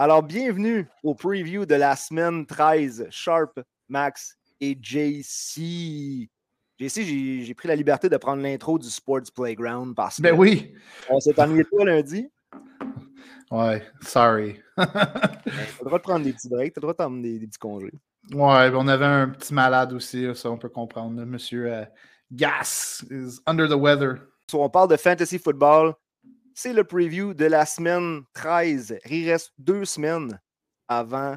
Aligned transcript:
Alors, 0.00 0.22
bienvenue 0.22 0.86
au 1.02 1.12
preview 1.12 1.66
de 1.66 1.74
la 1.74 1.96
semaine 1.96 2.46
13. 2.46 3.08
Sharp, 3.10 3.58
Max 3.88 4.38
et 4.60 4.78
JC. 4.80 6.30
JC, 6.78 7.42
j'ai 7.42 7.54
pris 7.54 7.66
la 7.66 7.74
liberté 7.74 8.08
de 8.08 8.16
prendre 8.16 8.40
l'intro 8.40 8.78
du 8.78 8.88
Sports 8.88 9.32
Playground 9.34 9.96
parce 9.96 10.18
que. 10.18 10.22
Ben 10.22 10.38
oui. 10.38 10.72
On 11.10 11.18
s'est 11.18 11.36
ennuyé 11.40 11.64
toi 11.64 11.84
lundi. 11.84 12.30
Ouais, 13.50 13.84
sorry. 14.00 14.60
ben, 14.76 14.86
t'as 14.86 15.40
le 15.80 15.84
droit 15.86 15.98
de 15.98 16.04
prendre 16.04 16.24
des 16.24 16.32
petits 16.32 16.48
breaks, 16.48 16.74
t'as 16.74 16.78
le 16.80 16.82
droit 16.82 16.92
de 16.92 16.98
t'emmener 16.98 17.40
des, 17.40 17.48
petits 17.48 17.58
congés. 17.58 17.92
Ouais, 18.30 18.70
ben, 18.70 18.76
on 18.76 18.86
avait 18.86 19.04
un 19.04 19.30
petit 19.30 19.52
malade 19.52 19.92
aussi, 19.92 20.28
ça 20.36 20.48
on 20.48 20.58
peut 20.58 20.68
comprendre. 20.68 21.24
Monsieur 21.24 21.74
euh, 21.74 21.84
Gas 22.30 23.04
is 23.10 23.40
under 23.48 23.68
the 23.68 23.74
weather. 23.76 24.20
So, 24.48 24.62
on 24.62 24.70
parle 24.70 24.90
de 24.90 24.96
fantasy 24.96 25.40
football 25.40 25.94
c'est 26.60 26.72
le 26.72 26.82
preview 26.82 27.34
de 27.34 27.44
la 27.44 27.64
semaine 27.64 28.22
13. 28.34 28.98
Il 29.08 29.30
reste 29.30 29.52
deux 29.58 29.84
semaines 29.84 30.40
avant 30.88 31.36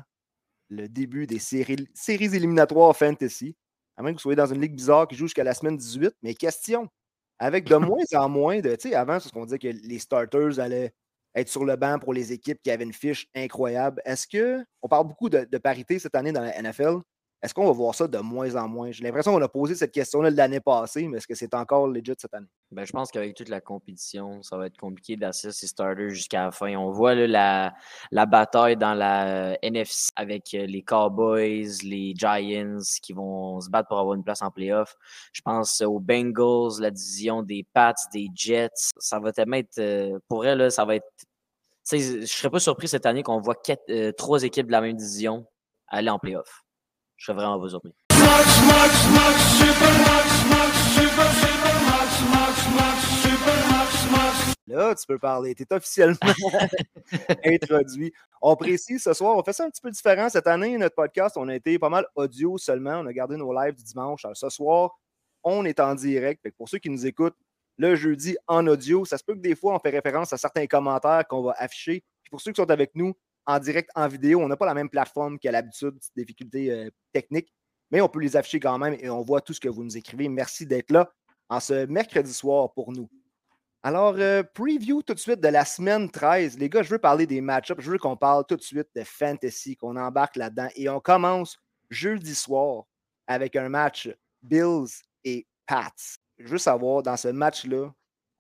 le 0.70 0.90
début 0.90 1.28
des 1.28 1.38
séries, 1.38 1.88
séries 1.94 2.36
éliminatoires 2.36 2.98
fantasy. 2.98 3.56
À 3.98 4.02
moins 4.02 4.14
que 4.14 4.16
vous 4.18 4.22
soyez 4.22 4.36
dans 4.36 4.48
une 4.48 4.60
ligue 4.60 4.74
bizarre 4.74 5.08
qui 5.08 5.16
joue 5.16 5.26
jusqu'à 5.26 5.44
la 5.44 5.54
semaine 5.54 5.78
18. 5.78 6.16
Mais 6.24 6.34
question, 6.34 6.90
avec 7.38 7.66
de 7.66 7.76
moins 7.76 8.04
en 8.16 8.30
moins 8.30 8.62
de. 8.62 8.76
Tu 8.76 8.90
sais, 8.90 8.96
avant, 8.96 9.20
c'est 9.20 9.28
ce 9.28 9.34
qu'on 9.34 9.46
disait 9.46 9.60
que 9.60 9.68
les 9.68 10.00
starters 10.00 10.60
allaient 10.60 10.92
être 11.36 11.50
sur 11.50 11.66
le 11.66 11.76
banc 11.76 12.00
pour 12.00 12.16
les 12.16 12.34
équipes 12.34 12.60
qui 12.64 12.72
avaient 12.72 12.84
une 12.84 12.92
fiche 12.92 13.28
incroyable. 13.36 14.02
Est-ce 14.06 14.26
que. 14.26 14.66
On 14.82 14.88
parle 14.88 15.08
beaucoup 15.08 15.30
de, 15.30 15.46
de 15.46 15.58
parité 15.60 16.00
cette 16.00 16.16
année 16.16 16.32
dans 16.32 16.42
la 16.42 16.60
NFL. 16.60 16.96
Est-ce 17.44 17.56
qu'on 17.56 17.66
va 17.66 17.72
voir 17.72 17.96
ça 17.96 18.08
de 18.08 18.20
moins 18.20 18.56
en 18.56 18.68
moins? 18.68 18.92
J'ai 18.92 19.04
l'impression 19.04 19.34
qu'on 19.34 19.42
a 19.42 19.48
posé 19.48 19.74
cette 19.74 19.92
question-là 19.92 20.30
l'année 20.30 20.60
passée, 20.60 21.08
mais 21.08 21.18
est-ce 21.18 21.26
que 21.26 21.34
c'est 21.34 21.56
encore 21.56 21.88
legit 21.88 22.14
cette 22.16 22.36
année? 22.36 22.46
Ben, 22.70 22.86
je 22.86 22.92
pense 22.92 23.10
qu'avec 23.10 23.36
toute 23.36 23.50
la 23.50 23.60
compétition, 23.62 24.44
ça 24.44 24.58
va 24.58 24.68
être 24.68 24.78
compliqué 24.78 25.18
d'assurer 25.18 25.52
ces 25.52 25.66
starters 25.66 26.10
jusqu'à 26.10 26.46
la 26.46 26.52
fin. 26.52 26.76
On 26.76 26.92
voit 26.92 27.16
la, 27.16 27.74
la, 28.12 28.26
bataille 28.28 28.78
dans 28.78 28.94
la 28.94 29.58
NFC 29.64 30.12
avec 30.16 30.54
euh, 30.54 30.68
les 30.68 30.84
Cowboys, 30.84 31.66
les 31.84 32.14
Giants 32.16 32.78
qui 33.02 33.14
vont 33.14 33.60
se 33.60 33.72
battre 33.72 33.88
pour 33.88 33.98
avoir 33.98 34.14
une 34.14 34.24
place 34.24 34.44
en 34.44 34.52
playoff. 34.52 34.96
Je 35.34 35.42
pense 35.42 35.82
aux 35.82 36.00
Bengals, 36.00 36.80
la 36.80 36.92
division 36.92 37.42
des 37.42 37.66
Pats, 37.74 37.96
des 38.14 38.28
Jets. 38.36 38.92
Ça 39.00 39.20
va 39.20 39.34
tellement 39.34 39.58
être. 39.58 39.80
Euh, 39.80 40.20
pour 40.28 40.46
elle, 40.46 40.72
ça 40.72 40.86
va 40.86 40.98
être. 40.98 41.08
Je 41.92 42.26
serais 42.28 42.52
pas 42.52 42.60
surpris 42.60 42.88
cette 42.88 43.08
année 43.08 43.24
qu'on 43.24 43.42
voit 43.42 43.56
euh, 43.90 44.12
trois 44.12 44.44
équipes 44.44 44.68
de 44.68 44.72
la 44.72 44.82
même 44.82 44.96
division 44.96 45.48
aller 45.88 46.12
en 46.12 46.20
playoff. 46.20 46.64
Je 47.22 47.28
serais 47.28 47.36
vraiment 47.36 47.60
besoin. 47.60 47.80
Là, 54.66 54.96
tu 54.96 55.06
peux 55.06 55.20
parler. 55.20 55.54
Tu 55.54 55.62
es 55.62 55.72
officiellement 55.72 56.18
introduit. 57.46 58.12
On 58.42 58.56
précise 58.56 59.04
ce 59.04 59.14
soir, 59.14 59.38
on 59.38 59.44
fait 59.44 59.54
ça 59.54 59.66
un 59.66 59.70
petit 59.70 59.82
peu 59.82 59.92
différent. 59.92 60.30
Cette 60.30 60.48
année, 60.48 60.76
notre 60.80 60.96
podcast, 60.96 61.38
on 61.38 61.48
a 61.48 61.54
été 61.54 61.78
pas 61.78 61.90
mal 61.90 62.08
audio 62.16 62.58
seulement. 62.58 63.02
On 63.02 63.06
a 63.06 63.14
gardé 63.14 63.38
nos 63.38 63.54
lives 63.54 63.76
du 63.76 63.84
dimanche. 63.84 64.26
Alors, 64.26 64.36
ce 64.36 64.50
soir, 64.50 64.98
on 65.44 65.64
est 65.64 65.80
en 65.80 65.94
direct. 65.94 66.50
Pour 66.58 66.70
ceux 66.70 66.80
qui 66.80 66.90
nous 66.90 67.06
écoutent 67.06 67.38
le 67.78 67.96
jeudi 67.96 68.36
en 68.48 68.66
audio, 68.66 69.06
ça 69.06 69.20
se 69.20 69.24
peut 69.24 69.36
que 69.36 69.42
des 69.42 69.56
fois, 69.56 69.76
on 69.76 69.80
fait 69.80 69.92
référence 69.92 70.34
à 70.34 70.40
certains 70.40 70.66
commentaires 70.66 71.28
qu'on 71.30 71.44
va 71.44 71.54
afficher. 71.60 72.04
pour 72.32 72.42
ceux 72.42 72.52
qui 72.52 72.60
sont 72.60 72.72
avec 72.72 72.96
nous 72.96 73.14
en 73.52 73.60
direct, 73.60 73.90
en 73.96 74.08
vidéo. 74.08 74.42
On 74.42 74.48
n'a 74.48 74.58
pas 74.58 74.66
la 74.66 74.74
même 74.74 74.90
plateforme 74.90 75.38
qu'à 75.40 75.52
l'habitude, 75.52 75.98
difficultés 76.16 76.72
euh, 76.72 76.90
techniques, 77.12 77.54
mais 77.90 78.02
on 78.02 78.08
peut 78.08 78.20
les 78.20 78.36
afficher 78.36 78.60
quand 78.60 78.78
même 78.78 78.96
et 79.00 79.10
on 79.10 79.22
voit 79.22 79.42
tout 79.42 79.54
ce 79.54 79.60
que 79.60 79.70
vous 79.70 79.84
nous 79.84 79.98
écrivez. 79.98 80.30
Merci 80.30 80.66
d'être 80.66 80.92
là 80.92 81.12
en 81.50 81.60
ce 81.60 81.86
mercredi 81.86 82.34
soir 82.34 82.72
pour 82.74 82.92
nous. 82.92 83.10
Alors, 83.84 84.16
euh, 84.18 84.44
preview 84.54 85.02
tout 85.02 85.14
de 85.14 85.20
suite 85.20 85.42
de 85.42 85.48
la 85.48 85.66
semaine 85.66 86.10
13. 86.10 86.58
Les 86.60 86.70
gars, 86.70 86.84
je 86.84 86.90
veux 86.90 87.00
parler 87.00 87.26
des 87.26 87.42
match-ups. 87.42 87.82
Je 87.82 87.92
veux 87.92 87.98
qu'on 87.98 88.16
parle 88.16 88.46
tout 88.48 88.56
de 88.56 88.62
suite 88.62 88.88
de 88.96 89.04
fantasy, 89.04 89.76
qu'on 89.76 89.96
embarque 89.96 90.36
là-dedans. 90.36 90.68
Et 90.76 90.88
on 90.88 91.00
commence 91.00 91.58
jeudi 91.90 92.36
soir 92.36 92.84
avec 93.26 93.56
un 93.56 93.70
match 93.70 94.10
Bills 94.42 95.02
et 95.24 95.48
Pats. 95.66 95.92
Je 96.38 96.48
veux 96.48 96.58
savoir, 96.60 97.02
dans 97.02 97.18
ce 97.18 97.30
match-là, 97.30 97.92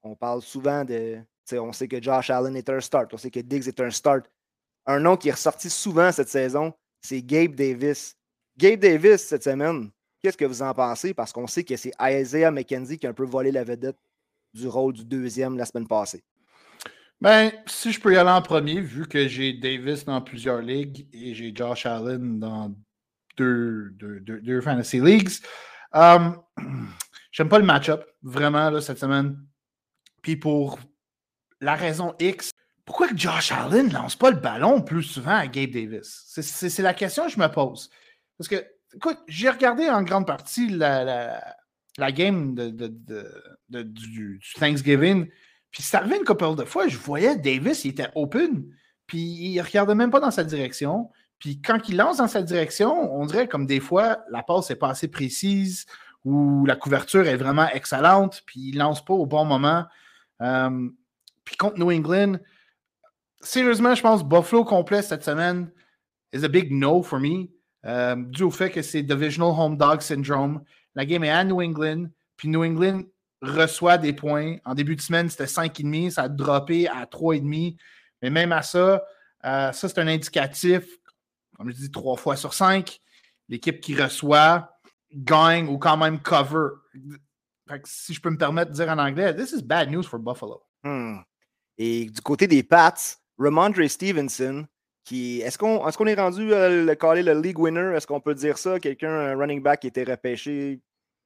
on 0.03 0.15
parle 0.15 0.41
souvent 0.41 0.85
de. 0.85 1.19
On 1.53 1.73
sait 1.73 1.87
que 1.87 2.01
Josh 2.01 2.29
Allen 2.29 2.55
est 2.55 2.69
un 2.69 2.79
start, 2.79 3.13
on 3.13 3.17
sait 3.17 3.31
que 3.31 3.41
Diggs 3.41 3.67
est 3.67 3.79
un 3.81 3.89
start. 3.89 4.25
Un 4.85 4.99
nom 4.99 5.17
qui 5.17 5.29
est 5.29 5.33
ressorti 5.33 5.69
souvent 5.69 6.11
cette 6.11 6.29
saison, 6.29 6.73
c'est 7.01 7.21
Gabe 7.21 7.55
Davis. 7.55 8.15
Gabe 8.57 8.79
Davis, 8.79 9.21
cette 9.21 9.43
semaine, 9.43 9.89
qu'est-ce 10.21 10.37
que 10.37 10.45
vous 10.45 10.61
en 10.61 10.73
pensez? 10.73 11.13
Parce 11.13 11.31
qu'on 11.31 11.47
sait 11.47 11.63
que 11.63 11.75
c'est 11.75 11.93
Isaiah 12.01 12.51
McKenzie 12.51 12.97
qui 12.97 13.07
a 13.07 13.09
un 13.09 13.13
peu 13.13 13.25
volé 13.25 13.51
la 13.51 13.63
vedette 13.63 13.97
du 14.53 14.67
rôle 14.67 14.93
du 14.93 15.05
deuxième 15.05 15.57
la 15.57 15.65
semaine 15.65 15.87
passée. 15.87 16.23
Ben, 17.21 17.51
si 17.67 17.91
je 17.91 17.99
peux 17.99 18.13
y 18.13 18.17
aller 18.17 18.31
en 18.31 18.41
premier, 18.41 18.81
vu 18.81 19.07
que 19.07 19.27
j'ai 19.27 19.53
Davis 19.53 20.05
dans 20.05 20.21
plusieurs 20.21 20.61
ligues 20.61 21.07
et 21.13 21.35
j'ai 21.35 21.53
Josh 21.55 21.85
Allen 21.85 22.39
dans 22.39 22.75
deux, 23.37 23.91
deux, 23.99 24.61
fantasy 24.61 24.99
leagues, 24.99 25.29
um, 25.93 26.41
j'aime 27.31 27.47
pas 27.47 27.59
le 27.59 27.65
match-up, 27.65 28.03
vraiment, 28.23 28.71
là, 28.71 28.81
cette 28.81 28.97
semaine. 28.97 29.37
Puis 30.23 30.35
pour 30.35 30.79
la 31.59 31.75
raison 31.75 32.15
X, 32.19 32.51
pourquoi 32.85 33.07
Josh 33.15 33.51
Allen 33.51 33.87
ne 33.87 33.93
lance 33.93 34.15
pas 34.15 34.31
le 34.31 34.37
ballon 34.37 34.81
plus 34.81 35.03
souvent 35.03 35.35
à 35.35 35.47
Gabe 35.47 35.71
Davis? 35.71 36.23
C'est 36.27 36.79
la 36.79 36.93
question 36.93 37.25
que 37.25 37.31
je 37.31 37.39
me 37.39 37.47
pose. 37.47 37.89
Parce 38.37 38.47
que, 38.47 38.65
écoute, 38.95 39.19
j'ai 39.27 39.49
regardé 39.49 39.89
en 39.89 40.01
grande 40.03 40.25
partie 40.27 40.67
la, 40.69 41.53
game 42.11 42.55
du, 43.69 44.39
Thanksgiving, 44.59 45.29
puis 45.69 45.83
ça 45.83 45.99
arrivé 45.99 46.17
une 46.17 46.25
couple 46.25 46.55
de 46.55 46.65
fois, 46.65 46.87
je 46.87 46.97
voyais 46.97 47.37
Davis, 47.37 47.85
il 47.85 47.91
était 47.91 48.09
open, 48.15 48.65
puis 49.07 49.19
il 49.19 49.55
ne 49.57 49.61
regardait 49.61 49.95
même 49.95 50.11
pas 50.11 50.19
dans 50.19 50.31
sa 50.31 50.43
direction. 50.43 51.09
Puis 51.39 51.61
quand 51.61 51.87
il 51.87 51.97
lance 51.97 52.17
dans 52.17 52.27
sa 52.27 52.41
direction, 52.41 53.13
on 53.13 53.25
dirait 53.25 53.47
comme 53.47 53.65
des 53.65 53.79
fois, 53.79 54.19
la 54.29 54.43
passe 54.43 54.69
n'est 54.69 54.75
pas 54.75 54.89
assez 54.89 55.07
précise 55.07 55.85
ou 56.23 56.65
la 56.65 56.75
couverture 56.75 57.27
est 57.27 57.37
vraiment 57.37 57.67
excellente, 57.69 58.43
puis 58.45 58.59
il 58.69 58.75
ne 58.75 58.79
lance 58.79 59.03
pas 59.03 59.13
au 59.13 59.25
bon 59.25 59.45
moment. 59.45 59.85
Euh, 60.41 60.89
puis 61.43 61.57
contre 61.57 61.79
New 61.79 61.91
England, 61.91 62.37
sérieusement, 63.41 63.95
je 63.95 64.01
pense 64.01 64.23
Buffalo 64.23 64.63
complet 64.63 65.01
cette 65.01 65.23
semaine 65.23 65.71
is 66.33 66.43
a 66.43 66.47
big 66.47 66.71
no 66.71 67.01
for 67.01 67.19
me. 67.19 67.49
Euh, 67.85 68.15
dû 68.15 68.43
au 68.43 68.51
fait 68.51 68.69
que 68.69 68.81
c'est 68.81 69.01
Divisional 69.01 69.53
Home 69.57 69.77
Dog 69.77 70.01
Syndrome. 70.01 70.63
La 70.95 71.05
game 71.05 71.23
est 71.23 71.29
à 71.29 71.43
New 71.43 71.61
England, 71.61 72.07
puis 72.37 72.47
New 72.47 72.63
England 72.63 73.03
reçoit 73.41 73.97
des 73.97 74.13
points. 74.13 74.57
En 74.65 74.75
début 74.75 74.95
de 74.95 75.01
semaine, 75.01 75.29
c'était 75.29 75.45
5,5, 75.45 76.11
ça 76.11 76.23
a 76.23 76.29
droppé 76.29 76.87
à 76.87 77.05
3,5. 77.05 77.77
Mais 78.21 78.29
même 78.29 78.51
à 78.51 78.61
ça, 78.61 79.03
euh, 79.45 79.71
ça 79.71 79.89
c'est 79.89 79.99
un 79.99 80.07
indicatif, 80.07 80.85
comme 81.57 81.71
je 81.71 81.75
dis, 81.75 81.91
3 81.91 82.17
fois 82.17 82.35
sur 82.35 82.53
5. 82.53 82.99
L'équipe 83.49 83.81
qui 83.81 83.95
reçoit 83.95 84.77
gagne 85.13 85.67
ou 85.67 85.77
quand 85.77 85.97
même 85.97 86.19
cover. 86.19 86.69
si 87.85 88.13
je 88.13 88.21
peux 88.21 88.29
me 88.29 88.37
permettre 88.37 88.71
de 88.71 88.75
dire 88.75 88.89
en 88.89 88.97
anglais, 88.97 89.35
this 89.35 89.51
is 89.51 89.61
bad 89.61 89.89
news 89.89 90.03
for 90.03 90.19
Buffalo. 90.19 90.63
Hmm. 90.83 91.17
Et 91.77 92.05
du 92.05 92.21
côté 92.21 92.47
des 92.47 92.63
Pats, 92.63 92.93
Ramondre 93.41 93.89
Stevenson, 93.89 94.65
qui. 95.03 95.41
Est-ce 95.41 95.57
qu'on 95.57 96.07
est, 96.07 96.15
rendu 96.15 96.53
à 96.53 96.69
le 96.69 96.95
caler 96.95 97.23
le 97.23 97.39
league 97.39 97.59
winner? 97.59 97.95
Est-ce 97.95 98.05
qu'on 98.05 98.19
peut 98.19 98.35
dire 98.35 98.57
ça? 98.57 98.79
Quelqu'un, 98.79 99.11
un 99.11 99.35
running 99.35 99.61
back 99.61 99.81
qui 99.81 99.87
était 99.87 100.03
repêché 100.03 100.79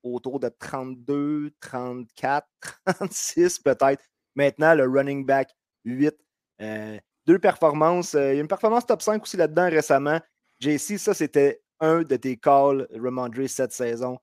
autour 0.04 0.40
de 0.40 0.50
32, 0.60 1.52
34, 1.60 2.48
36 2.86 3.60
peut-être. 3.60 4.04
Maintenant, 4.36 4.74
le 4.76 4.88
running 4.88 5.26
back 5.26 5.50
8. 5.84 6.16
Euh, 6.62 6.98
deux 7.26 7.40
performances. 7.40 8.16
Euh, 8.16 8.34
il 8.34 8.36
y 8.36 8.40
a 8.40 8.42
une 8.42 8.48
performance 8.48 8.86
top 8.86 9.02
5 9.02 9.22
aussi 9.22 9.38
là-dedans 9.38 9.70
récemment. 9.70 10.20
JC, 10.60 10.98
ça, 10.98 11.14
c'était 11.14 11.62
un 11.80 12.04
de 12.04 12.16
tes 12.16 12.38
calls, 12.38 12.88
Ramondre, 12.96 13.48
cette 13.50 13.74
saison. 13.74 14.18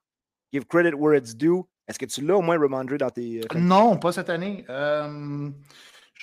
Give 0.52 0.64
credit 0.66 0.94
where 0.94 1.16
it's 1.16 1.34
due. 1.34 1.62
Est-ce 1.88 1.98
que 1.98 2.06
tu 2.06 2.22
l'as 2.22 2.36
au 2.36 2.42
moins, 2.42 2.58
Ramondre, 2.58 2.96
dans 2.96 3.10
tes. 3.10 3.40
Euh, 3.40 3.58
non, 3.58 3.98
pas 3.98 4.12
cette 4.12 4.30
année. 4.30 4.64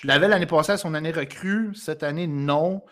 Je 0.00 0.06
l'avais 0.06 0.28
l'année 0.28 0.46
passée 0.46 0.72
à 0.72 0.76
son 0.78 0.94
année 0.94 1.10
recrue. 1.10 1.74
Cette 1.74 2.02
année, 2.02 2.26
non. 2.26 2.82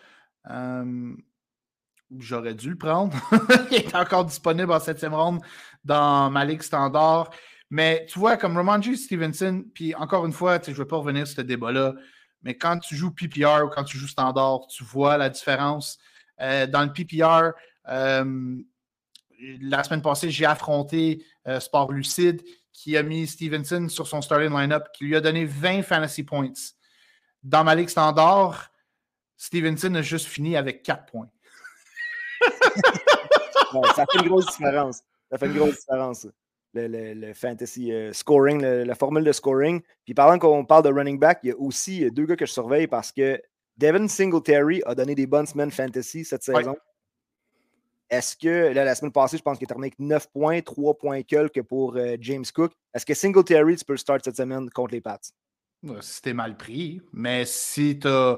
J'aurais 2.17 2.55
dû 2.55 2.71
le 2.71 2.77
prendre. 2.77 3.15
Il 3.71 3.77
est 3.77 3.95
encore 3.95 4.25
disponible 4.25 4.71
en 4.71 4.79
septième 4.79 5.13
ronde 5.13 5.41
dans 5.83 6.29
ma 6.29 6.45
ligue 6.45 6.61
standard. 6.61 7.29
Mais 7.69 8.05
tu 8.07 8.17
vois, 8.17 8.37
comme 8.37 8.57
Romanji 8.57 8.97
Stevenson, 8.97 9.63
puis 9.73 9.93
encore 9.95 10.25
une 10.25 10.33
fois, 10.33 10.59
je 10.63 10.71
ne 10.71 10.75
vais 10.75 10.85
pas 10.85 10.97
revenir 10.97 11.27
sur 11.27 11.37
ce 11.37 11.41
débat-là, 11.41 11.93
mais 12.41 12.55
quand 12.57 12.79
tu 12.79 12.95
joues 12.95 13.11
PPR 13.11 13.63
ou 13.65 13.69
quand 13.69 13.83
tu 13.83 13.97
joues 13.97 14.07
standard, 14.07 14.61
tu 14.67 14.83
vois 14.83 15.17
la 15.17 15.29
différence. 15.29 15.99
Euh, 16.41 16.65
dans 16.65 16.83
le 16.83 16.91
PPR, 16.91 17.51
la 17.85 19.83
semaine 19.83 20.01
passée, 20.01 20.31
j'ai 20.31 20.45
affronté 20.45 21.23
euh, 21.47 21.59
Sport 21.59 21.91
Lucide 21.91 22.41
qui 22.73 22.97
a 22.97 23.03
mis 23.03 23.27
Stevenson 23.27 23.87
sur 23.89 24.07
son 24.07 24.21
starting 24.21 24.57
lineup, 24.57 24.91
qui 24.93 25.05
lui 25.05 25.15
a 25.15 25.21
donné 25.21 25.45
20 25.45 25.83
fantasy 25.83 26.23
points. 26.23 26.53
Dans 27.43 27.63
ma 27.63 27.75
ligue 27.75 27.89
standard, 27.89 28.71
Stevenson 29.37 29.95
a 29.95 30.01
juste 30.01 30.27
fini 30.27 30.55
avec 30.57 30.83
4 30.83 31.05
points. 31.05 31.29
ça 33.95 34.05
fait 34.11 34.19
une 34.21 34.27
grosse 34.27 34.47
différence. 34.47 35.01
Ça 35.31 35.37
fait 35.37 35.45
une 35.45 35.55
grosse 35.55 35.79
différence. 35.79 36.27
Le, 36.73 37.33
fantasy 37.33 37.91
euh, 37.91 38.13
scoring, 38.13 38.61
la 38.61 38.95
formule 38.95 39.23
de 39.23 39.31
scoring. 39.31 39.81
Puis 40.05 40.13
pendant 40.13 40.37
qu'on 40.37 40.65
parle 40.65 40.83
de 40.83 40.89
running 40.89 41.17
back, 41.17 41.39
il 41.43 41.49
y 41.49 41.51
a 41.51 41.57
aussi 41.57 42.09
deux 42.11 42.25
gars 42.25 42.35
que 42.35 42.45
je 42.45 42.51
surveille 42.51 42.87
parce 42.87 43.11
que 43.11 43.41
Devin 43.77 44.07
Singletary 44.07 44.83
a 44.85 44.93
donné 44.93 45.15
des 45.15 45.25
bonnes 45.25 45.45
semaines 45.45 45.71
fantasy 45.71 46.25
cette 46.25 46.43
saison. 46.43 46.75
Est-ce 48.09 48.35
que, 48.35 48.73
là, 48.73 48.83
la 48.83 48.95
semaine 48.95 49.11
passée, 49.11 49.37
je 49.37 49.43
pense 49.43 49.57
qu'il 49.57 49.65
est 49.65 49.67
terminé 49.67 49.87
avec 49.87 49.99
9 49.99 50.31
points, 50.31 50.61
3 50.61 50.97
points 50.97 51.21
quelques 51.21 51.61
pour 51.61 51.95
euh, 51.95 52.17
James 52.19 52.45
Cook. 52.53 52.73
Est-ce 52.93 53.05
que 53.05 53.13
Singletary, 53.13 53.77
tu 53.77 53.85
peux 53.85 53.93
le 53.93 53.97
start 53.97 54.25
cette 54.25 54.35
semaine 54.35 54.69
contre 54.71 54.93
les 54.93 55.01
Pats? 55.01 55.19
C'était 56.01 56.33
mal 56.33 56.57
pris, 56.57 57.01
mais 57.13 57.45
si 57.45 57.99
tu 57.99 58.07
as 58.07 58.37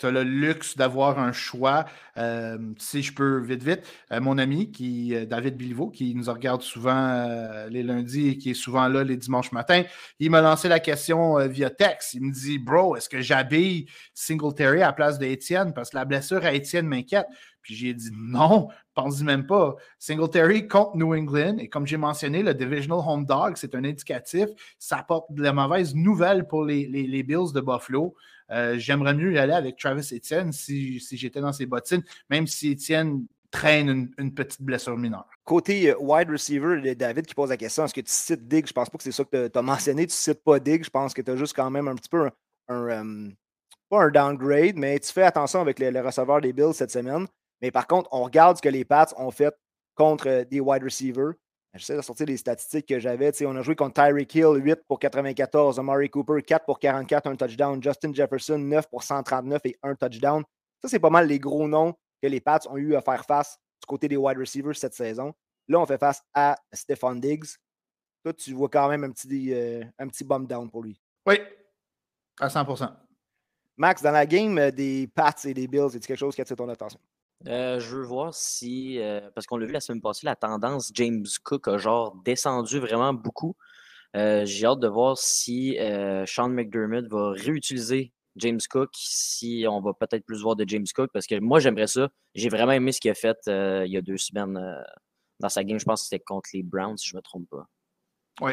tu 0.00 0.06
as 0.06 0.10
le 0.10 0.22
luxe 0.22 0.76
d'avoir 0.76 1.18
un 1.18 1.32
choix. 1.32 1.84
Euh, 2.16 2.58
si 2.78 3.02
je 3.02 3.14
peux 3.14 3.38
vite, 3.38 3.62
vite, 3.62 3.82
euh, 4.12 4.20
mon 4.20 4.38
ami, 4.38 4.72
qui, 4.72 5.14
euh, 5.14 5.26
David 5.26 5.56
Biliveau, 5.56 5.90
qui 5.90 6.14
nous 6.14 6.32
regarde 6.32 6.62
souvent 6.62 7.26
les 7.68 7.82
lundis 7.82 8.28
et 8.28 8.38
qui 8.38 8.50
est 8.50 8.54
souvent 8.54 8.88
là 8.88 9.04
les 9.04 9.16
dimanches 9.16 9.52
matins, 9.52 9.82
il 10.18 10.30
m'a 10.30 10.40
lancé 10.40 10.68
la 10.68 10.80
question 10.80 11.36
via 11.48 11.70
texte. 11.70 12.14
Il 12.14 12.22
me 12.22 12.32
dit 12.32 12.58
Bro, 12.58 12.96
est-ce 12.96 13.08
que 13.08 13.20
j'habille 13.20 13.86
Singletary 14.14 14.82
à 14.82 14.86
la 14.86 14.92
place 14.92 15.18
d'Étienne 15.18 15.72
parce 15.74 15.90
que 15.90 15.96
la 15.96 16.04
blessure 16.04 16.44
à 16.44 16.52
Étienne 16.54 16.86
m'inquiète 16.86 17.26
Puis 17.62 17.74
j'ai 17.74 17.94
dit 17.94 18.10
non, 18.12 18.68
pense-y 18.94 19.24
même 19.24 19.46
pas. 19.46 19.76
Singletary 19.98 20.68
contre 20.68 20.96
New 20.96 21.14
England, 21.14 21.58
et 21.58 21.68
comme 21.68 21.86
j'ai 21.86 21.96
mentionné, 21.96 22.42
le 22.42 22.54
Divisional 22.54 23.00
Home 23.06 23.26
Dog, 23.26 23.54
c'est 23.56 23.74
un 23.74 23.84
indicatif. 23.84 24.48
Ça 24.78 24.98
apporte 24.98 25.32
de 25.32 25.42
la 25.42 25.52
mauvaise 25.52 25.94
nouvelle 25.94 26.46
pour 26.46 26.64
les, 26.64 26.86
les 26.86 27.22
Bills 27.22 27.52
de 27.54 27.60
Buffalo. 27.60 28.14
Euh, 28.50 28.78
j'aimerais 28.78 29.14
mieux 29.14 29.32
y 29.32 29.38
aller 29.38 29.52
avec 29.52 29.76
Travis 29.76 30.08
Etienne 30.12 30.52
si, 30.52 30.98
j'étais 30.98 31.40
dans 31.40 31.52
ses 31.52 31.66
bottines, 31.66 32.02
même 32.28 32.46
si 32.46 32.72
Etienne 32.72 33.26
traîne 33.50 34.10
une, 34.18 34.34
petite 34.34 34.62
blessure 34.62 34.96
mineure. 34.96 35.26
Côté 35.44 35.90
euh, 35.90 35.96
wide 35.98 36.30
receiver, 36.30 36.94
David 36.94 37.26
qui 37.26 37.34
pose 37.34 37.50
la 37.50 37.56
question, 37.56 37.84
est-ce 37.84 37.94
que 37.94 38.00
tu 38.00 38.12
cites 38.12 38.46
Dig? 38.46 38.66
Je 38.66 38.72
pense 38.72 38.88
pas 38.90 38.98
que 38.98 39.04
c'est 39.04 39.12
ça 39.12 39.24
que 39.24 39.48
tu 39.48 39.58
as 39.58 39.62
mentionné. 39.62 40.06
Tu 40.06 40.14
cites 40.14 40.42
pas 40.42 40.58
Dig. 40.60 40.84
Je 40.84 40.90
pense 40.90 41.14
que 41.14 41.22
tu 41.22 41.30
as 41.30 41.36
juste 41.36 41.54
quand 41.54 41.70
même 41.70 41.88
un 41.88 41.94
petit 41.94 42.08
peu 42.08 42.30
un, 42.68 42.88
euh, 42.88 43.30
pas 43.88 44.02
un 44.02 44.10
downgrade, 44.10 44.76
mais 44.76 44.98
tu 44.98 45.12
fais 45.12 45.24
attention 45.24 45.60
avec 45.60 45.78
le, 45.78 46.00
receveur 46.00 46.40
des 46.40 46.52
Bills 46.52 46.74
cette 46.74 46.92
semaine. 46.92 47.26
Mais 47.62 47.70
par 47.70 47.86
contre, 47.86 48.08
on 48.12 48.22
regarde 48.22 48.56
ce 48.56 48.62
que 48.62 48.68
les 48.68 48.84
Pats 48.84 49.08
ont 49.16 49.30
fait 49.30 49.54
contre 49.94 50.44
des 50.44 50.60
wide 50.60 50.82
receivers. 50.82 51.34
J'essaie 51.74 51.96
de 51.96 52.02
sortir 52.02 52.26
les 52.26 52.36
statistiques 52.36 52.86
que 52.86 52.98
j'avais. 52.98 53.30
On 53.44 53.54
a 53.54 53.62
joué 53.62 53.76
contre 53.76 54.02
Tyreek 54.02 54.34
Hill, 54.34 54.56
8 54.56 54.80
pour 54.88 54.98
94. 54.98 55.78
Amari 55.78 56.10
Cooper, 56.10 56.42
4 56.42 56.64
pour 56.64 56.80
44, 56.80 57.28
un 57.28 57.36
touchdown. 57.36 57.82
Justin 57.82 58.12
Jefferson, 58.12 58.58
9 58.58 58.88
pour 58.88 59.02
139 59.04 59.60
et 59.66 59.78
un 59.82 59.94
touchdown. 59.94 60.42
Ça, 60.82 60.88
c'est 60.88 60.98
pas 60.98 61.10
mal 61.10 61.28
les 61.28 61.38
gros 61.38 61.68
noms 61.68 61.94
que 62.20 62.28
les 62.28 62.40
Pats 62.40 62.60
ont 62.68 62.76
eu 62.76 62.96
à 62.96 63.00
faire 63.00 63.24
face 63.24 63.58
du 63.80 63.86
côté 63.86 64.08
des 64.08 64.16
wide 64.16 64.38
receivers 64.38 64.74
cette 64.74 64.94
saison. 64.94 65.32
Là, 65.68 65.78
on 65.78 65.86
fait 65.86 65.98
face 65.98 66.22
à 66.34 66.56
Stephon 66.72 67.14
Diggs. 67.14 67.46
Toi, 68.24 68.32
tu 68.32 68.52
vois 68.52 68.68
quand 68.68 68.88
même 68.88 69.04
un 69.04 69.10
petit, 69.10 69.54
euh, 69.54 69.84
un 69.98 70.08
petit 70.08 70.24
bump 70.24 70.48
down 70.48 70.68
pour 70.68 70.82
lui. 70.82 71.00
Oui, 71.26 71.38
à 72.40 72.48
100% 72.48 72.92
Max, 73.76 74.02
dans 74.02 74.10
la 74.10 74.26
game 74.26 74.58
euh, 74.58 74.70
des 74.70 75.06
Pats 75.14 75.34
et 75.44 75.54
des 75.54 75.66
Bills, 75.66 75.86
est-ce 75.94 76.06
quelque 76.06 76.18
chose 76.18 76.34
qui 76.34 76.40
attire 76.40 76.56
ton 76.56 76.68
attention? 76.68 77.00
Euh, 77.46 77.80
je 77.80 77.96
veux 77.96 78.02
voir 78.02 78.34
si, 78.34 78.98
euh, 78.98 79.30
parce 79.34 79.46
qu'on 79.46 79.56
l'a 79.56 79.66
vu 79.66 79.72
la 79.72 79.80
semaine 79.80 80.02
passée, 80.02 80.26
la 80.26 80.36
tendance 80.36 80.90
James 80.94 81.24
Cook 81.42 81.68
a 81.68 81.78
genre 81.78 82.14
descendu 82.24 82.78
vraiment 82.78 83.14
beaucoup. 83.14 83.56
Euh, 84.16 84.44
j'ai 84.44 84.66
hâte 84.66 84.80
de 84.80 84.88
voir 84.88 85.16
si 85.16 85.78
Sean 86.26 86.48
McDermott 86.48 87.06
va 87.06 87.30
réutiliser 87.30 88.12
James 88.36 88.60
Cook, 88.68 88.90
si 88.94 89.64
on 89.68 89.80
va 89.80 89.92
peut-être 89.94 90.24
plus 90.24 90.42
voir 90.42 90.56
de 90.56 90.68
James 90.68 90.86
Cook, 90.94 91.10
parce 91.12 91.26
que 91.26 91.38
moi 91.40 91.60
j'aimerais 91.60 91.86
ça. 91.86 92.08
J'ai 92.34 92.48
vraiment 92.48 92.72
aimé 92.72 92.92
ce 92.92 93.00
qu'il 93.00 93.10
a 93.10 93.14
fait 93.14 93.38
il 93.46 93.90
y 93.90 93.96
a 93.96 94.02
deux 94.02 94.18
semaines 94.18 94.58
dans 95.38 95.48
sa 95.48 95.64
game. 95.64 95.78
Je 95.78 95.84
pense 95.84 96.02
que 96.02 96.08
c'était 96.08 96.22
contre 96.22 96.50
les 96.52 96.62
Browns, 96.62 96.98
si 96.98 97.08
je 97.08 97.14
ne 97.14 97.18
me 97.18 97.22
trompe 97.22 97.48
pas. 97.48 97.66
Oui. 98.42 98.52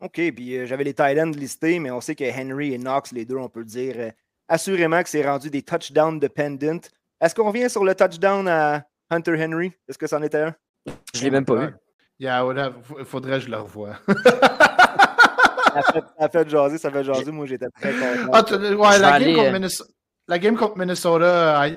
OK, 0.00 0.20
puis 0.34 0.66
j'avais 0.66 0.84
les 0.84 0.92
Titans 0.92 1.34
listés, 1.34 1.78
mais 1.78 1.90
on 1.90 2.00
sait 2.00 2.14
que 2.14 2.24
Henry 2.24 2.74
et 2.74 2.78
Knox, 2.78 3.12
les 3.12 3.24
deux, 3.24 3.36
on 3.36 3.48
peut 3.48 3.64
dire 3.64 4.12
assurément 4.48 5.02
que 5.02 5.08
c'est 5.08 5.26
rendu 5.26 5.50
des 5.50 5.62
touchdowns 5.62 6.18
dependent. 6.18 6.80
Est-ce 7.20 7.34
qu'on 7.34 7.46
revient 7.46 7.70
sur 7.70 7.84
le 7.84 7.94
touchdown 7.94 8.46
à 8.48 8.84
Hunter 9.10 9.42
Henry? 9.42 9.72
Est-ce 9.88 9.98
que 9.98 10.06
c'en 10.06 10.22
était 10.22 10.42
un? 10.42 10.54
Je 11.14 11.20
ne 11.20 11.24
l'ai 11.24 11.30
même 11.30 11.44
pas 11.44 11.54
vu. 11.54 11.74
Il 12.20 13.04
faudrait 13.04 13.38
que 13.38 13.46
je 13.46 13.50
le 13.50 13.58
revoie. 13.58 13.96
ça, 16.18 16.28
fait, 16.28 16.48
jaser, 16.48 16.78
ça 16.78 16.90
fait 16.90 17.04
jaser. 17.04 17.32
Moi, 17.32 17.46
j'étais 17.46 17.68
très 17.70 17.92
content. 17.92 18.30
Ah, 18.32 18.42
ouais, 18.56 18.98
la, 18.98 19.18
game 19.18 19.34
contre 19.36 19.48
euh, 19.48 19.52
Minnesota, 19.52 19.90
la 20.28 20.38
game 20.38 20.56
contre 20.56 20.78
Minnesota, 20.78 21.68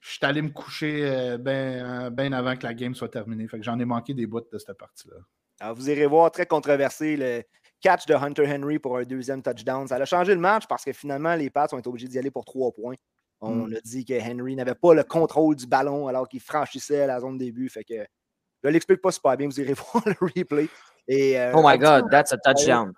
je 0.00 0.10
suis 0.10 0.18
allé 0.22 0.42
me 0.42 0.50
coucher 0.50 1.02
euh, 1.04 1.38
bien 1.38 2.10
ben 2.10 2.32
avant 2.32 2.56
que 2.56 2.66
la 2.66 2.74
game 2.74 2.94
soit 2.94 3.08
terminée. 3.08 3.46
Fait 3.48 3.58
que 3.58 3.64
j'en 3.64 3.78
ai 3.78 3.84
manqué 3.84 4.14
des 4.14 4.26
bouts 4.26 4.40
de 4.40 4.58
cette 4.58 4.78
partie-là. 4.78 5.72
vous 5.74 5.90
irez 5.90 6.06
voir, 6.06 6.30
très 6.30 6.46
controversé, 6.46 7.16
le 7.16 7.42
catch 7.80 8.06
de 8.06 8.14
Hunter 8.14 8.46
Henry 8.48 8.78
pour 8.78 8.96
un 8.96 9.02
deuxième 9.02 9.42
touchdown. 9.42 9.86
Ça 9.86 9.96
a 9.96 10.04
changé 10.04 10.34
le 10.34 10.40
match 10.40 10.64
parce 10.66 10.84
que 10.84 10.92
finalement, 10.92 11.34
les 11.34 11.50
Pats 11.50 11.68
ont 11.72 11.78
été 11.78 11.88
obligés 11.88 12.08
d'y 12.08 12.18
aller 12.18 12.30
pour 12.30 12.44
trois 12.44 12.72
points. 12.72 12.94
On 13.42 13.66
mm. 13.66 13.74
a 13.74 13.80
dit 13.80 14.04
que 14.04 14.14
Henry 14.14 14.54
n'avait 14.54 14.76
pas 14.76 14.94
le 14.94 15.02
contrôle 15.02 15.56
du 15.56 15.66
ballon 15.66 16.06
alors 16.06 16.28
qu'il 16.28 16.40
franchissait 16.40 17.06
la 17.08 17.18
zone 17.18 17.36
début. 17.36 17.68
Fait 17.68 17.82
que 17.82 17.94
je 17.94 18.68
ne 18.68 18.72
l'explique 18.72 19.02
pas 19.02 19.10
super 19.10 19.36
bien. 19.36 19.48
Vous 19.48 19.60
irez 19.60 19.74
voir 19.92 20.04
le 20.06 20.14
replay. 20.20 20.68
Et, 21.08 21.38
euh, 21.38 21.52
oh 21.54 21.62
my 21.64 21.76
God, 21.76 22.08
that's 22.08 22.32
a 22.32 22.38
touchdown. 22.38 22.92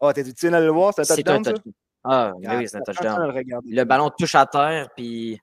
Oh, 0.00 0.12
t'es 0.12 0.28
utile 0.28 0.54
à 0.54 0.60
le 0.60 0.70
voir? 0.70 0.92
C'est 0.92 1.08
un 1.10 1.14
touchdown, 1.14 1.44
ça? 1.44 1.52
Ah, 2.04 2.32
ben 2.40 2.58
oui, 2.58 2.68
c'est 2.68 2.78
un 2.78 2.80
touchdown. 2.80 3.32
Le 3.64 3.84
ballon 3.84 4.10
touche 4.10 4.34
à 4.34 4.44
terre, 4.46 4.88
puis. 4.96 5.40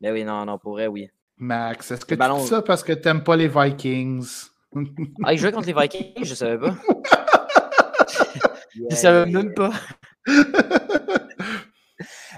Ben 0.00 0.12
oui, 0.12 0.24
non, 0.24 0.44
non, 0.44 0.58
pourrait, 0.58 0.86
oui. 0.86 1.08
Max, 1.38 1.90
est-ce 1.90 2.04
que 2.04 2.14
tu 2.14 2.18
ballon... 2.18 2.38
dis 2.38 2.46
ça 2.46 2.62
parce 2.62 2.82
que 2.82 2.92
tu 2.92 3.08
n'aimes 3.08 3.24
pas 3.24 3.36
les 3.36 3.48
Vikings? 3.48 4.26
ah, 5.24 5.32
il 5.32 5.38
jouait 5.38 5.52
contre 5.52 5.66
les 5.66 5.72
Vikings? 5.72 6.24
Je 6.24 6.30
ne 6.30 6.34
savais 6.34 6.58
pas. 6.58 6.76
je 8.74 8.82
ne 8.82 8.94
savais 8.94 9.30
même 9.30 9.54
pas. 9.54 9.72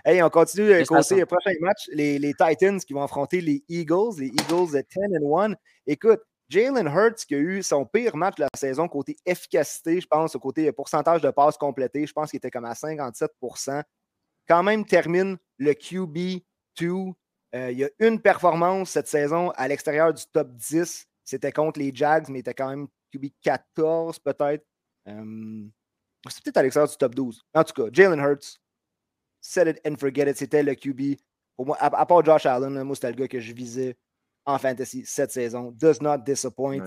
Hey, 0.05 0.23
on 0.23 0.31
continue 0.31 0.85
côté 0.85 1.17
le 1.17 1.27
prochain 1.27 1.53
match. 1.61 1.89
Les, 1.93 2.19
les, 2.19 2.35
Titans 2.35 2.81
qui 2.81 2.93
vont 2.93 3.03
affronter 3.03 3.41
les 3.41 3.63
Eagles. 3.69 4.19
Les 4.19 4.29
Eagles 4.29 4.73
de 4.73 4.85
10 4.89 5.25
and 5.25 5.51
1. 5.53 5.55
Écoute, 5.87 6.21
Jalen 6.51 6.89
Hurts 6.89 7.27
qui 7.27 7.35
a 7.37 7.39
eu 7.39 7.63
son 7.63 7.87
pire 7.87 8.17
match 8.17 8.35
de 8.37 8.43
la 8.43 8.49
saison 8.57 8.89
côté 8.89 9.17
efficacité, 9.25 10.01
je 10.01 10.07
pense, 10.07 10.35
au 10.35 10.41
côté 10.41 10.71
pourcentage 10.73 11.21
de 11.23 11.31
passes 11.31 11.57
complétées, 11.57 12.07
je 12.07 12.13
pense 12.13 12.31
qu'il 12.31 12.39
était 12.39 12.51
comme 12.51 12.65
à 12.65 12.73
57% 12.73 13.83
Quand 14.49 14.63
même 14.65 14.85
termine 14.85 15.39
le 15.59 15.73
QB2. 15.73 17.15
Euh, 17.55 17.71
il 17.71 17.79
y 17.79 17.85
a 17.85 17.89
une 18.01 18.21
performance 18.21 18.91
cette 18.91 19.07
saison 19.07 19.51
à 19.51 19.69
l'extérieur 19.69 20.13
du 20.13 20.25
top 20.33 20.53
10. 20.53 21.07
C'était 21.25 21.53
contre 21.53 21.79
les 21.79 21.93
Jags, 21.95 22.29
mais 22.29 22.39
il 22.39 22.41
était 22.41 22.55
quand 22.55 22.69
même 22.69 22.89
QB 23.13 23.27
14 23.43 24.19
peut-être. 24.19 24.65
Euh, 25.09 25.65
c'est 26.29 26.43
peut-être 26.43 26.57
à 26.57 26.63
l'extérieur 26.63 26.91
du 26.91 26.97
top 26.97 27.15
12. 27.15 27.43
En 27.55 27.65
tout 27.65 27.75
cas, 27.75 27.91
Jalen 27.93 28.19
Hurts, 28.19 28.59
set 29.41 29.67
it 29.67 29.81
and 29.87 29.97
forget 29.97 30.29
it. 30.29 30.37
C'était 30.37 30.63
le 30.63 30.75
QB. 30.75 31.19
Pour 31.57 31.67
moi, 31.67 31.77
à, 31.81 32.07
part 32.07 32.25
Josh 32.25 32.47
Allen, 32.47 32.83
moi, 32.83 32.95
c'était 32.95 33.11
le 33.11 33.17
gars 33.17 33.29
que 33.29 33.41
je 33.41 33.53
visais 33.53 33.97
en 34.47 34.59
fantasy 34.59 35.05
cette 35.05 35.31
saison. 35.31 35.73
Does 35.73 36.01
not 36.01 36.19
disappoint. 36.19 36.85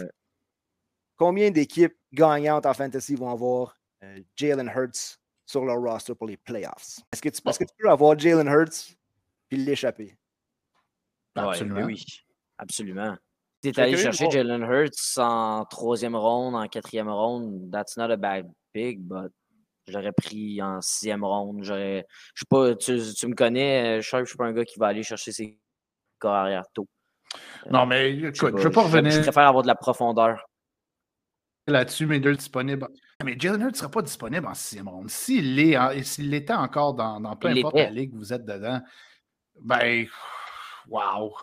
Combien 1.15 1.51
d'équipes 1.51 1.95
gagnantes 2.11 2.65
en 2.65 2.73
fantasy 2.73 3.15
vont 3.15 3.29
avoir 3.29 3.77
euh, 4.03 4.19
Jalen 4.35 4.71
Hurts 4.75 5.19
sur 5.45 5.63
leur 5.63 5.79
roster 5.79 6.15
pour 6.15 6.27
les 6.27 6.37
playoffs? 6.37 6.99
Est-ce 7.11 7.21
que, 7.21 7.29
tu, 7.29 7.41
que 7.41 7.63
tu 7.63 7.75
peux 7.77 7.89
avoir 7.89 8.17
Jalen 8.17 8.47
Hurts 8.47 8.95
puis 9.47 9.57
l'échapper? 9.59 10.17
Absolument. 11.35 11.85
oui, 11.85 12.03
absolument. 12.57 13.15
Tu 13.61 13.69
es 13.69 13.79
allé 13.79 13.97
chercher 13.97 14.29
Jalen 14.29 14.63
Hurts 14.63 15.17
en 15.17 15.65
troisième 15.65 16.15
ronde, 16.15 16.55
en 16.55 16.67
quatrième 16.67 17.09
ronde, 17.09 17.71
that's 17.71 17.95
not 17.95 18.11
a 18.11 18.17
bad 18.17 18.51
pick, 18.73 18.99
but 18.99 19.31
J'aurais 19.87 20.13
pris 20.13 20.61
en 20.61 20.81
sixième 20.81 21.23
ronde. 21.23 21.63
J'aurais. 21.63 22.05
Je 22.35 22.45
pas. 22.45 22.75
Tu, 22.75 22.93
me 22.93 23.35
connais, 23.35 24.01
je 24.01 24.11
que 24.11 24.19
je 24.19 24.29
suis 24.29 24.37
pas 24.37 24.45
un 24.45 24.53
gars 24.53 24.65
qui 24.65 24.79
va 24.79 24.87
aller 24.87 25.03
chercher 25.03 25.31
ses 25.31 25.59
corps 26.19 26.33
arrière 26.33 26.63
tôt. 26.73 26.87
Non, 27.69 27.85
mais 27.85 28.13
écoute, 28.13 28.35
je 28.35 28.45
ne 28.47 28.59
veux 28.59 28.71
pas 28.71 28.83
revenir. 28.83 29.11
Je 29.11 29.21
préfère 29.21 29.47
avoir 29.47 29.63
de 29.63 29.67
la 29.67 29.75
profondeur. 29.75 30.45
Là-dessus, 31.67 32.05
mes 32.05 32.19
deux 32.19 32.35
disponibles. 32.35 32.87
Mais 33.23 33.35
Jalen 33.39 33.61
Hurts 33.61 33.71
ne 33.71 33.77
sera 33.77 33.89
pas 33.89 34.01
disponible 34.01 34.45
en 34.47 34.53
sixième 34.53 34.89
ronde. 34.89 35.09
S'il 35.09 35.55
l'est, 35.55 36.03
s'il 36.03 36.33
était 36.33 36.53
encore 36.53 36.93
dans, 36.93 37.21
dans 37.21 37.35
peu 37.35 37.47
importe 37.47 37.75
la 37.75 37.89
ligue 37.89 38.11
que 38.11 38.17
vous 38.17 38.33
êtes 38.33 38.45
dedans, 38.45 38.81
ben, 39.61 40.05
wow. 40.87 41.33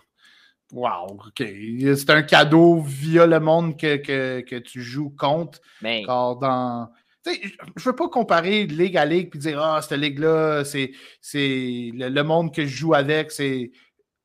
Wow, 0.72 1.18
OK. 1.26 1.42
C'est 1.42 2.10
un 2.10 2.22
cadeau 2.22 2.80
via 2.80 3.26
le 3.26 3.40
monde 3.40 3.76
que, 3.76 3.96
que, 3.96 4.40
que 4.40 4.56
tu 4.56 4.82
joues 4.82 5.10
contre. 5.10 5.58
Mais... 5.80 6.04
Car 6.04 6.36
dans, 6.36 6.90
je 7.26 7.32
ne 7.32 7.82
veux 7.82 7.96
pas 7.96 8.08
comparer 8.08 8.64
ligue 8.66 8.96
à 8.96 9.04
ligue 9.04 9.30
et 9.34 9.38
dire 9.38 9.62
Ah, 9.62 9.82
cette 9.82 9.98
ligue-là, 9.98 10.64
c'est 10.64 10.92
le, 11.34 12.08
le, 12.08 12.22
monde 12.22 12.54
que 12.54 12.62
je 12.62 12.74
joue 12.74 12.94
avec, 12.94 13.30
c'est 13.30 13.70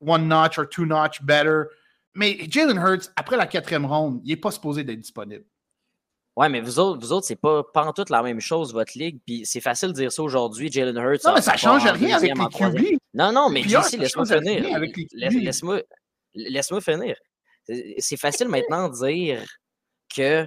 one 0.00 0.28
notch 0.28 0.58
or 0.58 0.68
two 0.68 0.86
notch 0.86 1.22
better. 1.22 1.64
Mais 2.14 2.38
Jalen 2.48 2.78
Hurts, 2.78 3.12
après 3.16 3.36
la 3.36 3.46
quatrième 3.46 3.84
ronde, 3.84 4.20
il 4.24 4.30
n'est 4.30 4.36
pas 4.36 4.50
supposé 4.50 4.84
d'être 4.84 5.00
disponible. 5.00 5.44
Ouais, 6.36 6.48
mais 6.50 6.60
vous 6.60 6.78
autres, 6.78 7.00
vous 7.00 7.12
autres, 7.12 7.26
c'est 7.26 7.36
pas, 7.36 7.62
pas 7.62 7.84
en 7.84 7.92
toute 7.92 8.10
la 8.10 8.22
même 8.22 8.40
chose, 8.40 8.72
votre 8.72 8.92
ligue. 8.96 9.20
Puis 9.26 9.46
c'est 9.46 9.60
facile 9.60 9.88
de 9.88 9.94
dire 9.94 10.12
ça 10.12 10.22
aujourd'hui, 10.22 10.70
Jalen 10.70 10.96
Hurts. 10.96 11.24
Non, 11.24 11.34
mais 11.34 11.40
ça 11.40 11.56
change 11.56 11.86
rien 11.86 12.16
avec 12.16 12.34
les 12.36 12.44
QB. 12.44 12.98
Non, 13.14 13.32
non, 13.32 13.48
mais 13.48 13.62
JC, 13.62 13.96
laisse-moi 13.98 14.26
finir. 14.26 14.78
Laisse-moi 15.12 15.82
laisse 16.34 16.72
finir. 16.80 17.16
C'est 17.98 18.18
facile 18.18 18.48
maintenant 18.50 18.88
de 18.88 19.06
dire 19.06 19.44
que 20.14 20.46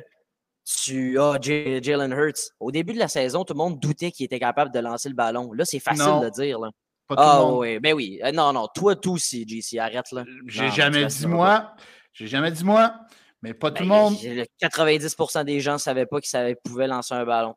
tu 0.83 1.19
as 1.19 1.38
Jalen 1.41 2.11
Hurts. 2.11 2.51
Au 2.59 2.71
début 2.71 2.93
de 2.93 2.99
la 2.99 3.07
saison, 3.07 3.43
tout 3.43 3.53
le 3.53 3.57
monde 3.57 3.79
doutait 3.79 4.11
qu'il 4.11 4.25
était 4.25 4.39
capable 4.39 4.71
de 4.71 4.79
lancer 4.79 5.09
le 5.09 5.15
ballon. 5.15 5.51
Là, 5.53 5.65
c'est 5.65 5.79
facile 5.79 6.19
de 6.21 6.29
dire. 6.29 6.59
Là. 6.59 6.69
Pas 7.07 7.15
tout 7.15 7.21
le 7.21 7.27
Ah 7.27 7.39
monde. 7.39 7.59
oui, 7.59 7.79
ben 7.79 7.93
oui. 7.93 8.19
Euh, 8.23 8.31
non, 8.31 8.53
non, 8.53 8.67
toi, 8.73 8.95
tout 8.95 9.13
aussi, 9.13 9.45
JC, 9.47 9.79
arrête 9.79 10.11
là. 10.11 10.23
J'ai 10.47 10.69
jamais 10.71 11.05
dit 11.05 11.27
moi. 11.27 11.73
J'ai 12.13 12.27
jamais 12.27 12.51
dit 12.51 12.63
moi. 12.63 12.93
Mais 13.41 13.53
pas 13.53 13.71
tout 13.71 13.77
Ben, 13.83 13.83
le 13.83 13.88
monde. 13.89 14.15
le 14.21 14.45
90% 14.61 15.43
des 15.45 15.59
gens 15.61 15.73
ne 15.73 15.77
savaient 15.77 16.05
pas 16.05 16.19
qu'ils 16.21 16.55
pouvaient 16.63 16.88
lancer 16.88 17.13
un 17.15 17.25
ballon. 17.25 17.55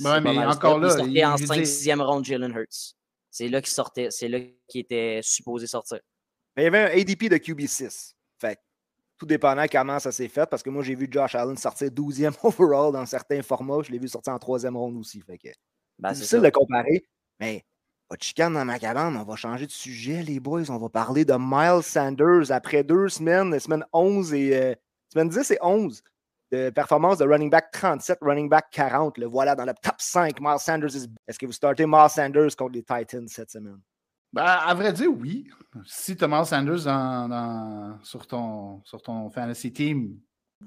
Ouais, 0.00 0.20
mais 0.20 0.34
mal 0.34 0.48
encore 0.50 0.78
là, 0.78 0.88
il 0.88 0.90
sortait 0.98 1.10
il- 1.10 1.24
en 1.24 1.36
je 1.36 1.42
veux 1.42 1.46
5-6e 1.48 2.00
ronde 2.02 2.24
Jalen 2.24 2.52
Hurts. 2.52 2.94
C'est 3.30 3.48
là 3.48 3.60
qu'il 3.60 3.72
sortait, 3.72 4.08
c'est 4.10 4.28
là 4.28 4.38
qu'il 4.68 4.80
était 4.82 5.20
supposé 5.22 5.66
sortir. 5.66 5.98
Mais 6.56 6.62
il 6.62 6.64
y 6.64 6.68
avait 6.68 6.80
un 6.92 7.00
ADP 7.00 7.28
de 7.28 7.36
QB6. 7.36 8.14
Fait 8.38 8.56
que 8.56 8.60
tout 9.18 9.26
dépendant 9.26 9.64
comment 9.70 9.98
ça 9.98 10.10
s'est 10.12 10.28
fait, 10.28 10.46
parce 10.48 10.62
que 10.62 10.70
moi, 10.70 10.82
j'ai 10.82 10.94
vu 10.94 11.08
Josh 11.10 11.34
Allen 11.34 11.56
sortir 11.56 11.88
12e 11.88 12.34
overall 12.42 12.92
dans 12.92 13.06
certains 13.06 13.42
formats. 13.42 13.82
Je 13.82 13.90
l'ai 13.92 13.98
vu 13.98 14.08
sortir 14.08 14.32
en 14.32 14.38
troisième 14.38 14.76
ronde 14.76 14.96
aussi. 14.96 15.20
Fait 15.20 15.38
que 15.38 15.48
Ben, 15.98 16.08
c'est 16.10 16.14
difficile 16.20 16.38
ça. 16.40 16.44
de 16.46 16.50
comparer. 16.50 17.04
Mais 17.40 17.64
pas 18.08 18.16
de 18.16 18.22
chicane 18.22 18.54
dans 18.54 18.64
ma 18.64 18.78
cabane. 18.78 19.16
On 19.16 19.24
va 19.24 19.36
changer 19.36 19.66
de 19.66 19.70
sujet, 19.72 20.22
les 20.22 20.40
boys. 20.40 20.68
On 20.70 20.78
va 20.78 20.88
parler 20.88 21.24
de 21.24 21.34
Miles 21.38 21.82
Sanders 21.82 22.50
après 22.50 22.82
deux 22.84 23.08
semaines, 23.08 23.58
semaine 23.60 23.84
11 23.92 24.34
et 24.34 24.56
euh, 24.56 24.74
semaine 25.12 25.28
10 25.28 25.50
et 25.52 25.58
11 25.62 26.02
de 26.52 26.70
performance 26.70 27.18
de 27.18 27.24
running 27.24 27.50
back 27.50 27.70
37, 27.72 28.18
running 28.20 28.48
back 28.48 28.66
40. 28.70 29.18
Le 29.18 29.26
voilà 29.26 29.54
dans 29.56 29.64
le 29.64 29.72
top 29.82 29.94
5. 29.98 30.38
Miles 30.40 30.58
Sanders 30.58 30.94
is- 30.94 31.08
Est-ce 31.26 31.38
que 31.38 31.46
vous 31.46 31.52
startez 31.52 31.86
Miles 31.86 32.10
Sanders 32.10 32.54
contre 32.56 32.72
les 32.74 32.82
Titans 32.82 33.26
cette 33.28 33.50
semaine? 33.50 33.80
Ben, 34.34 34.42
à 34.44 34.74
vrai 34.74 34.92
dire, 34.92 35.10
oui. 35.10 35.48
Si 35.86 36.16
Thomas 36.16 36.44
Sanders 36.44 36.84
dans- 36.84 37.28
dans- 37.28 37.98
sur, 38.02 38.26
ton, 38.26 38.82
sur 38.84 39.00
ton 39.00 39.30
fantasy 39.30 39.72
team, 39.72 40.18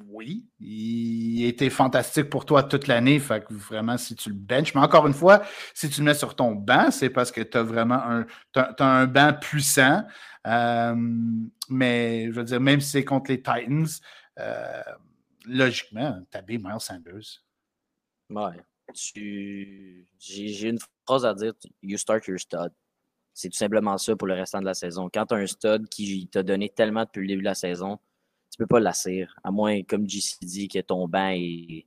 oui. 0.07 0.47
Il 0.59 1.43
était 1.45 1.69
fantastique 1.69 2.29
pour 2.29 2.45
toi 2.45 2.63
toute 2.63 2.87
l'année. 2.87 3.19
Fait 3.19 3.43
que 3.43 3.53
vraiment, 3.53 3.97
si 3.97 4.15
tu 4.15 4.29
le 4.29 4.35
benches, 4.35 4.73
mais 4.73 4.81
encore 4.81 5.05
une 5.07 5.13
fois, 5.13 5.41
si 5.73 5.89
tu 5.89 5.99
le 6.01 6.05
mets 6.05 6.13
sur 6.13 6.33
ton 6.35 6.55
banc, 6.55 6.91
c'est 6.91 7.09
parce 7.09 7.31
que 7.31 7.41
tu 7.41 7.57
as 7.57 7.63
vraiment 7.63 7.95
un, 8.01 8.25
t'as 8.53 8.73
un 8.85 9.05
banc 9.05 9.33
puissant. 9.33 10.03
Euh, 10.45 10.95
mais 11.69 12.27
je 12.27 12.31
veux 12.31 12.43
dire, 12.45 12.61
même 12.61 12.79
si 12.79 12.89
c'est 12.91 13.03
contre 13.05 13.31
les 13.31 13.37
Titans, 13.41 13.85
euh, 14.39 14.81
logiquement, 15.45 16.21
t'habilles 16.31 16.59
Miles 16.59 16.79
Sanders. 16.79 17.43
Ouais. 18.29 18.61
Tu... 18.93 20.07
J'ai 20.19 20.69
une 20.69 20.79
phrase 21.05 21.25
à 21.25 21.33
dire. 21.33 21.53
You 21.81 21.97
start 21.97 22.25
your 22.27 22.39
stud. 22.39 22.71
C'est 23.37 23.49
tout 23.49 23.57
simplement 23.57 23.99
ça 23.99 24.15
pour 24.15 24.27
le 24.27 24.33
restant 24.33 24.59
de 24.61 24.65
la 24.65 24.73
saison. 24.73 25.11
Quand 25.13 25.27
tu 25.27 25.35
as 25.35 25.37
un 25.37 25.45
stud 25.45 25.87
qui 25.89 26.27
t'a 26.27 26.41
donné 26.41 26.69
tellement 26.69 27.03
depuis 27.03 27.21
le 27.21 27.27
début 27.27 27.41
de 27.41 27.45
la 27.45 27.53
saison, 27.53 27.99
tu 28.49 28.57
peux 28.57 28.65
pas 28.65 28.79
l'assir. 28.79 29.35
À 29.43 29.51
moins, 29.51 29.83
comme 29.83 30.09
JC 30.09 30.39
dit, 30.41 30.67
que 30.67 30.79
ton 30.79 31.07
banc 31.07 31.29
est, 31.29 31.37
est 31.37 31.85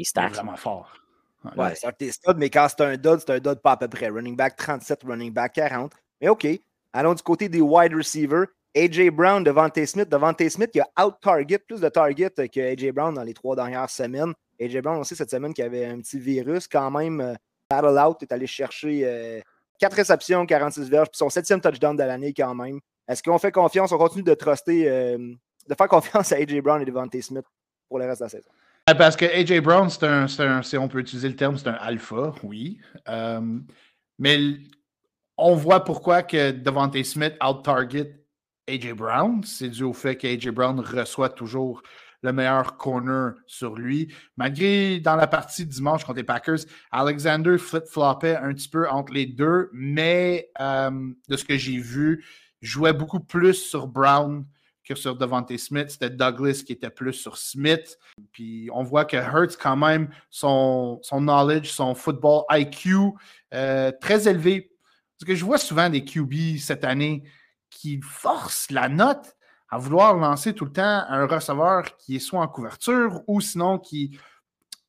C'est 0.00 0.04
stack. 0.06 0.32
vraiment 0.34 0.56
fort. 0.56 0.92
Ouais, 1.56 1.76
c'est 1.76 1.86
un 1.86 1.92
tes 1.92 2.10
studs, 2.10 2.34
mais 2.36 2.50
quand 2.50 2.66
c'est 2.68 2.80
un 2.80 2.96
dud, 2.96 3.20
c'est 3.20 3.30
un 3.30 3.38
dud 3.38 3.60
pas 3.62 3.72
à 3.72 3.76
peu 3.76 3.86
près. 3.86 4.08
Running 4.08 4.34
back 4.34 4.56
37, 4.56 5.04
running 5.04 5.32
back 5.32 5.52
40. 5.52 5.92
Mais 6.20 6.28
OK. 6.28 6.48
Allons 6.92 7.14
du 7.14 7.22
côté 7.22 7.48
des 7.48 7.60
wide 7.60 7.94
receivers. 7.94 8.46
AJ 8.74 9.10
Brown, 9.10 9.44
Devante 9.44 9.86
Smith. 9.86 10.08
Devante 10.08 10.48
Smith 10.48 10.72
qui 10.72 10.80
a 10.80 10.88
out-target, 11.00 11.60
plus 11.60 11.80
de 11.80 11.88
target 11.90 12.30
que 12.48 12.60
AJ 12.60 12.90
Brown 12.90 13.14
dans 13.14 13.22
les 13.22 13.34
trois 13.34 13.54
dernières 13.54 13.88
semaines. 13.88 14.34
AJ 14.60 14.80
Brown 14.80 14.98
aussi 14.98 15.14
cette 15.14 15.30
semaine 15.30 15.54
qui 15.54 15.62
avait 15.62 15.86
un 15.86 16.00
petit 16.00 16.18
virus. 16.18 16.66
Quand 16.66 16.90
même, 16.90 17.20
euh, 17.20 17.34
battle 17.70 18.00
out, 18.04 18.20
est 18.22 18.32
allé 18.32 18.48
chercher 18.48 19.02
euh, 19.04 19.40
4 19.82 19.94
réceptions, 19.96 20.46
46 20.46 20.88
verges, 20.88 21.08
puis 21.08 21.18
son 21.18 21.28
septième 21.28 21.60
touchdown 21.60 21.96
de 21.96 22.04
l'année 22.04 22.32
quand 22.32 22.54
même. 22.54 22.78
Est-ce 23.08 23.20
qu'on 23.20 23.36
fait 23.38 23.50
confiance? 23.50 23.90
On 23.90 23.98
continue 23.98 24.22
de 24.22 24.34
truster, 24.34 24.88
euh, 24.88 25.18
de 25.18 25.74
faire 25.76 25.88
confiance 25.88 26.30
à 26.30 26.36
AJ 26.36 26.60
Brown 26.60 26.80
et 26.80 26.84
Devante 26.84 27.20
Smith 27.20 27.44
pour 27.88 27.98
le 27.98 28.06
reste 28.06 28.20
de 28.20 28.26
la 28.26 28.28
saison? 28.28 28.48
Ah, 28.86 28.94
Parce 28.94 29.16
que 29.16 29.24
AJ 29.24 29.60
Brown, 29.60 29.90
c'est 29.90 30.04
un, 30.06 30.26
un- 30.38 30.62
si 30.62 30.78
on 30.78 30.86
peut 30.86 31.00
utiliser 31.00 31.28
le 31.28 31.34
terme, 31.34 31.56
c'est 31.58 31.66
un 31.66 31.72
alpha, 31.74 32.32
oui. 32.44 32.78
Euh, 33.08 33.40
mais 34.20 34.38
on 35.36 35.56
voit 35.56 35.82
pourquoi 35.82 36.22
que 36.22 36.52
Devante 36.52 37.02
Smith 37.02 37.34
out-target 37.44 38.14
AJ 38.68 38.92
Brown. 38.92 39.42
C'est 39.42 39.68
dû 39.68 39.82
au 39.82 39.92
fait 39.92 40.16
qu'AJ 40.16 40.50
Brown 40.50 40.78
reçoit 40.78 41.28
toujours 41.30 41.82
le 42.22 42.32
meilleur 42.32 42.76
corner 42.76 43.34
sur 43.46 43.74
lui. 43.74 44.12
Malgré 44.36 45.00
dans 45.00 45.16
la 45.16 45.26
partie 45.26 45.66
dimanche 45.66 46.04
contre 46.04 46.18
les 46.18 46.24
Packers, 46.24 46.60
Alexander 46.90 47.58
flip-floppait 47.58 48.36
un 48.36 48.52
petit 48.54 48.68
peu 48.68 48.88
entre 48.88 49.12
les 49.12 49.26
deux, 49.26 49.70
mais 49.72 50.50
euh, 50.60 50.90
de 51.28 51.36
ce 51.36 51.44
que 51.44 51.56
j'ai 51.56 51.78
vu, 51.78 52.24
jouait 52.60 52.92
beaucoup 52.92 53.20
plus 53.20 53.54
sur 53.54 53.88
Brown 53.88 54.46
que 54.84 54.94
sur 54.94 55.16
Devante 55.16 55.56
Smith. 55.56 55.90
C'était 55.90 56.10
Douglas 56.10 56.62
qui 56.64 56.72
était 56.72 56.90
plus 56.90 57.12
sur 57.12 57.36
Smith. 57.36 57.98
Puis 58.32 58.68
on 58.72 58.82
voit 58.82 59.04
que 59.04 59.16
Hurts, 59.16 59.56
quand 59.60 59.76
même, 59.76 60.08
son, 60.30 60.98
son 61.02 61.20
knowledge, 61.20 61.70
son 61.70 61.94
football 61.94 62.44
IQ, 62.50 62.96
euh, 63.54 63.92
très 64.00 64.28
élevé. 64.28 64.72
Parce 65.18 65.28
que 65.28 65.34
je 65.34 65.44
vois 65.44 65.58
souvent 65.58 65.88
des 65.88 66.04
QB 66.04 66.58
cette 66.58 66.84
année 66.84 67.22
qui 67.70 68.00
forcent 68.02 68.70
la 68.70 68.88
note 68.88 69.36
à 69.72 69.78
vouloir 69.78 70.14
lancer 70.14 70.52
tout 70.52 70.66
le 70.66 70.72
temps 70.72 71.04
un 71.08 71.26
receveur 71.26 71.96
qui 71.96 72.16
est 72.16 72.18
soit 72.18 72.40
en 72.40 72.46
couverture 72.46 73.22
ou 73.26 73.40
sinon 73.40 73.78
qui 73.78 74.18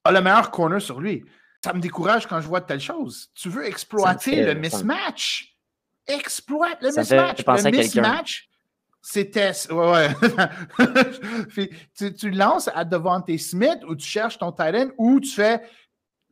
a 0.04 0.12
le 0.12 0.20
meilleur 0.22 0.52
corner 0.52 0.82
sur 0.82 1.00
lui. 1.00 1.24
Ça 1.64 1.72
me 1.74 1.80
décourage 1.80 2.28
quand 2.28 2.42
je 2.42 2.48
vois 2.50 2.60
de 2.60 2.66
telles 2.66 2.82
choses. 2.82 3.30
Tu 3.34 3.48
veux 3.48 3.66
exploiter 3.66 4.32
fait- 4.36 4.54
le 4.54 4.70
ça 4.70 4.78
mismatch? 4.78 5.56
Exploite 6.06 6.82
le 6.82 6.92
Ça 6.92 7.00
me 7.02 7.06
fait 7.06 7.16
mismatch. 7.16 7.46
Le 7.64 7.72
mismatch, 7.78 8.50
c'était. 9.02 9.52
Ouais, 9.72 10.10
ouais. 10.20 10.90
Tu, 11.96 12.14
tu 12.14 12.32
lances 12.32 12.70
à 12.76 12.84
devant 12.84 13.22
tes 13.22 13.38
Smith 13.38 13.80
ou 13.88 13.96
tu 13.96 14.06
cherches 14.06 14.38
ton 14.38 14.52
tight 14.52 14.76
end 14.76 14.90
ou 14.98 15.22
tu 15.22 15.30
fais. 15.32 15.62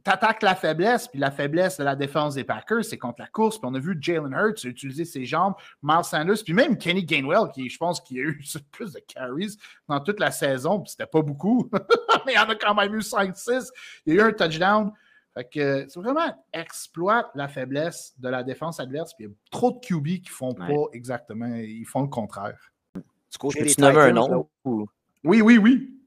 T'attaques 0.04 0.42
la 0.42 0.56
faiblesse, 0.56 1.08
puis 1.08 1.20
la 1.20 1.30
faiblesse 1.32 1.78
de 1.78 1.84
la 1.84 1.96
défense 1.96 2.34
des 2.36 2.44
Packers, 2.44 2.84
c'est 2.86 2.98
contre 2.98 3.22
la 3.22 3.28
course. 3.28 3.60
Puis 3.60 3.70
on 3.72 3.76
a 3.76 3.80
vu 3.80 3.98
Jalen 4.00 4.34
Hurts 4.34 4.64
utiliser 4.66 5.06
ses 5.06 5.26
jambes, 5.26 5.54
Miles 5.84 6.04
Sanders, 6.04 6.44
puis 6.44 6.54
même 6.54 6.78
Kenny 6.78 7.04
Gainwell, 7.04 7.52
qui 7.54 7.70
je 7.70 7.78
pense 7.78 8.02
qu'il 8.02 8.18
a 8.20 8.24
eu 8.24 8.42
plus 8.72 8.94
de 8.94 9.00
carries 9.00 9.58
dans 9.88 10.00
toute 10.00 10.20
la 10.20 10.32
saison, 10.32 10.80
puis 10.82 10.90
c'était 10.92 11.06
pas 11.06 11.22
beaucoup, 11.22 11.70
mais 12.26 12.34
il 12.34 12.40
en 12.40 12.50
a 12.50 12.56
quand 12.56 12.74
même 12.74 12.94
eu 12.96 13.00
5-6. 13.00 13.70
Il 14.06 14.16
y 14.16 14.20
a 14.20 14.24
eu 14.24 14.28
un 14.28 14.34
touchdown. 14.34 14.92
Fait 15.34 15.48
que 15.50 15.86
c'est 15.88 16.00
vraiment 16.00 16.44
exploite 16.52 17.28
la 17.36 17.48
faiblesse 17.48 18.14
de 18.18 18.28
la 18.28 18.44
défense 18.44 18.82
adverse. 18.82 19.14
Puis 19.14 19.26
il 19.26 19.30
y 19.30 19.32
a 19.32 19.36
trop 19.50 19.72
de 19.72 19.80
QB 19.80 20.24
qui 20.24 20.30
font 20.30 20.54
Ouais. 20.60 20.68
pas 20.68 20.90
exactement, 20.94 21.46
ils 21.56 21.86
font 21.86 22.02
le 22.02 22.10
contraire. 22.10 22.60
Du 22.96 23.38
côté 23.40 23.60
Peux-tu 23.62 23.76
des 23.76 23.82
nommer 23.82 23.98
un 24.02 24.08
Titans, 24.10 24.30
là, 24.30 24.36
nom? 24.36 24.50
ou 24.66 24.88
Oui, 25.24 25.42
oui, 25.42 25.58
oui. 25.58 25.98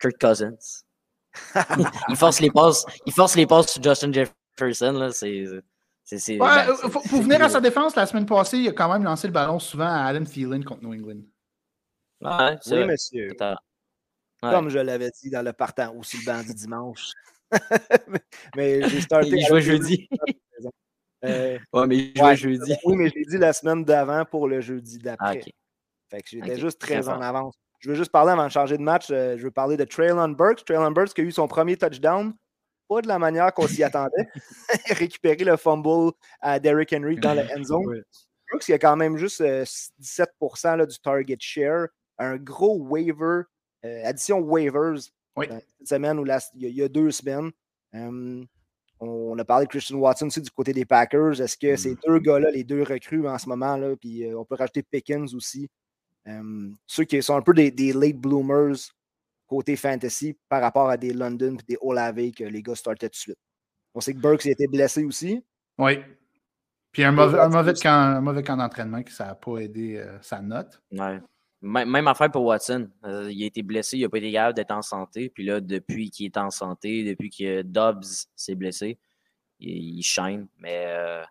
Kirk 0.00 0.20
Cousins. 0.20 0.84
Il, 2.08 2.16
force 2.16 2.40
les 2.40 2.50
passes, 2.50 2.84
il 3.06 3.12
force 3.12 3.36
les 3.36 3.46
passes 3.46 3.72
sur 3.72 3.82
Justin 3.82 4.12
Jefferson. 4.12 4.92
Là, 4.92 5.12
c'est, 5.12 5.44
c'est, 6.04 6.18
c'est- 6.18 6.32
Ouais, 6.40 6.66
ben, 6.66 6.70
euh, 6.70 6.88
pour, 6.88 7.02
venir 7.02 7.42
à 7.42 7.48
sa 7.48 7.60
défense, 7.60 7.96
la 7.96 8.06
semaine 8.06 8.26
passée, 8.26 8.58
il 8.58 8.68
a 8.68 8.72
quand 8.72 8.92
même 8.92 9.04
lancé 9.04 9.26
le 9.26 9.32
ballon 9.32 9.58
souvent 9.58 9.86
à 9.88 10.04
Adam 10.04 10.24
Thielen 10.24 10.64
contre 10.64 10.82
New 10.82 10.92
England. 10.92 11.22
Oui, 12.20 12.28
vrai. 12.66 12.86
monsieur. 12.86 13.28
Ouais. 14.42 14.52
Comme 14.52 14.68
je 14.68 14.78
l'avais 14.78 15.10
dit 15.22 15.30
dans 15.30 15.42
le 15.44 15.52
partant 15.52 15.94
aussi 15.96 16.18
le 16.18 16.24
bandit 16.24 16.54
dimanche. 16.54 17.10
mais 18.56 18.88
j'ai 18.88 19.00
starté. 19.00 19.30
Il 19.32 19.46
jouait 19.46 19.62
jeudi. 19.62 20.08
Euh, 21.24 21.58
Ouais, 21.72 21.86
mais 21.88 21.96
il 21.96 22.12
jouait 22.16 22.22
ouais, 22.28 22.36
jeudi. 22.36 22.74
oui, 22.84 22.94
mais 22.94 23.08
je 23.08 23.14
l'ai 23.16 23.24
dit 23.24 23.38
la 23.38 23.52
semaine 23.52 23.84
d'avant 23.84 24.24
pour 24.24 24.46
le 24.46 24.60
jeudi 24.60 24.98
Ah, 25.00 25.02
d'après. 25.02 25.38
ok. 25.38 25.50
Fait 26.10 26.22
que 26.22 26.28
j'étais 26.28 26.60
juste 26.60 26.80
très, 26.80 27.00
très 27.00 27.08
en 27.08 27.20
avance. 27.20 27.56
Je 27.80 27.90
veux 27.90 27.94
juste 27.94 28.10
parler 28.10 28.32
avant 28.32 28.44
de 28.46 28.50
changer 28.50 28.76
de 28.76 28.82
match. 28.82 29.08
euh, 29.10 29.36
je 29.38 29.42
veux 29.44 29.50
parler 29.50 29.76
de 29.76 29.84
Traylon 29.84 30.28
Burks. 30.30 30.64
Traylon 30.64 30.90
Burks 30.90 31.14
qui 31.14 31.20
a 31.20 31.24
eu 31.24 31.32
son 31.32 31.46
premier 31.48 31.76
touchdown. 31.76 32.32
Pas 32.88 33.02
de 33.02 33.08
la 33.08 33.18
manière 33.18 33.52
qu'on 33.52 33.68
s'y 33.68 33.82
attendait. 33.84 34.28
Récupérer 34.90 35.44
le 35.44 35.56
fumble 35.56 36.12
à 36.40 36.58
Derrick 36.58 36.92
Henry 36.92 37.16
dans 37.16 37.34
la 37.34 37.44
end 37.56 37.62
zone. 37.64 38.02
Brooks, 38.50 38.68
il 38.68 38.72
a 38.72 38.78
quand 38.78 38.96
même 38.96 39.16
juste 39.18 39.40
euh, 39.42 39.64
17% 40.00 40.76
là, 40.76 40.86
du 40.86 40.98
target 40.98 41.36
share. 41.38 41.88
Un 42.18 42.36
gros 42.36 42.78
waiver, 42.78 43.42
euh, 43.84 44.02
addition 44.04 44.38
waivers 44.40 45.00
Oui. 45.36 45.46
euh, 45.50 45.60
cette 45.78 45.88
semaine 45.88 46.18
ou 46.18 46.24
il, 46.24 46.28
y 46.28 46.32
a, 46.32 46.40
il 46.54 46.74
y 46.76 46.82
a 46.82 46.88
deux 46.88 47.10
semaines. 47.10 47.50
Euh, 47.94 48.42
on 49.00 49.38
a 49.38 49.44
parlé 49.44 49.66
de 49.66 49.70
Christian 49.70 49.98
Watson 49.98 50.26
aussi 50.26 50.40
du 50.40 50.50
côté 50.50 50.72
des 50.72 50.84
Packers. 50.84 51.40
Est-ce 51.40 51.56
que 51.56 51.76
ces 51.76 51.94
deux 52.06 52.18
gars-là, 52.18 52.50
les 52.50 52.64
deux 52.64 52.82
recrues 52.82 53.28
en 53.28 53.38
ce 53.38 53.48
moment, 53.48 53.76
là, 53.76 53.94
puis 53.96 54.24
euh, 54.24 54.36
on 54.38 54.44
peut 54.44 54.56
rajouter 54.56 54.82
Pickens 54.82 55.32
aussi, 55.34 55.68
euh, 56.26 56.70
ceux 56.86 57.04
qui 57.04 57.22
sont 57.22 57.36
un 57.36 57.42
peu 57.42 57.54
des, 57.54 57.70
des 57.70 57.92
late 57.92 58.16
bloomers 58.16 58.76
côté 59.48 59.76
fantasy 59.76 60.36
par 60.48 60.60
rapport 60.60 60.90
à 60.90 60.96
des 60.96 61.12
London 61.12 61.56
et 61.56 61.72
des 61.72 61.78
Olave 61.80 62.30
que 62.32 62.44
les 62.44 62.62
gars 62.62 62.74
startaient 62.74 63.08
tout 63.08 63.12
de 63.12 63.16
suite. 63.16 63.38
On 63.94 64.00
sait 64.00 64.12
que 64.12 64.18
Burks 64.18 64.46
a 64.46 64.50
été 64.50 64.66
blessé 64.68 65.04
aussi. 65.04 65.42
Oui. 65.78 65.98
Puis 66.92 67.02
un 67.02 67.12
mauvais, 67.12 67.38
un 67.40 67.48
mauvais, 67.48 67.74
camp, 67.74 67.90
un 67.90 68.20
mauvais 68.20 68.42
camp 68.42 68.56
d'entraînement 68.56 69.02
qui 69.02 69.12
ça 69.12 69.26
n'a 69.26 69.34
pas 69.34 69.58
aidé 69.58 69.96
euh, 69.96 70.18
sa 70.20 70.40
note. 70.40 70.80
Ouais. 70.92 71.20
Même, 71.60 72.06
affaire 72.06 72.30
pour 72.30 72.44
Watson. 72.44 72.88
Euh, 73.04 73.30
il 73.32 73.42
a 73.42 73.46
été 73.46 73.62
blessé, 73.62 73.96
il 73.96 74.02
n'a 74.02 74.08
pas 74.08 74.18
été 74.18 74.30
capable 74.30 74.54
d'être 74.54 74.70
en 74.70 74.82
santé. 74.82 75.28
Puis 75.30 75.44
là, 75.44 75.60
depuis 75.60 76.10
qu'il 76.10 76.26
est 76.26 76.36
en 76.36 76.50
santé, 76.50 77.02
depuis 77.04 77.30
que 77.30 77.62
Dobbs 77.62 78.04
s'est 78.36 78.54
blessé, 78.54 78.98
il, 79.58 79.98
il 79.98 80.02
shine. 80.02 80.46
Mais 80.58 80.84
euh, 80.86 81.24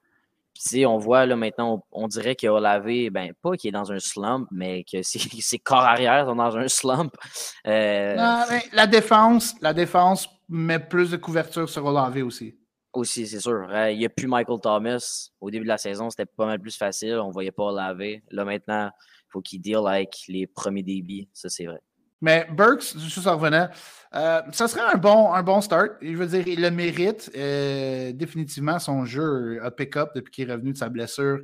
puis, 0.65 0.85
on 0.85 0.97
voit 0.97 1.25
là 1.25 1.35
maintenant, 1.35 1.83
on, 1.91 2.03
on 2.03 2.07
dirait 2.07 2.35
qu'il 2.35 2.49
a 2.49 2.59
lavé, 2.59 3.09
ben 3.09 3.33
pas 3.41 3.55
qu'il 3.55 3.69
est 3.69 3.71
dans 3.71 3.91
un 3.91 3.99
slump, 3.99 4.47
mais 4.51 4.83
que 4.83 5.01
ses, 5.01 5.19
ses 5.41 5.59
corps 5.59 5.83
arrière 5.83 6.25
sont 6.25 6.35
dans 6.35 6.57
un 6.57 6.67
slump. 6.67 7.13
Euh, 7.65 8.15
Non, 8.15 8.43
mais 8.49 8.63
la 8.73 8.87
défense, 8.87 9.55
la 9.61 9.73
défense 9.73 10.29
met 10.49 10.79
plus 10.79 11.11
de 11.11 11.17
couverture 11.17 11.69
sur 11.69 11.85
Olave 11.85 12.17
aussi. 12.23 12.57
Aussi, 12.93 13.27
c'est 13.27 13.39
sûr. 13.39 13.67
Euh, 13.69 13.91
il 13.91 13.99
n'y 13.99 14.05
a 14.05 14.09
plus 14.09 14.27
Michael 14.27 14.59
Thomas. 14.59 15.29
Au 15.39 15.51
début 15.51 15.65
de 15.65 15.69
la 15.69 15.77
saison, 15.77 16.09
c'était 16.09 16.25
pas 16.25 16.45
mal 16.45 16.59
plus 16.59 16.75
facile. 16.75 17.15
On 17.15 17.27
ne 17.27 17.33
voyait 17.33 17.51
pas 17.51 17.71
laver. 17.71 18.23
Là, 18.31 18.43
maintenant, 18.43 18.89
il 18.89 19.27
faut 19.29 19.41
qu'il 19.41 19.61
deal 19.61 19.81
avec 19.85 20.17
les 20.27 20.47
premiers 20.47 20.83
débits. 20.83 21.29
Ça, 21.33 21.49
c'est 21.49 21.65
vrai. 21.65 21.81
Mais 22.21 22.47
Burks, 22.51 22.97
juste 22.97 23.21
ça 23.21 23.33
revenait, 23.33 23.67
euh, 24.15 24.41
ça 24.51 24.67
serait 24.67 24.93
un 24.93 24.97
bon, 24.97 25.33
un 25.33 25.43
bon 25.43 25.62
start. 25.62 25.91
Je 26.01 26.15
veux 26.15 26.25
dire, 26.25 26.47
il 26.47 26.62
le 26.62 26.71
mérite. 26.71 27.31
Euh, 27.36 28.12
définitivement, 28.13 28.79
son 28.79 29.05
jeu 29.05 29.59
a 29.63 29.71
pick-up 29.71 30.12
depuis 30.15 30.31
qu'il 30.31 30.50
est 30.50 30.53
revenu 30.53 30.74
de 30.74 30.77
sa 30.77 30.89
blessure. 30.89 31.39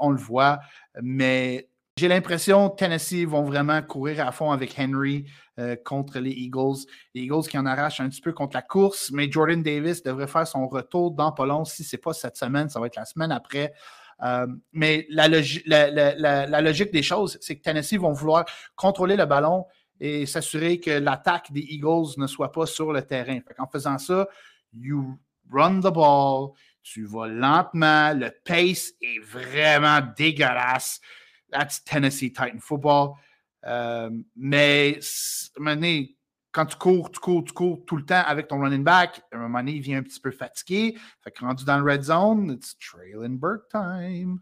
on 0.00 0.10
le 0.10 0.18
voit. 0.18 0.60
Mais 1.02 1.68
j'ai 1.98 2.08
l'impression 2.08 2.68
que 2.68 2.76
Tennessee 2.76 3.24
vont 3.24 3.44
vraiment 3.44 3.80
courir 3.80 4.26
à 4.26 4.30
fond 4.30 4.50
avec 4.50 4.78
Henry 4.78 5.24
euh, 5.58 5.76
contre 5.82 6.18
les 6.18 6.30
Eagles. 6.30 6.84
Les 7.14 7.22
Eagles 7.22 7.48
qui 7.48 7.56
en 7.56 7.64
arrachent 7.64 8.00
un 8.00 8.10
petit 8.10 8.20
peu 8.20 8.34
contre 8.34 8.54
la 8.54 8.60
course, 8.60 9.10
mais 9.12 9.32
Jordan 9.32 9.62
Davis 9.62 10.02
devrait 10.02 10.26
faire 10.26 10.46
son 10.46 10.68
retour 10.68 11.12
dans 11.12 11.32
pas 11.32 11.46
long. 11.46 11.64
Si 11.64 11.84
ce 11.84 11.96
n'est 11.96 12.00
pas 12.00 12.12
cette 12.12 12.36
semaine, 12.36 12.68
ça 12.68 12.80
va 12.80 12.88
être 12.88 12.96
la 12.96 13.06
semaine 13.06 13.32
après. 13.32 13.72
Euh, 14.22 14.46
mais 14.72 15.06
la, 15.08 15.26
la, 15.26 16.60
logique 16.60 16.92
des 16.92 17.02
choses, 17.02 17.38
c'est 17.40 17.56
que 17.56 17.62
Tennessee 17.62 17.96
vont 17.96 18.12
vouloir 18.12 18.44
contrôler 18.74 19.16
le 19.16 19.24
ballon 19.24 19.64
et 20.00 20.26
s'assurer 20.26 20.80
que 20.80 20.90
l'attaque 20.90 21.52
des 21.52 21.60
Eagles 21.60 22.18
ne 22.18 22.26
soit 22.26 22.52
pas 22.52 22.66
sur 22.66 22.92
le 22.92 23.02
terrain. 23.02 23.40
en 23.58 23.66
faisant 23.66 23.98
ça, 23.98 24.28
you 24.72 25.18
run 25.50 25.80
the 25.80 25.92
ball, 25.92 26.50
tu 26.82 27.04
vas 27.04 27.26
lentement, 27.26 28.12
le 28.14 28.30
pace 28.44 28.92
est 29.00 29.20
vraiment 29.20 30.00
dégueulasse 30.16 31.00
that's 31.50 31.82
Tennessee 31.84 32.30
Titan 32.30 32.60
football. 32.60 33.16
Euh, 33.66 34.10
mais 34.36 35.00
quand 36.52 36.66
tu 36.66 36.76
cours, 36.76 37.10
tu 37.10 37.20
cours, 37.20 37.44
tu 37.44 37.52
cours 37.52 37.84
tout 37.84 37.96
le 37.96 38.04
temps 38.04 38.22
avec 38.26 38.48
ton 38.48 38.60
running 38.60 38.84
back, 38.84 39.22
à 39.32 39.36
un 39.36 39.40
moment 39.40 39.58
donné, 39.58 39.72
il 39.72 39.82
vient 39.82 39.98
un 39.98 40.02
petit 40.02 40.20
peu 40.20 40.30
fatigué. 40.30 40.96
Fait 41.22 41.30
que 41.30 41.44
rendu 41.44 41.64
dans 41.64 41.78
le 41.78 41.90
red 41.90 42.02
zone, 42.02 42.50
it's 42.52 42.76
Traylon 42.78 43.36
Burke 43.36 43.68
time. 43.70 44.40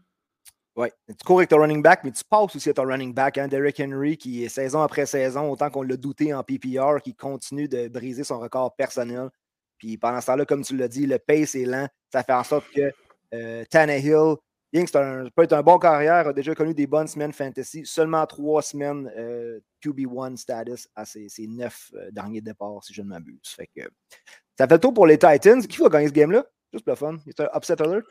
Oui, 0.77 0.89
tu 1.07 1.25
cours 1.25 1.39
avec 1.39 1.49
ton 1.49 1.59
running 1.59 1.81
back, 1.81 2.01
mais 2.03 2.11
tu 2.11 2.23
passes 2.29 2.53
aussi 2.53 2.69
à 2.69 2.73
ton 2.73 2.85
running 2.85 3.13
back, 3.13 3.37
hein, 3.37 3.47
Derrick 3.47 3.79
Henry, 3.79 4.17
qui 4.17 4.43
est 4.43 4.49
saison 4.49 4.81
après 4.81 5.05
saison, 5.05 5.49
autant 5.49 5.69
qu'on 5.69 5.83
l'a 5.83 5.95
douté 5.95 6.33
en 6.33 6.43
PPR, 6.43 7.01
qui 7.01 7.15
continue 7.15 7.69
de 7.69 7.87
briser 7.87 8.25
son 8.25 8.39
record 8.39 8.75
personnel. 8.75 9.29
Puis 9.77 9.97
pendant 9.97 10.19
ce 10.19 10.27
temps-là, 10.27 10.45
comme 10.45 10.63
tu 10.63 10.75
l'as 10.75 10.89
dit, 10.89 11.05
le 11.05 11.17
pace 11.17 11.55
est 11.55 11.65
lent. 11.65 11.87
Ça 12.11 12.23
fait 12.23 12.33
en 12.33 12.43
sorte 12.43 12.65
que 12.75 12.91
euh, 13.33 13.63
Tannehill 13.69 14.35
Ying, 14.73 14.89
peut 15.33 15.43
être 15.43 15.53
un 15.53 15.63
bon 15.63 15.79
carrière, 15.79 16.27
a 16.27 16.33
déjà 16.33 16.53
connu 16.53 16.73
des 16.73 16.85
bonnes 16.85 17.07
semaines 17.07 17.31
fantasy. 17.31 17.85
Seulement 17.85 18.25
trois 18.25 18.61
semaines 18.61 19.09
euh, 19.15 19.61
QB1 19.81 20.35
status 20.35 20.89
à 20.95 21.05
ses, 21.05 21.29
neuf 21.47 21.91
euh, 21.93 22.11
derniers 22.11 22.41
départs, 22.41 22.83
si 22.83 22.93
je 22.93 23.01
ne 23.01 23.07
m'abuse. 23.07 23.39
Ça 23.45 24.67
fait 24.67 24.73
le 24.73 24.79
tour 24.79 24.93
pour 24.93 25.07
les 25.07 25.17
Titans. 25.17 25.65
Qui 25.65 25.77
va 25.77 25.87
gagner 25.87 26.09
ce 26.09 26.13
game-là? 26.13 26.45
Juste 26.73 26.83
pour 26.83 26.91
le 26.91 26.97
fun. 26.97 27.17
C'est 27.25 27.39
un 27.39 27.49
upset 27.55 27.81
alert? 27.81 28.05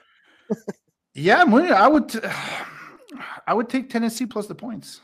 yeah, 1.14 1.44
moi, 1.44 1.62
I 1.70 1.88
would, 1.88 2.20
I 3.46 3.54
would 3.54 3.68
take 3.68 3.88
Tennessee 3.88 4.26
plus 4.26 4.46
the 4.46 4.54
points. 4.54 5.00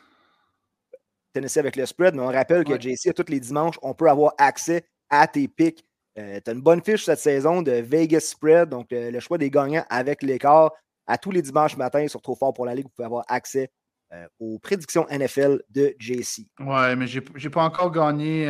Tennessee 1.33 1.59
avec 1.59 1.76
le 1.76 1.87
spread, 1.87 2.14
mais 2.14 2.23
on 2.23 2.33
rappelle 2.33 2.64
que 2.64 2.81
JC, 2.81 3.14
tous 3.14 3.31
les 3.31 3.38
dimanches, 3.38 3.79
on 3.83 3.95
peut 3.95 4.11
avoir 4.11 4.35
accès 4.38 4.85
à 5.09 5.26
tes 5.29 5.47
picks. 5.47 5.85
Euh, 6.19 6.40
tu 6.45 6.50
as 6.50 6.55
une 6.55 6.61
bonne 6.61 6.83
fiche 6.83 7.05
cette 7.05 7.21
saison 7.21 7.62
de 7.62 7.71
Vegas 7.71 8.21
Spread, 8.21 8.69
donc 8.69 8.88
le 8.90 9.21
choix 9.21 9.38
des 9.38 9.49
gagnants 9.49 9.85
avec 9.88 10.25
l'écart 10.25 10.73
à 11.07 11.19
tous 11.19 11.31
les 11.31 11.43
dimanches 11.43 11.76
matins 11.76 12.07
sur 12.09 12.21
Trop 12.21 12.35
Fort 12.35 12.52
pour 12.52 12.67
la 12.67 12.75
Ligue, 12.75 12.87
vous 12.87 12.93
pouvez 12.95 13.07
avoir 13.07 13.25
accès 13.29 13.71
euh, 14.12 14.26
aux 14.38 14.59
prédictions 14.59 15.07
NFL 15.11 15.62
de 15.71 15.95
JC. 15.99 16.47
Ouais, 16.59 16.97
mais 16.97 17.07
j'ai 17.07 17.21
n'ai 17.21 17.50
pas 17.50 17.62
encore 17.62 17.90
gagné. 17.90 18.47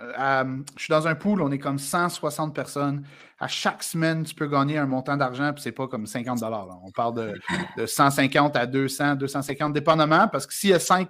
Euh, 0.00 0.56
je 0.76 0.82
suis 0.82 0.90
dans 0.90 1.06
un 1.06 1.14
pool, 1.14 1.42
on 1.42 1.50
est 1.50 1.58
comme 1.58 1.78
160 1.78 2.54
personnes. 2.54 3.04
À 3.38 3.48
chaque 3.48 3.82
semaine, 3.82 4.24
tu 4.24 4.34
peux 4.34 4.46
gagner 4.46 4.78
un 4.78 4.86
montant 4.86 5.16
d'argent, 5.16 5.52
puis 5.52 5.62
c'est 5.62 5.72
pas 5.72 5.88
comme 5.88 6.06
50 6.06 6.42
On 6.42 6.90
parle 6.90 7.34
de, 7.76 7.86
150 7.86 8.56
à 8.56 8.66
200, 8.66 9.16
250, 9.16 9.72
dépendamment, 9.72 10.28
parce 10.28 10.46
que 10.46 10.54
s'il 10.54 10.70
y 10.70 10.74
a 10.74 10.78
5, 10.78 11.08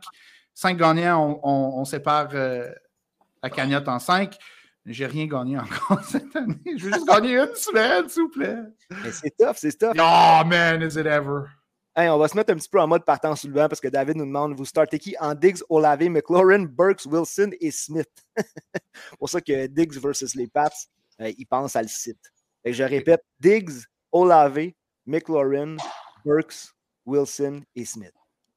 gagnants, 0.77 1.41
on, 1.43 1.85
sépare 1.85 2.29
euh, 2.35 2.71
la 3.43 3.51
cagnotte 3.51 3.89
en 3.89 3.99
5. 3.99 4.37
J'ai 4.87 5.07
rien 5.07 5.27
gagné 5.27 5.59
encore 5.59 6.05
cette 6.05 6.35
année. 6.37 6.59
Je 6.77 6.85
veux 6.85 6.93
juste 6.93 7.07
gagner 7.07 7.39
une 7.39 7.55
semaine, 7.55 8.09
s'il 8.09 8.25
vous 8.25 8.29
plaît. 8.29 8.59
Mais 8.91 9.13
c'est 9.13 9.35
tough, 9.37 9.55
c'est 9.57 9.79
tough. 9.79 9.95
Oh 9.99 10.43
man, 10.47 10.83
is 10.83 10.99
it 10.99 11.07
ever? 11.07 11.47
On 11.97 12.19
va 12.19 12.27
se 12.27 12.37
mettre 12.37 12.53
un 12.53 12.57
petit 12.57 12.69
peu 12.69 12.81
en 12.81 12.89
mode 12.89 13.05
partant 13.05 13.37
sous 13.37 13.47
le 13.47 13.55
vent 13.55 13.69
parce 13.69 13.81
que 13.81 13.89
David 13.89 14.17
nous 14.17 14.27
demande 14.27 14.57
vous 14.57 14.65
startez 14.65 14.99
qui 14.99 15.15
en 15.21 15.35
Diggs, 15.35 15.61
Olave, 15.69 16.09
McLaurin, 16.09 16.65
Burks, 16.65 17.07
Wilson 17.07 17.51
et 17.61 17.71
Smith? 17.71 18.11
pour 19.19 19.29
ça 19.29 19.41
que 19.41 19.67
Diggs 19.69 19.95
versus 20.01 20.35
les 20.35 20.49
Pats, 20.49 20.71
euh, 21.21 21.33
ils 21.39 21.47
pensent 21.47 21.77
à 21.77 21.83
le 21.83 21.89
site. 21.89 22.33
Et 22.65 22.73
je 22.73 22.83
répète 22.83 23.23
Diggs, 23.39 23.85
Olave, 24.11 24.73
McLaurin, 25.07 25.77
Burks, 26.25 26.75
Wilson 27.07 27.63
et 27.77 27.85
Smith. 27.85 28.15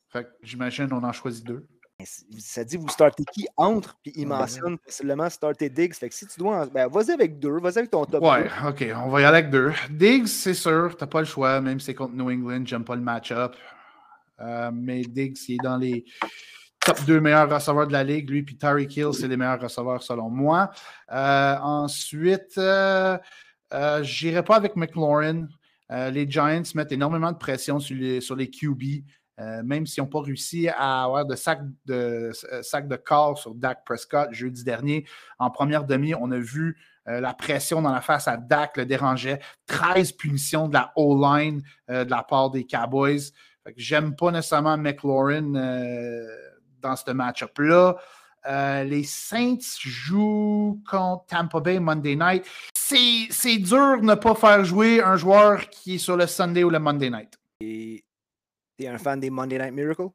Fait 0.09 0.27
j'imagine 0.41 0.91
on 0.91 1.03
en 1.03 1.11
choisit 1.11 1.45
deux. 1.45 1.67
Ça 2.39 2.63
dit 2.63 2.77
vous 2.77 2.89
startez 2.89 3.23
qui 3.33 3.47
entre, 3.57 3.97
puis 4.01 4.11
il 4.15 4.27
mentionne 4.27 4.77
possiblement 4.77 5.29
starter 5.29 5.69
Diggs. 5.69 5.93
Fait 5.93 6.09
que 6.09 6.15
si 6.15 6.27
tu 6.27 6.39
dois. 6.39 6.65
Ben, 6.67 6.87
vas-y 6.87 7.11
avec 7.11 7.39
deux, 7.39 7.59
vas-y 7.59 7.79
avec 7.79 7.91
ton 7.91 8.05
top. 8.05 8.23
Ouais, 8.23 8.49
ok, 8.67 8.85
on 8.95 9.09
va 9.09 9.21
y 9.21 9.25
aller 9.25 9.37
avec 9.37 9.49
deux. 9.49 9.71
Diggs, 9.89 10.27
c'est 10.27 10.53
sûr, 10.53 10.95
t'as 10.97 11.07
pas 11.07 11.19
le 11.19 11.25
choix, 11.25 11.61
même 11.61 11.79
si 11.79 11.87
c'est 11.87 11.93
contre 11.93 12.13
New 12.13 12.29
England, 12.29 12.63
j'aime 12.65 12.83
pas 12.83 12.95
le 12.95 13.01
match-up. 13.01 13.55
Euh, 14.39 14.71
mais 14.73 15.01
Diggs, 15.01 15.37
il 15.47 15.55
est 15.55 15.63
dans 15.63 15.77
les 15.77 16.05
top 16.85 17.03
deux 17.05 17.19
meilleurs 17.19 17.49
receveurs 17.49 17.87
de 17.87 17.93
la 17.93 18.03
ligue. 18.03 18.29
Lui, 18.29 18.43
puis 18.43 18.57
Tyreek 18.57 18.95
Hill, 18.95 19.13
c'est 19.13 19.27
les 19.27 19.37
meilleurs 19.37 19.61
receveurs 19.61 20.03
selon 20.03 20.29
moi. 20.29 20.71
Euh, 21.11 21.55
ensuite, 21.57 22.57
euh, 22.57 23.17
j'irai 24.01 24.43
pas 24.43 24.55
avec 24.55 24.75
McLaurin. 24.75 25.47
les 25.89 26.29
Giants 26.29 26.63
mettent 26.75 26.91
énormément 26.91 27.31
de 27.31 27.37
pression 27.37 27.79
sur 27.79 27.95
les, 27.95 28.21
sur 28.21 28.35
les 28.35 28.49
QB. 28.49 29.03
Euh, 29.39 29.61
même 29.63 29.85
s'ils 29.85 30.03
n'ont 30.03 30.09
pas 30.09 30.21
réussi 30.21 30.67
à 30.67 31.03
avoir 31.03 31.25
de 31.25 31.35
sac 31.35 31.59
de, 31.85 32.31
euh, 32.51 32.63
sac 32.63 32.87
de 32.87 32.95
corps 32.95 33.37
sur 33.37 33.53
Dak 33.53 33.85
Prescott 33.85 34.29
jeudi 34.31 34.63
dernier, 34.63 35.05
en 35.37 35.51
première 35.51 35.83
demi, 35.83 36.15
on 36.15 36.31
a 36.31 36.39
vu 36.39 36.77
euh, 37.07 37.19
la 37.21 37.33
pression 37.33 37.81
dans 37.81 37.91
la 37.91 38.01
face 38.01 38.27
à 38.27 38.37
Dak 38.37 38.77
le 38.77 38.85
dérangeait. 38.85 39.39
13 39.67 40.13
punitions 40.13 40.67
de 40.67 40.73
la 40.73 40.91
O-line 40.95 41.61
de 41.87 42.09
la 42.09 42.23
part 42.23 42.49
des 42.49 42.65
Cowboys. 42.65 43.31
J'aime 43.75 44.15
pas 44.15 44.31
nécessairement 44.31 44.77
McLaurin 44.77 45.51
dans 46.81 46.95
ce 46.95 47.11
match-up-là. 47.11 47.95
les 48.83 49.03
Saints 49.03 49.79
jouent 49.81 50.81
contre 50.89 51.25
Tampa 51.27 51.59
Bay 51.59 51.79
Monday 51.79 52.15
night. 52.15 52.45
C'est 52.73 53.57
dur 53.57 53.99
de 53.99 54.05
ne 54.05 54.15
pas 54.15 54.35
faire 54.35 54.63
jouer 54.65 55.01
un 55.01 55.17
joueur 55.17 55.69
qui 55.69 55.95
est 55.95 55.99
sur 55.99 56.17
le 56.17 56.27
Sunday 56.27 56.63
ou 56.63 56.69
le 56.69 56.79
Monday 56.79 57.09
night. 57.09 57.37
T'es 58.77 58.87
un 58.87 58.97
fan 58.97 59.19
des 59.19 59.29
Monday 59.29 59.57
Night 59.57 59.73
Miracle? 59.73 60.09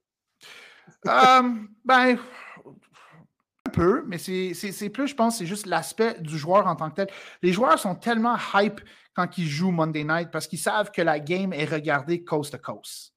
um, 1.07 1.69
ben, 1.85 2.19
un 3.67 3.71
peu, 3.71 4.05
mais 4.07 4.19
c'est 4.19 4.91
plus, 4.91 5.09
je 5.09 5.15
pense, 5.15 5.39
c'est 5.39 5.47
juste 5.47 5.67
l'aspect 5.67 6.21
du 6.21 6.39
joueur 6.39 6.67
en 6.67 6.77
tant 6.77 6.91
que 6.91 6.97
tel. 6.97 7.09
Les 7.43 7.53
joueurs 7.53 7.79
sont 7.79 7.95
tellement 7.95 8.37
hype 8.55 8.81
quand 9.15 9.39
ils 9.39 9.49
jouent 9.49 9.71
Monday 9.71 10.05
Night 10.05 10.31
parce 10.31 10.47
qu'ils 10.47 10.59
savent 10.59 10.91
que 10.91 11.03
la 11.03 11.19
game 11.19 11.53
est 11.53 11.65
regardée 11.65 12.23
coast 12.25 12.53
to 12.53 12.59
coast. 12.59 13.15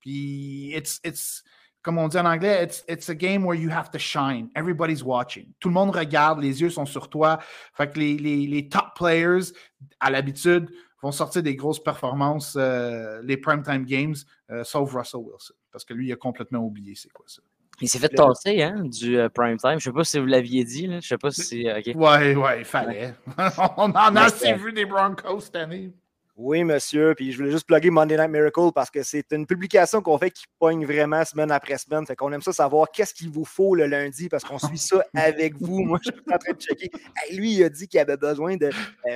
Puis, 0.00 0.72
it's, 0.74 1.00
it's, 1.04 1.42
comme 1.82 1.98
on 1.98 2.08
dit 2.08 2.18
en 2.18 2.26
anglais, 2.26 2.64
it's, 2.64 2.84
it's 2.88 3.08
a 3.08 3.14
game 3.14 3.44
where 3.44 3.58
you 3.58 3.70
have 3.70 3.90
to 3.90 3.98
shine. 3.98 4.50
Everybody's 4.54 5.02
watching. 5.02 5.52
Tout 5.60 5.68
le 5.68 5.74
monde 5.74 5.94
regarde, 5.94 6.40
les 6.40 6.60
yeux 6.60 6.70
sont 6.70 6.86
sur 6.86 7.08
toi. 7.08 7.38
Fait 7.74 7.90
que 7.92 7.98
les, 7.98 8.16
les, 8.16 8.46
les 8.46 8.68
top 8.68 8.94
players, 8.94 9.52
à 10.00 10.10
l'habitude, 10.10 10.70
vont 11.02 11.12
sortir 11.12 11.42
des 11.42 11.54
grosses 11.54 11.82
performances, 11.82 12.56
euh, 12.58 13.20
les 13.22 13.36
primetime 13.36 13.84
games, 13.84 14.14
euh, 14.50 14.64
sauf 14.64 14.92
Russell 14.94 15.20
Wilson, 15.20 15.54
parce 15.70 15.84
que 15.84 15.94
lui, 15.94 16.08
il 16.08 16.12
a 16.12 16.16
complètement 16.16 16.60
oublié 16.60 16.94
c'est 16.94 17.12
quoi 17.12 17.24
ça. 17.28 17.42
Il 17.80 17.88
s'est 17.88 18.00
fait 18.00 18.08
tasser 18.08 18.60
hein, 18.62 18.84
du 18.84 19.16
euh, 19.16 19.28
primetime. 19.28 19.78
Je 19.78 19.88
ne 19.88 19.92
sais 19.92 19.92
pas 19.92 20.02
si 20.02 20.18
vous 20.18 20.26
l'aviez 20.26 20.64
dit. 20.64 20.88
Là. 20.88 20.98
Je 20.98 21.06
sais 21.06 21.18
pas 21.18 21.30
si. 21.30 21.70
Okay. 21.70 21.94
Ouais, 21.94 22.34
ouais, 22.34 22.58
il 22.58 22.64
fallait. 22.64 23.14
On 23.76 23.84
en 23.84 24.16
a 24.16 24.22
assez 24.22 24.52
vu 24.54 24.72
des 24.72 24.84
Broncos 24.84 25.40
cette 25.42 25.56
année. 25.56 25.92
Oui, 26.38 26.62
monsieur. 26.62 27.16
Puis 27.16 27.32
je 27.32 27.36
voulais 27.36 27.50
juste 27.50 27.66
plugger 27.66 27.90
Monday 27.90 28.16
Night 28.16 28.30
Miracle 28.30 28.70
parce 28.72 28.90
que 28.90 29.02
c'est 29.02 29.32
une 29.32 29.44
publication 29.44 30.00
qu'on 30.00 30.18
fait 30.18 30.30
qui 30.30 30.44
pogne 30.60 30.86
vraiment 30.86 31.24
semaine 31.24 31.50
après 31.50 31.76
semaine. 31.78 32.06
Fait 32.06 32.14
qu'on 32.14 32.30
aime 32.30 32.42
ça 32.42 32.52
savoir 32.52 32.92
qu'est-ce 32.92 33.12
qu'il 33.12 33.28
vous 33.28 33.44
faut 33.44 33.74
le 33.74 33.86
lundi 33.86 34.28
parce 34.28 34.44
qu'on 34.44 34.60
suit 34.60 34.78
ça 34.78 35.02
avec 35.16 35.56
vous. 35.60 35.82
Moi, 35.82 35.98
je 36.00 36.12
suis 36.12 36.20
en 36.32 36.38
train 36.38 36.52
de 36.52 36.60
checker. 36.60 36.90
lui, 37.32 37.54
il 37.54 37.64
a 37.64 37.68
dit 37.68 37.88
qu'il 37.88 37.98
avait 37.98 38.16
besoin 38.16 38.56
de 38.56 38.70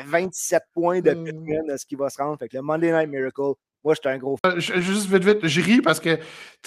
27 0.06 0.56
euh, 0.56 0.66
points 0.74 1.00
de 1.00 1.14
Pittman 1.14 1.70
à 1.70 1.78
ce 1.78 1.86
qui 1.86 1.94
va 1.94 2.10
se 2.10 2.20
rendre. 2.20 2.40
Fait 2.40 2.48
que 2.48 2.56
le 2.56 2.62
Monday 2.62 2.90
Night 2.90 3.08
Miracle, 3.08 3.52
moi, 3.84 3.94
j'étais 3.94 4.10
un 4.10 4.18
gros 4.18 4.38
euh, 4.46 4.60
juste 4.60 5.06
vite, 5.10 5.24
vite, 5.24 5.46
je 5.46 5.60
ris 5.60 5.80
parce 5.80 5.98
que 5.98 6.18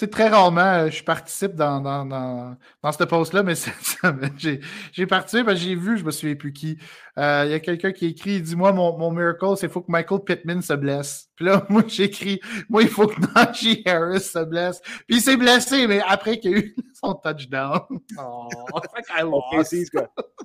très 0.06 0.28
rarement, 0.28 0.60
euh, 0.60 0.90
je 0.90 1.02
participe 1.02 1.54
dans, 1.54 1.80
dans, 1.80 2.04
dans, 2.04 2.56
dans 2.82 2.92
ce 2.92 3.04
post-là, 3.04 3.42
mais 3.42 3.54
j'ai 4.92 5.06
participé 5.06 5.44
parce 5.44 5.58
que 5.58 5.64
j'ai 5.64 5.74
vu, 5.74 5.96
je 5.96 6.04
me 6.04 6.10
souviens 6.10 6.34
plus 6.34 6.52
qui. 6.52 6.78
Euh, 7.18 7.44
il 7.46 7.52
y 7.52 7.54
a 7.54 7.60
quelqu'un 7.60 7.92
qui 7.92 8.06
écrit 8.06 8.42
Dis-moi, 8.42 8.72
mon, 8.72 8.98
mon 8.98 9.10
miracle, 9.10 9.56
c'est 9.56 9.68
faut 9.70 9.80
que 9.80 9.90
Michael 9.90 10.20
Pittman 10.24 10.60
se 10.60 10.74
blesse. 10.74 11.25
Puis 11.36 11.44
là, 11.44 11.64
moi, 11.68 11.82
j'écris 11.86 12.40
Moi, 12.68 12.82
il 12.82 12.88
faut 12.88 13.06
que 13.06 13.20
Najee 13.34 13.82
Harris 13.86 14.20
se 14.20 14.42
blesse. 14.44 14.80
Puis 15.06 15.18
il 15.18 15.20
s'est 15.20 15.36
blessé, 15.36 15.86
mais 15.86 16.00
après 16.06 16.38
qu'il 16.38 16.54
a 16.54 16.58
eu 16.58 16.74
son 16.94 17.14
touchdown. 17.14 17.80
Oh, 18.18 18.48
on, 18.72 18.80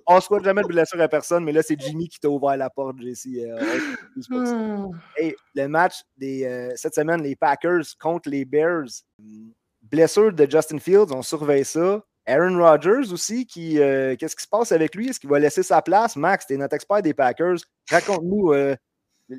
on 0.08 0.16
ne 0.16 0.20
souhaite 0.22 0.44
jamais 0.44 0.62
de 0.62 0.68
blessure 0.68 1.00
à 1.00 1.08
personne, 1.08 1.44
mais 1.44 1.52
là, 1.52 1.62
c'est 1.64 1.80
Jimmy 1.80 2.10
qui 2.10 2.20
t'a 2.20 2.30
ouvert 2.30 2.58
la 2.58 2.70
porte, 2.70 2.98
JC. 3.00 3.38
Euh, 3.38 3.80
hey, 5.18 5.36
le 5.56 5.68
match 5.68 6.02
des, 6.18 6.44
euh, 6.46 6.72
cette 6.76 6.96
semaine, 6.96 7.22
les 7.22 7.36
Packers 7.36 7.84
contre 8.00 8.30
les 8.30 8.46
Bears. 8.46 8.88
Blessure 9.82 10.34
de 10.34 10.50
Justin 10.50 10.80
Fields, 10.80 11.12
on 11.12 11.22
surveille 11.22 11.66
ça. 11.66 12.04
Aaron 12.26 12.58
Rodgers 12.58 13.12
aussi, 13.12 13.46
qui 13.46 13.80
euh, 13.80 14.16
qu'est-ce 14.18 14.36
qui 14.36 14.44
se 14.44 14.50
passe 14.50 14.72
avec 14.72 14.96
lui? 14.96 15.10
Est-ce 15.10 15.20
qu'il 15.20 15.30
va 15.30 15.40
laisser 15.40 15.64
sa 15.64 15.82
place? 15.82 16.16
Max, 16.16 16.46
tu 16.48 16.54
es 16.54 16.58
notre 16.58 16.76
expert 16.76 17.02
des 17.02 17.14
Packers. 17.14 17.58
Raconte-nous 17.90 18.54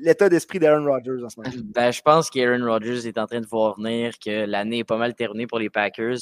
l'état 0.01 0.29
d'esprit 0.29 0.59
d'Aaron 0.59 0.85
Rodgers 0.85 1.23
en 1.23 1.29
ce 1.29 1.39
moment. 1.39 1.51
Ben, 1.73 1.91
je 1.91 2.01
pense 2.01 2.29
qu'Aaron 2.29 2.65
Rodgers 2.65 3.07
est 3.07 3.17
en 3.17 3.27
train 3.27 3.41
de 3.41 3.45
voir 3.45 3.75
venir 3.77 4.17
que 4.19 4.45
l'année 4.45 4.79
est 4.79 4.83
pas 4.83 4.97
mal 4.97 5.15
terminée 5.15 5.47
pour 5.47 5.59
les 5.59 5.69
Packers. 5.69 6.17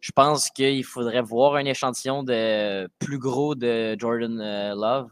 Je 0.00 0.12
pense 0.12 0.50
qu'il 0.50 0.84
faudrait 0.84 1.22
voir 1.22 1.54
un 1.54 1.64
échantillon 1.64 2.22
de 2.22 2.88
plus 2.98 3.18
gros 3.18 3.54
de 3.54 3.96
Jordan 3.98 4.40
euh, 4.40 4.74
Love 4.74 5.10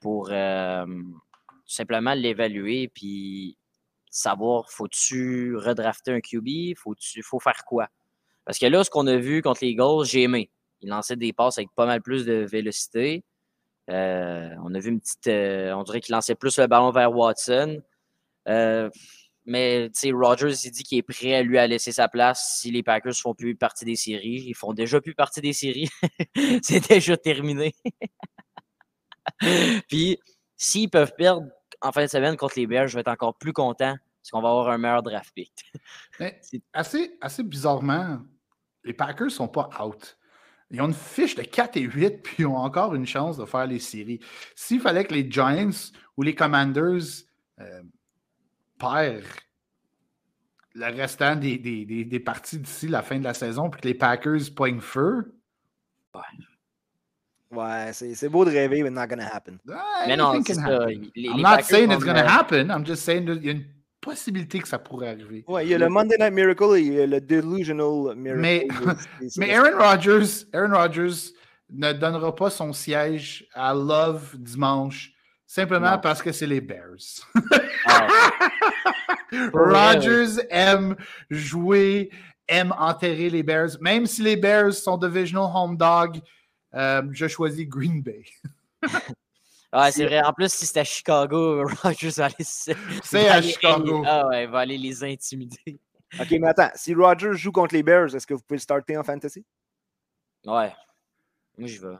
pour 0.00 0.28
euh, 0.30 0.86
simplement 1.66 2.14
l'évaluer 2.14 2.88
puis 2.88 3.56
savoir 4.10 4.70
faut-tu 4.70 5.56
redrafter 5.56 6.12
un 6.12 6.20
QB, 6.20 6.76
faut-tu 6.76 7.22
faut 7.22 7.40
faire 7.40 7.64
quoi? 7.66 7.88
Parce 8.44 8.58
que 8.58 8.66
là, 8.66 8.82
ce 8.82 8.90
qu'on 8.90 9.06
a 9.06 9.16
vu 9.16 9.42
contre 9.42 9.60
les 9.62 9.70
Eagles, 9.70 10.04
j'ai 10.04 10.22
aimé. 10.22 10.50
Il 10.80 10.88
lançait 10.88 11.16
des 11.16 11.32
passes 11.32 11.58
avec 11.58 11.70
pas 11.76 11.86
mal 11.86 12.00
plus 12.02 12.24
de 12.24 12.46
vélocité. 12.50 13.22
Euh, 13.90 14.54
on 14.62 14.74
a 14.74 14.78
vu 14.78 14.90
une 14.90 15.00
petite. 15.00 15.26
Euh, 15.26 15.72
on 15.72 15.82
dirait 15.82 16.00
qu'il 16.00 16.14
lançait 16.14 16.34
plus 16.34 16.58
le 16.58 16.66
ballon 16.66 16.90
vers 16.90 17.12
Watson. 17.14 17.82
Euh, 18.48 18.88
mais 19.46 19.90
Rogers, 20.12 20.54
il 20.64 20.70
dit 20.70 20.82
qu'il 20.84 20.98
est 20.98 21.02
prêt 21.02 21.34
à 21.34 21.42
lui 21.42 21.58
à 21.58 21.66
laisser 21.66 21.92
sa 21.92 22.08
place 22.08 22.58
si 22.60 22.70
les 22.70 22.82
Packers 22.82 23.10
ne 23.10 23.16
font 23.16 23.34
plus 23.34 23.56
partie 23.56 23.84
des 23.84 23.96
séries. 23.96 24.44
Ils 24.46 24.54
font 24.54 24.72
déjà 24.72 25.00
plus 25.00 25.14
partie 25.14 25.40
des 25.40 25.52
séries. 25.52 25.88
C'est 26.62 26.88
déjà 26.88 27.16
terminé. 27.16 27.74
Puis, 29.88 30.18
s'ils 30.56 30.90
peuvent 30.90 31.14
perdre 31.16 31.48
en 31.80 31.92
fin 31.92 32.04
de 32.04 32.10
semaine 32.10 32.36
contre 32.36 32.58
les 32.58 32.66
Bears, 32.66 32.88
je 32.88 32.94
vais 32.94 33.00
être 33.00 33.08
encore 33.08 33.36
plus 33.38 33.52
content 33.52 33.96
parce 34.20 34.30
qu'on 34.30 34.42
va 34.42 34.50
avoir 34.50 34.68
un 34.68 34.78
meilleur 34.78 35.02
draft 35.02 35.32
pick. 35.34 35.52
assez, 36.72 37.16
assez 37.20 37.42
bizarrement, 37.42 38.20
les 38.84 38.92
Packers 38.92 39.26
ne 39.26 39.30
sont 39.30 39.48
pas 39.48 39.70
out. 39.82 40.18
Ils 40.70 40.80
ont 40.80 40.86
une 40.86 40.94
fiche 40.94 41.34
de 41.34 41.42
4 41.42 41.76
et 41.76 41.82
8, 41.82 42.10
puis 42.22 42.36
ils 42.40 42.46
ont 42.46 42.56
encore 42.56 42.94
une 42.94 43.06
chance 43.06 43.36
de 43.36 43.44
faire 43.44 43.66
les 43.66 43.78
séries. 43.78 44.20
S'il 44.54 44.80
fallait 44.80 45.04
que 45.04 45.14
les 45.14 45.30
Giants 45.30 45.92
ou 46.16 46.22
les 46.22 46.34
Commanders 46.34 47.24
euh, 47.60 47.82
perdent 48.78 49.24
le 50.74 50.86
restant 50.86 51.34
des, 51.34 51.58
des, 51.58 52.04
des, 52.04 52.20
parties 52.20 52.58
d'ici 52.58 52.86
la 52.86 53.02
fin 53.02 53.18
de 53.18 53.24
la 53.24 53.34
saison, 53.34 53.68
puis 53.68 53.80
que 53.80 53.88
les 53.88 53.94
Packers 53.94 54.54
poignent 54.54 54.80
feu. 54.80 55.34
Ouais. 56.14 56.20
Ouais, 57.50 57.90
c'est 57.92 58.28
beau 58.28 58.44
de 58.44 58.50
rêver, 58.50 58.84
but 58.84 58.92
not 58.92 59.08
gonna 59.08 59.26
happen. 59.26 59.58
mais 60.06 60.16
non, 60.16 60.40
c'est 60.46 60.54
ça. 60.54 60.88
I'm 61.16 61.42
not 61.42 61.62
saying 61.62 61.90
it's 61.90 62.04
gonna 62.04 62.24
happen. 62.24 62.70
I'm 62.70 62.86
just 62.86 63.02
saying 63.02 63.26
qu'il 63.26 63.44
y 63.44 63.48
a 63.48 63.52
une 63.52 63.64
possibilité 64.00 64.60
que 64.60 64.68
ça 64.68 64.78
pourrait 64.78 65.08
arriver. 65.08 65.44
Ouais, 65.46 65.66
il 65.66 65.70
y 65.70 65.74
a 65.74 65.78
le 65.78 65.88
Monday 65.88 66.16
Night 66.18 66.32
Miracle 66.32 66.76
et 66.76 67.06
le 67.06 67.20
Delusional 67.20 68.16
Miracle. 68.16 68.40
Mais, 68.40 68.66
mais 69.36 69.54
Aaron 69.54 69.78
Rodgers, 69.78 70.46
Aaron 70.52 70.74
Rodgers 70.74 71.32
ne 71.70 71.92
donnera 71.92 72.34
pas 72.34 72.50
son 72.50 72.72
siège 72.72 73.46
à 73.54 73.74
Love 73.74 74.36
dimanche 74.36 75.12
simplement 75.50 75.98
parce 75.98 76.22
que 76.22 76.30
c'est 76.30 76.46
les 76.46 76.60
Bears. 76.60 77.26
Ah. 77.84 78.06
Rodgers 79.52 80.40
aime 80.48 80.94
jouer, 81.28 82.10
aime 82.46 82.72
enterrer 82.78 83.30
les 83.30 83.42
Bears. 83.42 83.70
Même 83.80 84.06
si 84.06 84.22
les 84.22 84.36
Bears 84.36 84.74
sont 84.74 84.96
divisional 84.96 85.50
home 85.52 85.76
dog, 85.76 86.20
euh, 86.74 87.02
je 87.10 87.26
choisis 87.26 87.66
Green 87.68 88.00
Bay. 88.00 88.24
Ah, 89.72 89.92
c'est 89.92 90.04
vrai. 90.04 90.22
En 90.22 90.32
plus, 90.32 90.52
si 90.52 90.66
c'est 90.66 90.80
à 90.80 90.84
Chicago, 90.84 91.64
Rogers 91.82 92.10
va 92.10 92.24
aller. 92.26 92.34
C'est 92.40 93.28
à 93.28 93.40
Chicago. 93.40 94.02
Ah 94.06 94.26
ouais, 94.26 94.46
va 94.46 94.60
aller 94.60 94.78
les 94.78 95.04
intimider. 95.04 95.78
OK, 96.18 96.30
mais 96.32 96.48
attends. 96.48 96.70
Si 96.74 96.94
Rogers 96.94 97.34
joue 97.34 97.52
contre 97.52 97.74
les 97.74 97.82
Bears, 97.82 98.14
est-ce 98.14 98.26
que 98.26 98.34
vous 98.34 98.40
pouvez 98.40 98.56
le 98.56 98.62
starter 98.62 98.96
en 98.96 99.04
fantasy? 99.04 99.44
Ouais. 100.44 100.72
Moi, 101.56 101.68
je 101.68 101.80
vais. 101.80 101.96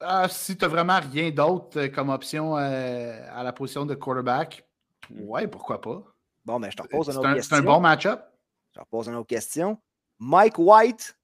Ah, 0.00 0.28
si 0.28 0.56
tu 0.56 0.64
n'as 0.64 0.68
vraiment 0.68 1.00
rien 1.00 1.30
d'autre 1.30 1.78
euh, 1.78 1.88
comme 1.88 2.08
option 2.08 2.56
euh, 2.56 3.28
à 3.30 3.42
la 3.42 3.52
position 3.52 3.86
de 3.86 3.94
quarterback, 3.94 4.66
ouais, 5.10 5.46
pourquoi 5.46 5.80
pas? 5.80 6.02
Bon, 6.44 6.58
mais 6.58 6.68
ben, 6.68 6.70
je 6.72 6.76
te 6.76 6.82
repose 6.82 7.08
une 7.08 7.18
autre 7.18 7.34
question. 7.34 7.56
C'est 7.56 7.62
un 7.62 7.64
bon 7.64 7.80
match-up. 7.80 8.20
Je 8.70 8.74
te 8.74 8.80
repose 8.80 9.08
une 9.08 9.14
autre 9.14 9.28
question. 9.28 9.78
Mike 10.18 10.58
White 10.58 11.16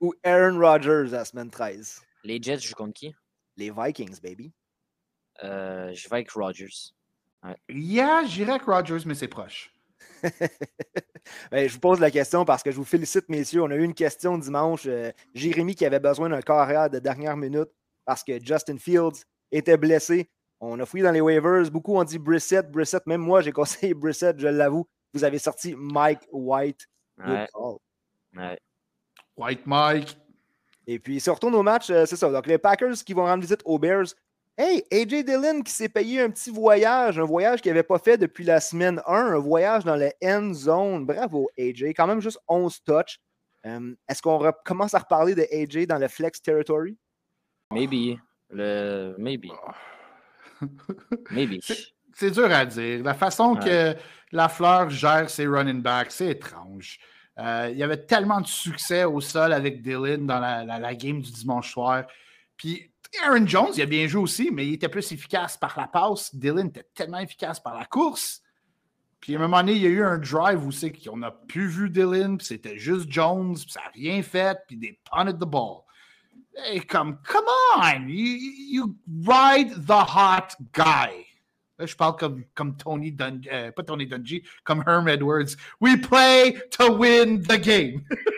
ou 0.00 0.12
Aaron 0.24 0.58
Rodgers 0.58 1.14
à 1.14 1.18
la 1.18 1.24
semaine 1.24 1.50
13? 1.50 2.02
Les 2.24 2.42
Jets 2.42 2.58
jouent 2.58 2.74
contre 2.74 2.92
qui? 2.92 3.14
Les 3.56 3.70
Vikings, 3.70 4.20
baby. 4.20 4.52
Euh, 5.44 5.92
je 5.92 6.08
vais 6.08 6.16
avec 6.16 6.30
Rogers. 6.30 6.92
Ouais. 7.42 7.56
Yeah, 7.68 8.24
j'irai 8.24 8.52
avec 8.52 8.62
Rogers, 8.62 9.04
mais 9.06 9.14
c'est 9.14 9.28
proche. 9.28 9.72
Ben, 11.50 11.68
je 11.68 11.74
vous 11.74 11.80
pose 11.80 11.98
la 11.98 12.10
question 12.10 12.44
parce 12.44 12.62
que 12.62 12.70
je 12.70 12.76
vous 12.76 12.84
félicite, 12.84 13.28
messieurs. 13.28 13.62
On 13.62 13.70
a 13.70 13.74
eu 13.74 13.82
une 13.82 13.94
question 13.94 14.38
dimanche. 14.38 14.84
Euh, 14.86 15.10
Jérémy 15.34 15.74
qui 15.74 15.84
avait 15.84 15.98
besoin 15.98 16.28
d'un 16.28 16.40
carrière 16.40 16.88
de 16.88 17.00
dernière 17.00 17.36
minute 17.36 17.68
parce 18.04 18.22
que 18.22 18.38
Justin 18.40 18.78
Fields 18.78 19.24
était 19.50 19.76
blessé. 19.76 20.30
On 20.60 20.78
a 20.80 20.86
fouillé 20.86 21.02
dans 21.02 21.10
les 21.10 21.20
waivers. 21.20 21.70
Beaucoup 21.70 21.96
ont 21.96 22.04
dit 22.04 22.18
Brissett. 22.18 22.70
Brissett, 22.70 23.04
même 23.06 23.20
moi, 23.20 23.40
j'ai 23.40 23.52
conseillé 23.52 23.92
Brissett, 23.94 24.38
je 24.38 24.48
l'avoue. 24.48 24.86
Vous 25.12 25.24
avez 25.24 25.38
sorti 25.38 25.74
Mike 25.76 26.22
White. 26.30 26.86
White 29.36 29.66
Mike. 29.66 30.18
Et 30.86 30.98
puis, 30.98 31.20
si 31.20 31.28
on 31.28 31.34
retourne 31.34 31.54
au 31.54 31.62
match, 31.62 31.90
euh, 31.90 32.06
c'est 32.06 32.16
ça. 32.16 32.30
Donc, 32.30 32.46
les 32.46 32.58
Packers 32.58 32.94
qui 33.04 33.12
vont 33.12 33.24
rendre 33.24 33.42
visite 33.42 33.60
aux 33.64 33.78
Bears. 33.78 34.06
Hey, 34.58 34.84
AJ 34.90 35.24
Dillon 35.24 35.60
qui 35.60 35.70
s'est 35.70 35.90
payé 35.90 36.22
un 36.22 36.30
petit 36.30 36.50
voyage, 36.50 37.18
un 37.18 37.24
voyage 37.24 37.60
qu'il 37.60 37.70
n'avait 37.72 37.82
pas 37.82 37.98
fait 37.98 38.16
depuis 38.16 38.42
la 38.42 38.58
semaine 38.58 39.02
1, 39.06 39.12
un 39.12 39.38
voyage 39.38 39.84
dans 39.84 39.96
la 39.96 40.10
end 40.24 40.54
zone. 40.54 41.04
Bravo, 41.04 41.50
AJ. 41.58 41.92
Quand 41.94 42.06
même 42.06 42.22
juste 42.22 42.38
11 42.48 42.82
touches. 42.82 43.20
Euh, 43.66 43.94
est-ce 44.08 44.22
qu'on 44.22 44.50
commence 44.64 44.94
à 44.94 45.00
reparler 45.00 45.34
de 45.34 45.42
AJ 45.52 45.86
dans 45.86 45.98
le 45.98 46.08
flex 46.08 46.40
territory? 46.40 46.96
Maybe. 47.70 48.18
Le... 48.48 49.14
Maybe. 49.18 49.52
Maybe. 51.30 51.60
C'est 52.14 52.30
dur 52.30 52.50
à 52.50 52.64
dire. 52.64 53.04
La 53.04 53.12
façon 53.12 53.56
que 53.56 53.94
la 54.32 54.48
fleur 54.48 54.88
gère 54.88 55.28
ses 55.28 55.46
running 55.46 55.82
backs, 55.82 56.12
c'est 56.12 56.28
étrange. 56.28 56.98
Euh, 57.38 57.68
il 57.70 57.76
y 57.76 57.82
avait 57.82 58.06
tellement 58.06 58.40
de 58.40 58.46
succès 58.46 59.04
au 59.04 59.20
sol 59.20 59.52
avec 59.52 59.82
Dylan 59.82 60.26
dans 60.26 60.40
la, 60.40 60.64
la 60.64 60.94
game 60.94 61.20
du 61.20 61.30
dimanche 61.30 61.74
soir. 61.74 62.04
Puis 62.56 62.90
Aaron 63.22 63.46
Jones, 63.46 63.72
il 63.76 63.82
a 63.82 63.86
bien 63.86 64.06
joué 64.06 64.22
aussi, 64.22 64.50
mais 64.50 64.66
il 64.66 64.74
était 64.74 64.88
plus 64.88 65.10
efficace 65.12 65.56
par 65.56 65.78
la 65.78 65.88
passe. 65.88 66.34
Dylan 66.34 66.68
était 66.68 66.86
tellement 66.94 67.18
efficace 67.18 67.60
par 67.60 67.78
la 67.78 67.84
course. 67.84 68.42
Puis 69.20 69.34
à 69.34 69.38
un 69.38 69.42
moment 69.42 69.58
donné, 69.58 69.72
il 69.72 69.82
y 69.82 69.86
a 69.86 69.90
eu 69.90 70.04
un 70.04 70.18
drive 70.18 70.64
où 70.64 70.72
c'est 70.72 70.92
qu'on 70.92 71.16
n'a 71.16 71.30
plus 71.30 71.66
vu 71.66 71.90
Dylan, 71.90 72.38
puis 72.38 72.46
c'était 72.46 72.78
juste 72.78 73.10
Jones, 73.10 73.54
puis 73.54 73.70
ça 73.70 73.80
n'a 73.80 73.90
rien 73.94 74.22
fait, 74.22 74.58
puis 74.66 74.78
they 74.78 74.98
punted 75.10 75.38
the 75.38 75.46
ball. 75.46 75.84
Hey, 76.56 76.80
come, 76.80 77.18
come 77.22 77.44
on! 77.76 78.08
You, 78.08 78.96
ride 79.26 79.86
the 79.86 80.04
hot 80.04 80.56
guy. 80.72 81.26
Là, 81.78 81.84
je 81.84 81.94
parle 81.94 82.16
comme, 82.16 82.44
comme 82.54 82.76
Tony 82.76 83.12
Dungy, 83.12 83.48
euh, 83.52 83.70
pas 83.72 83.82
Tony 83.82 84.06
Dungy, 84.06 84.42
comme 84.64 84.82
Herm 84.86 85.08
Edwards. 85.08 85.56
We 85.80 86.00
play 86.00 86.54
to 86.78 86.92
win 86.92 87.42
the 87.42 87.58
game. 87.58 88.04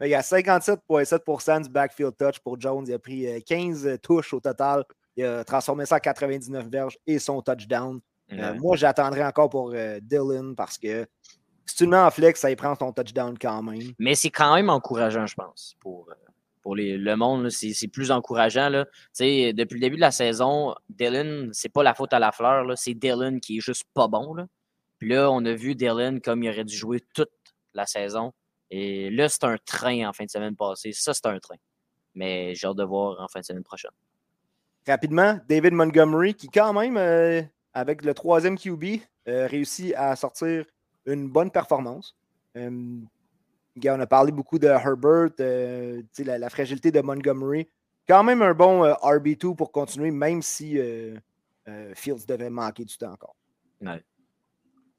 Il 0.00 0.08
y 0.08 0.14
a 0.14 0.20
57,7% 0.20 1.64
du 1.64 1.68
backfield 1.68 2.16
touch 2.16 2.38
pour 2.40 2.60
Jones. 2.60 2.84
Il 2.86 2.94
a 2.94 2.98
pris 2.98 3.42
15 3.44 3.86
euh, 3.86 3.98
touches 3.98 4.32
au 4.32 4.40
total. 4.40 4.84
Il 5.16 5.24
a 5.24 5.44
transformé 5.44 5.86
ça 5.86 5.96
en 5.96 6.00
99 6.00 6.68
verges 6.68 6.98
et 7.06 7.18
son 7.18 7.40
touchdown. 7.42 8.00
Euh, 8.32 8.54
moi, 8.54 8.76
j'attendrai 8.76 9.24
encore 9.24 9.50
pour 9.50 9.72
euh, 9.74 10.00
Dylan 10.02 10.56
parce 10.56 10.78
que 10.78 11.06
si 11.66 11.76
tu 11.76 11.84
le 11.84 11.90
mets 11.90 11.98
en 11.98 12.10
flex, 12.10 12.40
ça 12.40 12.50
y 12.50 12.56
prend 12.56 12.74
ton 12.74 12.92
touchdown 12.92 13.38
quand 13.38 13.62
même. 13.62 13.92
Mais 13.98 14.14
c'est 14.14 14.30
quand 14.30 14.54
même 14.54 14.70
encourageant, 14.70 15.26
je 15.26 15.34
pense, 15.34 15.76
pour, 15.80 16.08
pour 16.62 16.74
les, 16.74 16.96
le 16.96 17.16
monde. 17.16 17.48
C'est 17.50 17.88
plus 17.88 18.10
encourageant. 18.10 18.68
Là. 18.70 18.86
Depuis 19.18 19.74
le 19.74 19.80
début 19.80 19.96
de 19.96 20.00
la 20.00 20.10
saison, 20.10 20.74
Dylan, 20.88 21.50
c'est 21.52 21.68
pas 21.68 21.82
la 21.82 21.94
faute 21.94 22.12
à 22.12 22.18
la 22.18 22.32
fleur. 22.32 22.66
C'est 22.76 22.94
Dylan 22.94 23.40
qui 23.40 23.58
est 23.58 23.60
juste 23.60 23.84
pas 23.94 24.08
bon. 24.08 24.34
Là. 24.34 24.46
Puis 24.98 25.10
là, 25.10 25.30
on 25.30 25.44
a 25.44 25.52
vu 25.52 25.74
Dylan 25.74 26.20
comme 26.20 26.42
il 26.42 26.50
aurait 26.50 26.64
dû 26.64 26.74
jouer 26.74 27.00
toute 27.14 27.30
la 27.74 27.86
saison. 27.86 28.32
Et 28.76 29.08
là, 29.08 29.28
c'est 29.28 29.44
un 29.44 29.56
train 29.64 30.08
en 30.08 30.12
fin 30.12 30.24
de 30.24 30.30
semaine 30.30 30.56
passée. 30.56 30.90
Ça, 30.90 31.14
c'est 31.14 31.26
un 31.26 31.38
train. 31.38 31.54
Mais 32.16 32.56
j'ai 32.56 32.66
hâte 32.66 32.76
de 32.76 32.82
voir 32.82 33.20
en 33.20 33.28
fin 33.28 33.38
de 33.38 33.44
semaine 33.44 33.62
prochaine. 33.62 33.92
Rapidement, 34.84 35.38
David 35.48 35.74
Montgomery, 35.74 36.34
qui 36.34 36.48
quand 36.48 36.72
même, 36.72 36.96
euh, 36.96 37.40
avec 37.72 38.04
le 38.04 38.12
troisième 38.14 38.58
QB, 38.58 39.00
euh, 39.28 39.46
réussit 39.46 39.94
à 39.94 40.16
sortir 40.16 40.64
une 41.06 41.28
bonne 41.28 41.52
performance. 41.52 42.16
Euh, 42.56 42.98
on 43.86 44.00
a 44.00 44.06
parlé 44.08 44.32
beaucoup 44.32 44.58
de 44.58 44.66
Herbert, 44.66 45.30
la, 45.38 46.38
la, 46.38 46.50
fragilité 46.50 46.90
de 46.90 47.00
Montgomery. 47.00 47.68
Quand 48.08 48.24
même 48.24 48.42
un 48.42 48.54
bon 48.54 48.84
RB2 48.84 49.54
pour 49.54 49.70
continuer, 49.70 50.10
même 50.10 50.42
si 50.42 50.80
Fields 51.94 52.26
devait 52.26 52.50
manquer 52.50 52.84
du 52.84 52.96
temps 52.98 53.12
encore. 53.12 53.36
Ouais. 53.80 54.02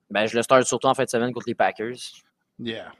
Ben, 0.10 0.28
je 0.28 0.38
le 0.38 0.44
start 0.44 0.64
surtout 0.64 0.88
en 0.88 0.94
fin 0.94 1.04
de 1.04 1.10
semaine 1.10 1.34
contre 1.34 1.48
les 1.50 1.56
Packers. 1.56 1.98
Yeah. 2.58 2.94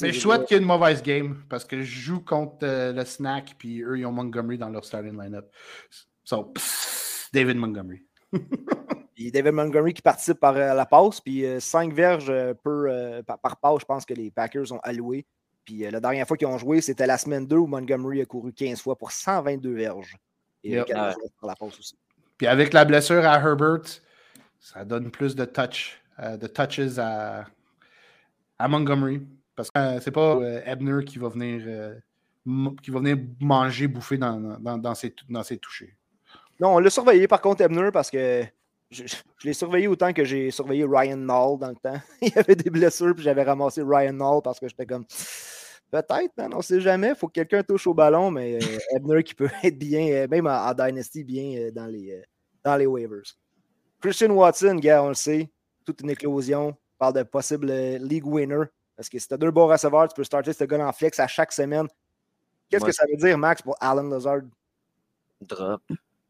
Mais 0.00 0.12
je 0.12 0.20
souhaite 0.20 0.46
qu'il 0.46 0.56
y 0.56 0.58
ait 0.58 0.62
une 0.62 0.68
mauvaise 0.68 1.02
game 1.02 1.44
parce 1.48 1.64
que 1.64 1.82
je 1.82 2.00
joue 2.00 2.20
contre 2.20 2.58
euh, 2.62 2.92
le 2.92 3.04
Snack, 3.04 3.54
puis 3.58 3.82
eux, 3.82 3.98
ils 3.98 4.06
ont 4.06 4.12
Montgomery 4.12 4.56
dans 4.56 4.70
leur 4.70 4.82
starting 4.84 5.20
lineup. 5.20 5.50
So, 6.24 6.54
David 7.34 7.58
Montgomery. 7.58 8.02
puis 9.14 9.30
David 9.30 9.52
Montgomery 9.52 9.92
qui 9.92 10.00
participe 10.00 10.40
par 10.40 10.56
euh, 10.56 10.72
la 10.72 10.86
passe, 10.86 11.20
puis 11.20 11.44
5 11.58 11.92
verges 11.92 12.32
par, 13.26 13.38
par, 13.38 13.56
passe, 13.58 13.80
je 13.80 13.84
pense 13.84 14.06
que 14.06 14.14
les 14.14 14.30
Packers 14.30 14.72
ont 14.72 14.80
alloué. 14.82 15.26
Puis 15.66 15.90
la 15.90 16.00
dernière 16.00 16.26
fois 16.26 16.38
qu'ils 16.38 16.48
ont 16.48 16.58
joué, 16.58 16.80
c'était 16.80 17.06
la 17.06 17.18
semaine 17.18 17.46
2 17.46 17.56
où 17.56 17.66
Montgomery 17.66 18.22
a 18.22 18.24
couru 18.24 18.54
15 18.54 18.80
fois 18.80 18.96
pour 18.96 19.12
122 19.12 19.74
verges. 19.74 20.16
Et 20.62 20.76
par 20.78 21.14
la 21.42 21.56
passe 21.56 21.78
aussi. 21.78 21.98
Puis 22.38 22.46
avec 22.46 22.72
la 22.72 22.86
blessure 22.86 23.24
à 23.26 23.38
Herbert, 23.38 23.82
ça 24.58 24.82
donne 24.84 25.10
plus 25.10 25.36
de 25.36 25.44
touch, 25.44 26.02
de 26.18 26.46
touches 26.46 26.98
à, 26.98 27.44
à 28.58 28.68
Montgomery. 28.68 29.20
Parce 29.56 29.70
que 29.70 29.78
euh, 29.78 30.00
c'est 30.00 30.10
pas 30.10 30.36
euh, 30.36 30.60
Ebner 30.64 31.04
qui 31.04 31.18
va 31.18 31.28
venir 31.28 31.62
euh, 31.66 31.94
qui 32.82 32.90
va 32.90 32.98
venir 32.98 33.18
manger, 33.40 33.86
bouffer 33.86 34.18
dans, 34.18 34.58
dans, 34.58 34.78
dans, 34.78 34.94
ses, 34.94 35.14
dans 35.28 35.42
ses 35.42 35.58
touchés. 35.58 35.96
Non, 36.60 36.74
on 36.74 36.78
l'a 36.78 36.90
surveillé 36.90 37.26
par 37.28 37.40
contre, 37.40 37.62
Ebner, 37.62 37.90
parce 37.92 38.10
que 38.10 38.44
je, 38.90 39.04
l'ai 39.44 39.52
surveillé 39.52 39.88
autant 39.88 40.12
que 40.12 40.24
j'ai 40.24 40.50
surveillé 40.50 40.84
Ryan 40.84 41.16
Nall 41.16 41.58
dans 41.58 41.70
le 41.70 41.76
temps. 41.76 42.00
Il 42.22 42.28
y 42.34 42.38
avait 42.38 42.56
des 42.56 42.70
blessures, 42.70 43.14
puis 43.14 43.24
j'avais 43.24 43.42
ramassé 43.42 43.82
Ryan 43.82 44.12
Nall 44.12 44.40
parce 44.42 44.60
que 44.60 44.68
j'étais 44.68 44.86
comme 44.86 45.04
peut-être, 45.90 46.32
on 46.38 46.56
ne 46.56 46.62
sait 46.62 46.80
jamais. 46.80 47.10
Il 47.10 47.14
faut 47.14 47.28
que 47.28 47.32
quelqu'un 47.32 47.62
touche 47.62 47.86
au 47.86 47.94
ballon, 47.94 48.30
mais 48.30 48.58
Ebner 48.94 49.22
qui 49.22 49.34
peut 49.34 49.50
être 49.62 49.78
bien, 49.78 50.26
même 50.28 50.46
en, 50.46 50.74
Dynasty, 50.74 51.24
bien 51.24 51.70
dans, 51.72 51.86
les, 51.86 52.22
dans 52.62 52.76
les 52.76 52.86
waivers. 52.86 53.36
Christian 54.00 54.30
Watson, 54.30 54.74
gars, 54.74 55.02
on 55.02 55.08
le 55.08 55.14
sait, 55.14 55.50
toute 55.86 56.02
une 56.02 56.10
éclosion. 56.10 56.68
On 56.68 56.98
parle 56.98 57.14
de 57.14 57.22
possible 57.22 57.72
league 58.00 58.26
winner. 58.26 58.66
Parce 58.96 59.08
que 59.08 59.18
si 59.18 59.26
tu 59.26 59.34
as 59.34 59.36
deux 59.36 59.50
bons 59.50 59.66
receveurs, 59.66 60.08
tu 60.08 60.14
peux 60.14 60.24
starter 60.24 60.52
ce 60.52 60.64
gars 60.64 60.86
en 60.86 60.92
flex 60.92 61.18
à 61.18 61.26
chaque 61.26 61.52
semaine. 61.52 61.88
Qu'est-ce 62.70 62.84
que 62.84 62.92
ça 62.92 63.04
veut 63.10 63.16
dire, 63.16 63.36
Max, 63.38 63.62
pour 63.62 63.76
Alan 63.80 64.02
Lazard? 64.02 64.42
Drop. 65.40 65.82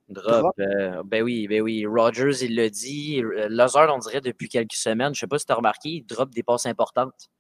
Drop. 0.09 0.55
Euh, 0.59 1.03
ben 1.05 1.23
oui, 1.23 1.47
ben 1.49 1.63
oui. 1.63 1.87
Rogers, 1.87 2.43
il 2.43 2.57
l'a 2.57 2.69
dit. 2.69 3.23
Euh, 3.23 3.49
Lazard, 3.49 3.95
on 3.95 3.99
dirait 3.99 4.21
depuis 4.21 4.49
quelques 4.49 4.75
semaines, 4.75 5.15
je 5.15 5.19
ne 5.19 5.21
sais 5.21 5.27
pas 5.27 5.39
si 5.39 5.47
tu 5.47 5.53
as 5.53 5.57
remarqué, 5.57 5.89
il 5.89 6.05
drop 6.05 6.31
des 6.31 6.43
passes 6.43 6.67
importantes. 6.67 7.31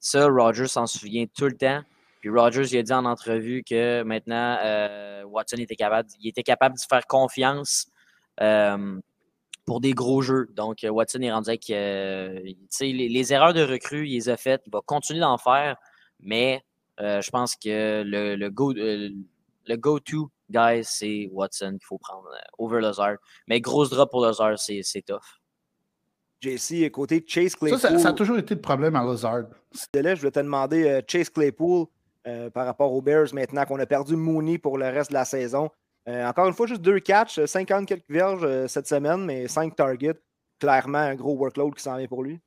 Ça, 0.00 0.26
Rogers 0.26 0.68
s'en 0.68 0.86
souvient 0.86 1.26
tout 1.26 1.46
le 1.46 1.56
temps. 1.56 1.82
Puis 2.20 2.30
Rogers, 2.30 2.66
il 2.72 2.78
a 2.78 2.82
dit 2.82 2.92
en 2.92 3.04
entrevue 3.04 3.62
que 3.68 4.02
maintenant, 4.02 4.58
euh, 4.62 5.24
Watson 5.24 5.56
était 5.58 5.76
capable, 5.76 6.08
il 6.20 6.28
était 6.28 6.42
capable 6.42 6.76
de 6.76 6.80
faire 6.80 7.06
confiance 7.06 7.86
pour 9.64 9.80
des 9.80 9.92
gros 9.92 10.22
jeux. 10.22 10.48
Donc, 10.54 10.84
euh, 10.84 10.88
Watson 10.88 11.20
est 11.20 11.32
rendu 11.32 11.50
avec 11.50 11.70
euh, 11.70 12.40
les, 12.80 13.08
les, 13.08 13.32
erreurs 13.32 13.54
de 13.54 13.62
recrue, 13.62 14.06
il 14.06 14.14
les 14.14 14.28
a 14.28 14.36
faites. 14.36 14.62
Il 14.66 14.72
va 14.72 14.80
continuer 14.84 15.20
d'en 15.20 15.38
faire, 15.38 15.76
mais 16.20 16.64
euh, 17.00 17.20
je 17.20 17.30
pense 17.30 17.56
que 17.56 18.02
le, 18.04 18.36
le 18.36 18.50
go, 18.50 18.72
le 18.72 19.76
go-to 19.76 20.30
guy, 20.50 20.82
c'est 20.82 21.28
Watson 21.32 21.72
qu'il 21.72 21.86
faut 21.86 21.98
prendre 21.98 22.28
over 22.58 22.80
Lazard. 22.80 23.16
Mais 23.46 23.60
grosse 23.60 23.90
drop 23.90 24.10
pour 24.10 24.24
Lazard, 24.24 24.58
c'est 24.58 24.82
tough. 25.06 25.40
JC, 26.40 26.90
côté 26.90 27.24
Chase 27.24 27.54
Claypool. 27.54 27.78
Ça, 27.78 27.96
ça, 28.00 28.08
a 28.08 28.12
toujours 28.12 28.36
été 28.36 28.56
le 28.56 28.60
problème 28.60 28.96
à 28.96 29.04
Lazard. 29.04 29.44
Là, 29.94 30.14
je 30.16 30.22
vais 30.22 30.32
te 30.32 30.40
demander 30.40 31.00
Chase 31.06 31.30
Claypool 31.30 31.86
par 32.52 32.66
rapport 32.66 32.92
aux 32.92 33.00
Bears 33.00 33.32
maintenant 33.32 33.64
qu'on 33.64 33.78
a 33.78 33.86
perdu 33.86 34.16
Mooney 34.16 34.58
pour 34.58 34.76
le 34.76 34.86
reste 34.86 35.10
de 35.10 35.14
la 35.14 35.24
saison. 35.24 35.70
Euh, 36.08 36.26
encore 36.26 36.48
une 36.48 36.54
fois, 36.54 36.66
juste 36.66 36.82
deux 36.82 36.98
catchs, 36.98 37.44
50 37.44 37.86
quelques 37.86 38.10
verges 38.10 38.42
euh, 38.42 38.66
cette 38.66 38.88
semaine, 38.88 39.24
mais 39.24 39.46
5 39.46 39.76
targets. 39.76 40.20
Clairement, 40.58 40.98
un 40.98 41.14
gros 41.14 41.36
workload 41.36 41.74
qui 41.74 41.82
s'en 41.82 41.96
vient 41.96 42.06
pour 42.06 42.22
lui. 42.22 42.40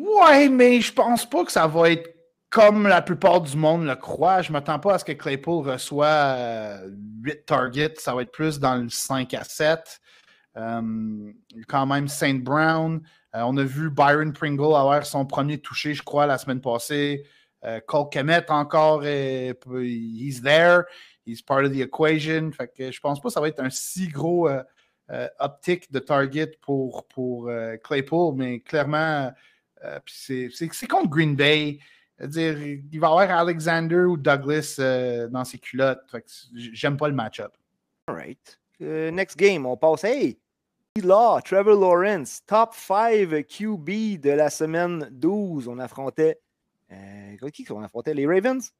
Ouais, 0.00 0.48
mais 0.48 0.80
je 0.80 0.92
pense 0.92 1.28
pas 1.28 1.44
que 1.44 1.52
ça 1.52 1.66
va 1.66 1.90
être 1.90 2.14
comme 2.50 2.86
la 2.86 3.02
plupart 3.02 3.40
du 3.40 3.56
monde 3.56 3.84
le 3.86 3.96
croit. 3.96 4.42
Je 4.42 4.52
m'attends 4.52 4.78
pas 4.78 4.94
à 4.94 4.98
ce 4.98 5.04
que 5.04 5.12
Claypool 5.12 5.68
reçoit 5.68 6.78
8 7.22 7.32
euh, 7.32 7.42
targets. 7.46 7.94
Ça 7.98 8.14
va 8.14 8.22
être 8.22 8.32
plus 8.32 8.58
dans 8.58 8.76
le 8.76 8.88
5 8.88 9.34
à 9.34 9.44
7. 9.44 10.00
quand 10.54 11.86
même, 11.86 12.08
Saint 12.08 12.34
Brown. 12.34 13.02
on 13.34 13.56
a 13.56 13.62
vu 13.62 13.90
Byron 13.90 14.32
Pringle 14.32 14.74
avoir 14.74 15.04
son 15.04 15.26
premier 15.26 15.58
touché, 15.58 15.92
je 15.92 16.02
crois, 16.02 16.26
la 16.26 16.38
semaine 16.38 16.60
passée. 16.60 17.26
Cole 17.86 18.08
Kemet 18.10 18.48
encore, 18.50 19.02
he's 19.04 20.40
there 20.40 20.84
he's 21.26 21.42
part 21.42 21.64
of 21.64 21.72
the 21.72 21.80
equation. 21.80 22.52
Fait 22.52 22.68
que 22.68 22.90
je 22.90 23.00
pense 23.00 23.20
pas 23.20 23.28
que 23.28 23.32
ça 23.32 23.40
va 23.40 23.48
être 23.48 23.60
un 23.60 23.70
si 23.70 24.08
gros 24.08 24.48
euh, 24.48 24.62
euh, 25.10 25.28
uptick 25.40 25.90
de 25.92 25.98
target 25.98 26.52
pour, 26.62 27.06
pour 27.08 27.48
euh, 27.48 27.76
Claypool, 27.76 28.34
mais 28.36 28.60
clairement, 28.60 29.32
c'est 30.06 30.50
contre 30.88 31.10
Green 31.10 31.36
Bay. 31.36 31.78
dire 32.20 32.58
il 32.60 32.98
va 32.98 33.08
y 33.08 33.10
avoir 33.10 33.30
Alexander 33.30 34.04
ou 34.04 34.16
Douglas 34.16 34.76
dans 35.30 35.44
ses 35.44 35.58
culottes. 35.58 36.00
J'aime 36.54 36.96
pas 36.96 37.08
le 37.08 37.14
match-up. 37.14 37.52
All 38.08 38.16
right. 38.16 38.58
next 38.80 39.36
game, 39.36 39.66
on 39.66 39.76
passe. 39.76 40.04
Hey! 40.04 40.38
Law, 41.02 41.42
Trevor 41.42 41.78
Lawrence, 41.78 42.40
top 42.46 42.72
5 42.72 43.46
QB 43.46 44.18
de 44.18 44.30
la 44.30 44.48
semaine 44.48 45.08
12. 45.12 45.68
On 45.68 45.78
affrontait. 45.78 46.40
qui 47.52 47.64
qu'on 47.64 47.82
affrontait? 47.82 48.14
Les 48.14 48.26
Ravens? 48.26 48.72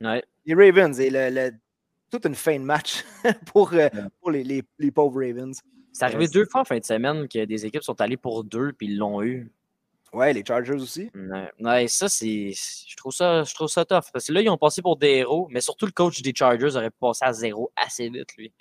Ouais. 0.00 0.24
Les 0.46 0.54
Ravens. 0.54 0.98
Et 1.00 1.10
le 1.10 1.50
toute 2.10 2.26
une 2.26 2.34
fin 2.34 2.58
de 2.58 2.64
match 2.64 3.04
pour, 3.46 3.72
euh, 3.72 3.88
pour 4.20 4.30
les, 4.30 4.44
les, 4.44 4.62
les, 4.78 4.90
pauvres 4.90 5.20
Ravens. 5.20 5.60
C'est 5.92 6.04
arrivé 6.04 6.26
euh, 6.26 6.30
deux 6.32 6.46
fois 6.46 6.62
en 6.62 6.64
fin 6.64 6.78
de 6.78 6.84
semaine 6.84 7.28
que 7.28 7.44
des 7.44 7.66
équipes 7.66 7.82
sont 7.82 8.00
allées 8.00 8.16
pour 8.16 8.44
deux 8.44 8.72
puis 8.72 8.86
ils 8.88 8.96
l'ont 8.96 9.22
eu. 9.22 9.50
Ouais, 10.14 10.32
les 10.32 10.44
Chargers 10.46 10.74
aussi. 10.74 11.10
Ouais, 11.58 11.88
ça, 11.88 12.08
c'est. 12.08 12.52
Je 12.52 12.96
trouve 12.96 13.12
ça, 13.12 13.42
je 13.42 13.52
trouve 13.52 13.66
ça 13.66 13.84
tough. 13.84 14.04
Parce 14.12 14.26
que 14.26 14.32
là, 14.32 14.42
ils 14.42 14.48
ont 14.48 14.56
passé 14.56 14.80
pour 14.80 14.96
des 14.96 15.08
héros, 15.08 15.48
mais 15.50 15.60
surtout 15.60 15.86
le 15.86 15.92
coach 15.92 16.22
des 16.22 16.32
Chargers 16.34 16.76
aurait 16.76 16.90
pu 16.90 16.98
passer 17.00 17.24
à 17.24 17.32
zéro 17.32 17.72
assez 17.74 18.08
vite, 18.08 18.36
lui. 18.36 18.52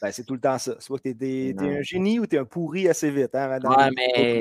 Ben, 0.00 0.12
c'est 0.12 0.24
tout 0.24 0.34
le 0.34 0.40
temps 0.40 0.58
ça. 0.58 0.78
Soit 0.78 1.00
que 1.00 1.08
t'es, 1.08 1.48
es, 1.48 1.54
un 1.58 1.82
génie 1.82 2.20
ou 2.20 2.26
t'es 2.26 2.38
un 2.38 2.44
pourri 2.44 2.88
assez 2.88 3.10
vite. 3.10 3.34
Hein, 3.34 3.58
ouais, 3.64 3.90
mais. 3.96 4.40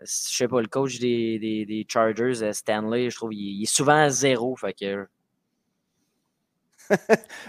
Je 0.00 0.06
sais 0.06 0.48
pas, 0.48 0.60
le 0.60 0.66
coach 0.68 0.98
des, 0.98 1.38
des, 1.38 1.64
des 1.64 1.86
Chargers, 1.88 2.42
euh, 2.42 2.52
Stanley, 2.52 3.08
je 3.10 3.16
trouve, 3.16 3.32
il, 3.32 3.62
est 3.62 3.66
souvent 3.66 4.02
à 4.02 4.10
zéro. 4.10 4.54
Fait 4.56 4.74
que 4.74 5.06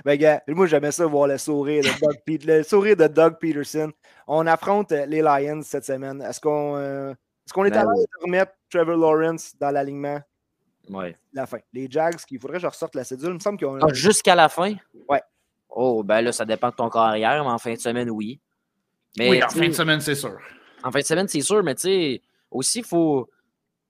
ben, 0.05 0.17
gars, 0.17 0.41
moi, 0.47 0.65
j'aimais 0.65 0.91
ça 0.91 1.05
voir 1.05 1.27
le 1.27 1.37
sourire 1.37 1.83
de 1.83 1.89
Doug, 1.99 2.43
le 2.45 2.63
sourire 2.63 2.95
de 2.95 3.07
Doug 3.07 3.37
Peterson. 3.39 3.91
On 4.27 4.47
affronte 4.47 4.91
les 4.91 5.21
Lions 5.21 5.61
cette 5.63 5.85
semaine. 5.85 6.21
Est-ce 6.21 6.39
qu'on 6.39 6.75
euh, 6.77 7.11
est, 7.11 7.67
est 7.67 7.71
ben 7.71 7.77
à 7.77 7.93
l'aise 7.93 8.05
de 8.05 8.23
remettre 8.23 8.53
Trevor 8.69 8.97
Lawrence 8.97 9.53
dans 9.59 9.71
l'alignement? 9.71 10.19
Oui. 10.89 11.15
La 11.33 11.45
fin. 11.45 11.57
Les 11.73 11.87
Jags, 11.89 12.19
il 12.29 12.39
faudrait 12.39 12.57
que 12.57 12.63
je 12.63 12.67
ressorte 12.67 12.95
la 12.95 13.03
cédule. 13.03 13.29
Il 13.29 13.33
me 13.35 13.39
semble 13.39 13.59
qu'on 13.59 13.79
ah, 13.79 13.93
Jusqu'à 13.93 14.35
la 14.35 14.49
fin? 14.49 14.75
Ouais. 15.09 15.21
Oh, 15.69 16.03
ben 16.03 16.21
là, 16.21 16.31
ça 16.31 16.45
dépend 16.45 16.69
de 16.69 16.75
ton 16.75 16.89
corps 16.89 17.03
arrière, 17.03 17.43
mais 17.43 17.49
en 17.49 17.57
fin 17.57 17.73
de 17.73 17.79
semaine, 17.79 18.09
oui. 18.09 18.39
Mais, 19.17 19.29
oui, 19.29 19.43
en 19.43 19.49
fin 19.49 19.67
de 19.67 19.73
semaine, 19.73 20.01
c'est 20.01 20.15
sûr. 20.15 20.37
En 20.83 20.91
fin 20.91 20.99
de 20.99 21.05
semaine, 21.05 21.27
c'est 21.27 21.41
sûr, 21.41 21.63
mais 21.63 21.75
tu 21.75 21.81
sais, 21.81 22.21
aussi, 22.51 22.79
il 22.79 22.85
faut 22.85 23.29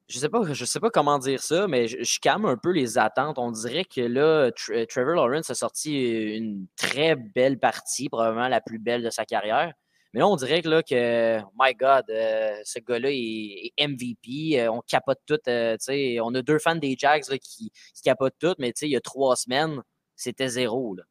je 0.08 0.20
sais 0.20 0.30
pas, 0.30 0.42
je 0.54 0.66
sais 0.66 0.80
pas 0.80 0.90
comment 0.90 1.18
dire 1.18 1.42
ça, 1.42 1.68
mais 1.68 1.88
je, 1.88 2.20
calme 2.20 2.46
un 2.46 2.58
peu 2.58 2.72
les 2.72 2.98
attentes. 2.98 3.40
On 3.40 3.52
dirait 3.52 3.86
que 3.86 4.02
là, 4.02 4.52
Trevor 4.88 5.16
Lawrence 5.16 5.50
a 5.50 5.56
sorti 5.56 6.36
une 6.38 6.68
très 6.76 7.16
belle 7.16 7.58
partie, 7.58 8.10
probablement 8.10 8.48
la 8.48 8.62
plus 8.62 8.80
belle 8.80 9.04
de 9.04 9.10
sa 9.10 9.26
carrière. 9.26 9.74
Mais 10.14 10.20
là, 10.20 10.30
on 10.30 10.38
dirait 10.38 10.62
que 10.62 10.70
là, 10.70 10.82
que, 10.82 11.40
my 11.60 11.74
God, 11.74 12.06
euh, 12.10 12.56
ce 12.64 12.80
gars-là 12.80 13.10
est, 13.12 13.74
MVP. 13.78 14.62
Euh, 14.62 14.72
on 14.72 14.82
capote 14.82 15.20
tout. 15.26 15.40
Euh, 15.50 15.76
on 16.24 16.34
a 16.36 16.42
deux 16.42 16.58
fans 16.58 16.76
des 16.76 16.96
Jags 16.98 17.24
qui, 17.24 17.70
qui, 17.94 18.02
capotent 18.02 18.38
tout, 18.40 18.56
mais 18.58 18.70
il 18.82 18.90
y 18.90 18.96
a 18.96 19.02
trois 19.02 19.36
semaines, 19.36 19.82
c'était 20.16 20.48
zéro. 20.48 20.96
Là. 20.96 21.04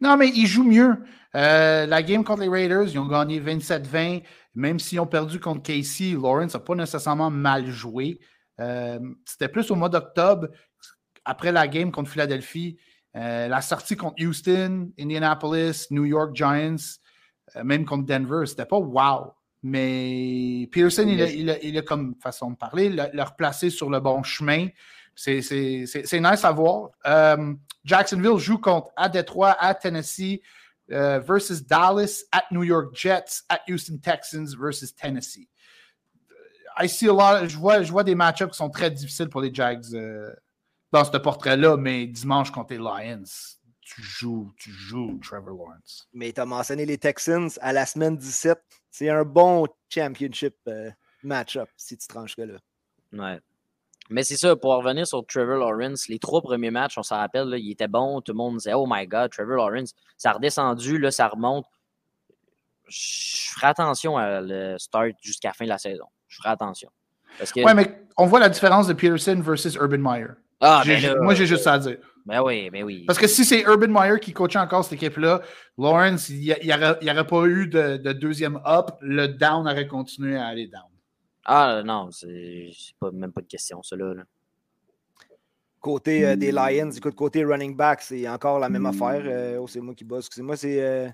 Non, 0.00 0.16
mais 0.16 0.28
ils 0.28 0.46
jouent 0.46 0.68
mieux. 0.68 0.98
la 1.34 2.02
game 2.02 2.22
contre 2.22 2.42
les 2.42 2.48
Raiders, 2.48 2.84
ils 2.84 2.98
ont 3.00 3.08
gagné 3.08 3.40
27-20. 3.40 4.22
Même 4.58 4.80
s'ils 4.80 4.98
ont 4.98 5.06
perdu 5.06 5.38
contre 5.38 5.62
Casey, 5.62 6.16
Lawrence 6.20 6.54
n'a 6.54 6.58
pas 6.58 6.74
nécessairement 6.74 7.30
mal 7.30 7.70
joué. 7.70 8.18
Euh, 8.58 8.98
c'était 9.24 9.46
plus 9.46 9.70
au 9.70 9.76
mois 9.76 9.88
d'octobre, 9.88 10.48
après 11.24 11.52
la 11.52 11.68
game 11.68 11.92
contre 11.92 12.10
Philadelphie, 12.10 12.76
euh, 13.14 13.46
la 13.46 13.60
sortie 13.60 13.96
contre 13.96 14.20
Houston, 14.20 14.90
Indianapolis, 14.98 15.86
New 15.92 16.06
York 16.06 16.34
Giants, 16.34 16.98
euh, 17.54 17.62
même 17.62 17.84
contre 17.84 18.04
Denver, 18.06 18.46
c'était 18.46 18.66
pas 18.66 18.78
wow. 18.78 19.32
Mais 19.62 20.68
Pearson, 20.72 21.06
il 21.06 21.22
a, 21.22 21.62
il, 21.62 21.78
a, 21.78 21.82
comme 21.82 22.16
façon 22.20 22.50
de 22.50 22.56
parler, 22.56 22.88
le, 22.90 23.22
replacer 23.22 23.70
sur 23.70 23.88
le 23.90 24.00
bon 24.00 24.24
chemin. 24.24 24.66
C'est 25.14 25.38
nice 25.40 26.44
à 26.44 26.50
voir. 26.50 26.90
Jacksonville 27.84 28.38
joue 28.38 28.58
contre 28.58 28.90
à 28.96 29.08
Detroit, 29.08 29.56
à 29.60 29.72
Tennessee, 29.74 30.40
uh, 30.90 31.20
versus 31.20 31.60
Dallas, 31.60 32.24
at 32.32 32.44
New 32.50 32.62
York 32.62 32.94
Jets, 32.94 33.42
at 33.50 33.60
Houston 33.66 33.98
Texans 33.98 34.54
versus 34.54 34.92
Tennessee. 34.92 35.48
I 36.76 36.86
see 36.86 37.06
a 37.06 37.12
lot, 37.12 37.48
je, 37.48 37.56
vois, 37.56 37.82
je 37.82 37.90
vois 37.90 38.04
des 38.04 38.14
match-ups 38.14 38.52
qui 38.52 38.56
sont 38.56 38.70
très 38.70 38.90
difficiles 38.90 39.28
pour 39.28 39.40
les 39.40 39.52
Jags 39.52 39.84
euh, 39.94 40.32
dans 40.92 41.04
ce 41.04 41.16
portrait-là, 41.16 41.76
mais 41.76 42.06
dimanche 42.06 42.50
contre 42.50 42.72
les 42.72 42.78
Lions, 42.78 43.24
tu 43.80 44.02
joues, 44.02 44.52
tu 44.56 44.70
joues 44.70 45.18
Trevor 45.22 45.50
Lawrence. 45.50 46.08
Mais 46.12 46.32
tu 46.32 46.40
as 46.40 46.46
mentionné 46.46 46.86
les 46.86 46.98
Texans 46.98 47.50
à 47.60 47.72
la 47.72 47.84
semaine 47.86 48.16
17. 48.16 48.58
C'est 48.90 49.08
un 49.08 49.24
bon 49.24 49.66
championship 49.88 50.56
euh, 50.68 50.90
match-up 51.22 51.68
si 51.76 51.96
tu 51.96 52.06
tranches 52.06 52.36
que 52.36 52.42
là. 52.42 52.58
Ouais. 53.12 53.40
Mais 54.10 54.22
c'est 54.22 54.36
ça, 54.36 54.56
pour 54.56 54.74
revenir 54.74 55.06
sur 55.06 55.24
Trevor 55.26 55.56
Lawrence, 55.56 56.08
les 56.08 56.18
trois 56.18 56.40
premiers 56.40 56.70
matchs, 56.70 56.96
on 56.96 57.02
s'en 57.02 57.16
rappelle, 57.16 57.48
là, 57.48 57.58
il 57.58 57.70
était 57.70 57.88
bon, 57.88 58.20
tout 58.20 58.32
le 58.32 58.36
monde 58.36 58.56
disait 58.56 58.74
Oh 58.74 58.86
my 58.88 59.06
god, 59.06 59.30
Trevor 59.30 59.56
Lawrence, 59.56 59.94
ça 60.16 60.30
a 60.30 60.32
redescendu, 60.34 60.98
là, 60.98 61.10
ça 61.10 61.28
remonte. 61.28 61.66
Je 62.88 63.50
ferai 63.54 63.66
attention 63.66 64.16
à 64.16 64.40
le 64.40 64.76
start 64.78 65.12
jusqu'à 65.20 65.48
la 65.48 65.54
fin 65.54 65.64
de 65.64 65.70
la 65.70 65.78
saison. 65.78 66.06
Je 66.26 66.38
ferai 66.38 66.48
attention. 66.48 66.90
Parce 67.38 67.52
que... 67.52 67.60
Ouais, 67.60 67.74
mais 67.74 68.02
on 68.16 68.26
voit 68.26 68.40
la 68.40 68.48
différence 68.48 68.86
de 68.86 68.94
Peterson 68.94 69.40
versus 69.42 69.74
Urban 69.74 69.98
Meyer. 69.98 70.28
Ah, 70.60 70.82
ben 70.84 71.16
moi, 71.20 71.34
j'ai 71.34 71.46
juste 71.46 71.64
ça 71.64 71.74
à 71.74 71.78
dire. 71.78 71.98
Ben 72.26 72.42
oui, 72.42 72.68
ben 72.70 72.82
oui. 72.82 73.04
Parce 73.06 73.18
que 73.18 73.26
si 73.26 73.44
c'est 73.44 73.60
Urban 73.62 73.88
Meyer 73.88 74.18
qui 74.20 74.32
coachait 74.32 74.58
encore 74.58 74.84
cette 74.84 74.94
équipe-là, 74.94 75.40
Lawrence, 75.78 76.28
il 76.28 76.40
n'y 76.40 76.72
aurait, 76.72 77.26
pas 77.26 77.44
eu 77.44 77.68
de, 77.68 78.12
deuxième 78.12 78.60
up, 78.66 78.90
le 79.00 79.28
down 79.28 79.66
aurait 79.66 79.86
continué 79.86 80.36
à 80.36 80.46
aller 80.46 80.66
down. 80.66 80.82
Ah 81.44 81.82
non, 81.84 82.10
c'est 82.10 82.70
pas, 82.98 83.10
même 83.10 83.32
pas 83.32 83.40
de 83.40 83.46
question, 83.46 83.82
cela. 83.82 84.14
Là. 84.14 84.24
Côté 85.80 86.26
euh, 86.26 86.36
des 86.36 86.50
Lions, 86.50 86.90
écoute, 86.90 87.14
côté 87.14 87.44
running 87.44 87.76
back, 87.76 88.02
c'est 88.02 88.28
encore 88.28 88.58
la 88.58 88.68
même 88.68 88.86
affaire. 88.86 89.22
Euh, 89.24 89.58
oh, 89.58 89.66
c'est 89.68 89.80
moi 89.80 89.94
qui 89.94 90.04
bosse. 90.04 90.26
Excusez-moi, 90.26 90.56
c'est. 90.56 90.80
Euh, 90.80 91.08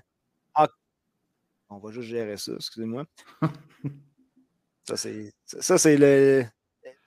ah, 0.55 0.67
on 1.69 1.77
va 1.77 1.91
juste 1.91 2.09
gérer 2.09 2.37
ça, 2.37 2.53
excusez-moi. 2.55 3.05
ça, 4.83 4.97
c'est 5.77 5.97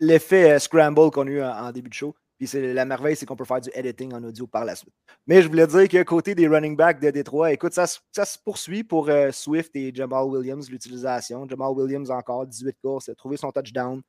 l'effet 0.00 0.58
scramble 0.58 1.10
qu'on 1.10 1.26
a 1.26 1.30
eu 1.30 1.42
en 1.42 1.72
début 1.72 1.88
de 1.88 1.94
show. 1.94 2.14
Puis 2.38 2.48
la 2.54 2.84
merveille, 2.84 3.16
c'est 3.16 3.26
qu'on 3.26 3.34
peut 3.34 3.44
faire 3.44 3.60
du 3.60 3.68
editing 3.74 4.14
en 4.14 4.22
audio 4.22 4.46
par 4.46 4.64
la 4.64 4.76
suite. 4.76 4.94
Mais 5.26 5.42
je 5.42 5.48
voulais 5.48 5.66
dire 5.66 5.88
que 5.88 6.02
côté 6.04 6.36
des 6.36 6.46
running 6.46 6.76
backs 6.76 7.00
de 7.00 7.10
Détroit, 7.10 7.52
écoute, 7.52 7.74
ça, 7.74 7.86
ça 7.86 8.24
se 8.24 8.38
poursuit 8.38 8.84
pour 8.84 9.08
euh, 9.08 9.32
Swift 9.32 9.74
et 9.74 9.92
Jamal 9.92 10.24
Williams, 10.24 10.70
l'utilisation. 10.70 11.48
Jamal 11.48 11.72
Williams 11.72 12.10
encore, 12.12 12.46
18 12.46 12.76
courses, 12.80 13.08
a 13.08 13.14
trouvé 13.16 13.36
son 13.36 13.50
touchdown. 13.50 14.00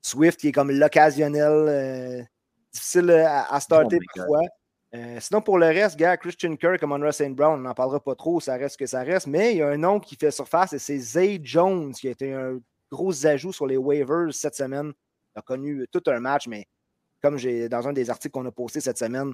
Swift 0.00 0.40
qui 0.40 0.48
est 0.48 0.52
comme 0.52 0.70
l'occasionnel, 0.70 1.52
euh, 1.52 2.22
difficile 2.72 3.10
à, 3.10 3.60
starter 3.60 3.98
oh 4.00 4.06
parfois. 4.14 4.40
Euh, 4.94 5.18
sinon, 5.20 5.42
pour 5.42 5.58
le 5.58 5.66
reste, 5.66 5.96
gars, 5.96 6.16
Christian 6.16 6.56
Kirk 6.56 6.80
comme 6.80 6.90
Monroe 6.90 7.12
St. 7.12 7.34
Brown, 7.34 7.60
on 7.60 7.62
n'en 7.62 7.74
parlera 7.74 8.00
pas 8.00 8.14
trop, 8.14 8.40
ça 8.40 8.56
reste 8.56 8.78
que 8.78 8.86
ça 8.86 9.02
reste. 9.02 9.26
Mais 9.26 9.52
il 9.52 9.58
y 9.58 9.62
a 9.62 9.68
un 9.68 9.76
nom 9.76 10.00
qui 10.00 10.16
fait 10.16 10.30
surface 10.30 10.72
et 10.72 10.78
c'est 10.78 10.98
Zay 10.98 11.38
Jones 11.42 11.92
qui 11.92 12.08
a 12.08 12.12
été 12.12 12.32
un 12.32 12.58
gros 12.90 13.26
ajout 13.26 13.52
sur 13.52 13.66
les 13.66 13.76
waivers 13.76 14.32
cette 14.32 14.54
semaine. 14.54 14.92
Il 15.34 15.38
a 15.38 15.42
connu 15.42 15.86
tout 15.90 16.02
un 16.06 16.20
match, 16.20 16.46
mais 16.46 16.66
comme 17.22 17.38
j'ai 17.38 17.68
dans 17.68 17.86
un 17.86 17.92
des 17.92 18.10
articles 18.10 18.32
qu'on 18.32 18.46
a 18.46 18.50
posté 18.50 18.80
cette 18.80 18.98
semaine, 18.98 19.32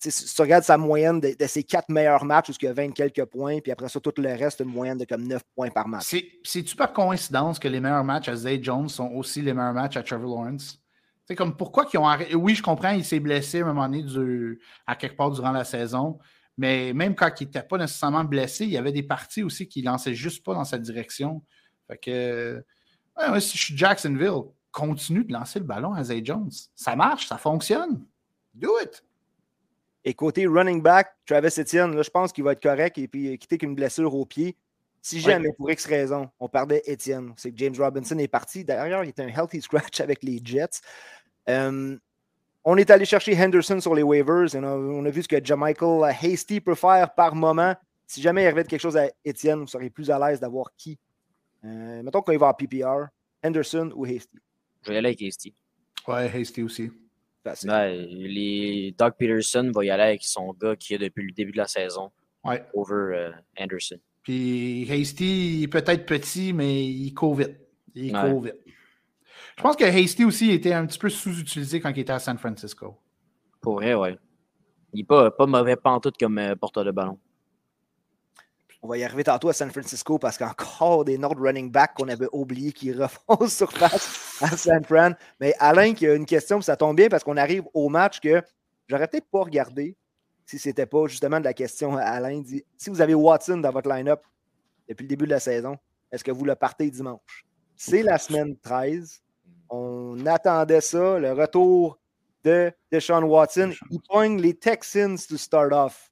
si 0.00 0.34
tu 0.34 0.42
regardes 0.42 0.64
sa 0.64 0.78
moyenne 0.78 1.20
de, 1.20 1.34
ses 1.46 1.64
quatre 1.64 1.88
meilleurs 1.88 2.24
matchs, 2.24 2.50
où 2.50 2.52
il 2.60 2.64
y 2.64 2.68
a 2.68 2.72
20 2.72 2.92
quelques 2.92 3.24
points, 3.24 3.58
puis 3.60 3.72
après 3.72 3.88
ça, 3.88 3.98
tout 4.00 4.12
le 4.16 4.28
reste, 4.28 4.60
une 4.60 4.70
moyenne 4.70 4.98
de 4.98 5.04
comme 5.04 5.26
9 5.26 5.42
points 5.54 5.70
par 5.70 5.88
match. 5.88 6.14
C'est-tu 6.44 6.76
par 6.76 6.92
coïncidence 6.92 7.58
que 7.58 7.68
les 7.68 7.80
meilleurs 7.80 8.04
matchs 8.04 8.28
à 8.28 8.36
Zay 8.36 8.62
Jones 8.62 8.88
sont 8.88 9.10
aussi 9.12 9.42
les 9.42 9.52
meilleurs 9.52 9.72
matchs 9.72 9.96
à 9.96 10.02
Trevor 10.02 10.44
Lawrence? 10.44 10.80
C'est 11.26 11.34
comme 11.34 11.56
pourquoi 11.56 11.84
qu'ils 11.84 12.00
ont 12.00 12.06
arrêté. 12.06 12.34
Oui, 12.34 12.54
je 12.54 12.62
comprends, 12.62 12.90
il 12.90 13.04
s'est 13.04 13.20
blessé 13.20 13.60
à 13.60 13.64
un 13.64 13.74
moment 13.74 13.88
donné 13.88 14.56
à 14.86 14.94
quelque 14.96 15.16
part 15.16 15.30
durant 15.30 15.52
la 15.52 15.64
saison, 15.64 16.18
mais 16.56 16.92
même 16.92 17.14
quand 17.14 17.30
il 17.40 17.44
n'était 17.44 17.62
pas 17.62 17.76
nécessairement 17.76 18.24
blessé, 18.24 18.64
il 18.64 18.70
y 18.70 18.78
avait 18.78 18.92
des 18.92 19.02
parties 19.02 19.42
aussi 19.42 19.68
qui 19.68 19.82
ne 19.82 19.86
lançaient 19.86 20.14
juste 20.14 20.44
pas 20.44 20.54
dans 20.54 20.64
cette 20.64 20.82
direction. 20.82 21.42
Fait 21.86 21.98
que, 21.98 22.64
si 23.40 23.58
je 23.58 23.64
suis 23.64 23.76
Jacksonville, 23.76 24.44
continue 24.70 25.24
de 25.24 25.32
lancer 25.32 25.58
le 25.58 25.64
ballon 25.64 25.92
à 25.92 26.04
Zay 26.04 26.24
Jones. 26.24 26.50
Ça 26.74 26.96
marche, 26.96 27.26
ça 27.26 27.38
fonctionne. 27.38 28.04
Do 28.54 28.70
it. 28.82 29.04
Et 30.04 30.14
côté 30.14 30.46
running 30.46 30.80
back, 30.80 31.14
Travis 31.26 31.54
Etienne, 31.58 31.94
là, 31.94 32.02
je 32.02 32.10
pense 32.10 32.32
qu'il 32.32 32.44
va 32.44 32.52
être 32.52 32.62
correct 32.62 32.96
et 32.98 33.08
puis 33.08 33.36
quitter 33.38 33.58
qu'une 33.58 33.74
blessure 33.74 34.14
au 34.14 34.24
pied. 34.24 34.56
Si 35.02 35.20
jamais, 35.20 35.52
pour 35.56 35.70
X 35.70 35.86
raison, 35.86 36.28
on 36.40 36.48
perdait 36.48 36.82
Etienne, 36.88 37.32
c'est 37.36 37.50
que 37.50 37.56
James 37.58 37.74
Robinson 37.78 38.18
est 38.18 38.28
parti. 38.28 38.64
D'ailleurs, 38.64 39.04
il 39.04 39.10
était 39.10 39.22
un 39.22 39.28
healthy 39.28 39.60
scratch 39.60 40.00
avec 40.00 40.22
les 40.22 40.40
Jets. 40.42 40.80
Euh, 41.48 41.96
on 42.64 42.76
est 42.76 42.90
allé 42.90 43.04
chercher 43.04 43.34
Henderson 43.38 43.80
sur 43.80 43.94
les 43.94 44.02
waivers. 44.02 44.54
Et 44.54 44.58
on, 44.58 45.04
a, 45.04 45.10
vu 45.10 45.22
ce 45.22 45.28
que 45.28 45.42
Jamichael 45.42 46.14
Hasty 46.22 46.60
peut 46.60 46.74
faire 46.74 47.14
par 47.14 47.34
moment. 47.34 47.74
Si 48.06 48.20
jamais 48.20 48.42
il 48.42 48.46
arrivait 48.46 48.64
quelque 48.64 48.80
chose 48.80 48.96
à 48.96 49.08
Etienne, 49.26 49.60
vous 49.60 49.66
seriez 49.66 49.90
plus 49.90 50.10
à 50.10 50.18
l'aise 50.18 50.40
d'avoir 50.40 50.74
qui. 50.76 50.98
Euh, 51.64 52.02
mettons 52.02 52.22
qu'il 52.22 52.38
va 52.38 52.48
en 52.48 52.54
PPR, 52.54 53.08
Henderson 53.44 53.90
ou 53.94 54.04
Hasty. 54.04 54.38
Je 54.88 54.92
vais 54.92 54.96
y 54.96 54.98
aller 55.00 55.08
avec 55.08 55.22
Hasty. 55.22 55.54
Ouais, 56.06 56.30
Hasty 56.34 56.62
aussi. 56.62 56.90
les... 57.44 58.94
Doug 58.98 59.12
Peterson 59.18 59.70
va 59.74 59.84
y 59.84 59.90
aller 59.90 60.02
avec 60.02 60.22
son 60.22 60.54
gars 60.54 60.76
qui 60.76 60.94
est 60.94 60.98
depuis 60.98 61.26
le 61.26 61.32
début 61.32 61.52
de 61.52 61.58
la 61.58 61.66
saison. 61.66 62.10
Ouais. 62.42 62.64
Over 62.72 62.94
euh, 62.94 63.32
Anderson. 63.58 63.98
Puis 64.22 64.90
Hasty, 64.90 65.58
il 65.58 65.64
est 65.64 65.68
peut-être 65.68 66.06
petit, 66.06 66.54
mais 66.54 66.86
il 66.86 67.12
court 67.12 67.34
vite. 67.34 67.58
Il 67.94 68.12
court 68.14 68.40
vite. 68.40 68.56
Je 69.58 69.62
pense 69.62 69.76
que 69.76 69.84
Hasty 69.84 70.24
aussi 70.24 70.52
était 70.52 70.72
un 70.72 70.86
petit 70.86 70.98
peu 70.98 71.10
sous-utilisé 71.10 71.80
quand 71.80 71.90
il 71.90 71.98
était 71.98 72.12
à 72.12 72.18
San 72.18 72.38
Francisco. 72.38 72.96
Pour 73.60 73.74
vrai, 73.74 73.92
ouais. 73.92 74.16
Il 74.94 75.00
n'est 75.00 75.04
pas, 75.04 75.30
pas 75.30 75.44
mauvais 75.44 75.76
pantoute 75.76 76.16
comme 76.18 76.38
euh, 76.38 76.56
porteur 76.56 76.86
de 76.86 76.92
ballon. 76.92 77.18
On 78.80 78.88
va 78.88 78.96
y 78.96 79.02
arriver 79.02 79.24
tantôt 79.24 79.48
à 79.48 79.52
San 79.52 79.70
Francisco 79.70 80.18
parce 80.18 80.38
qu'encore 80.38 81.04
des 81.04 81.18
Nord 81.18 81.36
running 81.36 81.70
back 81.70 81.94
qu'on 81.94 82.08
avait 82.08 82.28
oublié 82.32 82.72
qui 82.72 82.92
refont 82.94 83.48
surface 83.48 84.40
à 84.40 84.56
San 84.56 84.84
Fran. 84.84 85.12
Mais 85.40 85.54
Alain 85.58 85.94
qui 85.94 86.06
a 86.06 86.14
une 86.14 86.26
question, 86.26 86.60
ça 86.60 86.76
tombe 86.76 86.96
bien 86.96 87.08
parce 87.08 87.24
qu'on 87.24 87.36
arrive 87.36 87.64
au 87.74 87.88
match 87.88 88.20
que 88.20 88.40
j'aurais 88.86 89.08
peut-être 89.08 89.28
pas 89.30 89.42
regardé 89.42 89.96
si 90.46 90.58
c'était 90.58 90.86
pas 90.86 91.06
justement 91.08 91.40
de 91.40 91.44
la 91.44 91.52
question 91.52 91.96
à 91.96 92.02
Alain. 92.02 92.40
Dit, 92.40 92.64
si 92.76 92.88
vous 92.88 93.00
avez 93.00 93.14
Watson 93.14 93.58
dans 93.58 93.70
votre 93.70 93.88
line-up 93.88 94.22
depuis 94.88 95.02
le 95.02 95.08
début 95.08 95.26
de 95.26 95.30
la 95.30 95.40
saison, 95.40 95.76
est-ce 96.10 96.24
que 96.24 96.30
vous 96.30 96.44
le 96.44 96.54
partez 96.54 96.90
dimanche? 96.90 97.44
C'est 97.76 98.02
la 98.02 98.16
semaine 98.16 98.56
13. 98.56 99.22
On 99.70 100.24
attendait 100.24 100.80
ça, 100.80 101.18
le 101.18 101.32
retour 101.32 101.98
de 102.44 102.72
Deshaun 102.90 103.24
Watson. 103.24 103.72
Il 103.90 104.00
pogne 104.08 104.40
les 104.40 104.54
Texans 104.54 105.18
to 105.28 105.36
start 105.36 105.72
off. 105.72 106.07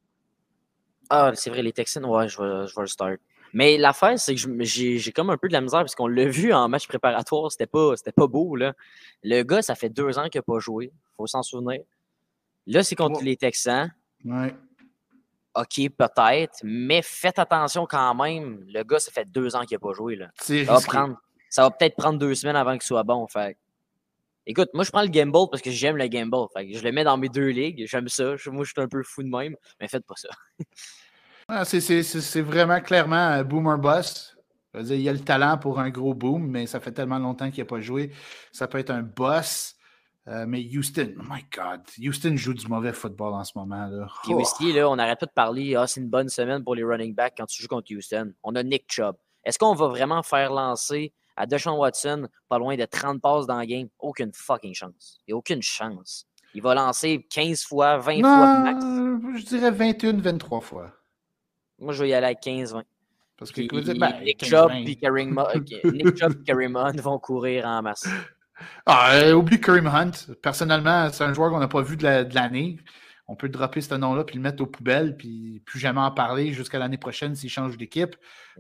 Ah, 1.10 1.32
c'est 1.34 1.50
vrai, 1.50 1.62
les 1.62 1.72
Texans, 1.72 2.04
ouais, 2.04 2.28
je 2.28 2.40
vais, 2.40 2.66
je 2.66 2.74
vais 2.74 2.82
le 2.82 2.86
start. 2.86 3.18
Mais 3.52 3.78
l'affaire, 3.78 4.18
c'est 4.18 4.34
que 4.34 4.64
j'ai 4.64 5.12
comme 5.12 5.30
un 5.30 5.36
peu 5.36 5.48
de 5.48 5.52
la 5.52 5.60
misère 5.60 5.80
parce 5.80 5.94
qu'on 5.94 6.08
l'a 6.08 6.26
vu 6.26 6.52
en 6.52 6.68
match 6.68 6.86
préparatoire, 6.86 7.50
c'était 7.50 7.66
pas, 7.66 7.94
pas 8.14 8.26
beau. 8.26 8.56
Là. 8.56 8.74
Le 9.22 9.42
gars, 9.42 9.62
ça 9.62 9.74
fait 9.74 9.88
deux 9.88 10.18
ans 10.18 10.28
qu'il 10.28 10.38
n'a 10.38 10.42
pas 10.42 10.58
joué. 10.58 10.92
Faut 11.16 11.26
s'en 11.26 11.42
souvenir. 11.42 11.80
Là, 12.66 12.82
c'est 12.82 12.96
contre 12.96 13.22
les 13.22 13.36
Texans. 13.36 13.90
Ouais. 14.24 14.54
OK, 15.54 15.88
peut-être, 15.96 16.58
mais 16.64 17.00
faites 17.00 17.38
attention 17.38 17.86
quand 17.86 18.14
même. 18.14 18.62
Le 18.68 18.82
gars, 18.82 18.98
ça 18.98 19.10
fait 19.10 19.24
deux 19.24 19.56
ans 19.56 19.64
qu'il 19.64 19.76
n'a 19.76 19.78
pas 19.78 19.94
joué. 19.94 20.16
Là. 20.16 20.28
Ça 20.38 20.64
va, 20.64 20.80
prendre, 20.80 21.16
ça 21.48 21.62
va 21.62 21.70
peut-être 21.70 21.96
prendre 21.96 22.18
deux 22.18 22.34
semaines 22.34 22.56
avant 22.56 22.72
qu'il 22.72 22.82
soit 22.82 23.04
bon. 23.04 23.26
Fait. 23.26 23.56
Écoute, 24.46 24.68
moi, 24.74 24.84
je 24.84 24.90
prends 24.90 25.02
le 25.02 25.08
gamble 25.08 25.50
parce 25.50 25.60
que 25.60 25.70
j'aime 25.70 25.96
le 25.96 26.06
gamble. 26.06 26.46
Fait 26.56 26.72
je 26.72 26.82
le 26.82 26.92
mets 26.92 27.04
dans 27.04 27.16
mes 27.16 27.28
deux 27.28 27.48
ligues. 27.48 27.84
J'aime 27.88 28.08
ça. 28.08 28.34
Moi, 28.46 28.64
je 28.64 28.70
suis 28.70 28.80
un 28.80 28.88
peu 28.88 29.02
fou 29.02 29.22
de 29.22 29.28
même, 29.28 29.56
mais 29.80 29.88
faites 29.88 30.06
pas 30.06 30.14
ça. 30.16 30.28
Ah, 31.48 31.64
c'est 31.64 32.40
vraiment 32.40 32.80
clairement 32.80 33.14
un 33.14 33.44
boomer 33.44 33.78
boss. 33.78 34.36
il 34.74 35.00
y 35.00 35.08
a 35.08 35.12
le 35.12 35.20
talent 35.20 35.56
pour 35.58 35.78
un 35.78 35.90
gros 35.90 36.12
boom, 36.12 36.44
mais 36.44 36.66
ça 36.66 36.80
fait 36.80 36.90
tellement 36.90 37.20
longtemps 37.20 37.52
qu'il 37.52 37.62
n'a 37.62 37.68
pas 37.68 37.78
joué. 37.78 38.10
Ça 38.50 38.66
peut 38.66 38.78
être 38.78 38.90
un 38.90 39.02
boss. 39.02 39.76
Euh, 40.28 40.44
mais 40.44 40.60
Houston, 40.60 41.14
oh 41.20 41.22
my 41.30 41.44
God, 41.56 41.82
Houston 42.00 42.36
joue 42.36 42.52
du 42.52 42.66
mauvais 42.66 42.92
football 42.92 43.34
en 43.34 43.44
ce 43.44 43.52
moment. 43.54 43.86
Là. 43.86 44.08
Là, 44.28 44.90
on 44.90 44.96
n'arrête 44.96 45.20
pas 45.20 45.26
de 45.26 45.30
parler, 45.30 45.76
ah, 45.76 45.86
c'est 45.86 46.00
une 46.00 46.08
bonne 46.08 46.28
semaine 46.28 46.64
pour 46.64 46.74
les 46.74 46.82
running 46.82 47.14
backs 47.14 47.34
quand 47.36 47.46
tu 47.46 47.62
joues 47.62 47.68
contre 47.68 47.94
Houston. 47.94 48.32
On 48.42 48.56
a 48.56 48.64
Nick 48.64 48.86
Chubb. 48.88 49.14
Est-ce 49.44 49.56
qu'on 49.56 49.74
va 49.74 49.86
vraiment 49.86 50.24
faire 50.24 50.52
lancer 50.52 51.12
à 51.36 51.46
Deshaun 51.46 51.76
Watson 51.76 52.28
pas 52.48 52.58
loin 52.58 52.76
de 52.76 52.84
30 52.84 53.20
passes 53.20 53.46
dans 53.46 53.58
le 53.58 53.66
game? 53.66 53.88
Aucune 53.98 54.32
fucking 54.32 54.74
chance. 54.74 55.20
Il 55.26 55.30
n'y 55.30 55.34
a 55.34 55.36
aucune 55.36 55.62
chance. 55.62 56.26
Il 56.54 56.62
va 56.62 56.74
lancer 56.74 57.26
15 57.30 57.64
fois, 57.64 57.98
20 57.98 58.20
fois 58.20 58.58
max. 58.60 58.84
Je 59.40 59.44
dirais 59.44 59.70
21, 59.70 60.14
23 60.20 60.60
fois. 60.60 60.92
Moi, 61.78 61.92
je 61.92 62.02
vais 62.02 62.08
y 62.10 62.14
aller 62.14 62.26
avec 62.26 62.42
15-20. 62.42 62.82
Parce 63.36 63.52
que 63.52 63.98
ben, 63.98 64.20
Nick 64.24 64.44
Chubb 64.44 64.72
et 64.86 64.96
Kareem 64.96 66.76
Hunt 66.76 66.96
vont 67.02 67.18
courir 67.18 67.66
en 67.66 67.82
masse. 67.82 68.08
Ah, 68.86 69.16
euh, 69.16 69.34
oublie 69.34 69.60
Kareem 69.60 69.86
Hunt. 69.86 70.12
Personnellement, 70.40 71.10
c'est 71.12 71.24
un 71.24 71.34
joueur 71.34 71.50
qu'on 71.50 71.58
n'a 71.58 71.68
pas 71.68 71.82
vu 71.82 71.98
de 71.98 72.34
l'année. 72.34 72.78
On 73.28 73.34
peut 73.34 73.48
dropper 73.48 73.80
ce 73.80 73.94
nom-là 73.94 74.24
puis 74.24 74.36
le 74.36 74.42
mettre 74.42 74.62
aux 74.62 74.66
poubelles 74.66 75.16
puis 75.16 75.60
plus 75.66 75.80
jamais 75.80 76.00
en 76.00 76.12
parler 76.12 76.52
jusqu'à 76.52 76.78
l'année 76.78 76.98
prochaine 76.98 77.34
s'il 77.34 77.50
change 77.50 77.76
d'équipe. 77.76 78.14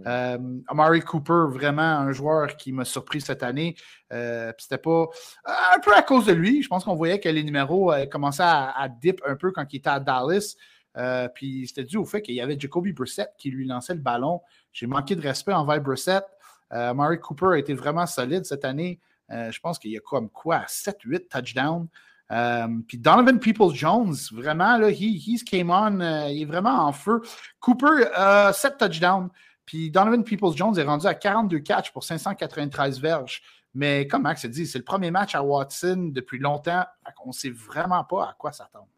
Euh, 0.06 0.38
Amari 0.66 1.00
Cooper, 1.02 1.44
vraiment 1.48 1.82
un 1.82 2.10
joueur 2.12 2.56
qui 2.56 2.72
m'a 2.72 2.84
surpris 2.84 3.20
cette 3.20 3.42
année. 3.42 3.76
Euh, 4.12 4.52
c'était 4.58 4.78
pas 4.78 5.06
un 5.44 5.78
peu 5.78 5.94
à 5.94 6.02
cause 6.02 6.26
de 6.26 6.32
lui. 6.32 6.62
Je 6.62 6.68
pense 6.68 6.84
qu'on 6.84 6.96
voyait 6.96 7.20
que 7.20 7.28
les 7.28 7.44
numéros 7.44 7.92
commençaient 8.10 8.42
à, 8.42 8.70
à, 8.70 8.88
dip 8.88 9.20
un 9.24 9.36
peu 9.36 9.52
quand 9.52 9.72
il 9.72 9.76
était 9.76 9.90
à 9.90 10.00
Dallas. 10.00 10.56
Euh, 10.96 11.28
puis 11.28 11.66
c'était 11.66 11.84
dû 11.84 11.96
au 11.96 12.04
fait 12.04 12.22
qu'il 12.22 12.34
y 12.34 12.40
avait 12.40 12.58
Jacoby 12.58 12.92
Brissett 12.92 13.30
qui 13.38 13.50
lui 13.50 13.66
lançait 13.66 13.94
le 13.94 14.00
ballon. 14.00 14.40
J'ai 14.72 14.86
manqué 14.86 15.14
de 15.14 15.20
respect 15.20 15.52
envers 15.52 15.80
Brissett. 15.80 16.24
Euh, 16.72 16.94
Murray 16.94 17.18
Cooper 17.18 17.48
a 17.52 17.58
été 17.58 17.74
vraiment 17.74 18.06
solide 18.06 18.44
cette 18.44 18.64
année. 18.64 19.00
Euh, 19.30 19.50
je 19.50 19.60
pense 19.60 19.78
qu'il 19.78 19.90
y 19.90 19.96
a 19.96 20.00
comme 20.00 20.30
quoi 20.30 20.64
7-8 20.66 21.28
touchdowns. 21.28 21.88
Puis 22.28 22.98
Donovan 22.98 23.38
Peoples-Jones, 23.38 24.14
vraiment, 24.32 24.78
he, 24.88 25.16
he's 25.16 25.42
came 25.44 25.70
on, 25.70 26.00
il 26.28 26.42
est 26.42 26.46
vraiment 26.46 26.86
en 26.86 26.92
feu. 26.92 27.22
Cooper, 27.60 28.04
7 28.52 28.78
touchdowns. 28.78 29.28
Puis 29.64 29.90
Donovan 29.90 30.22
Peoples-Jones 30.22 30.78
est 30.78 30.84
rendu 30.84 31.06
à 31.06 31.14
42 31.14 31.58
catches 31.58 31.92
pour 31.92 32.04
593 32.04 33.00
verges. 33.00 33.42
Mais 33.74 34.06
comme 34.06 34.22
Max 34.22 34.44
a 34.44 34.48
dit, 34.48 34.66
c'est 34.66 34.78
le 34.78 34.84
premier 34.84 35.10
match 35.10 35.34
à 35.34 35.42
Watson 35.42 36.10
depuis 36.12 36.38
longtemps. 36.38 36.84
On 37.24 37.28
ne 37.28 37.32
sait 37.34 37.50
vraiment 37.50 38.04
pas 38.04 38.30
à 38.30 38.34
quoi 38.38 38.52
s'attendre. 38.52 38.88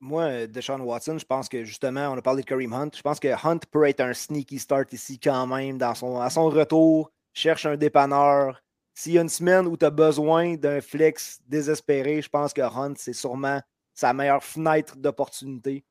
Moi, 0.00 0.46
Deshaun 0.46 0.80
Watson, 0.80 1.18
je 1.18 1.24
pense 1.26 1.48
que 1.48 1.64
justement, 1.64 2.08
on 2.10 2.16
a 2.16 2.22
parlé 2.22 2.42
de 2.42 2.46
Kareem 2.46 2.72
Hunt. 2.72 2.90
Je 2.94 3.02
pense 3.02 3.20
que 3.20 3.28
Hunt 3.28 3.60
peut 3.70 3.86
être 3.86 4.00
un 4.00 4.14
sneaky 4.14 4.58
start 4.58 4.92
ici 4.92 5.18
quand 5.18 5.46
même. 5.46 5.78
Dans 5.78 5.94
son, 5.94 6.20
à 6.20 6.30
son 6.30 6.48
retour, 6.48 7.10
cherche 7.32 7.66
un 7.66 7.76
dépanneur. 7.76 8.62
S'il 8.94 9.12
y 9.14 9.18
a 9.18 9.22
une 9.22 9.28
semaine 9.28 9.66
où 9.66 9.76
tu 9.76 9.84
as 9.84 9.90
besoin 9.90 10.54
d'un 10.54 10.80
flex 10.80 11.40
désespéré, 11.48 12.22
je 12.22 12.28
pense 12.28 12.52
que 12.52 12.62
Hunt, 12.62 12.94
c'est 12.96 13.12
sûrement 13.12 13.60
sa 13.92 14.12
meilleure 14.12 14.42
fenêtre 14.42 14.96
d'opportunité. 14.96 15.84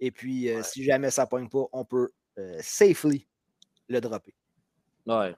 Et 0.00 0.10
puis, 0.10 0.48
euh, 0.50 0.62
si 0.62 0.82
jamais 0.82 1.10
ça 1.10 1.24
ne 1.24 1.28
pogne 1.28 1.48
pas, 1.48 1.64
on 1.72 1.84
peut 1.84 2.10
euh, 2.38 2.58
safely 2.62 3.26
le 3.88 4.00
dropper. 4.00 4.34
Ouais. 5.06 5.34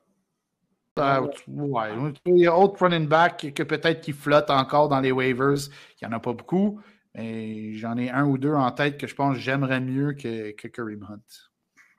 Ah, 0.96 1.22
ouais. 1.22 2.12
Il 2.26 2.38
y 2.38 2.46
a 2.46 2.56
autre 2.56 2.84
running 2.84 3.08
back 3.08 3.54
que 3.54 3.62
peut-être 3.62 4.02
qui 4.02 4.12
flotte 4.12 4.50
encore 4.50 4.88
dans 4.88 5.00
les 5.00 5.12
waivers. 5.12 5.68
Il 6.00 6.06
n'y 6.06 6.12
en 6.12 6.16
a 6.16 6.20
pas 6.20 6.32
beaucoup. 6.32 6.80
Mais 7.14 7.74
j'en 7.74 7.96
ai 7.96 8.10
un 8.10 8.26
ou 8.26 8.38
deux 8.38 8.54
en 8.54 8.70
tête 8.70 8.98
que 8.98 9.06
je 9.06 9.14
pense 9.14 9.34
que 9.36 9.40
j'aimerais 9.40 9.80
mieux 9.80 10.12
que, 10.12 10.52
que 10.52 10.68
Kareem 10.68 11.04
Hunt. 11.08 11.50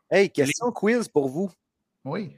Hey, 0.10 0.30
question 0.30 0.72
quiz 0.72 1.08
pour 1.08 1.28
vous. 1.28 1.52
Oui. 2.06 2.36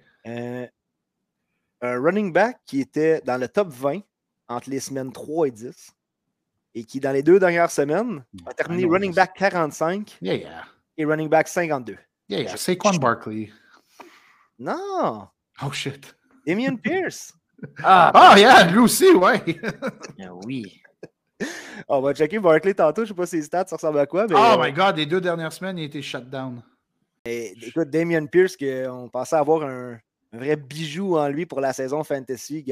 Euh, 1.83 1.97
un 1.97 2.01
running 2.01 2.31
back 2.31 2.59
qui 2.65 2.81
était 2.81 3.21
dans 3.21 3.39
le 3.39 3.47
top 3.47 3.69
20 3.69 3.99
entre 4.47 4.69
les 4.69 4.79
semaines 4.79 5.11
3 5.11 5.47
et 5.47 5.51
10 5.51 5.91
et 6.75 6.83
qui, 6.83 6.99
dans 6.99 7.11
les 7.11 7.23
deux 7.23 7.39
dernières 7.39 7.69
semaines, 7.69 8.23
a 8.45 8.53
terminé 8.53 8.85
running 8.85 9.13
back 9.13 9.33
45 9.35 10.17
et 10.21 11.05
running 11.05 11.29
back 11.29 11.47
52. 11.47 11.97
Yeah, 12.29 12.41
yeah. 12.41 12.57
Saquon 12.57 12.97
Barkley. 12.97 13.51
Non. 14.57 15.27
Oh 15.61 15.71
shit. 15.71 16.15
Damien 16.47 16.75
Pierce. 16.75 17.33
ah, 17.83 18.11
oh, 18.33 18.37
yeah, 18.37 18.63
lui 18.65 18.79
aussi, 18.79 19.11
ouais. 19.11 19.41
Ah 20.19 20.33
oui. 20.45 20.81
On 21.87 22.01
va 22.01 22.13
checker 22.13 22.39
Barkley 22.39 22.73
tantôt. 22.73 23.01
Je 23.05 23.11
ne 23.11 23.15
sais 23.15 23.21
pas 23.21 23.25
ses 23.25 23.41
stats, 23.41 23.67
ça 23.67 23.75
ressemble 23.75 23.99
à 23.99 24.05
quoi. 24.05 24.25
Mais, 24.27 24.35
oh 24.37 24.57
my 24.59 24.71
god, 24.71 24.97
les 24.97 25.05
deux 25.05 25.21
dernières 25.21 25.51
semaines, 25.51 25.77
il 25.77 25.83
a 25.83 25.85
été 25.85 26.01
shut 26.01 26.29
down. 26.29 26.61
écoute, 27.25 27.89
Damien 27.89 28.25
Pierce, 28.25 28.55
on 28.89 29.09
pensait 29.09 29.35
avoir 29.35 29.63
un, 29.63 29.99
vrai 30.33 30.55
bijou 30.55 31.17
en 31.17 31.27
lui 31.27 31.45
pour 31.45 31.61
la 31.61 31.73
saison 31.73 32.03
fantasy. 32.03 32.65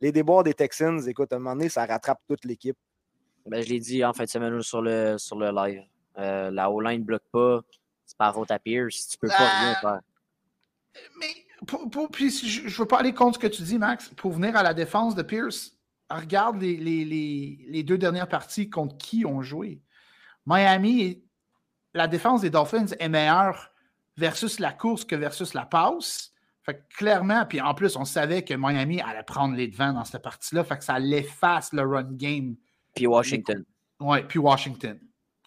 Les 0.00 0.12
déboires 0.12 0.42
des 0.42 0.54
Texans, 0.54 1.06
écoute, 1.08 1.32
à 1.32 1.36
un 1.36 1.38
moment 1.38 1.54
donné, 1.54 1.68
ça 1.68 1.86
rattrape 1.86 2.20
toute 2.28 2.44
l'équipe. 2.44 2.76
Ben, 3.46 3.62
je 3.62 3.68
l'ai 3.68 3.80
dit 3.80 4.04
en 4.04 4.12
fin 4.12 4.24
de 4.24 4.28
semaine 4.28 4.62
sur 4.62 4.82
le, 4.82 5.16
sur 5.18 5.36
le 5.36 5.50
live. 5.50 5.82
Euh, 6.18 6.50
la 6.50 6.70
O-line 6.70 7.00
ne 7.00 7.04
bloque 7.04 7.28
pas. 7.32 7.60
C'est 8.04 8.16
pas 8.16 8.32
faute 8.32 8.50
à 8.50 8.58
Pierce. 8.58 9.08
Tu 9.08 9.18
peux 9.18 9.28
pas 9.28 9.36
rien 9.36 9.74
ah! 9.76 9.80
faire. 9.80 10.00
Mais 11.18 11.46
pour, 11.66 12.10
puis 12.10 12.30
je 12.30 12.64
ne 12.64 12.68
veux 12.68 12.84
pas 12.86 12.98
aller 12.98 13.14
contre 13.14 13.40
ce 13.40 13.46
que 13.46 13.46
tu 13.46 13.62
dis, 13.62 13.78
Max. 13.78 14.10
Pour 14.16 14.32
venir 14.32 14.56
à 14.56 14.62
la 14.62 14.74
défense 14.74 15.14
de 15.14 15.22
Pierce, 15.22 15.76
regarde 16.10 16.60
les, 16.60 16.76
les, 16.76 17.82
deux 17.82 17.98
dernières 17.98 18.28
parties 18.28 18.68
contre 18.68 18.96
qui 18.98 19.24
ont 19.24 19.42
joué. 19.42 19.80
Miami, 20.46 21.24
la 21.94 22.08
défense 22.08 22.42
des 22.42 22.50
Dolphins 22.50 22.86
est 22.98 23.08
meilleure 23.08 23.70
versus 24.16 24.58
la 24.58 24.72
course 24.72 25.04
que 25.04 25.14
versus 25.14 25.54
la 25.54 25.64
passe. 25.64 26.31
Fait 26.64 26.86
clairement, 26.96 27.44
puis 27.44 27.60
en 27.60 27.74
plus, 27.74 27.96
on 27.96 28.04
savait 28.04 28.42
que 28.42 28.54
Miami 28.54 29.00
allait 29.00 29.24
prendre 29.24 29.56
les 29.56 29.66
devants 29.66 29.92
dans 29.92 30.04
cette 30.04 30.22
partie-là. 30.22 30.62
Fait 30.62 30.78
que 30.78 30.84
ça 30.84 30.98
l'efface 30.98 31.72
le 31.72 31.82
run 31.82 32.12
game. 32.12 32.56
Puis 32.94 33.06
Washington. 33.06 33.64
Oui, 34.00 34.22
puis 34.28 34.38
Washington. 34.38 34.98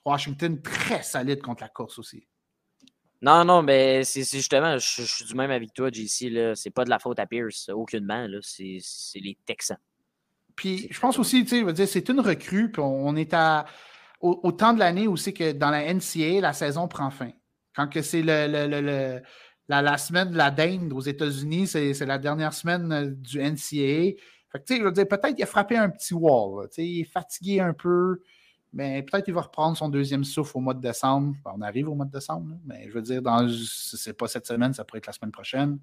Washington 0.03 0.61
très 0.61 1.03
solide 1.03 1.41
contre 1.41 1.63
la 1.63 1.69
course 1.69 1.97
aussi. 1.99 2.27
Non, 3.21 3.45
non, 3.45 3.63
mais 3.63 4.03
c'est 4.03 4.23
justement, 4.23 4.77
je, 4.77 5.03
suis 5.03 5.25
du 5.25 5.33
même 5.35 5.51
avec 5.51 5.73
toi, 5.73 5.89
JC. 5.89 6.53
C'est 6.55 6.69
pas 6.69 6.83
de 6.83 6.89
la 6.89 6.99
faute 6.99 7.17
à 7.19 7.25
Pierce, 7.25 7.69
aucunement. 7.69 8.27
C'est 8.41 8.79
les 9.15 9.37
Texans. 9.45 9.79
Puis 10.55 10.87
je 10.91 10.99
pense 10.99 11.17
aussi, 11.17 11.45
tu 11.45 11.65
sais, 11.65 11.85
c'est 11.85 12.09
une 12.09 12.19
recrue, 12.19 12.71
puis 12.71 12.81
on 12.81 13.15
est 13.15 13.33
à 13.33 13.65
au, 14.21 14.51
temps 14.51 14.73
de 14.73 14.79
l'année 14.79 15.07
où 15.07 15.17
c'est 15.17 15.33
que 15.33 15.51
dans 15.51 15.69
la 15.69 15.93
NCA, 15.93 16.41
la 16.41 16.53
saison 16.53 16.87
prend 16.87 17.09
fin. 17.09 17.31
Quand 17.75 17.87
que 17.87 18.01
c'est 18.01 18.21
le, 18.21 18.47
le, 18.47 19.21
la, 19.67 19.97
semaine 19.97 20.31
de 20.31 20.37
la 20.37 20.51
dinde 20.51 20.93
aux 20.93 21.01
États-Unis, 21.01 21.67
c'est 21.67 22.05
la 22.05 22.17
dernière 22.17 22.53
semaine 22.53 22.91
euh, 22.91 23.09
du 23.09 23.39
NCAA. 23.39 24.17
Je 24.69 24.83
veux 24.83 24.91
dire, 24.91 25.07
peut-être 25.07 25.33
qu'il 25.33 25.43
a 25.43 25.47
frappé 25.47 25.75
un 25.75 25.89
petit 25.89 26.13
wall. 26.13 26.69
il 26.77 27.01
est 27.01 27.03
fatigué 27.03 27.59
un 27.59 27.73
peu, 27.73 28.21
mais 28.71 29.03
peut-être 29.03 29.25
qu'il 29.25 29.33
va 29.33 29.41
reprendre 29.41 29.75
son 29.75 29.89
deuxième 29.89 30.23
souffle 30.23 30.57
au 30.57 30.61
mois 30.61 30.73
de 30.73 30.81
décembre. 30.81 31.35
on 31.45 31.61
arrive 31.61 31.89
au 31.89 31.95
mois 31.95 32.05
de 32.05 32.11
décembre, 32.11 32.55
mais 32.65 32.87
je 32.87 32.93
veux 32.93 33.01
dire, 33.01 33.21
dans, 33.21 33.47
c'est 33.49 34.17
pas 34.17 34.27
cette 34.27 34.47
semaine, 34.47 34.73
ça 34.73 34.85
pourrait 34.85 34.99
être 34.99 35.07
la 35.07 35.13
semaine 35.13 35.31
prochaine. 35.31 35.79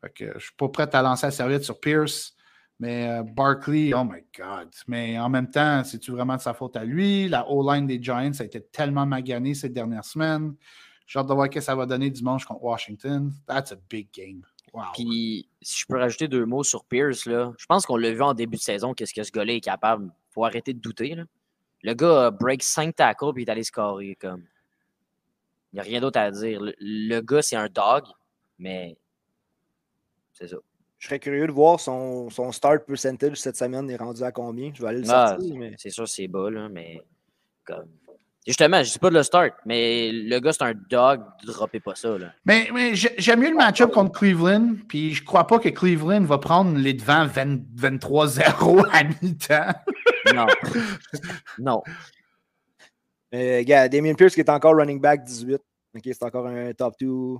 Fait 0.00 0.10
que, 0.10 0.32
je 0.34 0.44
suis 0.44 0.54
pas 0.56 0.68
prêt 0.68 0.88
à 0.94 1.02
lancer 1.02 1.26
la 1.26 1.32
serviette 1.32 1.64
sur 1.64 1.80
Pierce. 1.80 2.34
Mais 2.80 3.08
euh, 3.08 3.22
Barkley, 3.24 3.92
oh 3.92 4.04
my 4.04 4.22
God. 4.36 4.68
Mais 4.86 5.18
en 5.18 5.28
même 5.28 5.50
temps, 5.50 5.82
c'est-tu 5.82 6.12
vraiment 6.12 6.36
de 6.36 6.40
sa 6.40 6.54
faute 6.54 6.76
à 6.76 6.84
lui? 6.84 7.28
La 7.28 7.48
O-line 7.50 7.86
des 7.86 8.00
Giants 8.00 8.30
a 8.38 8.44
été 8.44 8.60
tellement 8.60 9.04
maganée 9.04 9.54
ces 9.54 9.68
dernières 9.68 10.04
semaines. 10.04 10.54
J'ai 11.08 11.18
hâte 11.18 11.26
de 11.26 11.32
voir 11.32 11.46
ce 11.46 11.50
que 11.52 11.60
ça 11.60 11.74
va 11.74 11.86
donner 11.86 12.10
dimanche 12.10 12.44
contre 12.44 12.62
Washington. 12.62 13.32
That's 13.46 13.72
a 13.72 13.76
big 13.88 14.08
game. 14.12 14.42
Wow. 14.74 14.82
Puis, 14.92 15.48
si 15.62 15.80
je 15.80 15.86
peux 15.86 15.98
rajouter 15.98 16.28
deux 16.28 16.44
mots 16.44 16.62
sur 16.62 16.84
Pierce, 16.84 17.24
là, 17.24 17.54
je 17.56 17.64
pense 17.64 17.86
qu'on 17.86 17.96
l'a 17.96 18.12
vu 18.12 18.20
en 18.20 18.34
début 18.34 18.58
de 18.58 18.62
saison, 18.62 18.92
qu'est-ce 18.92 19.14
que 19.14 19.22
ce 19.22 19.32
gars-là 19.32 19.54
est 19.54 19.60
capable. 19.60 20.04
Il 20.04 20.32
faut 20.34 20.44
arrêter 20.44 20.74
de 20.74 20.78
douter. 20.78 21.14
Là. 21.14 21.24
Le 21.82 21.94
gars 21.94 22.30
break 22.30 22.62
5 22.62 22.94
tackles 22.94 23.32
puis 23.32 23.44
il 23.44 23.48
est 23.48 23.50
allé 23.50 23.64
scorer. 23.64 24.16
Comme... 24.20 24.44
Il 25.72 25.76
n'y 25.76 25.80
a 25.80 25.82
rien 25.82 26.02
d'autre 26.02 26.20
à 26.20 26.30
dire. 26.30 26.60
Le, 26.60 27.20
gars, 27.22 27.40
c'est 27.40 27.56
un 27.56 27.68
dog, 27.68 28.04
mais 28.58 28.98
c'est 30.34 30.48
ça. 30.48 30.58
Je 30.98 31.06
serais 31.06 31.20
curieux 31.20 31.46
de 31.46 31.52
voir 31.52 31.80
son, 31.80 32.28
son, 32.28 32.52
start 32.52 32.84
percentage 32.84 33.40
cette 33.40 33.56
semaine 33.56 33.88
est 33.88 33.96
rendu 33.96 34.22
à 34.24 34.32
combien? 34.32 34.72
Je 34.74 34.82
vais 34.82 34.88
aller 34.88 35.00
le 35.00 35.10
ah, 35.10 35.28
sortir. 35.28 35.54
Mais... 35.56 35.74
C'est 35.78 35.90
sûr, 35.90 36.06
c'est 36.06 36.28
bas, 36.28 36.50
là, 36.50 36.68
mais 36.68 37.02
comme 37.64 37.88
Justement, 38.48 38.82
je 38.82 38.88
ne 38.88 38.92
dis 38.94 38.98
pas 38.98 39.10
de 39.10 39.14
le 39.14 39.22
start, 39.22 39.52
mais 39.66 40.10
le 40.10 40.40
gars, 40.40 40.54
c'est 40.54 40.62
un 40.62 40.72
dog, 40.72 41.20
droppez 41.44 41.80
pas 41.80 41.94
ça. 41.94 42.16
Là. 42.16 42.32
Mais, 42.46 42.70
mais 42.72 42.94
j'aime 42.94 43.40
mieux 43.40 43.50
le 43.50 43.54
match-up 43.54 43.90
contre 43.90 44.18
Cleveland, 44.18 44.76
puis 44.88 45.12
je 45.12 45.22
crois 45.22 45.46
pas 45.46 45.58
que 45.58 45.68
Cleveland 45.68 46.24
va 46.24 46.38
prendre 46.38 46.78
les 46.78 46.94
devants 46.94 47.26
23-0 47.26 48.88
à 48.90 49.04
mi-temps. 49.04 49.74
non. 50.34 50.46
non. 51.58 51.82
Euh, 53.34 53.62
gars, 53.64 53.86
Damien 53.86 54.14
Pierce 54.14 54.32
qui 54.32 54.40
est 54.40 54.48
encore 54.48 54.74
running 54.74 54.98
back 54.98 55.24
18. 55.24 55.60
c'est 56.02 56.22
encore 56.22 56.46
un 56.46 56.72
top 56.72 56.94
2 56.98 57.36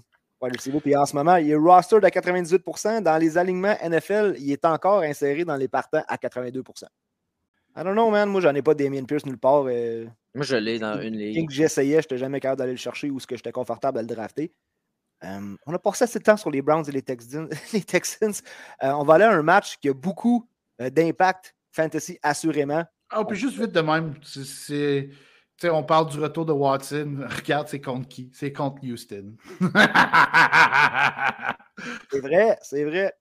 Puis 0.83 0.95
en 0.95 1.07
ce 1.07 1.17
moment, 1.17 1.37
il 1.37 1.51
est 1.51 1.55
roster 1.55 1.97
à 2.03 2.11
98%. 2.11 3.01
Dans 3.01 3.17
les 3.17 3.39
alignements 3.39 3.77
NFL, 3.83 4.35
il 4.39 4.53
est 4.53 4.67
encore 4.67 5.01
inséré 5.01 5.47
dans 5.47 5.57
les 5.57 5.69
partants 5.69 6.05
à 6.07 6.17
82%. 6.17 6.85
I 7.77 7.85
don't 7.85 7.95
know, 7.95 8.11
man. 8.11 8.29
Moi, 8.29 8.41
j'en 8.41 8.55
ai 8.55 8.63
pas 8.63 8.75
Damien 8.75 9.05
Pierce 9.05 9.25
nulle 9.27 9.39
part. 9.39 9.65
Euh, 9.67 10.07
moi, 10.35 10.45
je 10.45 10.57
l'ai 10.57 10.79
dans 10.79 11.01
une 11.01 11.17
ligue. 11.17 11.49
que 11.49 11.55
j'essayais, 11.55 11.97
je 11.97 12.07
n'étais 12.07 12.19
jamais 12.19 12.41
capable 12.41 12.59
d'aller 12.61 12.73
le 12.73 12.79
chercher 12.79 13.11
ou 13.11 13.19
ce 13.19 13.27
que 13.27 13.37
j'étais 13.37 13.53
confortable 13.53 13.99
à 13.99 14.03
le 14.03 14.09
drafter. 14.09 14.53
Euh, 15.25 15.57
on 15.67 15.75
a 15.75 15.79
passé 15.79 16.05
assez 16.05 16.19
de 16.19 16.25
temps 16.25 16.37
sur 16.37 16.51
les 16.51 16.63
Browns 16.63 16.85
et 16.89 16.93
les 16.93 17.03
Texans. 17.03 17.49
les 17.73 17.83
Texans. 17.83 18.35
Euh, 18.83 18.93
on 18.93 19.05
va 19.05 19.15
aller 19.15 19.25
à 19.25 19.33
un 19.33 19.43
match 19.43 19.77
qui 19.79 19.89
a 19.89 19.95
beaucoup 19.95 20.49
euh, 20.81 20.91
d'impact 20.91 21.57
fantasy, 21.73 22.19
assurément. 22.23 22.85
Ah, 23.11 23.25
puis 23.25 23.37
juste 23.37 23.59
vite 23.59 23.73
de 23.73 23.81
même, 23.81 24.15
c'est. 24.23 25.11
on 25.65 25.83
parle 25.83 26.11
du 26.11 26.21
retour 26.21 26.47
de 26.47 26.53
Watson. 26.53 27.27
Regarde, 27.37 27.69
c'est 27.69 27.81
contre 27.81 28.07
qui? 28.09 28.31
C'est 28.33 28.53
contre 28.53 28.83
Houston. 28.85 29.35
c'est 32.11 32.21
vrai, 32.21 32.59
c'est 32.63 32.85
vrai. 32.85 33.13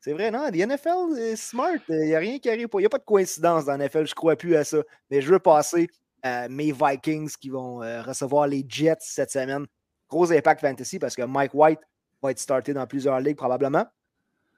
C'est 0.00 0.14
vrai, 0.14 0.30
non, 0.30 0.48
les 0.50 0.64
NFL 0.66 1.18
est 1.18 1.36
smart. 1.36 1.76
Il 1.88 2.06
n'y 2.06 2.14
a 2.14 2.18
rien 2.18 2.38
qui 2.38 2.48
arrive. 2.48 2.68
Il 2.72 2.78
n'y 2.78 2.86
a 2.86 2.88
pas 2.88 2.98
de 2.98 3.04
coïncidence 3.04 3.66
dans 3.66 3.76
la 3.76 3.86
NFL, 3.86 4.06
je 4.06 4.12
ne 4.12 4.14
crois 4.14 4.34
plus 4.34 4.56
à 4.56 4.64
ça. 4.64 4.78
Mais 5.10 5.20
je 5.20 5.30
veux 5.30 5.38
passer 5.38 5.88
euh, 6.24 6.48
mes 6.48 6.72
Vikings 6.72 7.30
qui 7.38 7.50
vont 7.50 7.82
euh, 7.82 8.00
recevoir 8.02 8.46
les 8.46 8.64
Jets 8.66 8.96
cette 9.00 9.30
semaine. 9.30 9.66
Gros 10.08 10.32
impact 10.32 10.62
fantasy 10.62 10.98
parce 10.98 11.14
que 11.14 11.22
Mike 11.22 11.52
White 11.54 11.80
va 12.22 12.30
être 12.30 12.38
starté 12.38 12.72
dans 12.72 12.86
plusieurs 12.86 13.20
ligues 13.20 13.36
probablement. 13.36 13.86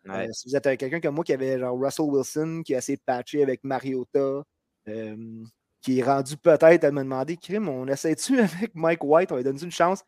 Euh, 0.08 0.26
si 0.32 0.48
vous 0.48 0.56
êtes 0.56 0.78
quelqu'un 0.78 1.00
comme 1.00 1.14
moi 1.14 1.24
qui 1.24 1.32
avait 1.32 1.58
genre 1.58 1.78
Russell 1.78 2.06
Wilson 2.06 2.62
qui 2.64 2.74
a 2.74 2.78
essayé 2.78 2.96
de 2.96 3.02
patcher 3.04 3.42
avec 3.42 3.62
Mariota, 3.62 4.42
qui 4.86 5.98
est 5.98 6.02
rendu 6.02 6.36
peut-être 6.36 6.84
à 6.84 6.90
me 6.90 7.02
demander 7.02 7.36
Krim, 7.36 7.68
on 7.68 7.86
essaie-tu 7.88 8.38
avec 8.40 8.74
Mike 8.74 9.02
White, 9.02 9.32
on 9.32 9.36
lui 9.36 9.44
donne 9.44 9.58
une 9.60 9.72
chance? 9.72 10.04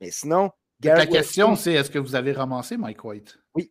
Mais 0.00 0.10
sinon, 0.10 0.50
La 0.82 1.06
question, 1.06 1.56
c'est 1.56 1.74
est-ce 1.74 1.90
que 1.90 1.98
vous 1.98 2.14
avez 2.14 2.32
ramassé 2.32 2.76
Mike 2.76 3.04
White? 3.04 3.38
Oui. 3.54 3.70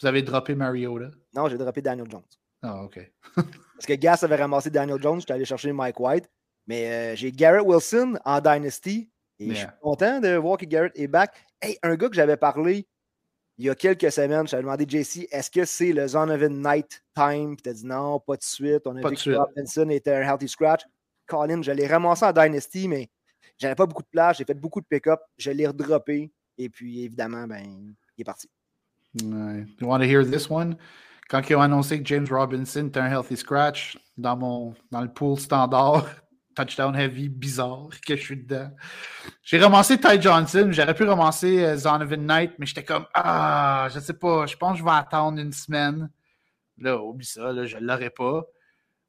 Vous 0.00 0.06
avez 0.06 0.22
droppé 0.22 0.54
Mariota? 0.54 1.10
Non, 1.34 1.48
j'ai 1.48 1.58
droppé 1.58 1.82
Daniel 1.82 2.08
Jones. 2.10 2.22
Ah, 2.62 2.82
OK. 2.82 2.98
Parce 3.34 3.86
que 3.86 3.94
Gas 3.94 4.20
avait 4.22 4.36
ramassé 4.36 4.70
Daniel 4.70 5.00
Jones, 5.00 5.20
j'étais 5.20 5.32
allé 5.32 5.44
chercher 5.44 5.72
Mike 5.72 5.98
White. 6.00 6.28
Mais 6.66 6.90
euh, 6.90 7.16
j'ai 7.16 7.32
Garrett 7.32 7.64
Wilson 7.64 8.18
en 8.24 8.40
Dynasty. 8.40 9.10
Et 9.40 9.50
je 9.50 9.54
suis 9.54 9.66
content 9.80 10.20
de 10.20 10.34
voir 10.36 10.58
que 10.58 10.66
Garrett 10.66 10.92
est 10.96 11.06
back. 11.06 11.32
Hey, 11.60 11.78
un 11.82 11.94
gars 11.94 12.08
que 12.08 12.16
j'avais 12.16 12.36
parlé 12.36 12.88
il 13.58 13.64
y 13.64 13.70
a 13.70 13.74
quelques 13.74 14.12
semaines, 14.12 14.46
je 14.46 14.52
t'avais 14.52 14.62
demandé, 14.62 14.86
JC, 14.88 15.26
est-ce 15.32 15.50
que 15.50 15.64
c'est 15.64 15.92
le 15.92 16.06
Zonovan 16.06 16.62
Night 16.62 17.04
Time? 17.14 17.56
Puis 17.56 17.62
t'as 17.62 17.72
dit 17.72 17.86
non, 17.86 18.20
pas 18.20 18.36
de 18.36 18.42
suite. 18.42 18.86
On 18.86 18.96
a 18.96 19.08
vu 19.08 19.16
que 19.16 19.30
Robinson 19.36 19.88
était 19.90 20.14
un 20.14 20.22
healthy 20.22 20.48
scratch. 20.48 20.82
Colin, 21.26 21.60
je 21.62 21.72
l'ai 21.72 21.86
ramassé 21.88 22.24
en 22.24 22.32
Dynasty, 22.32 22.86
mais 22.86 23.10
j'avais 23.58 23.74
pas 23.74 23.86
beaucoup 23.86 24.02
de 24.02 24.08
place. 24.08 24.38
J'ai 24.38 24.44
fait 24.44 24.54
beaucoup 24.54 24.80
de 24.80 24.86
pick-up. 24.86 25.20
Je 25.36 25.50
l'ai 25.50 25.66
redroppé. 25.66 26.32
Et 26.56 26.68
puis, 26.68 27.04
évidemment, 27.04 27.46
ben, 27.48 27.94
il 28.16 28.20
est 28.20 28.24
parti. 28.24 28.48
You 29.14 29.66
want 29.82 30.00
to 30.00 30.06
hear 30.06 30.24
this 30.24 30.48
one? 30.50 30.76
Quand 31.28 31.48
ils 31.48 31.56
ont 31.56 31.60
annoncé 31.60 32.02
que 32.02 32.06
James 32.06 32.26
Robinson 32.30 32.86
était 32.86 33.00
un 33.00 33.10
healthy 33.10 33.36
scratch 33.36 33.98
dans, 34.16 34.36
mon, 34.36 34.74
dans 34.90 35.02
le 35.02 35.12
pool 35.12 35.38
standard, 35.38 36.06
touchdown 36.56 36.96
heavy 36.96 37.28
bizarre 37.28 37.88
que 38.06 38.16
je 38.16 38.22
suis 38.22 38.36
dedans. 38.36 38.70
J'ai 39.42 39.58
ramassé 39.58 39.98
Ty 39.98 40.20
Johnson, 40.20 40.68
j'aurais 40.72 40.94
pu 40.94 41.04
ramasser 41.04 41.64
euh, 41.64 41.76
Zonovan 41.76 42.26
Knight, 42.26 42.52
mais 42.58 42.66
j'étais 42.66 42.84
comme 42.84 43.06
Ah, 43.14 43.88
je 43.94 44.00
sais 44.00 44.14
pas, 44.14 44.46
je 44.46 44.56
pense 44.56 44.72
que 44.72 44.78
je 44.78 44.84
vais 44.84 44.90
attendre 44.90 45.38
une 45.38 45.52
semaine. 45.52 46.10
Là, 46.78 47.00
oublie 47.00 47.26
ça, 47.26 47.52
là, 47.52 47.66
je 47.66 47.76
l'aurais 47.78 48.10
pas. 48.10 48.44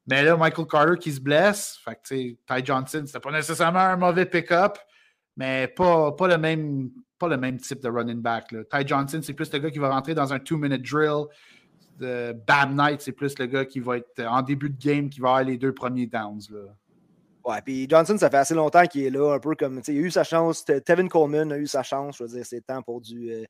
Mais 0.06 0.22
là, 0.22 0.36
Michael 0.36 0.66
Carter 0.66 0.98
qui 0.98 1.12
se 1.12 1.20
blesse, 1.20 1.78
fait 1.84 1.94
que, 1.94 2.08
Ty 2.08 2.64
Johnson, 2.64 3.04
c'était 3.06 3.20
pas 3.20 3.30
nécessairement 3.30 3.80
un 3.80 3.96
mauvais 3.96 4.26
pick-up, 4.26 4.76
mais 5.36 5.68
pas, 5.68 6.12
pas, 6.12 6.28
le 6.28 6.38
même, 6.38 6.90
pas 7.20 7.28
le 7.28 7.36
même 7.36 7.58
type 7.58 7.80
de 7.80 7.88
running 7.88 8.20
back. 8.20 8.48
Ty 8.48 8.86
Johnson, 8.86 9.20
c'est 9.22 9.34
plus 9.34 9.52
le 9.52 9.58
gars 9.60 9.70
qui 9.70 9.78
va 9.78 9.90
rentrer 9.90 10.14
dans 10.14 10.32
un 10.32 10.40
two-minute 10.40 10.82
drill. 10.82 11.26
Bam 12.46 12.74
Knight, 12.74 13.02
c'est 13.02 13.12
plus 13.12 13.38
le 13.38 13.46
gars 13.46 13.66
qui 13.66 13.78
va 13.78 13.98
être 13.98 14.24
en 14.26 14.40
début 14.42 14.70
de 14.70 14.82
game, 14.82 15.10
qui 15.10 15.20
va 15.20 15.28
avoir 15.28 15.44
les 15.44 15.58
deux 15.58 15.74
premiers 15.74 16.06
downs. 16.06 16.40
Ouais, 17.44 17.62
puis 17.62 17.86
Johnson, 17.88 18.16
ça 18.18 18.30
fait 18.30 18.38
assez 18.38 18.54
longtemps 18.54 18.84
qu'il 18.86 19.04
est 19.04 19.10
là, 19.10 19.34
un 19.34 19.38
peu 19.38 19.54
comme, 19.54 19.80
il 19.86 19.98
a 19.98 20.00
eu 20.00 20.10
sa 20.10 20.24
chance. 20.24 20.64
Tevin 20.64 21.08
Coleman 21.08 21.52
a 21.52 21.58
eu 21.58 21.66
sa 21.66 21.82
chance, 21.82 22.16
je 22.18 22.24
veux 22.24 22.30
dire, 22.30 22.44
c'est 22.44 22.66
temps 22.66 22.82
pour 22.82 23.00
du 23.00 23.30
euh, 23.30 23.44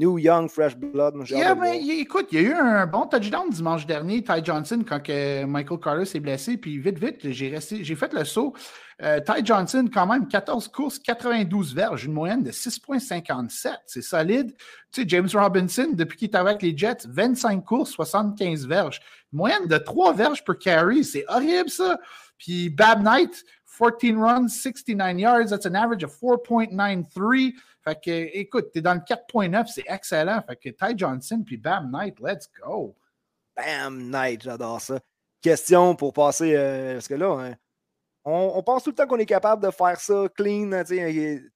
New 0.00 0.18
Young 0.18 0.48
Fresh 0.48 0.76
Blood. 0.76 1.14
Yeah, 1.28 1.54
mais 1.54 1.78
écoute, 1.78 2.28
il 2.32 2.40
y 2.40 2.46
a 2.46 2.48
eu 2.48 2.54
un 2.54 2.86
bon 2.86 3.06
touchdown 3.06 3.50
dimanche 3.50 3.86
dernier, 3.86 4.24
Ty 4.24 4.42
Johnson, 4.42 4.82
quand 4.88 5.02
Michael 5.46 5.78
Carter 5.78 6.06
s'est 6.06 6.20
blessé, 6.20 6.56
puis 6.56 6.78
vite, 6.78 6.98
vite, 6.98 7.30
j'ai 7.30 7.58
j'ai 7.60 7.94
fait 7.94 8.12
le 8.14 8.24
saut. 8.24 8.54
Euh, 9.02 9.20
Ty 9.20 9.44
Johnson, 9.44 9.88
quand 9.92 10.06
même, 10.06 10.26
14 10.26 10.68
courses, 10.68 10.98
92 10.98 11.74
verges, 11.74 12.06
une 12.06 12.14
moyenne 12.14 12.42
de 12.42 12.50
6,57. 12.50 13.76
C'est 13.86 14.00
solide. 14.00 14.54
Tu 14.90 15.02
sais, 15.02 15.08
James 15.08 15.28
Robinson, 15.34 15.88
depuis 15.92 16.16
qu'il 16.16 16.30
est 16.30 16.36
avec 16.36 16.62
les 16.62 16.76
Jets, 16.76 17.06
25 17.06 17.62
courses, 17.62 17.90
75 17.90 18.66
verges. 18.66 19.00
Une 19.34 19.38
moyenne 19.38 19.66
de 19.66 19.76
3 19.76 20.14
verges 20.14 20.42
per 20.44 20.54
carry. 20.58 21.04
C'est 21.04 21.26
horrible, 21.28 21.68
ça. 21.68 21.98
Puis 22.38 22.70
Bab 22.70 23.02
Knight, 23.02 23.44
14 23.78 24.16
runs, 24.16 24.48
69 24.48 25.18
yards. 25.18 25.50
That's 25.50 25.66
an 25.66 25.74
average 25.74 26.04
of 26.04 26.12
4.93. 26.18 27.54
Fait 27.90 28.00
que, 28.00 28.38
écoute, 28.38 28.70
t'es 28.72 28.80
dans 28.80 28.94
le 28.94 29.00
4.9, 29.00 29.66
c'est 29.66 29.84
excellent. 29.88 30.40
Fait 30.46 30.56
que 30.56 30.68
Ty 30.68 30.96
Johnson 30.96 31.42
puis 31.44 31.56
Bam 31.56 31.90
Knight, 31.90 32.20
let's 32.20 32.48
go. 32.62 32.96
Bam 33.56 34.10
Knight, 34.10 34.42
j'adore 34.42 34.80
ça. 34.80 35.00
Question 35.42 35.96
pour 35.96 36.12
passer, 36.12 36.54
euh, 36.54 36.94
parce 36.94 37.08
que 37.08 37.14
là, 37.14 37.32
hein, 37.40 37.54
on, 38.24 38.62
pense 38.62 38.84
tout 38.84 38.90
le 38.90 38.94
temps 38.94 39.08
qu'on 39.08 39.18
est 39.18 39.26
capable 39.26 39.64
de 39.64 39.72
faire 39.72 39.98
ça 39.98 40.28
clean. 40.36 40.70
Hein, 40.72 40.84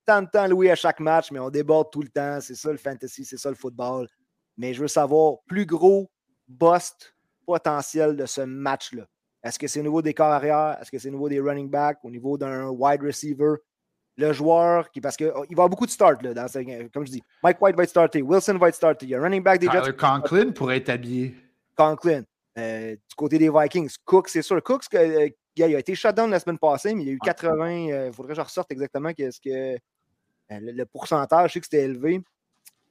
tant 0.05 0.23
de 0.23 0.29
temps 0.29 0.49
loué 0.49 0.73
à 0.73 0.75
chaque 0.75 0.99
match, 0.99 1.31
mais 1.31 1.39
on 1.39 1.51
déborde 1.51 1.93
tout 1.93 2.03
le 2.03 2.09
temps. 2.09 2.41
C'est 2.41 2.57
ça 2.57 2.73
le 2.73 2.79
fantasy, 2.79 3.25
c'est 3.25 3.37
ça 3.37 3.51
le 3.51 3.55
football. 3.55 4.09
Mais 4.57 4.75
je 4.75 4.81
veux 4.81 4.89
savoir, 4.89 5.37
plus 5.47 5.67
gros 5.67 6.11
bust 6.49 7.15
potentiel 7.47 8.17
de 8.17 8.27
ce 8.27 8.41
match-là. 8.41 9.05
Est-ce 9.45 9.59
que 9.59 9.69
c'est 9.69 9.79
au 9.81 9.85
niveau 9.85 10.03
des 10.03 10.15
corps 10.15 10.33
arrière? 10.33 10.79
Est-ce 10.81 10.91
que 10.91 10.99
c'est 10.99 11.09
au 11.09 11.13
niveau 11.13 11.29
des 11.29 11.39
running 11.39 11.71
backs? 11.71 11.99
Au 12.03 12.11
niveau 12.11 12.37
d'un 12.37 12.71
wide 12.71 13.03
receiver? 13.03 13.57
Le 14.17 14.33
joueur, 14.33 14.91
qui, 14.93 15.01
parce 15.01 15.17
qu'il 15.17 15.33
oh, 15.35 15.41
va 15.41 15.47
y 15.49 15.53
avoir 15.53 15.69
beaucoup 15.69 15.87
de 15.87 15.91
start, 15.91 16.23
là, 16.23 16.33
dans 16.35 16.47
comme 16.93 17.05
je 17.05 17.13
dis. 17.13 17.23
Mike 17.43 17.61
White 17.61 17.77
va 17.77 17.83
être 17.83 17.91
starté, 17.91 18.23
Wilson 18.23 18.59
va 18.59 18.69
être 18.69 18.77
starté, 18.77 19.07
il 19.07 19.09
y 19.11 19.15
a 19.15 19.19
un 19.19 19.23
running 19.23 19.43
back 19.43 19.61
des 19.61 19.67
Jets. 19.67 19.93
Conklin 19.95 20.53
pourrait 20.53 20.77
être 20.77 20.91
habillé. 20.91 21.35
Conklin. 21.77 22.23
Euh, 22.57 22.93
du 22.93 23.15
côté 23.17 23.39
des 23.39 23.51
Vikings, 23.51 23.97
Cook, 24.05 24.29
c'est 24.29 24.43
sûr. 24.43 24.63
Cook, 24.63 24.83
euh, 24.95 25.29
il 25.57 25.63
a 25.63 25.79
été 25.79 25.95
shut 25.95 26.15
down 26.15 26.31
la 26.31 26.39
semaine 26.39 26.59
passée, 26.59 26.95
mais 26.95 27.03
il 27.03 27.09
y 27.09 27.11
a 27.11 27.15
eu 27.15 27.19
80. 27.19 27.71
Il 27.71 27.93
euh, 27.93 28.13
faudrait 28.13 28.31
que 28.31 28.37
je 28.37 28.41
ressorte 28.41 28.71
exactement 28.71 29.11
ce 29.11 29.41
que, 29.41 29.79
le, 30.51 30.85
pourcentage. 30.85 31.51
Je 31.51 31.55
sais 31.55 31.61
que 31.61 31.67
c'était 31.67 31.85
élevé. 31.85 32.21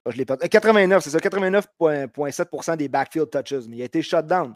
Ah, 0.05 0.11
je 0.11 0.17
l'ai 0.17 0.25
89, 0.25 1.01
c'est 1.01 1.11
ça, 1.11 1.19
89,7% 1.19 2.75
des 2.75 2.89
backfield 2.89 3.29
touches, 3.29 3.67
mais 3.69 3.77
il 3.77 3.81
a 3.83 3.85
été 3.85 4.01
shut 4.01 4.25
down. 4.25 4.53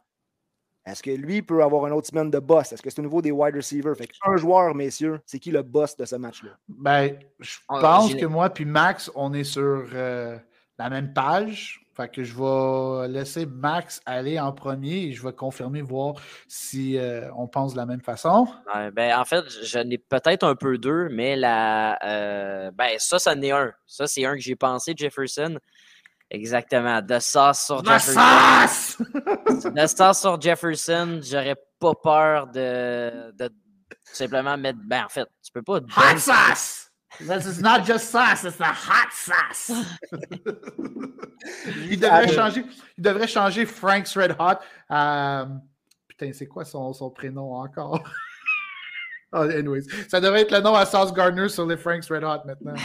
Est-ce 0.87 1.03
que 1.03 1.11
lui 1.11 1.41
peut 1.41 1.61
avoir 1.61 1.83
un 1.85 1.91
autre 1.91 2.07
semaine 2.07 2.31
de 2.31 2.39
boss? 2.39 2.71
Est-ce 2.71 2.81
que 2.81 2.89
c'est 2.89 2.99
au 2.99 3.03
niveau 3.03 3.21
des 3.21 3.31
wide 3.31 3.55
receivers? 3.55 3.95
Fait 3.97 4.07
un 4.25 4.37
joueur, 4.37 4.73
messieurs, 4.73 5.19
c'est 5.25 5.37
qui 5.37 5.51
le 5.51 5.61
boss 5.61 5.97
de 5.97 6.05
ce 6.05 6.15
match-là? 6.15 6.51
Ben, 6.69 7.17
je 7.39 7.57
ah, 7.67 7.79
pense 7.81 8.15
que 8.15 8.25
moi 8.25 8.49
puis 8.49 8.63
Max, 8.63 9.11
on 9.13 9.33
est 9.33 9.43
sur 9.43 9.85
euh, 9.93 10.37
la 10.79 10.89
même 10.89 11.13
page. 11.13 11.81
Fait 11.93 12.07
que 12.09 12.23
je 12.23 12.33
vais 12.35 13.07
laisser 13.09 13.45
Max 13.45 14.01
aller 14.05 14.39
en 14.39 14.53
premier 14.53 15.07
et 15.07 15.13
je 15.13 15.23
vais 15.23 15.33
confirmer, 15.33 15.81
voir 15.81 16.13
si 16.47 16.97
euh, 16.97 17.29
on 17.35 17.47
pense 17.47 17.73
de 17.73 17.77
la 17.77 17.87
même 17.87 18.01
façon. 18.01 18.47
ben, 18.93 19.17
en 19.17 19.25
fait, 19.25 19.43
je 19.63 19.79
n'ai 19.79 19.97
peut-être 19.97 20.43
un 20.43 20.55
peu 20.55 20.77
deux, 20.77 21.09
mais 21.09 21.35
la, 21.35 21.97
euh, 22.05 22.71
ben, 22.71 22.91
ça, 22.99 23.19
ça 23.19 23.33
en 23.33 23.41
est 23.41 23.51
un. 23.51 23.73
Ça, 23.87 24.07
c'est 24.07 24.25
un 24.25 24.35
que 24.35 24.41
j'ai 24.41 24.55
pensé, 24.55 24.93
Jefferson. 24.95 25.57
Exactement. 26.29 27.01
De 27.01 27.19
sauce 27.19 27.65
sur 27.65 27.83
Jefferson. 27.85 28.19
de 29.71 29.87
sauce 29.87 30.19
sur 30.19 30.41
Jefferson, 30.41 31.19
j'aurais 31.23 31.55
pas 31.79 31.93
peur 31.95 32.47
de, 32.47 33.31
de, 33.37 33.49
simplement 34.03 34.57
mettre. 34.57 34.79
Ben, 34.83 35.05
en 35.05 35.09
fait, 35.09 35.27
tu 35.43 35.51
peux 35.51 35.61
pas. 35.61 35.77
Hot 35.77 36.17
sauce! 36.17 36.87
This 37.19 37.45
is 37.47 37.61
not 37.61 37.83
just 37.83 38.11
sauce, 38.11 38.43
it's 38.43 38.57
the 38.57 38.65
hot 38.65 39.11
sauce. 39.11 39.71
il, 41.89 41.99
devrait 41.99 42.27
changer, 42.27 42.63
il 42.97 43.03
devrait 43.03 43.27
changer 43.27 43.65
Frank's 43.65 44.15
Red 44.15 44.35
Hot. 44.37 44.59
Euh, 44.91 45.45
putain, 46.07 46.31
c'est 46.33 46.45
quoi 46.45 46.63
son, 46.63 46.93
son 46.93 47.09
prénom 47.09 47.55
encore? 47.55 48.03
oh, 49.33 49.37
anyways, 49.57 49.85
ça 50.09 50.19
devrait 50.19 50.41
être 50.41 50.51
le 50.51 50.59
nom 50.59 50.75
à 50.75 50.85
Sauce 50.85 51.11
Gardner 51.11 51.49
sur 51.49 51.65
les 51.65 51.77
Frank's 51.77 52.11
Red 52.11 52.23
Hot 52.23 52.45
maintenant. 52.45 52.75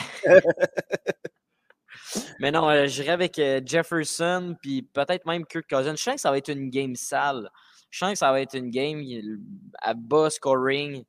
Mais 2.38 2.50
non, 2.50 2.68
euh, 2.68 2.86
j'irai 2.86 3.10
avec 3.10 3.38
euh, 3.38 3.60
Jefferson, 3.64 4.56
puis 4.60 4.82
peut-être 4.82 5.26
même 5.26 5.46
Kirk 5.46 5.66
Cousins. 5.68 5.96
Je 5.96 6.02
sens 6.02 6.14
que 6.14 6.20
ça 6.20 6.30
va 6.30 6.38
être 6.38 6.50
une 6.50 6.70
game 6.70 6.94
sale. 6.94 7.50
Je 7.90 7.98
sens 7.98 8.12
que 8.12 8.18
ça 8.18 8.30
va 8.32 8.40
être 8.40 8.54
une 8.54 8.70
game 8.70 9.02
à 9.80 9.94
bas 9.94 10.30
scoring, 10.30 11.04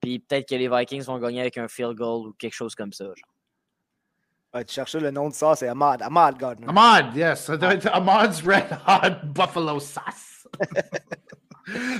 puis 0.00 0.18
peut-être 0.18 0.48
que 0.48 0.54
les 0.54 0.68
Vikings 0.68 1.04
vont 1.04 1.18
gagner 1.18 1.42
avec 1.42 1.58
un 1.58 1.68
field 1.68 1.94
goal 1.94 2.28
ou 2.28 2.32
quelque 2.32 2.54
chose 2.54 2.74
comme 2.74 2.92
ça. 2.92 3.04
Genre. 3.04 4.64
tu 4.64 4.74
cherchais 4.74 5.00
le 5.00 5.10
nom 5.10 5.28
de 5.28 5.34
ça, 5.34 5.54
c'est 5.54 5.68
Ahmad. 5.68 6.02
Ahmad 6.02 6.38
Gardner. 6.38 6.66
Ahmad, 6.68 7.14
yes. 7.14 7.44
Ça 7.44 7.56
doit 7.56 7.74
être 7.74 7.88
Ahmad's 7.92 8.42
Red 8.42 8.78
Hot 8.86 9.26
Buffalo 9.26 9.78
Sauce. 9.78 10.46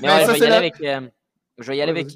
Mais 0.00 0.08
ouais, 0.08 0.26
je, 0.26 0.30
vais 0.32 0.38
y 0.38 0.44
aller 0.44 0.54
avec, 0.54 0.74
je 0.78 1.66
vais 1.66 1.76
y 1.76 1.82
aller 1.82 1.92
avec 1.92 2.14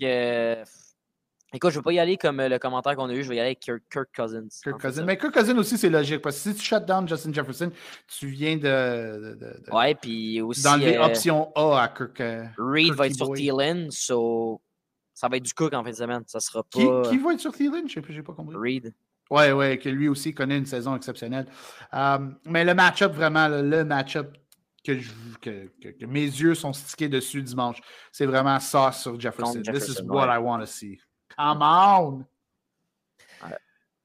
Écoute, 1.55 1.71
je 1.71 1.77
ne 1.77 1.81
vais 1.81 1.85
pas 1.85 1.93
y 1.93 1.99
aller 2.01 2.17
comme 2.17 2.41
euh, 2.41 2.49
le 2.49 2.59
commentaire 2.59 2.97
qu'on 2.97 3.09
a 3.09 3.15
eu, 3.15 3.23
je 3.23 3.29
vais 3.29 3.37
y 3.37 3.41
aller 3.41 3.51
avec 3.51 3.61
Kirk, 3.61 4.09
Cousins. 4.15 4.49
Kirk 4.63 4.81
Cousins. 4.81 5.05
Mais 5.05 5.17
Kirk 5.17 5.33
Cousins 5.33 5.57
aussi, 5.57 5.79
c'est 5.79 5.89
logique 5.89 6.21
parce 6.21 6.37
que 6.37 6.51
si 6.51 6.57
tu 6.57 6.65
shut 6.65 6.85
down 6.85 7.09
Justin 7.09 7.33
Jefferson, 7.33 7.71
tu 8.09 8.27
viens 8.27 8.57
de. 8.57 9.39
ouais, 9.73 9.95
puis 9.95 10.41
aussi. 10.43 10.63
D'enlever 10.63 10.97
euh, 10.97 11.07
option 11.07 11.53
A 11.55 11.83
à 11.83 11.89
Kirk. 11.89 12.21
Euh, 12.21 12.45
Reed 12.59 12.95
va 12.95 13.07
être 13.07 13.15
sur 13.15 13.33
Thielen, 13.33 13.91
so 13.91 14.61
ça 15.15 15.29
va 15.29 15.37
être 15.37 15.45
du 15.45 15.55
Cook 15.55 15.73
en 15.73 15.85
fin 15.85 15.91
de 15.91 15.95
semaine. 15.95 16.23
Ça 16.27 16.41
sera 16.41 16.65
pas. 16.65 17.03
Qui, 17.03 17.11
qui 17.11 17.19
va 17.19 17.33
être 17.33 17.41
sur 17.41 17.55
Thielen? 17.55 17.89
Je 17.89 18.01
n'ai 18.01 18.23
pas 18.23 18.33
compris. 18.33 18.57
Reed. 18.57 18.93
Ouais, 19.31 19.53
ouais, 19.53 19.79
que 19.79 19.89
lui 19.89 20.09
aussi 20.09 20.35
connaît 20.35 20.59
une 20.59 20.67
saison 20.67 20.97
exceptionnelle. 20.97 21.47
mais 22.45 22.65
le 22.65 22.75
match-up, 22.75 23.13
vraiment, 23.13 23.49
le, 23.49 23.85
match-up 23.85 24.37
que, 24.85 24.93
que, 25.41 25.69
que, 25.81 26.07
mes 26.07 26.25
yeux 26.25 26.55
sont 26.55 26.73
stickés 26.73 27.09
dessus 27.09 27.43
dimanche, 27.43 27.79
c'est 28.13 28.27
vraiment 28.27 28.61
ça 28.61 28.93
sur 28.93 29.19
Jefferson. 29.19 29.63
This 29.63 29.89
is 29.89 30.03
what 30.03 30.29
I 30.29 30.39
want 30.39 30.61
to 30.61 30.67
see. 30.67 30.99
Come 31.37 31.63
on! 31.63 32.25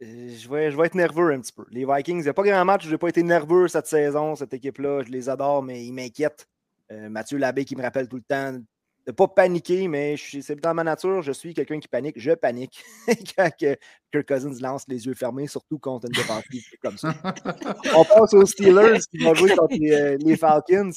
Euh, 0.02 0.36
je 0.36 0.50
vais, 0.50 0.72
je 0.72 0.78
vais 0.78 0.88
être 0.88 0.96
nerveux 0.96 1.32
un 1.32 1.40
petit 1.40 1.54
peu. 1.54 1.64
Les 1.70 1.86
Vikings, 1.86 2.20
il 2.20 2.24
n'y 2.24 2.30
a 2.30 2.34
pas 2.34 2.44
grand 2.44 2.66
match 2.66 2.86
je 2.86 2.92
n'ai 2.92 2.98
pas 2.98 3.08
été 3.08 3.24
nerveux 3.24 3.68
cette 3.68 3.88
saison, 3.88 4.36
cette 4.36 4.54
équipe-là. 4.54 5.04
Je 5.06 5.12
les 5.12 5.30
adore, 5.30 5.62
mais 5.62 5.86
ils 5.86 5.94
m'inquiètent. 5.94 6.48
Euh, 6.92 7.08
Mathieu 7.10 7.38
Labbé 7.38 7.64
qui 7.64 7.76
me 7.76 7.84
rappelle 7.84 8.10
tout 8.10 8.18
le 8.18 8.24
temps 8.24 8.54
de 8.54 8.64
ne 9.08 9.12
pas 9.14 9.28
paniquer, 9.28 9.88
mais 9.88 10.16
c'est 10.18 10.60
dans 10.60 10.74
ma 10.74 10.84
nature, 10.84 11.22
je 11.22 11.32
suis 11.32 11.54
quelqu'un 11.54 11.80
qui 11.80 11.88
panique. 11.88 12.16
Je 12.20 12.32
panique 12.32 12.84
quand 13.38 13.50
Kirk 13.58 14.28
Cousins 14.28 14.60
lance 14.60 14.86
les 14.88 15.06
yeux 15.06 15.14
fermés, 15.14 15.48
surtout 15.48 15.80
contre 15.80 16.08
une 16.08 16.14
défensive 16.14 16.64
comme 16.82 16.98
ça. 16.98 17.14
On 17.96 18.04
passe 18.04 18.34
aux 18.34 18.46
Steelers 18.46 19.00
qui 19.10 19.20
vont 19.20 19.34
jouer 19.36 19.56
contre 19.56 19.76
les, 19.80 19.92
euh, 19.94 20.36
Falcons. 20.36 20.92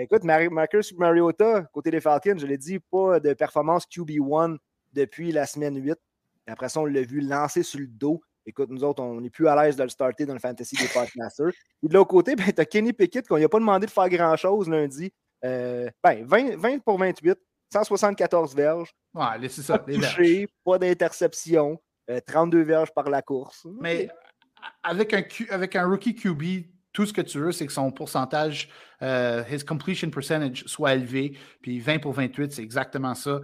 écoute, 0.00 0.24
Marcus 0.24 0.92
Mariota, 0.98 1.62
côté 1.72 1.90
des 1.90 2.00
Falcons, 2.00 2.38
je 2.38 2.46
l'ai 2.46 2.58
dit, 2.58 2.78
pas 2.78 3.20
de 3.20 3.32
performance 3.32 3.86
QB1 3.86 4.58
depuis 4.92 5.32
la 5.32 5.46
semaine 5.46 5.76
8. 5.76 5.98
après 6.46 6.68
ça, 6.68 6.80
on 6.80 6.86
l'a 6.86 7.02
vu 7.02 7.20
lancer 7.20 7.62
sur 7.62 7.80
le 7.80 7.86
dos. 7.86 8.22
Écoute, 8.44 8.70
nous 8.70 8.82
autres, 8.82 9.02
on 9.02 9.20
n'est 9.20 9.30
plus 9.30 9.46
à 9.46 9.62
l'aise 9.62 9.76
de 9.76 9.82
le 9.84 9.88
starter 9.88 10.26
dans 10.26 10.32
le 10.32 10.40
fantasy 10.40 10.74
des 10.76 10.88
Podcasters. 10.88 11.52
Et 11.82 11.88
de 11.88 11.94
l'autre 11.94 12.10
côté, 12.10 12.34
ben, 12.34 12.52
tu 12.52 12.60
as 12.60 12.64
Kenny 12.64 12.92
Pickett 12.92 13.26
qu'on 13.26 13.38
n'a 13.38 13.48
pas 13.48 13.58
demandé 13.58 13.86
de 13.86 13.90
faire 13.90 14.08
grand-chose 14.08 14.68
lundi. 14.68 15.12
Euh, 15.44 15.88
ben, 16.02 16.24
20, 16.24 16.78
pour 16.80 16.98
28, 16.98 17.38
174 17.72 18.54
verges. 18.54 18.92
Ouais, 19.14 19.48
c'est 19.48 19.62
ça. 19.62 19.78
Pas 19.78 19.92
touché, 19.92 20.48
pas 20.64 20.78
d'interception, 20.78 21.80
32 22.26 22.58
euh, 22.58 22.64
verges 22.64 22.92
par 22.92 23.08
la 23.08 23.22
course. 23.22 23.66
Mais 23.80 24.08
avec 24.82 25.14
un, 25.14 25.24
avec 25.50 25.76
un 25.76 25.86
rookie 25.86 26.14
QB, 26.14 26.66
tout 26.92 27.06
ce 27.06 27.12
que 27.12 27.22
tu 27.22 27.38
veux, 27.38 27.52
c'est 27.52 27.66
que 27.66 27.72
son 27.72 27.90
pourcentage, 27.90 28.68
euh, 29.02 29.42
his 29.50 29.64
completion 29.64 30.10
percentage 30.10 30.64
soit 30.66 30.94
élevé. 30.94 31.38
Puis 31.62 31.80
20 31.80 32.00
pour 32.00 32.12
28, 32.12 32.52
c'est 32.52 32.62
exactement 32.62 33.14
ça. 33.14 33.40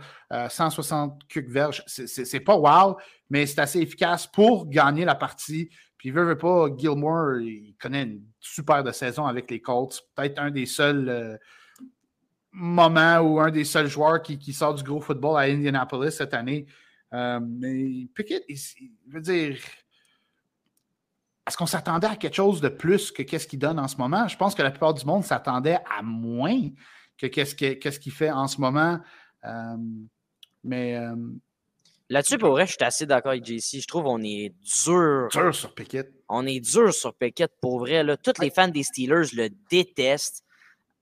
160 0.48 1.26
cucs 1.28 1.48
verges, 1.48 1.82
c'est 1.86 2.40
pas 2.40 2.56
wow, 2.56 2.96
mais 3.30 3.46
c'est 3.46 3.60
assez 3.60 3.80
efficace 3.80 4.26
pour 4.26 4.68
gagner 4.68 5.04
la 5.04 5.14
partie. 5.14 5.70
Puis, 5.98 6.12
veut, 6.12 6.24
veut 6.24 6.38
pas, 6.38 6.68
Gilmore, 6.76 7.40
il 7.40 7.74
connaît 7.80 8.04
une 8.04 8.22
super 8.38 8.94
saison 8.94 9.26
avec 9.26 9.50
les 9.50 9.60
Colts. 9.60 10.00
Peut-être 10.14 10.38
un 10.38 10.52
des 10.52 10.64
seuls 10.64 11.08
euh, 11.08 11.36
moments 12.52 13.18
ou 13.18 13.40
un 13.40 13.50
des 13.50 13.64
seuls 13.64 13.88
joueurs 13.88 14.22
qui, 14.22 14.52
sort 14.52 14.74
du 14.74 14.84
gros 14.84 15.00
football 15.00 15.36
à 15.36 15.42
Indianapolis 15.42 16.12
cette 16.12 16.34
année. 16.34 16.66
Euh, 17.12 17.40
mais 17.42 18.06
Pickett, 18.14 18.44
il 18.48 18.92
veut 19.08 19.20
dire, 19.20 19.58
est-ce 21.48 21.56
qu'on 21.56 21.66
s'attendait 21.66 22.06
à 22.06 22.16
quelque 22.16 22.34
chose 22.34 22.60
de 22.60 22.68
plus 22.68 23.10
que 23.10 23.22
qu'est-ce 23.22 23.46
qu'il 23.46 23.58
donne 23.58 23.78
en 23.78 23.88
ce 23.88 23.96
moment? 23.96 24.28
Je 24.28 24.36
pense 24.36 24.54
que 24.54 24.62
la 24.62 24.70
plupart 24.70 24.94
du 24.94 25.04
monde 25.06 25.24
s'attendait 25.24 25.78
à 25.98 26.02
moins 26.02 26.60
que 27.16 27.26
qu'est-ce 27.26 27.98
qu'il 27.98 28.12
fait 28.12 28.30
en 28.30 28.46
ce 28.46 28.60
moment. 28.60 29.00
Euh, 29.44 29.76
mais. 30.62 30.96
Euh, 30.96 31.14
Là-dessus, 32.10 32.38
pour 32.38 32.50
vrai, 32.50 32.66
je 32.66 32.72
suis 32.72 32.84
assez 32.84 33.06
d'accord 33.06 33.32
avec 33.32 33.44
JC. 33.44 33.80
Je 33.80 33.86
trouve 33.86 34.04
qu'on 34.04 34.22
est 34.22 34.54
dur. 34.84 35.28
Dur 35.30 35.54
sur 35.54 35.74
Pickett. 35.74 36.10
On 36.28 36.46
est 36.46 36.60
dur 36.60 36.92
sur 36.94 37.14
Pickett. 37.14 37.52
Pour 37.60 37.80
vrai, 37.80 38.02
là, 38.02 38.16
tous 38.16 38.40
les 38.40 38.50
fans 38.50 38.68
des 38.68 38.82
Steelers 38.82 39.28
le 39.34 39.48
détestent. 39.70 40.42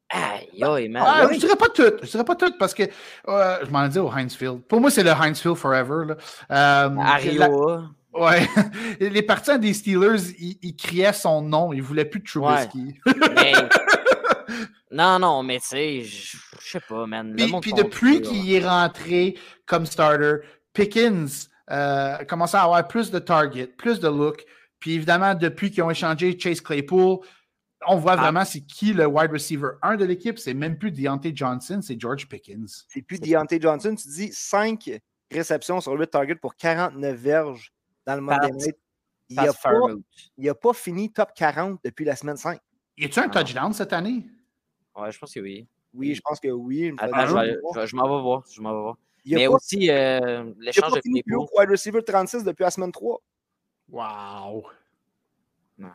Aïe, 0.08 0.62
aïe, 0.62 0.88
man. 0.88 1.02
Ah, 1.04 1.28
je 1.32 1.38
dirais 1.38 1.56
pas 1.56 1.68
tout. 1.68 1.92
Je 2.02 2.10
dirais 2.10 2.24
pas 2.24 2.36
tout 2.36 2.52
parce 2.58 2.74
que 2.74 2.84
euh, 3.28 3.58
je 3.64 3.70
m'en 3.70 3.84
ai 3.84 3.88
dit 3.88 3.98
au 3.98 4.08
Heinz 4.08 4.34
Field. 4.34 4.62
Pour 4.62 4.80
moi, 4.80 4.90
c'est 4.90 5.02
le 5.02 5.10
Heinz 5.10 5.40
Field 5.40 5.56
forever. 5.56 6.06
Là. 6.06 6.16
Euh, 6.50 6.88
Ouais. 8.18 8.48
Les 9.00 9.22
partisans 9.22 9.60
des 9.60 9.74
Steelers, 9.74 10.32
ils, 10.38 10.76
criaient 10.76 11.12
son 11.12 11.42
nom. 11.42 11.72
Ils 11.72 11.82
voulaient 11.82 12.04
plus 12.04 12.20
de 12.20 12.26
Trubisky. 12.26 13.00
Non, 14.90 15.18
non, 15.18 15.42
mais 15.42 15.58
tu 15.60 15.66
sais, 15.66 16.02
je 16.04 16.38
sais 16.60 16.80
pas, 16.80 17.06
man. 17.06 17.34
Puis, 17.60 17.72
depuis 17.72 18.22
qu'il 18.22 18.50
est 18.52 18.66
rentré 18.66 19.36
comme 19.66 19.84
starter, 19.84 20.36
Pickens 20.72 21.50
euh, 21.70 22.18
commençait 22.24 22.56
à 22.56 22.62
avoir 22.62 22.86
plus 22.86 23.10
de 23.10 23.18
target, 23.18 23.66
plus 23.66 24.00
de 24.00 24.08
look. 24.08 24.44
Puis 24.78 24.94
évidemment, 24.94 25.34
depuis 25.34 25.70
qu'ils 25.70 25.82
ont 25.82 25.90
échangé 25.90 26.38
Chase 26.38 26.60
Claypool, 26.60 27.18
on 27.86 27.96
voit 27.96 28.12
ah. 28.12 28.16
vraiment 28.16 28.44
c'est 28.44 28.60
qui 28.60 28.92
le 28.92 29.06
wide 29.06 29.32
receiver 29.32 29.70
1 29.82 29.96
de 29.96 30.04
l'équipe. 30.04 30.38
C'est 30.38 30.54
même 30.54 30.78
plus 30.78 30.92
Deontay 30.92 31.32
Johnson, 31.34 31.80
c'est 31.82 32.00
George 32.00 32.28
Pickens. 32.28 32.84
C'est 32.88 33.02
plus 33.02 33.20
Deontay 33.20 33.60
Johnson. 33.60 33.94
Tu 33.94 34.08
dis 34.08 34.32
5 34.32 35.00
réceptions 35.30 35.80
sur 35.80 35.92
8 35.92 36.06
targets 36.06 36.34
pour 36.36 36.54
49 36.56 37.16
verges 37.16 37.72
dans 38.06 38.14
le 38.14 38.20
Monday 38.20 38.52
Night. 38.52 38.76
Il 39.28 39.36
n'a 39.36 39.52
pas, 39.52 40.54
pas, 40.54 40.72
fini 40.72 41.12
top 41.12 41.30
40 41.34 41.80
depuis 41.84 42.04
la 42.04 42.14
semaine 42.14 42.36
5. 42.36 42.60
Y 42.96 43.04
a-tu 43.06 43.18
un 43.18 43.24
ah. 43.24 43.28
touchdown 43.28 43.72
cette 43.72 43.92
année? 43.92 44.24
Ouais, 44.94 45.10
je 45.10 45.18
pense 45.18 45.34
que 45.34 45.40
oui. 45.40 45.66
Oui, 45.92 46.14
je 46.14 46.20
pense 46.20 46.38
que 46.38 46.48
oui. 46.48 46.94
Attends, 46.98 47.26
je, 47.26 47.34
m'en 47.34 47.42
vais 47.42 48.22
voir. 48.22 48.44
Je 48.48 48.60
m'en 48.62 48.72
vais 48.72 48.80
voir. 48.80 48.96
Mais 49.26 49.46
aussi, 49.48 49.90
euh, 49.90 50.52
l'échange 50.58 50.92
de 50.92 51.00
fini 51.00 51.22
plus 51.22 51.36
wide 51.36 51.70
receiver 51.70 52.02
36 52.02 52.44
depuis 52.44 52.62
la 52.62 52.70
semaine 52.70 52.92
3. 52.92 53.20
Wow! 53.88 54.64
Non. 55.78 55.90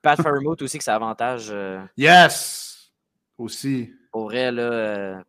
Pat 0.00 0.20
Fairmouth 0.20 0.62
aussi, 0.62 0.78
que 0.78 0.84
ça 0.84 0.94
avantage. 0.94 1.48
Euh, 1.50 1.84
yes! 1.96 2.90
Aussi. 3.36 3.92
Pour 4.10 4.24
vrai, 4.24 4.50
là. 4.50 4.62
Euh, 4.62 5.22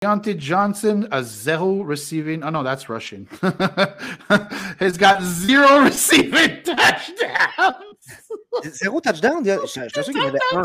Deontay 0.00 0.38
Johnson 0.38 1.08
a 1.10 1.24
zero 1.24 1.82
receiving. 1.82 2.44
Oh 2.44 2.50
no, 2.50 2.62
that's 2.62 2.88
Russian. 2.88 3.26
He's 4.78 4.96
got 4.96 5.20
zero 5.22 5.80
receiving 5.84 6.62
touchdowns. 6.62 7.96
Zéro 8.80 9.00
touchdown? 9.00 9.44
Je, 9.44 9.58
je 9.92 10.02
qu'il 10.02 10.22
y 10.22 10.24
avait 10.24 10.38
un. 10.54 10.62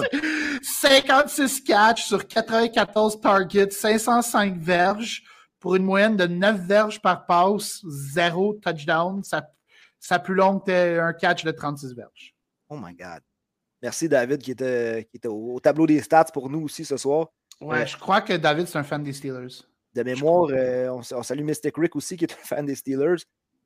56 0.62 1.64
catchs 1.64 2.06
sur 2.06 2.28
94 2.28 3.20
targets, 3.22 3.72
505 3.72 4.58
verges 4.58 5.24
pour 5.60 5.76
une 5.76 5.84
moyenne 5.84 6.16
de 6.16 6.28
9 6.28 6.60
verges 6.68 7.02
par 7.02 7.26
passe, 7.26 7.82
zéro 7.88 8.54
touchdown. 8.62 9.24
Sa, 9.24 9.50
sa 10.00 10.20
plus 10.20 10.36
longue 10.36 10.62
était 10.62 11.00
un 11.00 11.14
catch 11.14 11.44
de 11.44 11.52
36 11.52 11.96
verges. 11.96 12.36
Oh 12.70 12.78
my 12.78 12.94
God. 12.94 13.22
Merci 13.82 14.08
David 14.08 14.42
qui 14.44 14.52
était, 14.52 15.08
qui 15.10 15.18
était 15.18 15.28
au 15.28 15.60
tableau 15.60 15.88
des 15.88 16.02
stats 16.02 16.26
pour 16.26 16.50
nous 16.52 16.62
aussi 16.62 16.86
ce 16.86 16.98
soir. 16.98 17.30
Ouais, 17.64 17.88
je 17.88 17.98
crois 17.98 18.22
que 18.22 18.34
David, 18.34 18.68
c'est 18.68 18.78
un 18.78 18.84
fan 18.84 19.04
des 19.04 19.14
Steelers. 19.14 19.64
De 19.96 20.04
mémoire, 20.04 20.50
euh, 20.52 20.90
on, 20.90 21.24
salue 21.24 21.44
Mystic 21.44 21.76
Rick 21.78 21.96
aussi, 21.96 22.18
qui 22.18 22.26
est 22.26 22.34
un 22.34 22.46
fan 22.46 22.66
des 22.66 22.76
Steelers. 22.76 23.24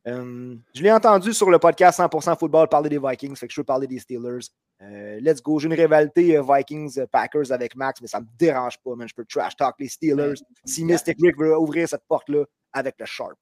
Euh, 0.08 0.56
je 0.74 0.84
l'ai 0.84 0.92
entendu 0.92 1.34
sur 1.34 1.50
le 1.50 1.60
podcast 1.60 2.00
100% 2.00 2.38
Football 2.38 2.70
parler 2.70 2.90
des 2.90 3.00
Vikings, 3.00 3.36
fait 3.36 3.48
que 3.48 3.54
je 3.54 3.60
veux 3.60 3.66
parler 3.66 3.88
des 3.88 4.00
Steelers. 4.00 4.48
Euh, 4.82 5.20
let's 5.22 5.42
go. 5.42 5.60
J'ai 5.60 5.68
une 5.68 5.74
rivalité 5.74 6.40
Vikings-Packers 6.40 7.52
avec 7.52 7.76
Max, 7.76 8.00
mais 8.02 8.08
ça 8.08 8.20
ne 8.20 8.26
me 8.26 8.30
dérange 8.38 8.78
pas, 8.84 8.96
man. 8.96 9.08
Je 9.08 9.16
peux 9.16 9.26
trash 9.26 9.56
talk 9.56 9.76
les 9.80 9.90
Steelers. 9.90 10.36
Si 10.66 10.86
Mystic 10.86 11.18
Rick 11.22 11.38
veut 11.38 11.58
ouvrir 11.58 11.90
cette 11.90 12.04
porte-là 12.08 12.44
avec 12.74 12.96
le 13.00 13.06
Sharp. 13.06 13.38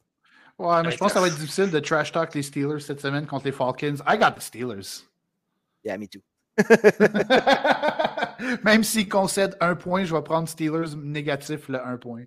Ouais, 0.58 0.82
mais 0.84 0.92
je 0.92 0.98
pense 0.98 1.10
que 1.10 1.16
ça 1.16 1.22
va 1.22 1.28
être 1.28 1.38
difficile 1.38 1.70
de 1.70 1.80
trash 1.80 2.12
talk 2.12 2.34
les 2.34 2.44
Steelers 2.44 2.80
cette 2.80 3.02
semaine 3.02 3.28
contre 3.28 3.46
les 3.46 3.52
Falcons. 3.52 3.98
I 4.08 4.18
got 4.18 4.32
the 4.32 4.42
Steelers. 4.42 5.04
Yeah, 5.84 5.98
me 5.98 6.08
too. 6.08 6.22
Même 8.64 8.84
s'il 8.84 9.10
concède 9.10 9.58
un 9.60 9.76
point, 9.76 10.06
je 10.06 10.16
vais 10.16 10.22
prendre 10.22 10.48
Steelers 10.48 10.96
négatif 10.96 11.68
le 11.70 11.86
un 11.86 11.98
point. 11.98 12.24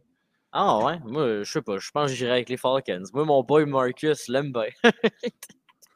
Ah 0.52 0.78
ouais, 0.78 0.98
moi 1.04 1.42
je 1.42 1.50
sais 1.50 1.62
pas, 1.62 1.78
je 1.78 1.90
pense 1.90 2.10
que 2.10 2.16
j'irai 2.16 2.32
avec 2.32 2.48
les 2.48 2.56
Falcons. 2.56 3.02
Moi 3.12 3.24
mon 3.24 3.42
boy 3.42 3.66
Marcus 3.66 4.28
l'aime 4.28 4.52
bien. 4.52 4.90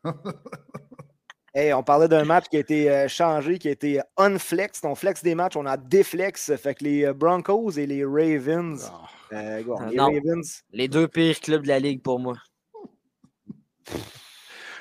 hey, 1.55 1.72
on 1.72 1.83
parlait 1.83 2.09
d'un 2.09 2.24
match 2.24 2.47
qui 2.51 2.57
a 2.57 2.61
été 2.61 2.91
euh, 2.91 3.09
changé, 3.09 3.59
qui 3.59 3.68
a 3.68 3.70
été 3.70 4.01
unflex. 4.18 4.80
On 4.85 4.95
flex 4.95 5.22
des 5.22 5.35
matchs, 5.35 5.57
on 5.57 5.64
a 5.64 5.76
déflex. 5.76 6.55
Fait 6.57 6.74
que 6.74 6.85
les 6.85 7.07
euh, 7.07 7.14
Broncos 7.14 7.72
et 7.72 7.87
les 7.87 8.05
Ravens. 8.05 8.91
Ah. 8.93 9.09
Euh, 9.33 9.62
les 9.91 9.99
Ravens. 9.99 10.62
Les 10.72 10.89
deux 10.89 11.09
pires 11.09 11.41
clubs 11.41 11.62
de 11.62 11.68
la 11.68 11.78
ligue 11.78 12.03
pour 12.03 12.18
moi. 12.18 12.35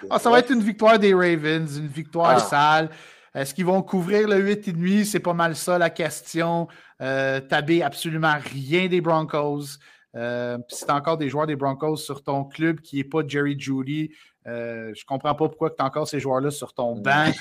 Ah, 0.09 0.19
ça 0.19 0.29
va 0.29 0.39
être 0.39 0.51
une 0.51 0.63
victoire 0.63 0.99
des 0.99 1.13
Ravens, 1.13 1.77
une 1.77 1.87
victoire 1.87 2.37
ah. 2.37 2.39
sale. 2.39 2.89
Est-ce 3.33 3.53
qu'ils 3.53 3.65
vont 3.65 3.81
couvrir 3.81 4.27
le 4.27 4.55
8,5? 4.55 5.05
C'est 5.05 5.19
pas 5.19 5.33
mal 5.33 5.55
ça 5.55 5.77
la 5.77 5.89
question. 5.89 6.67
Euh, 7.01 7.39
Tabé 7.39 7.81
absolument 7.81 8.35
rien 8.53 8.87
des 8.87 9.01
Broncos. 9.01 9.77
Euh, 10.15 10.57
c'est 10.67 10.89
encore 10.89 11.17
des 11.17 11.29
joueurs 11.29 11.47
des 11.47 11.55
Broncos 11.55 11.97
sur 11.97 12.23
ton 12.23 12.43
club 12.43 12.81
qui 12.81 12.97
n'est 12.97 13.03
pas 13.03 13.21
Jerry 13.25 13.57
Judy. 13.57 14.11
Euh, 14.47 14.91
je 14.93 15.01
ne 15.01 15.05
comprends 15.05 15.35
pas 15.35 15.47
pourquoi 15.47 15.69
tu 15.69 15.77
as 15.79 15.85
encore 15.85 16.07
ces 16.07 16.19
joueurs-là 16.19 16.51
sur 16.51 16.73
ton 16.73 16.95
banc. 16.95 17.31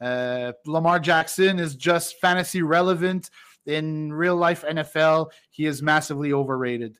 Euh, 0.00 0.52
Lamar 0.64 1.02
Jackson 1.02 1.58
is 1.58 1.76
just 1.76 2.20
fantasy 2.20 2.62
relevant. 2.62 3.30
In 3.66 4.12
real 4.12 4.38
life 4.38 4.64
NFL, 4.64 5.26
he 5.50 5.66
is 5.66 5.82
massively 5.82 6.32
overrated. 6.32 6.96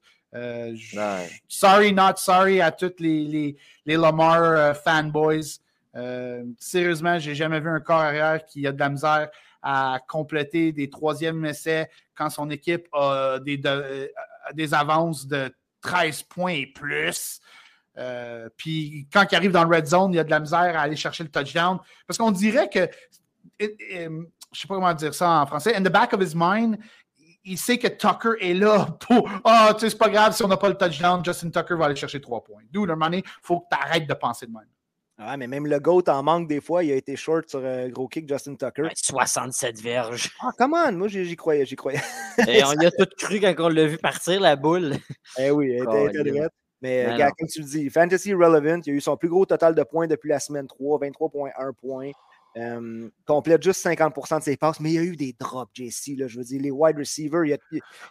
Sorry, 1.47 1.93
not 1.93 2.19
sorry 2.19 2.61
à 2.61 2.73
tous 2.73 2.99
les, 2.99 3.25
les, 3.25 3.57
les 3.87 3.97
Lamar 3.97 4.75
fanboys. 4.75 5.61
Euh, 5.99 6.45
sérieusement, 6.59 7.19
j'ai 7.19 7.35
jamais 7.35 7.61
vu 7.61 7.69
un 7.69 7.81
corps 7.81 8.01
arrière 8.01 8.45
qui 8.45 8.67
a 8.67 8.73
de 8.73 8.79
la 8.79 8.89
misère 8.89 9.29
à 9.63 9.99
compléter 10.07 10.73
des 10.73 10.89
troisièmes 10.89 11.45
essais 11.45 11.91
quand 12.15 12.31
son 12.31 12.49
équipe 12.51 12.87
a 12.93 13.39
des, 13.41 13.61
euh, 13.67 14.09
avances 14.73 15.27
de 15.27 15.53
13 15.81 16.23
points 16.23 16.53
et 16.53 16.67
plus. 16.67 17.41
Euh, 17.97 18.49
puis 18.57 19.09
quand 19.13 19.25
il 19.31 19.35
arrive 19.35 19.51
dans 19.51 19.65
le 19.65 19.75
red 19.75 19.87
zone, 19.87 20.15
il 20.15 20.21
a 20.21 20.25
de 20.25 20.31
la 20.31 20.39
misère 20.39 20.79
à 20.79 20.83
aller 20.83 20.95
chercher 20.95 21.25
le 21.25 21.31
touchdown. 21.31 21.79
Parce 22.07 22.17
qu'on 22.17 22.31
dirait 22.31 22.69
que, 22.69 22.89
je 23.59 23.67
ne 24.07 24.27
sais 24.53 24.69
pas 24.69 24.75
comment 24.75 24.95
dire 24.95 25.15
ça 25.15 25.29
en 25.43 25.47
français, 25.47 25.75
in 25.75 25.83
the 25.83 25.91
back 25.91 26.13
of 26.13 26.23
his 26.23 26.35
mind, 26.37 26.79
il 27.43 27.59
sait 27.59 27.79
que 27.79 27.89
Tucker 27.89 28.35
est 28.41 28.55
là 28.55 28.87
pour 29.01 29.29
Ah, 29.43 29.71
tu 29.73 29.81
sais, 29.81 29.91
c'est 29.91 29.99
pas 29.99 30.11
grave 30.11 30.37
si 30.37 30.45
on 30.45 30.49
n'a 30.49 30.57
pas 30.57 30.69
le 30.69 30.77
touchdown, 30.77 31.25
Justin 31.25 31.51
Tucker 31.51 31.75
va 31.75 31.87
aller 31.87 31.97
chercher 31.97 32.21
trois 32.21 32.45
points. 32.45 32.63
D'où, 32.71 32.87
le 32.87 32.95
il 33.13 33.23
faut 33.43 33.61
que 33.61 33.67
tu 33.71 33.77
arrêtes 33.81 34.07
de 34.07 34.15
penser 34.15 34.47
de 34.47 34.53
même. 34.53 34.67
Ouais, 35.19 35.37
mais 35.37 35.49
même 35.49 35.67
le 35.67 35.81
GOAT 35.81 36.05
en 36.09 36.23
manque 36.23 36.49
des 36.49 36.61
fois. 36.61 36.85
Il 36.85 36.93
a 36.93 36.95
été 36.95 37.17
short 37.17 37.49
sur 37.49 37.65
un 37.65 37.89
gros 37.89 38.07
kick, 38.07 38.29
Justin 38.29 38.55
Tucker. 38.55 38.89
67 38.95 39.81
verges. 39.81 40.31
Ah, 40.41 40.51
comment? 40.57 40.91
Moi, 40.93 41.09
j'y 41.09 41.35
croyais, 41.35 41.67
j'y 41.67 41.75
croyais. 41.75 42.01
Et 42.49 42.63
on 42.65 42.73
y 42.75 42.87
a 42.87 42.91
tout 42.93 43.09
cru 43.19 43.41
quand 43.41 43.55
on 43.59 43.69
l'a 43.69 43.87
vu 43.87 43.99
partir, 43.99 44.41
la 44.41 44.55
boule. 44.55 44.95
Eh 45.37 45.51
oui, 45.51 45.73
elle 45.73 45.83
était, 45.83 46.41
oh, 46.41 46.49
Mais, 46.81 47.17
gars, 47.19 47.33
comme 47.37 47.49
tu 47.49 47.61
le 47.61 47.67
dis, 47.67 47.91
Fantasy 47.91 48.33
Relevant, 48.33 48.81
il 48.87 48.93
a 48.93 48.95
eu 48.95 49.01
son 49.01 49.17
plus 49.17 49.29
gros 49.29 49.45
total 49.45 49.75
de 49.75 49.83
points 49.83 50.07
depuis 50.07 50.29
la 50.29 50.39
semaine 50.39 50.69
3, 50.69 51.01
23,1 51.01 51.73
points. 51.75 52.13
Euh, 52.57 53.09
complète 53.27 53.63
juste 53.63 53.85
50% 53.85 54.39
de 54.39 54.45
ses 54.45 54.57
passes, 54.57 54.81
mais 54.81 54.91
il 54.91 54.95
y 54.95 54.99
a 54.99 55.03
eu 55.03 55.17
des 55.17 55.35
drops, 55.39 55.71
JC. 55.75 56.17
Là, 56.17 56.29
je 56.29 56.39
veux 56.39 56.45
dire, 56.45 56.63
les 56.63 56.71
wide 56.71 56.97
receivers. 56.97 57.45
Il 57.45 57.51
y 57.51 57.55
a, 57.55 57.59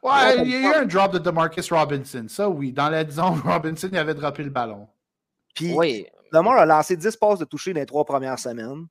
ouais, 0.03 0.43
il 0.43 0.51
y 0.51 0.55
a 0.55 0.59
eu 0.59 0.73
un 0.81 0.85
drop 0.85 1.13
de 1.13 1.19
Demarcus 1.19 1.71
Robinson. 1.71 2.25
Ça, 2.27 2.49
oui. 2.49 2.73
Dans 2.73 2.89
la 2.89 3.09
zone, 3.09 3.41
Robinson, 3.45 3.87
il 3.91 3.97
avait 3.97 4.13
droppé 4.13 4.43
le 4.43 4.49
ballon. 4.49 4.87
Puis, 5.55 5.73
oui. 5.73 6.05
Lamar 6.31 6.57
a 6.57 6.65
lancé 6.65 6.97
10 6.97 7.15
passes 7.17 7.39
de 7.39 7.45
toucher 7.45 7.73
dans 7.73 7.79
les 7.79 7.85
trois 7.85 8.05
premières 8.05 8.39
semaines. 8.39 8.87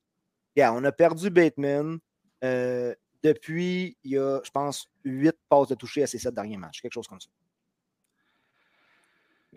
on 0.57 0.83
a 0.83 0.91
perdu 0.91 1.29
Bateman. 1.29 1.99
Euh, 2.43 2.93
depuis, 3.23 3.97
il 4.03 4.11
y 4.11 4.17
a, 4.17 4.39
je 4.43 4.51
pense, 4.51 4.89
8 5.03 5.35
passes 5.49 5.69
de 5.69 5.75
toucher 5.75 6.03
à 6.03 6.07
ces 6.07 6.19
7 6.19 6.33
derniers 6.33 6.57
matchs. 6.57 6.81
Quelque 6.81 6.93
chose 6.93 7.07
comme 7.07 7.19
ça. 7.19 7.29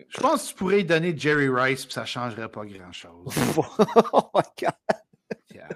Je 0.09 0.19
pense 0.19 0.43
que 0.43 0.49
tu 0.49 0.55
pourrais 0.55 0.81
y 0.81 0.85
donner 0.85 1.15
Jerry 1.15 1.49
Rice 1.49 1.85
et 1.85 1.91
ça 1.91 2.01
ne 2.01 2.05
changerait 2.05 2.49
pas 2.49 2.65
grand-chose. 2.65 3.35
oh 4.13 4.29
my 4.33 4.41
God! 4.59 4.73
Yeah. 5.53 5.67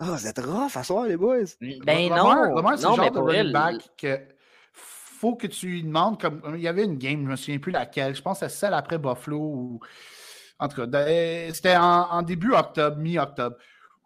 Oh, 0.00 0.06
vous 0.06 0.26
êtes 0.26 0.38
rough 0.38 0.76
à 0.76 0.82
soir, 0.82 1.04
les 1.04 1.16
boys. 1.16 1.44
Ben 1.84 2.08
non. 2.08 2.54
Lamar, 2.54 2.78
c'est 2.78 2.88
le 2.88 2.96
genre 2.96 3.10
de 3.10 3.18
running 3.18 3.52
back 3.52 3.90
que 3.96 4.18
faut 4.72 5.36
que 5.36 5.46
tu 5.46 5.66
lui 5.66 5.82
demandes 5.82 6.18
comme 6.18 6.40
il 6.54 6.62
y 6.62 6.68
avait 6.68 6.84
une 6.84 6.96
game, 6.96 7.24
je 7.24 7.30
me 7.30 7.36
souviens 7.36 7.58
plus 7.58 7.72
laquelle. 7.72 8.14
Je 8.14 8.22
pense 8.22 8.40
que 8.40 8.48
c'est 8.48 8.56
celle 8.56 8.72
après 8.72 8.96
Buffalo 8.96 9.38
ou 9.38 9.80
En 10.60 10.68
tout 10.68 10.86
cas, 10.86 11.04
c'était 11.52 11.76
en, 11.76 12.22
début 12.22 12.52
octobre, 12.52 12.98
mi-octobre, 12.98 13.56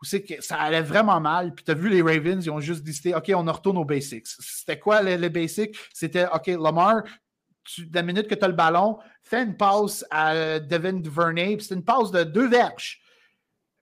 où 0.01 0.05
c'est 0.05 0.23
que 0.23 0.41
ça 0.41 0.57
allait 0.57 0.83
vraiment 0.83 1.21
mal. 1.21 1.53
Puis 1.53 1.65
tu 1.65 1.73
as 1.73 1.75
vu 1.75 1.89
les 1.89 2.01
Ravens, 2.01 2.45
ils 2.45 2.51
ont 2.51 2.61
juste 2.61 2.85
décidé, 2.85 3.13
OK, 3.13 3.31
on 3.35 3.45
retourne 3.53 3.77
aux 3.77 3.85
basics. 3.85 4.27
C'était 4.27 4.79
quoi 4.79 5.03
les, 5.03 5.29
basics? 5.29 5.77
C'était, 5.93 6.27
OK, 6.33 6.47
Lamar, 6.47 7.03
la 7.93 8.03
minute 8.03 8.29
que 8.29 8.37
tu 8.37 8.45
as 8.45 8.49
le 8.49 8.55
ballon, 8.55 8.99
fais 9.23 9.43
une 9.43 9.57
passe 9.57 10.05
à 10.11 10.61
Devin 10.61 10.95
Duvernay, 10.95 11.59
c'est 11.59 11.75
une 11.75 11.85
passe 11.85 12.13
de 12.13 12.23
deux 12.23 12.49
verges. 12.49 13.01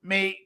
Mais 0.02 0.36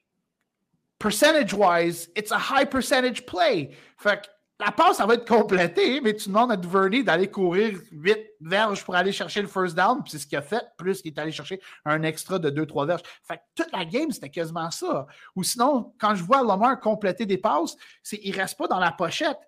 percentage-wise, 0.98 2.10
it's 2.16 2.32
a 2.32 2.38
high 2.38 2.68
percentage 2.68 3.24
play. 3.24 3.70
Fait 3.98 4.20
que 4.22 4.26
la 4.58 4.72
passe, 4.72 4.96
ça 4.96 5.06
va 5.06 5.14
être 5.14 5.28
complétée, 5.28 6.00
mais 6.00 6.14
tu 6.14 6.28
demandes 6.28 6.50
à 6.50 6.56
Duvernay 6.56 7.02
d'aller 7.02 7.30
courir 7.30 7.78
8 7.92 8.18
verges 8.40 8.84
pour 8.84 8.94
aller 8.94 9.12
chercher 9.12 9.42
le 9.42 9.48
first 9.48 9.76
down, 9.76 10.02
puis 10.02 10.12
c'est 10.12 10.18
ce 10.18 10.26
qu'il 10.26 10.38
a 10.38 10.42
fait, 10.42 10.64
plus 10.78 11.02
qu'il 11.02 11.12
est 11.12 11.18
allé 11.18 11.30
chercher 11.30 11.60
un 11.84 12.02
extra 12.02 12.38
de 12.38 12.50
2-3 12.50 12.86
verges. 12.86 13.02
Fait 13.22 13.36
que 13.36 13.42
toute 13.54 13.72
la 13.72 13.84
game, 13.84 14.10
c'était 14.10 14.30
quasiment 14.30 14.70
ça. 14.70 15.06
Ou 15.34 15.42
sinon, 15.42 15.92
quand 15.98 16.14
je 16.14 16.24
vois 16.24 16.42
Lamar 16.42 16.80
compléter 16.80 17.26
des 17.26 17.36
passes, 17.36 17.76
c'est 18.02 18.18
il 18.22 18.34
reste 18.34 18.56
pas 18.56 18.66
dans 18.66 18.78
la 18.78 18.92
pochette. 18.92 19.38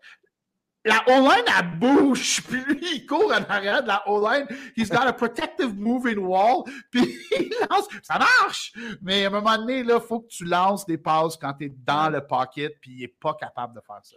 La 0.85 1.03
O-line, 1.07 1.45
elle 1.59 1.79
bouge, 1.79 2.43
puis 2.43 2.63
lui, 2.65 2.87
il 2.97 3.07
court 3.07 3.33
en 3.33 3.43
arrière 3.51 3.83
de 3.83 3.89
la 3.89 4.07
O-line. 4.09 4.47
He's 4.77 4.91
got 4.91 5.07
a 5.07 5.13
protective 5.13 5.75
moving 5.75 6.19
wall, 6.19 6.65
puis 6.91 7.19
il 7.33 7.51
lance. 7.71 7.89
Ça 8.03 8.19
marche! 8.19 8.73
Mais 9.01 9.25
à 9.25 9.29
un 9.29 9.31
moment 9.31 9.57
donné, 9.57 9.81
il 9.81 10.01
faut 10.07 10.21
que 10.21 10.29
tu 10.29 10.45
lances 10.45 10.85
des 10.85 10.99
passes 10.99 11.37
quand 11.39 11.55
tu 11.55 11.65
es 11.65 11.69
dans 11.71 12.11
le 12.11 12.27
pocket, 12.27 12.79
puis 12.81 12.93
il 12.93 13.01
n'est 13.01 13.09
pas 13.09 13.35
capable 13.35 13.75
de 13.75 13.81
faire 13.81 14.01
ça. 14.03 14.17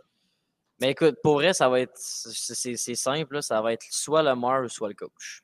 Mais 0.82 0.92
écoute, 0.92 1.18
pour 1.22 1.36
vrai, 1.36 1.54
ça 1.54 1.70
va 1.70 1.80
être. 1.80 1.94
C'est 1.96 2.96
simple, 2.96 3.44
ça 3.44 3.62
va 3.62 3.74
être 3.74 3.86
soit 3.92 4.24
le 4.24 4.30
Lamar 4.30 4.64
ou 4.64 4.68
soit 4.68 4.90
le 4.90 4.96
coach. 4.96 5.44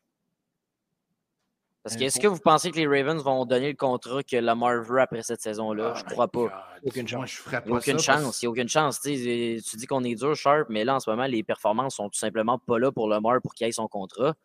Parce 1.83 1.95
que 1.95 2.03
est-ce 2.03 2.19
que 2.19 2.27
vous 2.27 2.39
pensez 2.39 2.71
que 2.71 2.77
les 2.77 2.87
Ravens 2.87 3.23
vont 3.23 3.45
donner 3.45 3.69
le 3.69 3.77
contrat 3.77 4.21
que 4.21 4.35
Lamar 4.35 4.81
veut 4.81 4.99
après 4.99 5.23
cette 5.23 5.39
saison-là? 5.41 5.93
je 5.93 5.99
je 5.99 6.05
crois 6.05 6.27
pas. 6.27 6.67
Aucune 6.83 7.07
chance. 7.07 7.31
je 7.31 7.37
ferais 7.37 7.63
pas 7.63 7.69
aucune 7.69 7.99
chance. 7.99 8.41
Il 8.41 8.45
n'y 8.45 8.47
a 8.47 8.49
aucune 8.49 8.67
chance. 8.67 8.99
Tu 8.99 9.15
dis 9.15 9.85
qu'on 9.87 10.03
est 10.03 10.15
dur, 10.15 10.35
Sharp, 10.35 10.67
mais 10.69 10.83
là, 10.83 10.95
en 10.95 10.99
ce 10.99 11.09
moment, 11.09 11.27
les 11.27 11.43
performances 11.43 11.95
sont 11.95 12.09
tout 12.09 12.19
simplement 12.19 12.57
pas 12.57 12.79
là 12.79 12.91
pour 12.91 13.07
Lamar 13.07 13.39
pour 13.41 13.53
qu'il 13.53 13.67
ait 13.67 13.71
son 13.71 13.87
contrat. 13.87 14.35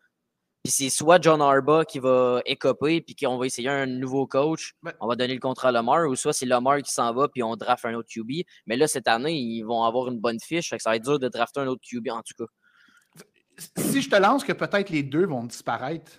Puis 0.63 0.71
c'est 0.71 0.89
soit 0.89 1.21
John 1.21 1.41
Arba 1.41 1.83
qui 1.83 1.99
va 1.99 2.41
écoper 2.45 3.01
puis 3.01 3.15
qu'on 3.15 3.37
va 3.37 3.45
essayer 3.45 3.67
un 3.67 3.85
nouveau 3.85 4.25
coach, 4.27 4.75
on 5.01 5.07
va 5.07 5.17
donner 5.17 5.33
le 5.33 5.41
contrat 5.41 5.67
à 5.67 5.71
Lamar, 5.73 6.07
ou 6.07 6.15
soit 6.15 6.31
c'est 6.31 6.45
Lamar 6.45 6.81
qui 6.81 6.91
s'en 6.91 7.13
va 7.13 7.27
puis 7.27 7.43
on 7.43 7.57
draft 7.57 7.83
un 7.83 7.95
autre 7.95 8.07
QB. 8.09 8.45
Mais 8.65 8.77
là, 8.77 8.87
cette 8.87 9.09
année, 9.09 9.33
ils 9.33 9.63
vont 9.63 9.83
avoir 9.83 10.07
une 10.07 10.21
bonne 10.21 10.39
fiche, 10.39 10.69
fait 10.69 10.77
que 10.77 10.83
ça 10.83 10.91
va 10.91 10.95
être 10.95 11.03
dur 11.03 11.19
de 11.19 11.27
drafter 11.27 11.59
un 11.59 11.67
autre 11.67 11.81
QB 11.85 12.07
en 12.11 12.21
tout 12.21 12.45
cas. 12.45 12.49
Si 13.77 14.01
je 14.01 14.09
te 14.09 14.15
lance 14.15 14.45
que 14.45 14.53
peut-être 14.53 14.89
les 14.89 15.03
deux 15.03 15.25
vont 15.25 15.43
disparaître. 15.43 16.13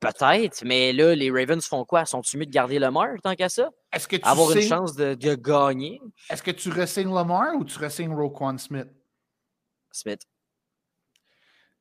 Peut-être, 0.00 0.64
mais 0.64 0.94
là, 0.94 1.14
les 1.14 1.30
Ravens 1.30 1.64
font 1.64 1.84
quoi? 1.84 2.06
Sont-ils 2.06 2.38
mieux 2.38 2.46
de 2.46 2.50
garder 2.50 2.78
Lamar 2.78 3.10
tant 3.22 3.34
qu'à 3.34 3.50
ça? 3.50 3.70
Est-ce 3.92 4.08
que 4.08 4.16
tu 4.16 4.26
Avoir 4.26 4.50
une 4.50 4.62
chance 4.62 4.96
de, 4.96 5.14
gagner? 5.34 6.00
Est-ce 6.30 6.42
que 6.42 6.50
tu 6.50 6.70
ressignes 6.70 7.12
Lamar 7.12 7.54
ou 7.54 7.64
tu 7.64 7.78
ressignes 7.78 8.14
Roquan 8.14 8.56
Smith? 8.56 8.88
Smith 9.92 10.22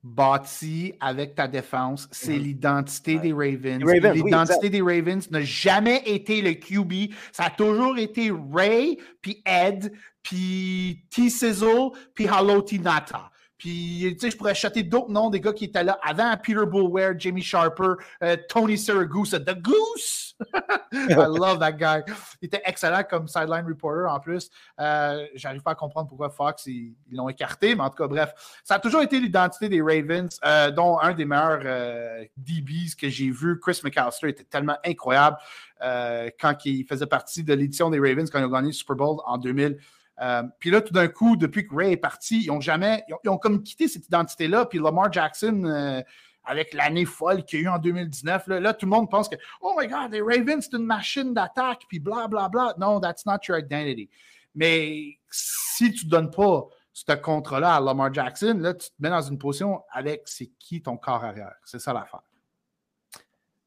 bâti 0.03 0.93
avec 0.99 1.35
ta 1.35 1.47
défense. 1.47 2.07
C'est 2.11 2.37
mhm. 2.37 2.43
l'identité 2.43 3.19
des 3.19 3.33
Ravens. 3.33 3.83
l'identité 4.13 4.69
des 4.69 4.81
Ravens 4.81 5.29
n'a 5.31 5.41
jamais 5.41 6.01
été 6.05 6.41
le 6.41 6.53
QB. 6.53 7.13
Ça 7.31 7.45
a 7.45 7.49
toujours 7.49 7.97
été 7.97 8.31
Ray, 8.51 8.97
puis 9.21 9.41
Ed, 9.45 9.93
puis 10.23 11.03
T-Sizzle, 11.09 11.91
puis 12.13 12.25
Hello 12.25 12.65
Nata. 12.81 13.30
Puis, 13.61 14.07
tu 14.13 14.19
sais, 14.19 14.31
je 14.31 14.37
pourrais 14.37 14.51
acheter 14.51 14.81
d'autres 14.81 15.11
noms 15.11 15.29
des 15.29 15.39
gars 15.39 15.53
qui 15.53 15.65
étaient 15.65 15.83
là 15.83 15.99
avant 16.01 16.35
Peter 16.35 16.65
Bullware, 16.65 17.13
Jamie 17.19 17.43
Sharper, 17.43 17.93
euh, 18.23 18.35
Tony 18.49 18.75
Siragusa, 18.75 19.39
The 19.39 19.53
Goose. 19.53 20.35
I 20.91 21.13
love 21.13 21.59
that 21.59 21.73
guy. 21.73 22.01
Il 22.41 22.47
était 22.47 22.63
excellent 22.65 23.03
comme 23.03 23.27
sideline 23.27 23.67
reporter 23.67 24.11
en 24.11 24.19
plus. 24.19 24.49
Euh, 24.79 25.27
J'arrive 25.35 25.61
pas 25.61 25.73
à 25.73 25.75
comprendre 25.75 26.09
pourquoi 26.09 26.31
Fox, 26.31 26.65
ils 26.65 26.95
l'ont 27.11 27.29
écarté, 27.29 27.75
mais 27.75 27.83
en 27.83 27.91
tout 27.91 27.97
cas, 27.97 28.07
bref. 28.07 28.33
Ça 28.63 28.75
a 28.75 28.79
toujours 28.79 29.03
été 29.03 29.19
l'identité 29.19 29.69
des 29.69 29.79
Ravens, 29.79 30.39
euh, 30.43 30.71
dont 30.71 30.97
un 30.99 31.13
des 31.13 31.25
meilleurs 31.25 32.25
DBs 32.37 32.95
que 32.99 33.09
j'ai 33.09 33.29
vu, 33.29 33.59
Chris 33.59 33.79
McAllister, 33.83 34.29
était 34.29 34.43
tellement 34.43 34.77
incroyable 34.83 35.37
quand 35.79 36.55
il 36.65 36.83
faisait 36.85 37.05
partie 37.05 37.43
de 37.43 37.53
l'édition 37.53 37.91
des 37.91 37.99
Ravens 37.99 38.27
quand 38.31 38.39
ils 38.39 38.45
ont 38.45 38.49
gagné 38.49 38.69
le 38.69 38.73
Super 38.73 38.95
Bowl 38.95 39.17
en 39.23 39.37
2000. 39.37 39.77
Euh, 40.21 40.43
puis 40.59 40.69
là, 40.69 40.81
tout 40.81 40.93
d'un 40.93 41.07
coup, 41.07 41.35
depuis 41.35 41.67
que 41.67 41.75
Ray 41.75 41.93
est 41.93 41.97
parti, 41.97 42.43
ils 42.43 42.51
ont 42.51 42.61
jamais, 42.61 43.03
ils 43.23 43.29
ont, 43.29 43.37
comme 43.37 43.63
quitté 43.63 43.87
cette 43.87 44.05
identité-là. 44.05 44.65
Puis 44.65 44.79
Lamar 44.79 45.11
Jackson, 45.11 45.63
euh, 45.65 46.01
avec 46.43 46.73
l'année 46.73 47.05
folle 47.05 47.43
qu'il 47.43 47.59
y 47.59 47.63
a 47.63 47.65
eu 47.65 47.69
en 47.69 47.79
2019, 47.79 48.47
là, 48.47 48.73
tout 48.73 48.85
le 48.85 48.91
monde 48.91 49.09
pense 49.09 49.27
que, 49.27 49.35
oh 49.61 49.75
my 49.77 49.87
God, 49.87 50.11
les 50.11 50.21
Ravens, 50.21 50.67
c'est 50.69 50.77
une 50.77 50.85
machine 50.85 51.33
d'attaque, 51.33 51.83
puis 51.87 51.99
bla, 51.99 52.27
bla, 52.27 52.49
bla. 52.49 52.75
Non, 52.79 52.99
that's 52.99 53.25
not 53.25 53.39
your 53.47 53.57
identity. 53.57 54.09
Mais 54.53 55.17
si 55.29 55.91
tu 55.91 56.05
ne 56.05 56.11
donnes 56.11 56.31
pas 56.31 56.67
ce 56.93 57.13
contrat-là 57.13 57.75
à 57.75 57.79
Lamar 57.79 58.13
Jackson, 58.13 58.57
là, 58.59 58.73
tu 58.73 58.89
te 58.89 58.95
mets 58.99 59.09
dans 59.09 59.21
une 59.21 59.37
position 59.37 59.81
avec 59.91 60.23
c'est 60.25 60.51
qui 60.59 60.81
ton 60.81 60.97
corps 60.97 61.23
arrière? 61.23 61.55
C'est 61.63 61.79
ça 61.79 61.93
l'affaire. 61.93 62.21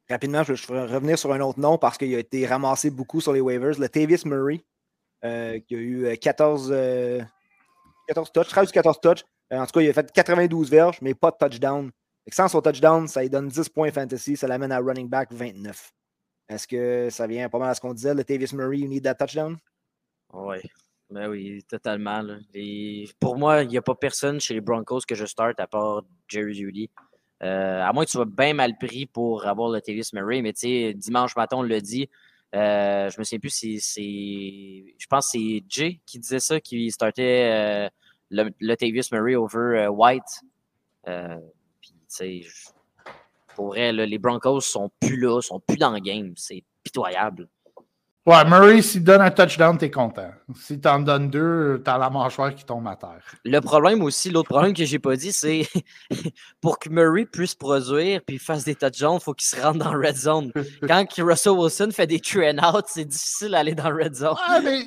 Rapidement, 0.09 0.43
je 0.43 0.53
vais 0.53 0.85
revenir 0.85 1.19
sur 1.19 1.33
un 1.33 1.41
autre 1.41 1.59
nom 1.59 1.79
parce 1.79 1.97
qu'il 1.97 2.15
a 2.15 2.19
été 2.19 2.47
ramassé 2.47 2.91
beaucoup 2.91 3.23
sur 3.23 3.33
les 3.33 3.41
waivers. 3.41 3.79
Le 3.79 3.89
Tavis 3.89 4.27
Murray, 4.27 4.63
euh, 5.25 5.59
qui 5.61 5.75
a 5.75 5.79
eu 5.79 6.19
14, 6.19 6.71
euh, 6.71 7.23
14 8.09 8.29
euh, 8.29 8.33
touches, 8.33 8.49
13 8.49 8.69
ou 8.69 8.73
14 8.73 9.01
touches. 9.01 9.25
en 9.51 9.65
tout 9.65 9.73
cas, 9.73 9.81
il 9.81 9.89
a 9.89 9.93
fait 9.95 10.13
92 10.13 10.71
verges, 10.71 10.99
mais 11.01 11.15
pas 11.15 11.31
de 11.31 11.37
touchdown. 11.39 11.91
sans 12.31 12.49
son 12.49 12.61
touchdown, 12.61 13.09
ça 13.09 13.23
lui 13.23 13.31
donne 13.31 13.49
10 13.49 13.71
points 13.71 13.91
fantasy, 13.91 14.37
ça 14.37 14.47
l'amène 14.47 14.71
à 14.71 14.81
running 14.81 15.09
back 15.09 15.33
29. 15.33 15.93
Est-ce 16.51 16.69
que 16.69 17.09
ça 17.11 17.27
vient 17.27 17.49
pas 17.49 17.59
mal 17.59 17.71
à 17.71 17.75
ce 17.75 17.81
qu'on 17.81 17.95
disait, 17.95 18.13
le 18.13 18.23
Tavis 18.23 18.53
Murray, 18.53 18.81
you 18.81 18.89
need 18.89 19.03
that 19.05 19.15
touchdown? 19.15 19.57
Oui, 20.35 20.59
ben 21.09 21.31
oui, 21.31 21.65
totalement. 21.67 22.23
Pour 23.19 23.39
moi, 23.39 23.63
il 23.63 23.69
n'y 23.69 23.79
a 23.79 23.83
pas 23.83 23.95
personne 23.95 24.41
chez 24.41 24.53
les 24.53 24.61
Broncos 24.61 25.01
que 25.09 25.15
je 25.15 25.25
start 25.25 25.59
à 25.59 25.67
part 25.67 26.03
Jerry 26.29 26.53
Judy. 26.53 26.91
à 27.41 27.91
moins 27.95 28.05
que 28.05 28.11
tu 28.11 28.19
sois 28.19 28.27
bien 28.27 28.53
mal 28.53 28.77
pris 28.77 29.07
pour 29.07 29.47
avoir 29.47 29.71
le 29.71 29.81
Tavis 29.81 30.13
Murray, 30.13 30.43
mais 30.43 30.53
tu 30.53 30.61
sais, 30.61 30.93
dimanche 30.93 31.35
matin, 31.35 31.57
on 31.57 31.63
l'a 31.63 31.81
dit, 31.81 32.11
euh, 32.55 33.11
je 33.11 33.19
me 33.19 33.25
souviens 33.25 33.41
plus 33.41 33.51
si 33.51 33.81
c'est. 33.81 34.95
Je 34.99 35.07
pense 35.09 35.27
que 35.27 35.39
c'est 35.39 35.65
Jay 35.69 36.01
qui 36.07 36.19
disait 36.19 36.41
ça, 36.41 36.61
qui 36.61 36.91
startait 36.91 37.51
euh, 37.53 37.89
le, 38.31 38.51
le 38.61 39.13
Murray 39.13 39.35
over 39.35 39.59
euh, 39.59 39.89
White. 39.89 40.23
Puis, 41.81 41.93
tu 41.93 41.99
sais, 42.09 42.41
pour 43.55 43.69
vrai, 43.69 43.93
les 43.93 44.19
Broncos 44.19 44.61
sont 44.61 44.91
plus 45.01 45.19
là, 45.19 45.41
sont 45.41 45.61
plus 45.61 45.77
dans 45.77 45.91
le 45.91 46.01
game. 46.01 46.33
C'est 46.37 46.65
pitoyable. 46.83 47.49
Ouais, 48.27 48.43
Murray, 48.47 48.81
s'il 48.81 49.05
donne 49.05 49.21
un 49.21 49.31
touchdown, 49.31 49.77
t'es 49.77 49.91
content. 49.91 50.31
Si 50.55 50.81
t'en 50.81 50.99
donnes 50.99 51.29
deux, 51.29 51.83
t'as 51.85 51.99
la 51.99 52.09
mâchoire 52.09 52.55
qui 52.55 52.65
tombe 52.65 52.89
à 52.89 52.97
terre. 52.97 53.23
Le 53.45 53.61
problème 53.61 54.03
aussi, 54.03 54.31
l'autre 54.31 54.49
problème 54.49 54.73
que 54.73 54.87
j'ai 54.87 54.99
pas 54.99 55.15
dit, 55.15 55.31
c'est 55.31 55.69
pour 56.63 56.79
que 56.79 56.89
Murray 56.89 57.27
puisse 57.27 57.55
produire 57.55 58.23
puis 58.27 58.39
fasse 58.39 58.65
des 58.65 58.75
touchdowns, 58.75 59.19
il 59.21 59.23
faut 59.23 59.35
qu'il 59.35 59.47
se 59.47 59.61
rende 59.61 59.77
dans 59.77 59.93
le 59.93 60.07
red 60.07 60.17
zone. 60.17 60.53
Quand 60.89 61.05
Russell 61.19 61.53
Wilson 61.53 61.91
fait 61.93 62.07
des 62.07 62.23
and 62.37 62.65
out, 62.67 62.87
c'est 62.89 63.05
difficile 63.05 63.51
d'aller 63.51 63.75
dans 63.75 63.91
le 63.91 64.05
red 64.05 64.15
zone. 64.15 64.37
Ah, 64.49 64.59
mais 64.65 64.81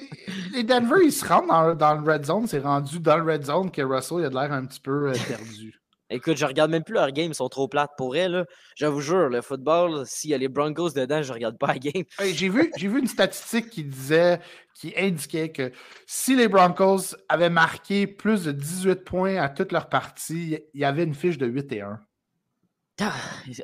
les 0.54 0.64
Denver, 0.64 1.06
ils 1.06 1.12
se 1.12 1.24
rendent 1.24 1.78
dans, 1.78 1.94
le 1.94 2.12
red 2.12 2.26
zone. 2.26 2.48
C'est 2.48 2.60
rendu 2.60 3.00
dans 3.00 3.18
le 3.18 3.34
red 3.34 3.46
zone 3.46 3.70
que 3.70 3.84
Russell 3.84 4.26
a 4.26 4.30
l'air 4.30 4.52
un 4.52 4.66
petit 4.66 4.80
peu 4.80 5.10
euh, 5.10 5.14
perdu. 5.28 5.80
Écoute, 6.10 6.38
je 6.38 6.45
regarde 6.45 6.72
même 6.72 6.84
plus 6.84 6.93
leurs 6.93 7.12
games, 7.12 7.32
ils 7.32 7.36
sont 7.36 7.49
trop 7.49 7.68
plates 7.68 7.91
pour 7.97 8.16
elle. 8.16 8.45
Je 8.76 8.86
vous 8.86 9.01
jure, 9.01 9.28
le 9.28 9.41
football, 9.41 10.05
s'il 10.05 10.30
y 10.30 10.34
a 10.34 10.38
les 10.38 10.47
Broncos 10.47 10.91
dedans, 10.91 11.22
je 11.22 11.34
regarde 11.34 11.58
pas 11.58 11.68
la 11.68 11.80
game. 11.80 12.03
j'ai 12.20 12.47
vu, 12.47 12.72
vu 12.78 12.99
une 12.99 13.08
statistique 13.08 13.70
qui 13.70 13.84
disait, 13.84 14.39
qui 14.74 14.93
indiquait 14.95 15.51
que 15.51 15.72
si 16.05 16.36
les 16.36 16.47
Broncos 16.47 17.16
avaient 17.28 17.49
marqué 17.49 18.08
plus 18.08 18.45
de 18.45 18.53
18 18.53 19.03
points 19.03 19.36
à 19.36 19.49
toutes 19.49 19.74
leurs 19.74 19.89
parties, 19.89 20.60
il 20.74 20.80
y 20.80 20.86
avait 20.86 21.03
une 21.03 21.16
fiche 21.16 21.38
de 21.38 21.45
8 21.45 21.72
et 21.74 21.82
1. 21.82 21.99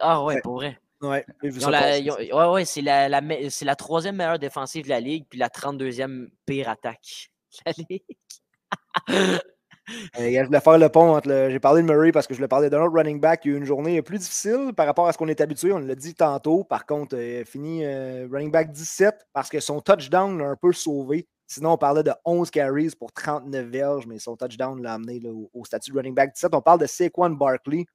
Ah 0.02 0.24
ouais, 0.24 0.42
pour 0.42 0.56
vrai. 0.56 0.80
Ouais, 1.02 1.26
ouais, 1.42 2.66
c'est 2.66 2.82
la, 2.82 3.10
la, 3.10 3.22
la, 3.22 3.76
troisième 3.76 4.16
meilleure 4.16 4.40
défensive 4.40 4.86
de 4.86 4.90
la 4.90 5.02
ligue, 5.02 5.26
puis 5.30 5.38
la 5.38 5.50
32e 5.50 6.30
pire 6.46 6.70
attaque 6.70 7.32
de 7.66 7.72
la 7.72 7.74
ligue. 7.90 9.38
Euh, 9.90 10.32
je 10.32 10.46
voulais 10.46 10.60
faire 10.60 10.78
le 10.78 10.90
pont 10.90 11.16
entre 11.16 11.50
J'ai 11.50 11.60
parlé 11.60 11.82
de 11.82 11.88
Murray 11.88 12.12
parce 12.12 12.28
que 12.28 12.34
je 12.34 12.38
voulais 12.38 12.48
parler 12.48 12.70
d'un 12.70 12.82
autre 12.82 12.96
running 12.96 13.20
back. 13.20 13.46
Y 13.46 13.50
a 13.50 13.52
eu 13.52 13.58
une 13.58 13.66
journée 13.66 14.02
plus 14.02 14.20
difficile 14.20 14.72
par 14.76 14.86
rapport 14.86 15.08
à 15.08 15.14
ce 15.14 15.18
qu'on 15.18 15.28
est 15.28 15.42
habitué. 15.42 15.74
On 15.74 15.80
l'a 15.80 15.96
dit 15.96 16.16
tantôt. 16.16 16.64
Par 16.64 16.86
contre, 16.86 17.18
il 17.18 17.42
a 17.42 17.46
fini 17.46 17.84
euh, 17.84 18.28
running 18.32 18.52
back 18.52 18.72
17 18.72 19.28
parce 19.34 19.50
que 19.50 19.60
son 19.60 19.82
touchdown 19.82 20.38
l'a 20.38 20.50
un 20.50 20.56
peu 20.56 20.72
sauvé. 20.72 21.28
Sinon, 21.48 21.74
on 21.74 21.78
parlait 21.78 22.04
de 22.04 22.12
11 22.26 22.50
carries 22.50 22.92
pour 22.98 23.12
39 23.12 23.68
verges, 23.68 24.08
mais 24.08 24.20
son 24.20 24.36
touchdown 24.36 24.82
l'a 24.82 24.94
amené 24.94 25.22
au, 25.54 25.66
statut 25.66 25.92
de 25.92 25.98
running 25.98 26.16
back 26.16 26.34
17. 26.34 26.56
On 26.56 26.62
parle 26.62 26.80
de 26.80 26.86
Saquon 26.86 27.32
Barkley. 27.32 27.86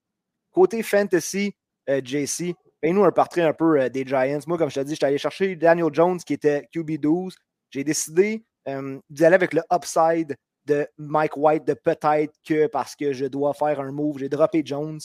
Côté 0.52 0.82
fantasy, 0.82 1.54
euh, 1.88 2.00
JC, 2.04 2.54
fais-nous 2.82 3.04
un 3.04 3.12
portrait 3.12 3.42
un 3.42 3.52
peu 3.52 3.88
des 3.90 4.04
Giants. 4.06 4.40
Moi, 4.46 4.58
comme 4.58 4.70
je 4.70 4.74
t'ai 4.74 4.84
dit, 4.84 4.94
j'étais 4.94 5.06
allé 5.06 5.18
chercher 5.18 5.56
Daniel 5.56 5.88
Jones 5.92 6.18
qui 6.18 6.34
était 6.34 6.68
QB12. 6.74 7.34
J'ai 7.70 7.84
décidé 7.84 8.44
d'y 8.66 9.24
aller 9.24 9.34
avec 9.34 9.54
le 9.54 9.62
upside 9.72 10.36
de 10.68 10.86
Mike 10.98 11.36
White 11.36 11.66
de 11.66 11.74
peut-être 11.74 12.34
que 12.46 12.66
parce 12.66 12.94
que 12.94 13.12
je 13.12 13.26
dois 13.26 13.54
faire 13.54 13.80
un 13.80 13.90
move, 13.90 14.18
j'ai 14.18 14.28
droppé 14.28 14.62
Jones. 14.64 15.00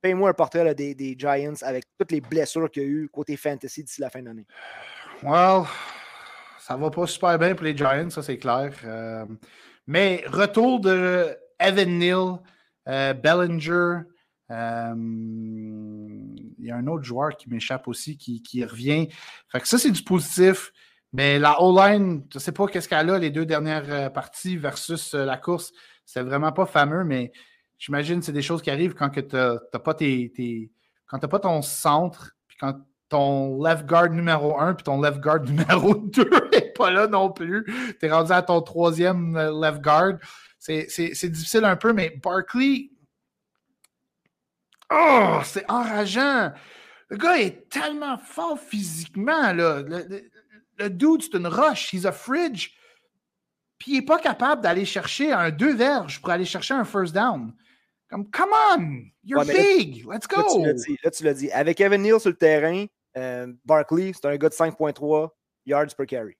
Paye-moi 0.00 0.30
un 0.30 0.32
portrait 0.34 0.74
des, 0.74 0.94
des, 0.94 1.14
Giants 1.18 1.62
avec 1.62 1.84
toutes 1.98 2.10
les 2.10 2.22
blessures 2.22 2.70
qu'il 2.70 2.82
y 2.82 2.86
a 2.86 2.88
eu 2.88 3.08
côté 3.12 3.36
fantasy 3.36 3.84
d'ici 3.84 4.00
la 4.00 4.08
fin 4.08 4.20
de 4.20 4.26
l'année. 4.26 4.46
Well, 5.22 5.64
ça 6.58 6.76
va 6.76 6.90
pas 6.90 7.06
super 7.06 7.38
bien 7.38 7.54
pour 7.54 7.64
les 7.64 7.76
Giants, 7.76 8.08
ça 8.08 8.22
c'est 8.22 8.38
clair. 8.38 8.72
Euh, 8.84 9.26
mais 9.86 10.24
retour 10.26 10.80
de 10.80 11.36
Evan 11.58 11.98
Neal, 11.98 12.38
euh, 12.88 13.12
Bellinger. 13.12 14.04
Euh, 14.50 14.94
il 16.58 16.64
y 16.64 16.70
a 16.70 16.76
un 16.76 16.86
autre 16.86 17.04
joueur 17.04 17.36
qui 17.36 17.48
m'échappe 17.50 17.86
aussi 17.86 18.16
qui, 18.16 18.42
qui, 18.42 18.64
revient. 18.64 19.08
Fait 19.48 19.60
que 19.60 19.68
ça, 19.68 19.78
c'est 19.78 19.90
du 19.90 20.02
positif. 20.02 20.72
Mais 21.12 21.38
la 21.38 21.60
O-line, 21.60 22.24
je 22.30 22.38
ne 22.38 22.40
sais 22.40 22.52
pas 22.52 22.66
qu'est-ce 22.66 22.88
qu'elle 22.88 23.10
a 23.10 23.18
les 23.18 23.30
deux 23.30 23.46
dernières 23.46 24.12
parties 24.12 24.56
versus 24.56 25.14
la 25.14 25.36
course. 25.36 25.72
C'est 26.04 26.22
vraiment 26.22 26.52
pas 26.52 26.66
fameux, 26.66 27.04
mais 27.04 27.32
j'imagine 27.78 28.20
que 28.20 28.26
c'est 28.26 28.32
des 28.32 28.42
choses 28.42 28.62
qui 28.62 28.70
arrivent 28.70 28.94
quand 28.94 29.10
tu 29.10 29.24
n'as 29.32 29.58
pas 29.82 29.94
tes, 29.94 30.70
pas 31.08 31.38
ton 31.40 31.62
centre, 31.62 32.36
puis 32.46 32.56
quand 32.60 32.74
ton 33.10 33.62
left 33.62 33.86
guard 33.86 34.10
numéro 34.10 34.58
1 34.58 34.74
puis 34.74 34.84
ton 34.84 35.00
left 35.02 35.20
guard 35.20 35.40
numéro 35.44 35.94
2 35.94 36.30
n'est 36.52 36.72
pas 36.72 36.90
là 36.90 37.06
non 37.06 37.30
plus. 37.30 37.64
Tu 37.98 38.06
es 38.06 38.10
rendu 38.10 38.32
à 38.32 38.40
ton 38.40 38.62
troisième 38.62 39.36
euh, 39.36 39.50
left 39.60 39.82
guard. 39.82 40.14
C'est 40.58 41.28
difficile 41.28 41.64
un 41.64 41.76
peu, 41.76 41.92
mais 41.92 42.18
Barkley. 42.22 42.90
Oh, 44.92 45.40
c'est 45.44 45.68
enrageant. 45.70 46.52
Le 47.08 47.16
gars 47.16 47.38
est 47.38 47.68
tellement 47.68 48.18
fort 48.18 48.58
physiquement. 48.58 49.52
Là. 49.52 49.82
Dude, 50.88 51.22
c'est 51.22 51.36
une 51.36 51.46
roche. 51.46 51.92
He's 51.92 52.06
a 52.06 52.12
fridge. 52.12 52.70
Puis 53.78 53.92
il 53.92 53.94
n'est 54.00 54.04
pas 54.04 54.18
capable 54.18 54.62
d'aller 54.62 54.84
chercher 54.84 55.32
un 55.32 55.50
deux 55.50 55.74
verges 55.74 56.20
pour 56.20 56.30
aller 56.30 56.44
chercher 56.44 56.74
un 56.74 56.84
first 56.84 57.14
down. 57.14 57.52
Comme, 58.10 58.28
come 58.30 58.50
on, 58.76 59.04
you're 59.22 59.44
big, 59.44 60.04
let's 60.04 60.26
go. 60.26 60.64
Là, 60.64 61.10
tu 61.10 61.24
l'as 61.24 61.34
dit. 61.34 61.50
Avec 61.52 61.80
Evan 61.80 62.02
Neal 62.02 62.18
sur 62.18 62.30
le 62.30 62.36
terrain, 62.36 62.86
euh, 63.16 63.52
Barkley, 63.64 64.12
c'est 64.12 64.26
un 64.26 64.36
gars 64.36 64.48
de 64.48 64.54
5.3 64.54 65.28
yards 65.64 65.94
per 65.96 66.06
carry. 66.06 66.36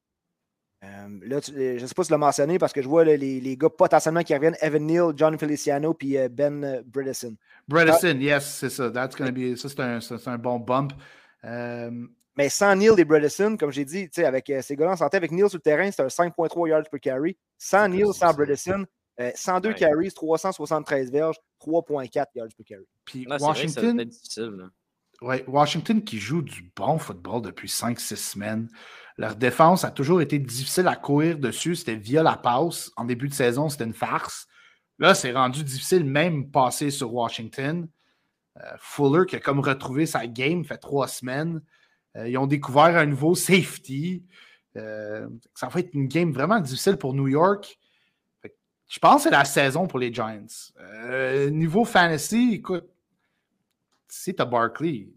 Euh, 0.82 0.88
là, 1.22 1.40
je 1.46 1.80
ne 1.80 1.86
sais 1.86 1.94
pas 1.94 2.02
si 2.02 2.08
tu 2.08 2.12
l'as 2.12 2.18
mentionné 2.18 2.58
parce 2.58 2.72
que 2.72 2.82
je 2.82 2.88
vois 2.88 3.04
les, 3.04 3.16
les, 3.16 3.56
gars 3.56 3.68
potentiellement 3.68 4.22
qui 4.22 4.34
reviennent 4.34 4.56
Evan 4.60 4.84
Neal, 4.84 5.12
John 5.14 5.38
Feliciano 5.38 5.94
puis 5.94 6.18
euh, 6.18 6.28
Ben 6.28 6.82
Bredesen. 6.86 7.36
Bredesen, 7.68 8.20
yes, 8.20 8.46
c'est 8.46 8.70
ça. 8.70 8.90
That's 8.90 9.14
gonna 9.14 9.30
be, 9.30 9.54
ça, 9.56 9.68
c'est 9.68 9.80
un, 9.80 10.32
un, 10.32 10.38
bon 10.38 10.58
bump. 10.58 10.92
Mais 12.40 12.48
sans 12.48 12.74
Neal 12.74 12.98
et 12.98 13.04
Bredesen, 13.04 13.58
comme 13.58 13.70
j'ai 13.70 13.84
dit, 13.84 14.08
avec 14.24 14.50
ces 14.62 14.74
gars-là 14.74 14.92
en 14.92 14.96
santé, 14.96 15.18
avec 15.18 15.30
Neal 15.30 15.50
sur 15.50 15.58
le 15.58 15.62
terrain, 15.62 15.90
c'est 15.90 16.00
un 16.00 16.06
5.3 16.06 16.68
yards 16.70 16.88
per 16.90 16.98
carry. 16.98 17.36
Sans 17.58 17.86
Neal, 17.86 18.14
sans 18.14 18.32
Bredesen, 18.32 18.86
102 19.34 19.74
carries, 19.74 20.10
373 20.10 21.10
verges, 21.10 21.36
3.4 21.60 22.24
yards 22.34 22.48
per 22.56 22.64
carry. 22.64 22.86
Puis 23.04 23.26
Washington. 23.28 24.10
Ouais, 25.20 25.44
Washington 25.46 26.02
qui 26.02 26.18
joue 26.18 26.40
du 26.40 26.72
bon 26.74 26.96
football 26.96 27.42
depuis 27.42 27.68
5-6 27.68 28.16
semaines. 28.16 28.68
Leur 29.18 29.36
défense 29.36 29.84
a 29.84 29.90
toujours 29.90 30.22
été 30.22 30.38
difficile 30.38 30.88
à 30.88 30.96
courir 30.96 31.38
dessus. 31.38 31.76
C'était 31.76 31.96
via 31.96 32.22
la 32.22 32.38
passe. 32.38 32.90
En 32.96 33.04
début 33.04 33.28
de 33.28 33.34
saison, 33.34 33.68
c'était 33.68 33.84
une 33.84 33.92
farce. 33.92 34.46
Là, 34.98 35.14
c'est 35.14 35.32
rendu 35.32 35.62
difficile 35.62 36.06
même 36.06 36.50
passer 36.50 36.90
sur 36.90 37.12
Washington. 37.12 37.86
Euh, 38.56 38.76
Fuller 38.78 39.26
qui 39.26 39.36
a 39.36 39.40
comme 39.40 39.60
retrouvé 39.60 40.06
sa 40.06 40.26
game, 40.26 40.64
fait 40.64 40.78
trois 40.78 41.06
semaines. 41.06 41.60
Euh, 42.16 42.28
ils 42.28 42.38
ont 42.38 42.46
découvert 42.46 42.96
un 42.96 43.06
nouveau 43.06 43.34
safety. 43.34 44.24
Euh, 44.76 45.28
ça 45.54 45.68
va 45.68 45.80
être 45.80 45.94
une 45.94 46.08
game 46.08 46.32
vraiment 46.32 46.60
difficile 46.60 46.96
pour 46.96 47.14
New 47.14 47.28
York. 47.28 47.78
Je 48.88 48.98
pense 48.98 49.16
que 49.16 49.22
c'est 49.24 49.30
la 49.30 49.44
saison 49.44 49.86
pour 49.86 49.98
les 49.98 50.12
Giants. 50.12 50.46
niveau 51.50 51.84
fantasy, 51.84 52.54
écoute, 52.54 52.88
si 54.08 54.34
tu 54.34 54.42
as 54.42 54.44
Barkley, 54.44 55.08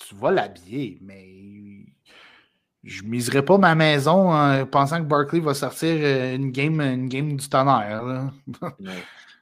tu 0.00 0.14
vas 0.16 0.32
l'habiller, 0.32 0.98
mais 1.00 1.86
je 2.84 3.02
ne 3.02 3.08
miserai 3.08 3.44
pas 3.44 3.56
ma 3.58 3.74
maison 3.74 4.32
en 4.32 4.66
pensant 4.66 4.98
que 4.98 5.08
Barkley 5.08 5.40
va 5.40 5.54
sortir 5.54 5.96
euh, 6.00 6.36
une 6.36 6.50
game, 6.50 6.80
une 6.80 7.08
game 7.08 7.36
du 7.36 7.48
tonnerre. 7.48 8.30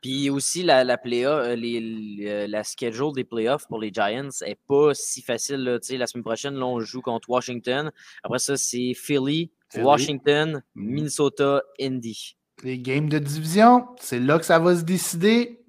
Puis 0.03 0.29
aussi, 0.31 0.63
la, 0.65 0.83
la, 0.83 1.01
euh, 1.07 1.57
euh, 1.57 2.47
la 2.49 2.65
schedule 2.65 3.13
des 3.15 3.25
playoffs 3.25 3.67
pour 3.69 3.79
les 3.79 3.93
Giants 3.93 4.29
n'est 4.43 4.59
pas 4.69 4.93
si 4.95 5.23
facile. 5.23 5.63
La 5.63 6.07
semaine 6.07 6.25
prochaine, 6.25 6.55
là, 6.55 6.67
on 6.67 6.81
joue 6.81 7.01
contre 7.01 7.31
Washington. 7.31 7.91
Après 8.25 8.41
ça, 8.41 8.57
c'est 8.57 8.93
Philly, 8.95 9.51
Washington, 9.77 10.63
mm. 10.75 10.85
Minnesota, 10.85 11.63
Indy. 11.81 12.37
Les 12.65 12.79
games 12.79 13.09
de 13.09 13.19
division, 13.19 13.87
c'est 14.01 14.19
là 14.19 14.39
que 14.39 14.45
ça 14.45 14.59
va 14.59 14.77
se 14.77 14.83
décider. 14.83 15.65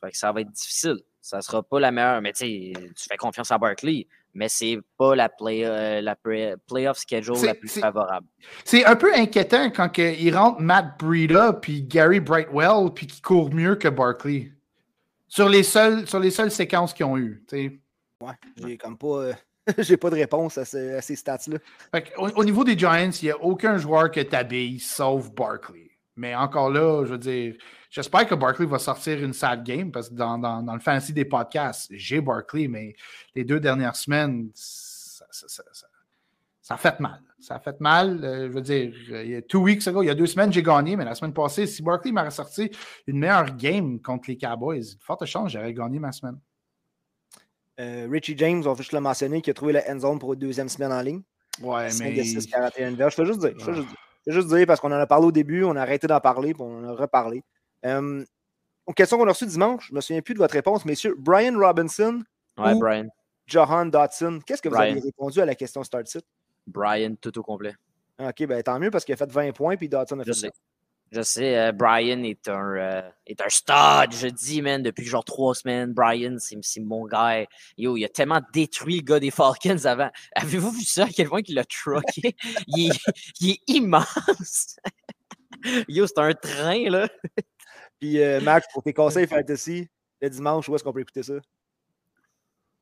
Fait 0.00 0.12
que 0.12 0.16
ça 0.16 0.32
va 0.32 0.40
être 0.40 0.52
difficile 0.52 0.98
ça 1.28 1.36
ne 1.38 1.42
sera 1.42 1.62
pas 1.62 1.78
la 1.78 1.90
meilleure. 1.90 2.22
Mais 2.22 2.32
tu 2.32 2.72
fais 3.08 3.16
confiance 3.16 3.50
à 3.50 3.58
Barkley, 3.58 4.06
mais 4.34 4.48
c'est 4.48 4.78
pas 4.96 5.14
la, 5.14 5.28
play, 5.28 5.64
euh, 5.64 6.00
la 6.00 6.16
playoff 6.16 6.98
schedule 6.98 7.44
la 7.44 7.54
plus 7.54 7.80
favorable. 7.80 8.26
C'est 8.64 8.84
un 8.84 8.96
peu 8.96 9.12
inquiétant 9.14 9.70
quand 9.70 9.98
il 9.98 10.36
rentre 10.36 10.60
Matt 10.60 10.98
Breida 10.98 11.52
puis 11.54 11.82
Gary 11.82 12.20
Brightwell 12.20 12.90
puis 12.94 13.06
qui 13.06 13.20
court 13.20 13.52
mieux 13.52 13.76
que 13.76 13.88
Barkley. 13.88 14.52
Sur 15.26 15.48
les 15.48 15.62
seules, 15.62 16.06
sur 16.06 16.20
les 16.20 16.30
seules 16.30 16.50
séquences 16.50 16.94
qu'ils 16.94 17.06
ont 17.06 17.18
eues. 17.18 17.44
Ouais, 17.52 18.32
j'ai 18.56 18.78
comme 18.78 18.96
pas. 18.96 19.06
Euh, 19.06 19.32
j'ai 19.78 19.96
pas 19.96 20.08
de 20.08 20.14
réponse 20.14 20.56
à, 20.56 20.64
ces, 20.64 21.16
stats-là. 21.16 21.58
Au, 22.16 22.28
au, 22.30 22.44
niveau 22.44 22.64
des 22.64 22.78
Giants, 22.78 23.10
il 23.20 23.24
n'y 23.26 23.30
a 23.30 23.36
aucun 23.38 23.76
joueur 23.76 24.10
que 24.10 24.20
t'habilles 24.20 24.80
sauf 24.80 25.30
Barkley. 25.30 25.90
Mais 26.16 26.34
encore 26.34 26.70
là, 26.70 27.04
je 27.04 27.12
veux 27.12 27.18
dire, 27.18 27.54
J'espère 27.90 28.26
que 28.26 28.34
Barkley 28.34 28.66
va 28.66 28.78
sortir 28.78 29.22
une 29.22 29.32
sale 29.32 29.62
game 29.62 29.90
parce 29.90 30.10
que 30.10 30.14
dans, 30.14 30.36
le 30.36 30.80
fantasy 30.80 31.12
des 31.12 31.24
podcasts, 31.24 31.88
j'ai 31.90 32.20
Barkley, 32.20 32.68
mais 32.68 32.94
les 33.34 33.44
deux 33.44 33.60
dernières 33.60 33.96
semaines, 33.96 34.50
ça, 34.54 35.24
ça, 35.30 36.74
a 36.74 36.76
fait 36.76 37.00
mal. 37.00 37.22
Ça 37.40 37.54
a 37.56 37.60
fait 37.60 37.80
mal. 37.80 38.22
Euh, 38.22 38.48
je 38.48 38.52
veux 38.52 38.60
dire, 38.60 38.92
il 39.08 39.30
y 39.30 39.36
a 39.36 39.42
two 39.42 39.62
weeks 39.62 39.88
ago, 39.88 40.02
il 40.02 40.06
y 40.06 40.10
a 40.10 40.14
deux 40.14 40.26
semaines, 40.26 40.52
j'ai 40.52 40.62
gagné, 40.62 40.96
mais 40.96 41.04
la 41.04 41.14
semaine 41.14 41.32
passée, 41.32 41.66
si 41.66 41.82
Barkley 41.82 42.12
m'avait 42.12 42.30
sorti 42.30 42.70
une 43.06 43.18
meilleure 43.18 43.56
game 43.56 44.00
contre 44.02 44.28
les 44.28 44.36
Cowboys, 44.36 44.84
forte 45.00 45.24
chance, 45.24 45.52
j'aurais 45.52 45.72
gagné 45.72 45.98
ma 45.98 46.12
semaine. 46.12 46.38
Euh, 47.80 48.08
Richie 48.10 48.36
James, 48.36 48.62
on 48.66 48.72
va 48.72 48.82
juste 48.82 48.92
le 48.92 49.00
mentionner, 49.00 49.40
qui 49.40 49.50
a 49.50 49.54
trouvé 49.54 49.72
la 49.72 49.90
end 49.90 50.00
zone 50.00 50.18
pour 50.18 50.34
une 50.34 50.40
deuxième 50.40 50.68
semaine 50.68 50.92
en 50.92 51.00
ligne. 51.00 51.22
Ouais, 51.62 51.88
mais. 52.00 52.22
6, 52.22 52.46
41 52.46 52.96
Je 52.96 53.14
fais 53.14 53.24
juste 53.24 53.40
dire. 53.40 53.54
Je 53.58 53.64
fais 53.64 53.74
juste 53.74 53.88
dire. 53.88 53.96
juste 54.26 54.48
dire 54.48 54.66
parce 54.66 54.80
qu'on 54.80 54.92
en 54.92 54.98
a 54.98 55.06
parlé 55.06 55.26
au 55.26 55.32
début, 55.32 55.64
on 55.64 55.76
a 55.76 55.82
arrêté 55.82 56.06
d'en 56.06 56.20
parler, 56.20 56.54
puis 56.54 56.62
on 56.62 56.80
en 56.80 56.84
a 56.84 56.92
reparlé. 56.92 57.42
Euh, 57.84 58.24
question 58.96 59.18
qu'on 59.18 59.26
a 59.26 59.32
reçue 59.32 59.46
dimanche, 59.46 59.88
je 59.88 59.92
ne 59.92 59.96
me 59.96 60.00
souviens 60.00 60.22
plus 60.22 60.34
de 60.34 60.38
votre 60.38 60.54
réponse, 60.54 60.84
messieurs. 60.84 61.14
Brian 61.18 61.58
Robinson 61.58 62.22
ouais, 62.58 62.72
ou 62.72 62.78
Brian. 62.78 63.08
Johan 63.46 63.86
Dotson? 63.86 64.40
Qu'est-ce 64.46 64.62
que 64.62 64.68
vous 64.68 64.76
avez 64.76 65.00
répondu 65.00 65.40
à 65.40 65.46
la 65.46 65.54
question 65.54 65.82
Start 65.82 66.06
Sit? 66.06 66.24
Brian, 66.66 67.14
tout 67.20 67.36
au 67.38 67.42
complet. 67.42 67.74
OK, 68.18 68.46
ben 68.46 68.62
tant 68.62 68.78
mieux 68.78 68.90
parce 68.90 69.04
qu'il 69.04 69.14
a 69.14 69.16
fait 69.16 69.30
20 69.30 69.52
points 69.52 69.76
puis 69.76 69.88
Dotson 69.88 70.18
a 70.18 70.24
je 70.24 70.32
fait 70.32 70.38
sais. 70.38 70.50
Je 71.10 71.22
sais, 71.22 71.56
euh, 71.56 71.72
Brian 71.72 72.22
est 72.22 72.48
un, 72.48 72.76
euh, 72.76 73.10
est 73.26 73.40
un 73.40 73.48
stud, 73.48 74.12
je 74.12 74.28
dis, 74.28 74.60
man, 74.60 74.82
depuis 74.82 75.06
genre 75.06 75.24
trois 75.24 75.54
semaines. 75.54 75.94
Brian, 75.94 76.36
c'est 76.38 76.80
mon 76.80 77.06
gars. 77.06 77.46
Yo, 77.78 77.96
il 77.96 78.04
a 78.04 78.10
tellement 78.10 78.42
détruit 78.52 78.96
le 78.96 79.02
gars 79.02 79.18
des 79.18 79.30
Falcons 79.30 79.86
avant. 79.86 80.10
Avez-vous 80.36 80.70
vu 80.70 80.84
ça, 80.84 81.04
à 81.04 81.08
quel 81.08 81.28
point 81.28 81.40
il 81.46 81.54
l'a 81.54 81.64
trucké? 81.64 82.36
il, 82.66 82.90
est, 82.90 83.00
il 83.40 83.50
est 83.52 83.60
immense. 83.68 84.76
Yo, 85.88 86.06
c'est 86.06 86.18
un 86.18 86.34
train, 86.34 86.90
là. 86.90 87.08
Puis, 87.98 88.22
euh, 88.22 88.40
Max, 88.40 88.66
pour 88.72 88.82
tes 88.82 88.92
conseils 88.92 89.26
fantasy, 89.28 89.88
le 90.20 90.30
dimanche, 90.30 90.68
où 90.68 90.74
est-ce 90.74 90.84
qu'on 90.84 90.92
peut 90.92 91.00
écouter 91.00 91.22
ça? 91.22 91.34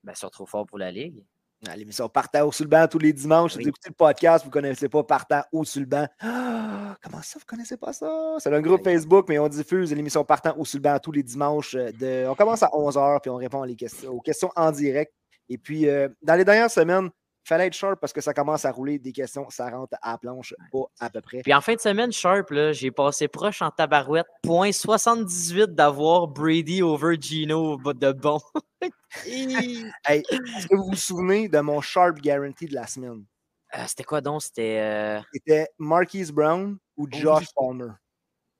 Ben, 0.04 0.14
sur 0.14 0.30
Trop 0.30 0.46
Fort 0.46 0.66
pour 0.66 0.78
la 0.78 0.90
Ligue. 0.90 1.24
Ah, 1.66 1.74
l'émission 1.74 2.08
Partant 2.08 2.46
ou 2.46 2.52
sur 2.52 2.64
le 2.64 2.68
banc 2.68 2.86
tous 2.86 2.98
les 2.98 3.12
dimanches. 3.12 3.52
Si 3.52 3.58
vous 3.58 3.68
écoutez 3.68 3.88
le 3.88 3.94
podcast, 3.94 4.44
vous 4.44 4.50
ne 4.50 4.52
connaissez 4.52 4.88
pas 4.88 5.02
Partant 5.02 5.42
ou 5.52 5.64
sur 5.64 5.80
le 5.80 5.86
banc. 5.86 6.06
Ah, 6.20 6.96
comment 7.02 7.22
ça, 7.22 7.38
vous 7.38 7.44
ne 7.44 7.46
connaissez 7.46 7.76
pas 7.76 7.92
ça? 7.92 8.36
C'est 8.38 8.52
un 8.54 8.60
groupe 8.60 8.84
Facebook, 8.84 9.26
mais 9.28 9.38
on 9.38 9.48
diffuse 9.48 9.92
l'émission 9.92 10.22
Partant 10.24 10.54
ou 10.58 10.64
sur 10.64 10.78
le 10.78 10.82
banc 10.82 10.98
tous 10.98 11.12
les 11.12 11.22
dimanches. 11.22 11.74
Euh, 11.74 11.90
de... 11.92 12.28
On 12.28 12.34
commence 12.34 12.62
à 12.62 12.68
11h, 12.68 13.20
puis 13.20 13.30
on 13.30 13.36
répond 13.36 13.66
aux 14.08 14.20
questions 14.20 14.50
en 14.54 14.70
direct. 14.70 15.12
Et 15.48 15.58
puis, 15.58 15.88
euh, 15.88 16.08
dans 16.22 16.34
les 16.34 16.44
dernières 16.44 16.70
semaines, 16.70 17.10
fallait 17.46 17.66
être 17.66 17.74
sharp 17.74 18.00
parce 18.00 18.12
que 18.12 18.20
ça 18.20 18.34
commence 18.34 18.64
à 18.64 18.72
rouler 18.72 18.98
des 18.98 19.12
questions, 19.12 19.48
ça 19.50 19.70
rentre 19.70 19.96
à 20.02 20.12
la 20.12 20.18
planche, 20.18 20.54
pas 20.72 20.84
à 21.00 21.10
peu 21.10 21.20
près. 21.20 21.42
Puis 21.42 21.54
en 21.54 21.60
fin 21.60 21.74
de 21.74 21.80
semaine, 21.80 22.12
sharp, 22.12 22.52
j'ai 22.72 22.90
passé 22.90 23.28
proche 23.28 23.62
en 23.62 23.70
tabarouette. 23.70 24.26
Point 24.42 24.72
78 24.72 25.74
d'avoir 25.74 26.28
Brady 26.28 26.82
over 26.82 27.16
Gino 27.20 27.76
de 27.76 28.12
bon. 28.12 28.40
est-ce 29.26 30.66
que 30.66 30.76
vous 30.76 30.90
vous 30.90 30.96
souvenez 30.96 31.48
de 31.48 31.58
mon 31.60 31.80
sharp 31.80 32.20
guarantee 32.20 32.66
de 32.66 32.74
la 32.74 32.86
semaine? 32.86 33.24
Euh, 33.74 33.84
c'était 33.86 34.04
quoi 34.04 34.20
donc? 34.20 34.42
C'était. 34.42 34.80
Euh, 34.80 35.20
C'était 35.32 35.68
Marquise 35.78 36.30
Brown 36.30 36.78
ou 36.96 37.06
Josh 37.10 37.46
Palmer? 37.54 37.92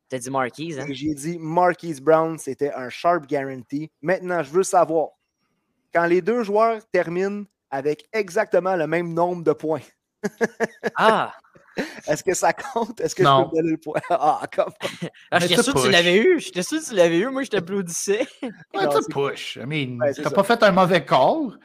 T'as 0.08 0.18
dit 0.18 0.30
Marquise, 0.30 0.78
hein? 0.78 0.86
J'ai 0.90 1.14
dit 1.14 1.36
Marquise 1.38 2.00
Brown, 2.00 2.38
c'était 2.38 2.72
un 2.72 2.88
sharp 2.88 3.26
guarantee. 3.26 3.90
Maintenant, 4.00 4.42
je 4.42 4.50
veux 4.50 4.62
savoir, 4.62 5.10
quand 5.92 6.06
les 6.06 6.22
deux 6.22 6.44
joueurs 6.44 6.80
terminent 6.92 7.44
avec 7.70 8.04
exactement 8.12 8.76
le 8.76 8.86
même 8.86 9.12
nombre 9.14 9.42
de 9.44 9.52
points. 9.52 9.82
ah! 10.96 11.32
Est-ce 12.06 12.24
que 12.24 12.32
ça 12.32 12.54
compte? 12.54 13.00
Est-ce 13.02 13.14
que 13.14 13.22
Non. 13.22 13.44
je 13.44 13.50
peux 13.50 13.56
donner 13.56 13.70
le 13.72 13.76
point? 13.78 14.00
Ah, 14.10 14.40
comme 14.54 14.72
Ah, 15.30 15.38
Mais 15.38 15.40
j'étais 15.40 15.56
tu 15.56 15.62
sûr 15.62 15.74
que 15.74 15.78
tu 15.80 15.84
push. 15.84 15.92
l'avais 15.92 16.16
eu. 16.16 16.40
J'étais 16.40 16.62
sûr 16.62 16.80
que 16.80 16.86
tu 16.88 16.94
l'avais 16.94 17.18
eu. 17.18 17.26
Moi, 17.28 17.42
je 17.42 17.50
t'applaudissais. 17.50 18.26
Ouais, 18.42 18.88
tu 18.88 19.12
push. 19.12 19.56
I 19.56 19.66
mean, 19.66 19.98
Ouais, 20.00 20.14
c'est 20.14 20.22
t'as 20.22 20.30
pas 20.30 20.42
fait 20.42 20.62
un 20.62 20.72
mauvais 20.72 21.04
call. 21.04 21.58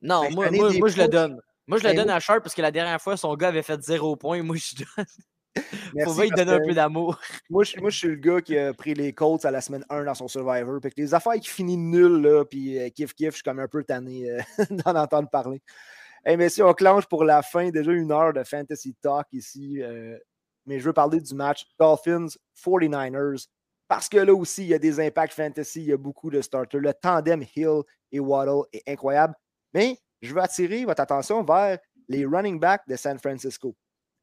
Non, 0.00 0.22
Ben, 0.22 0.34
moi, 0.34 0.50
moi, 0.50 0.72
moi, 0.78 0.88
je 0.88 0.96
le 1.02 1.08
donne. 1.08 1.40
Moi, 1.66 1.78
je 1.78 1.84
le 1.84 1.90
Ben, 1.90 1.96
donne 1.96 2.10
à 2.10 2.20
Sharp 2.20 2.42
parce 2.42 2.54
que 2.54 2.62
la 2.62 2.70
dernière 2.70 3.00
fois, 3.00 3.16
son 3.16 3.34
gars 3.36 3.48
avait 3.48 3.62
fait 3.62 3.80
zéro 3.82 4.16
point. 4.16 4.42
Moi, 4.42 4.56
je 4.56 4.76
donne. 4.76 5.06
Merci, 5.94 6.14
Faut 6.14 6.22
lui 6.22 6.30
donner 6.30 6.52
un 6.52 6.60
peu 6.60 6.74
d'amour. 6.74 7.18
Moi 7.50 7.64
je, 7.64 7.78
moi, 7.78 7.90
je 7.90 7.98
suis 7.98 8.08
le 8.08 8.16
gars 8.16 8.40
qui 8.40 8.56
a 8.56 8.72
pris 8.72 8.94
les 8.94 9.12
Colts 9.12 9.44
à 9.44 9.50
la 9.50 9.60
semaine 9.60 9.84
1 9.90 10.04
dans 10.04 10.14
son 10.14 10.28
Survivor. 10.28 10.80
Que 10.80 10.88
les 10.96 11.14
affaires 11.14 11.34
qui 11.34 11.50
finissent 11.50 11.76
nul, 11.76 12.22
là, 12.22 12.44
puis 12.44 12.78
euh, 12.78 12.88
kiff 12.88 13.14
kiff, 13.14 13.30
je 13.30 13.34
suis 13.36 13.42
comme 13.42 13.58
un 13.58 13.68
peu 13.68 13.84
tanné 13.84 14.30
euh, 14.30 14.40
d'en 14.70 14.96
entendre 14.96 15.28
parler. 15.28 15.60
Hey, 16.24 16.36
messieurs, 16.36 16.66
on 16.66 16.72
clenche 16.72 17.06
pour 17.06 17.24
la 17.24 17.42
fin. 17.42 17.70
Déjà 17.70 17.92
une 17.92 18.12
heure 18.12 18.32
de 18.32 18.44
Fantasy 18.44 18.94
Talk 19.02 19.26
ici. 19.32 19.82
euh, 19.82 20.16
mais 20.66 20.78
je 20.78 20.84
veux 20.84 20.92
parler 20.92 21.20
du 21.20 21.34
match 21.34 21.66
Dolphins 21.78 22.28
49ers. 22.64 23.46
Parce 23.88 24.08
que 24.08 24.18
là 24.18 24.32
aussi, 24.32 24.62
il 24.62 24.68
y 24.68 24.74
a 24.74 24.78
des 24.78 25.00
impacts 25.00 25.34
fantasy, 25.34 25.80
il 25.80 25.88
y 25.88 25.92
a 25.92 25.96
beaucoup 25.96 26.30
de 26.30 26.40
starters. 26.40 26.80
Le 26.80 26.94
tandem 26.94 27.44
Hill 27.54 27.82
et 28.10 28.20
Waddle 28.20 28.62
est 28.72 28.88
incroyable. 28.88 29.34
Mais 29.74 29.98
je 30.22 30.32
veux 30.32 30.40
attirer 30.40 30.84
votre 30.84 31.02
attention 31.02 31.42
vers 31.42 31.78
les 32.08 32.24
running 32.24 32.58
backs 32.58 32.86
de 32.88 32.96
San 32.96 33.18
Francisco. 33.18 33.74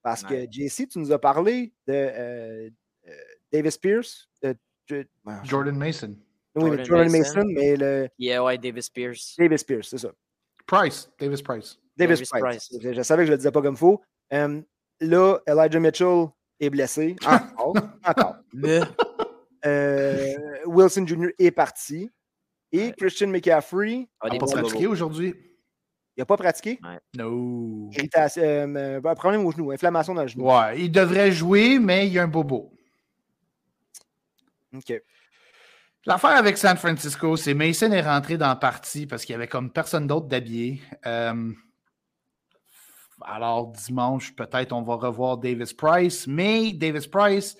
Parce 0.01 0.23
Ouais. 0.23 0.47
que 0.47 0.51
JC, 0.51 0.87
tu 0.87 0.99
nous 0.99 1.11
as 1.11 1.19
parlé 1.19 1.73
de 1.87 1.93
euh, 1.93 2.69
euh, 3.07 3.11
Davis 3.51 3.77
Pierce. 3.77 4.27
je- 4.41 5.03
ah, 5.27 5.41
Jordan 5.43 5.75
Mason. 5.77 6.15
oui, 6.55 6.63
mais 6.71 6.83
Jordan 6.83 6.85
Jordan 6.85 7.11
Mason. 7.11 7.35
Mason, 7.39 7.47
mais 7.53 7.75
le 7.75 8.09
Yeah, 8.17 8.43
ouais, 8.43 8.57
Davis 8.57 8.89
Pierce. 8.89 9.35
Davis 9.37 9.63
Pierce, 9.63 9.89
c'est 9.89 9.97
ça. 9.99 10.11
Price. 10.65 11.09
Davis 11.19 11.41
Price. 11.41 11.77
Davis, 11.97 12.17
Davis 12.19 12.29
Price. 12.29 12.41
Price. 12.69 12.77
Je, 12.95 13.01
savais 13.01 13.23
que 13.23 13.27
je 13.27 13.31
le 13.31 13.37
disais 13.37 13.51
pas 13.51 13.61
comme 13.61 13.75
faux. 13.77 14.01
Euh, 14.33 14.61
là, 15.01 15.37
Elijah 15.47 15.79
Mitchell 15.79 16.27
est 16.59 16.69
blessé. 16.69 17.15
Encore. 17.25 17.73
encore. 18.05 18.35
Mais. 18.53 18.79
Euh, 19.65 20.33
Wilson 20.65 21.05
Jr. 21.05 21.29
est 21.37 21.51
parti. 21.51 22.09
Et 22.71 22.85
Ouais. 22.87 22.93
Christian 22.97 23.27
McCaffrey, 23.27 24.07
Ah, 24.19 24.27
a 24.27 24.29
pas 24.29 24.37
petits 24.45 24.53
pratiqué 24.53 24.87
aujourd'hui. 24.87 25.33
Il 26.19 26.23
n'a 26.23 26.25
pas 26.25 26.35
pratiqué? 26.35 26.81
No. 27.15 27.89
Irritation, 27.93 28.41
euh, 28.43 28.99
un 29.01 29.15
problème 29.15 29.45
au 29.45 29.53
genou, 29.53 29.71
inflammation 29.71 30.13
dans 30.13 30.23
le 30.23 30.27
genou. 30.27 30.51
Ouais, 30.51 30.81
il 30.81 30.91
devrait 30.91 31.31
jouer, 31.31 31.79
mais 31.79 32.07
il 32.07 32.13
y 32.13 32.19
a 32.19 32.23
un 32.23 32.27
bobo. 32.27 32.73
OK. 34.75 35.01
L'affaire 36.05 36.31
avec 36.31 36.57
San 36.57 36.75
Francisco, 36.75 37.37
c'est 37.37 37.53
Mason 37.53 37.93
est 37.93 38.01
rentré 38.01 38.37
dans 38.37 38.49
la 38.49 38.57
partie 38.57 39.07
parce 39.07 39.23
qu'il 39.23 39.31
y 39.31 39.35
avait 39.37 39.47
comme 39.47 39.71
personne 39.71 40.07
d'autre 40.07 40.27
d'habillé. 40.27 40.81
Euh, 41.05 41.53
alors, 43.21 43.71
dimanche, 43.71 44.35
peut-être 44.35 44.73
on 44.73 44.81
va 44.81 44.95
revoir 44.95 45.37
Davis 45.37 45.73
Price, 45.73 46.27
mais 46.27 46.73
Davis 46.73 47.07
Price, 47.07 47.55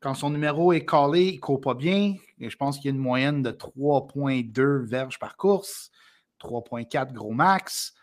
quand 0.00 0.12
son 0.12 0.28
numéro 0.28 0.74
est 0.74 0.84
collé, 0.84 1.22
il 1.28 1.36
ne 1.36 1.40
court 1.40 1.62
pas 1.62 1.74
bien. 1.74 2.16
Et 2.38 2.50
je 2.50 2.56
pense 2.58 2.76
qu'il 2.76 2.90
y 2.90 2.92
a 2.92 2.94
une 2.94 3.02
moyenne 3.02 3.42
de 3.42 3.50
3,2 3.50 4.84
verges 4.84 5.18
par 5.18 5.38
course, 5.38 5.90
3,4 6.44 7.12
gros 7.12 7.32
max. 7.32 7.94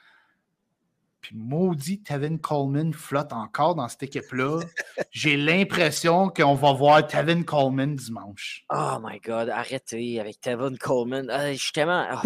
Puis 1.22 1.36
maudit, 1.36 2.02
Tevin 2.02 2.38
Coleman 2.38 2.94
flotte 2.94 3.32
encore 3.32 3.76
dans 3.76 3.88
cette 3.88 4.02
équipe-là. 4.04 4.60
J'ai 5.12 5.38
l'impression 5.38 6.30
qu'on 6.30 6.56
va 6.56 6.74
voir 6.74 7.06
Tevin 7.06 7.44
Coleman 7.44 7.96
dimanche. 7.96 8.66
Oh 8.74 8.98
my 9.04 9.20
god, 9.20 9.50
arrêtez 9.50 10.20
avec 10.20 10.42
Tevin 10.42 10.76
Coleman. 10.78 11.30
Ah, 11.30 11.54
je 11.54 11.60
suis 11.62 11.72
tellement. 11.72 12.08
ah. 12.10 12.24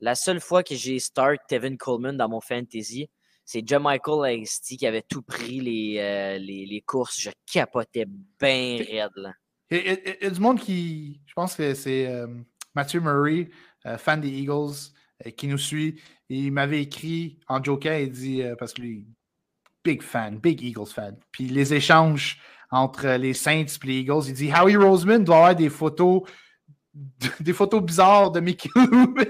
La 0.00 0.14
seule 0.14 0.40
fois 0.40 0.62
que 0.62 0.74
j'ai 0.74 0.98
start 0.98 1.40
Tevin 1.48 1.76
Coleman 1.76 2.16
dans 2.16 2.28
mon 2.28 2.40
fantasy, 2.40 3.08
c'est 3.44 3.68
Michael 3.78 4.42
Hasty 4.42 4.76
qui 4.76 4.86
avait 4.86 5.02
tout 5.02 5.22
pris 5.22 5.60
les, 5.60 5.96
euh, 5.98 6.38
les, 6.38 6.66
les 6.66 6.80
courses. 6.80 7.20
Je 7.20 7.30
capotais 7.50 8.06
bien 8.06 8.78
raide. 8.78 9.10
Là. 9.16 9.32
Il 9.70 9.78
y, 9.78 10.26
a- 10.26 10.30
du 10.30 10.40
monde 10.40 10.60
qui, 10.60 11.20
je 11.26 11.32
pense 11.34 11.54
que 11.56 11.74
c'est 11.74 12.06
euh, 12.06 12.26
Mathieu 12.74 13.00
Murray, 13.00 13.48
euh, 13.48 13.52
fan 13.98 14.20
des 14.20 14.30
Eagles, 14.30 14.92
euh, 15.26 15.30
qui 15.30 15.46
nous 15.46 15.58
suit. 15.58 16.00
Il 16.28 16.52
m'avait 16.52 16.82
écrit 16.82 17.38
en 17.48 17.62
joker, 17.62 17.98
il 17.98 18.10
dit, 18.10 18.42
euh, 18.42 18.56
parce 18.58 18.72
que 18.72 18.82
lui, 18.82 19.06
big 19.84 20.02
fan, 20.02 20.38
big 20.38 20.62
Eagles 20.62 20.86
fan. 20.86 21.16
Puis 21.30 21.46
les 21.48 21.74
échanges 21.74 22.40
entre 22.70 23.08
les 23.16 23.34
Saints 23.34 23.66
et 23.66 23.86
les 23.86 24.00
Eagles, 24.00 24.24
il 24.26 24.34
dit 24.34 24.50
Howie 24.52 24.76
Roseman 24.76 25.22
doit 25.22 25.36
avoir 25.36 25.54
des 25.54 25.70
photos 25.70 26.22
des 27.40 27.52
photos 27.52 27.82
bizarres 27.82 28.30
de 28.30 28.40
Mickey 28.40 28.68
Loomis, 28.76 29.26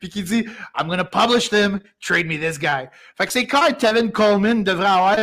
puis 0.00 0.08
qui 0.08 0.22
dit 0.22 0.46
I'm 0.76 0.88
gonna 0.88 1.04
publish 1.04 1.48
them, 1.48 1.80
trade 2.00 2.26
me 2.26 2.38
this 2.38 2.58
guy. 2.58 2.88
Fait 3.16 3.26
que 3.26 3.32
c'est 3.32 3.46
quand 3.46 3.76
Kevin 3.78 4.10
Coleman 4.10 4.64
devrait 4.64 4.86
avoir 4.86 5.16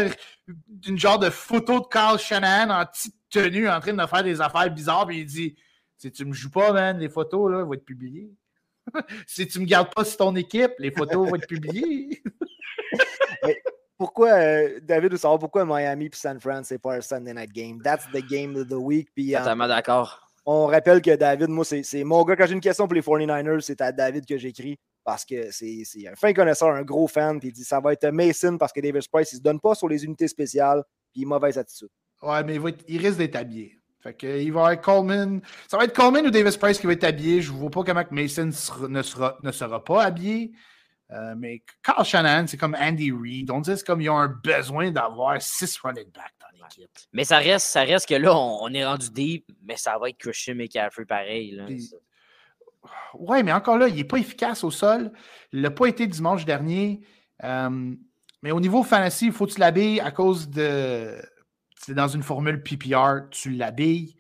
une 0.88 0.98
genre 0.98 1.20
de 1.20 1.30
photo 1.30 1.82
de 1.82 1.86
Carl 1.86 2.18
Shanahan 2.18 2.70
en 2.70 2.86
petite 2.86 3.16
tenue 3.30 3.70
en 3.70 3.80
train 3.80 3.94
de 3.94 4.06
faire 4.06 4.24
des 4.24 4.40
affaires 4.40 4.70
bizarres, 4.74 5.08
puis 5.08 5.20
il 5.20 5.26
dit 5.26 5.56
Si 5.98 6.12
tu 6.12 6.26
me 6.26 6.34
joues 6.34 6.50
pas, 6.50 6.72
man, 6.72 6.98
les 6.98 7.10
photos 7.10 7.52
là, 7.52 7.64
vont 7.64 7.74
être 7.74 7.86
publiées. 7.86 8.32
si 9.28 9.48
tu 9.48 9.60
me 9.60 9.66
gardes 9.66 9.94
pas 9.94 10.04
sur 10.06 10.18
ton 10.18 10.36
équipe, 10.36 10.72
les 10.80 10.92
photos 10.92 11.30
vont 11.30 11.36
être 11.36 11.48
publiées. 11.48 12.22
Pourquoi, 13.98 14.32
euh, 14.32 14.80
David 14.82 15.12
veut 15.14 15.18
savoir 15.18 15.40
pourquoi 15.40 15.64
Miami 15.64 16.08
et 16.08 16.10
San 16.14 16.38
Fran, 16.40 16.62
c'est 16.64 16.80
pas 16.80 16.96
un 16.96 17.02
Sunday 17.02 17.34
night 17.34 17.52
game? 17.54 17.82
That's 17.82 18.06
the 18.12 18.22
game 18.28 18.54
of 18.58 18.68
the 18.68 18.74
week. 18.74 19.08
Puis, 19.16 19.34
euh, 19.34 19.40
Totalement 19.40 19.68
d'accord. 19.70 20.28
on 20.46 20.66
rappelle 20.66 21.02
que 21.02 21.16
David, 21.16 21.48
moi, 21.48 21.64
c'est 21.64 22.04
mon 22.04 22.24
gars. 22.26 22.36
Quand 22.36 22.46
j'ai 22.46 22.54
une 22.56 22.60
question 22.62 22.88
pour 22.88 22.96
les 22.96 23.02
49ers, 23.02 23.62
c'est 23.62 23.80
à 23.80 23.94
David 23.94 24.26
que 24.26 24.38
j'écris 24.38 24.78
parce 25.06 25.24
que 25.24 25.50
c'est 25.52 25.84
c'est 25.86 26.08
un 26.10 26.16
fin 26.16 26.34
connaisseur, 26.34 26.70
un 26.72 26.84
gros 26.84 27.08
fan. 27.08 27.40
Puis 27.40 27.50
il 27.50 27.52
dit 27.54 27.64
ça 27.64 27.80
va 27.80 27.94
être 27.94 28.06
Mason 28.10 28.58
parce 28.58 28.74
que 28.74 28.82
Davis 28.82 29.08
Price, 29.08 29.32
il 29.32 29.38
se 29.38 29.42
donne 29.42 29.62
pas 29.62 29.76
sur 29.76 29.88
les 29.88 30.04
unités 30.04 30.28
spéciales. 30.28 30.84
Puis 31.14 31.24
mauvaise 31.24 31.58
attitude. 31.58 31.88
Ouais, 32.22 32.44
mais 32.44 32.56
il, 32.56 32.60
va 32.60 32.70
être- 32.70 32.84
il 32.90 32.98
risque 33.00 33.18
d'être 33.20 33.38
habillé. 33.38 33.78
Fait 34.06 34.14
que, 34.14 34.40
il 34.40 34.54
va 34.54 34.68
avoir 34.68 34.82
Coleman. 34.82 35.42
Ça 35.68 35.78
va 35.78 35.86
être 35.86 35.96
Coleman 35.96 36.28
ou 36.28 36.30
Davis 36.30 36.58
Price 36.58 36.78
qui 36.80 36.86
va 36.86 36.94
être 36.94 37.04
habillé. 37.06 37.42
Je 37.42 37.52
ne 37.52 37.58
vois 37.58 37.72
pas 37.72 37.84
comment 37.84 38.04
Mason 38.12 38.52
sera- 38.52 38.88
ne, 38.88 39.02
sera, 39.02 39.38
ne 39.42 39.52
sera 39.52 39.84
pas 39.84 40.04
habillé. 40.04 40.52
Euh, 41.12 41.34
mais 41.38 41.64
Carl 41.84 42.06
Shanahan, 42.06 42.46
c'est 42.48 42.58
comme 42.58 42.76
Andy 42.80 43.12
Reid. 43.12 43.50
On 43.50 43.62
dit 43.62 43.72
c'est 43.76 43.86
comme 43.86 44.02
ils 44.02 44.10
ont 44.12 44.18
un 44.20 44.28
besoin 44.28 44.92
d'avoir 44.92 45.42
six 45.42 45.76
running 45.80 46.06
backs 46.12 46.34
dans 46.40 46.48
l'équipe. 46.64 46.90
Mais 47.14 47.24
ça 47.24 47.38
reste, 47.40 47.66
ça 47.66 47.82
reste 47.82 48.08
que 48.08 48.14
là, 48.16 48.36
on, 48.36 48.60
on 48.62 48.74
est 48.74 48.86
rendu 48.86 49.10
deep, 49.10 49.48
mais 49.64 49.76
ça 49.76 49.98
va 49.98 50.10
être 50.10 50.18
Christian 50.18 50.54
McCaffrey 50.56 51.06
pareil. 51.06 51.52
Là. 51.52 51.66
Puis- 51.66 51.92
Ouais, 53.16 53.42
mais 53.42 53.52
encore 53.54 53.78
là, 53.80 53.88
il 53.88 53.96
n'est 53.96 54.04
pas 54.04 54.18
efficace 54.18 54.64
au 54.64 54.70
sol. 54.70 55.12
Il 55.52 55.62
l'a 55.62 55.72
pas 55.72 55.88
été 55.88 56.06
dimanche 56.06 56.46
dernier. 56.46 57.02
Euh, 57.44 57.94
mais 58.44 58.52
au 58.52 58.60
niveau 58.60 58.84
fantasy, 58.84 59.28
il 59.28 59.32
faut 59.32 59.48
que 59.48 59.54
tu 59.54 59.60
l'habilles 59.60 60.00
à 60.00 60.12
cause 60.12 60.48
de. 60.50 61.16
C'est 61.86 61.94
dans 61.94 62.08
une 62.08 62.24
formule 62.24 62.64
PPR, 62.64 63.30
tu 63.30 63.52
l'habilles. 63.52 64.16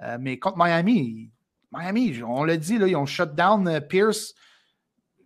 Euh, 0.00 0.16
mais 0.20 0.38
contre 0.38 0.56
Miami, 0.56 1.30
Miami, 1.70 2.22
on 2.22 2.44
l'a 2.44 2.56
dit, 2.56 2.78
là, 2.78 2.86
ils 2.86 2.96
ont 2.96 3.04
shut 3.06 3.34
down 3.34 3.68
euh, 3.68 3.80
Pierce 3.80 4.34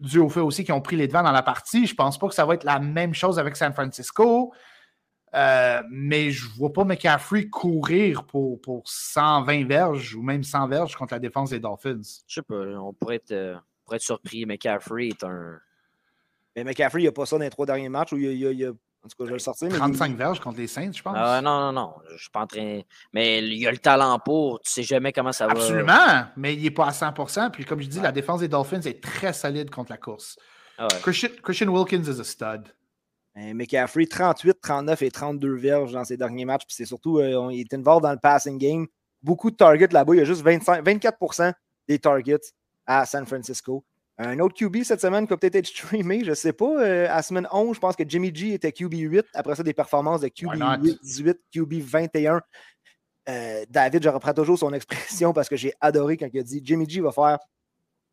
dû 0.00 0.18
au 0.18 0.28
fait 0.28 0.40
aussi 0.40 0.64
qu'ils 0.64 0.74
ont 0.74 0.80
pris 0.80 0.96
les 0.96 1.06
devants 1.06 1.22
dans 1.22 1.32
la 1.32 1.42
partie. 1.42 1.86
Je 1.86 1.94
pense 1.94 2.18
pas 2.18 2.28
que 2.28 2.34
ça 2.34 2.44
va 2.44 2.54
être 2.54 2.64
la 2.64 2.80
même 2.80 3.14
chose 3.14 3.38
avec 3.38 3.54
San 3.56 3.72
Francisco. 3.72 4.52
Euh, 5.34 5.82
mais 5.90 6.30
je 6.30 6.46
vois 6.56 6.72
pas 6.72 6.84
McCaffrey 6.84 7.48
courir 7.48 8.24
pour, 8.24 8.60
pour 8.60 8.82
120 8.86 9.66
verges 9.66 10.14
ou 10.14 10.22
même 10.22 10.42
100 10.42 10.66
verges 10.68 10.96
contre 10.96 11.14
la 11.14 11.20
défense 11.20 11.50
des 11.50 11.60
Dolphins. 11.60 12.00
Je 12.26 12.34
sais 12.34 12.42
pas, 12.42 12.54
on 12.54 12.92
pourrait 12.94 13.16
être, 13.16 13.32
euh, 13.32 13.54
on 13.56 13.84
pourrait 13.84 13.96
être 13.96 14.02
surpris. 14.02 14.44
McCaffrey 14.44 15.08
est 15.08 15.22
un. 15.24 15.58
Mais 16.56 16.64
McCaffrey, 16.64 17.00
il 17.00 17.04
n'y 17.04 17.08
a 17.08 17.12
pas 17.12 17.26
ça 17.26 17.36
dans 17.36 17.44
les 17.44 17.50
trois 17.50 17.66
derniers 17.66 17.88
matchs 17.88 18.12
où 18.12 18.16
il 18.16 18.24
y 18.24 18.28
a. 18.28 18.32
il 18.32 18.38
y 18.38 18.46
a- 18.46 18.50
il 18.52 18.58
y 18.60 18.64
a- 18.64 18.72
en 19.06 19.08
tout 19.08 19.16
cas, 19.16 19.24
je 19.24 19.28
vais 19.28 19.32
le 19.34 19.38
sortir. 19.38 19.68
mais 19.68 19.74
il- 19.74 19.78
35 19.78 20.16
verges 20.16 20.40
contre 20.40 20.58
les 20.58 20.66
Saints, 20.66 20.90
je 20.92 21.00
pense. 21.02 21.14
Ah, 21.16 21.40
non, 21.40 21.60
non, 21.60 21.72
non. 21.72 21.94
Je 22.14 22.22
suis 22.22 22.30
pas 22.30 22.40
en 22.40 22.46
train. 22.46 22.80
Mais 23.12 23.38
il 23.38 23.54
y 23.54 23.66
a 23.66 23.70
le 23.70 23.78
talent 23.78 24.18
pour. 24.18 24.60
Tu 24.60 24.70
sais 24.70 24.82
jamais 24.82 25.12
comment 25.12 25.32
ça 25.32 25.46
va. 25.46 25.52
Absolument, 25.52 26.24
mais 26.36 26.54
il 26.54 26.62
n'est 26.62 26.70
pas 26.70 26.86
à 26.88 26.92
100% 26.92 27.50
Puis 27.50 27.64
comme 27.64 27.80
je 27.80 27.86
dis, 27.86 28.00
la 28.00 28.12
défense 28.12 28.40
des 28.40 28.48
Dolphins 28.48 28.80
est 28.82 29.02
très 29.02 29.32
solide 29.32 29.70
contre 29.70 29.92
la 29.92 29.98
course. 29.98 30.36
Ah 30.78 30.88
ouais. 30.90 30.98
Christian, 31.02 31.28
Christian 31.42 31.68
Wilkins 31.68 32.02
is 32.02 32.20
a 32.20 32.24
stud. 32.24 32.64
Euh, 33.38 33.54
McCaffrey, 33.54 34.06
38, 34.06 34.60
39 34.60 35.02
et 35.02 35.10
32 35.10 35.54
verges 35.56 35.92
dans 35.92 36.04
ses 36.04 36.16
derniers 36.16 36.44
matchs. 36.44 36.64
Puis 36.66 36.74
c'est 36.74 36.86
surtout, 36.86 37.18
euh, 37.18 37.34
on- 37.36 37.50
il 37.50 37.60
est 37.60 37.74
involved 37.74 38.02
dans 38.02 38.12
le 38.12 38.18
passing 38.18 38.58
game. 38.58 38.86
Beaucoup 39.22 39.50
de 39.50 39.56
targets 39.56 39.88
là-bas. 39.92 40.14
Il 40.14 40.18
y 40.18 40.20
a 40.20 40.24
juste 40.24 40.42
25, 40.42 40.82
24% 40.84 41.52
des 41.88 41.98
targets 41.98 42.40
à 42.86 43.04
San 43.06 43.24
Francisco. 43.26 43.84
Un 44.18 44.38
autre 44.38 44.54
QB 44.54 44.82
cette 44.82 45.00
semaine 45.02 45.26
qui 45.26 45.30
va 45.30 45.36
peut-être 45.36 45.56
être 45.56 45.66
streamé, 45.66 46.24
je 46.24 46.30
ne 46.30 46.34
sais 46.34 46.52
pas. 46.54 46.64
euh, 46.82 47.06
à 47.10 47.22
semaine 47.22 47.46
11, 47.52 47.74
je 47.76 47.80
pense 47.80 47.96
que 47.96 48.04
Jimmy 48.08 48.34
G 48.34 48.54
était 48.54 48.72
QB 48.72 48.94
8. 48.94 49.26
Après 49.34 49.54
ça, 49.54 49.62
des 49.62 49.74
performances 49.74 50.22
de 50.22 50.28
QB 50.28 50.48
Why 50.52 50.58
not? 50.58 50.76
8, 50.82 50.98
18, 51.02 51.38
QB 51.52 51.72
21. 51.80 52.40
Euh, 53.28 53.64
David, 53.68 54.02
je 54.02 54.08
reprends 54.08 54.32
toujours 54.32 54.58
son 54.58 54.72
expression 54.72 55.32
parce 55.32 55.48
que 55.48 55.56
j'ai 55.56 55.72
adoré 55.80 56.16
quand 56.16 56.28
il 56.32 56.38
a 56.40 56.42
dit 56.42 56.60
Jimmy 56.64 56.88
G 56.88 57.00
va 57.00 57.12
faire 57.12 57.38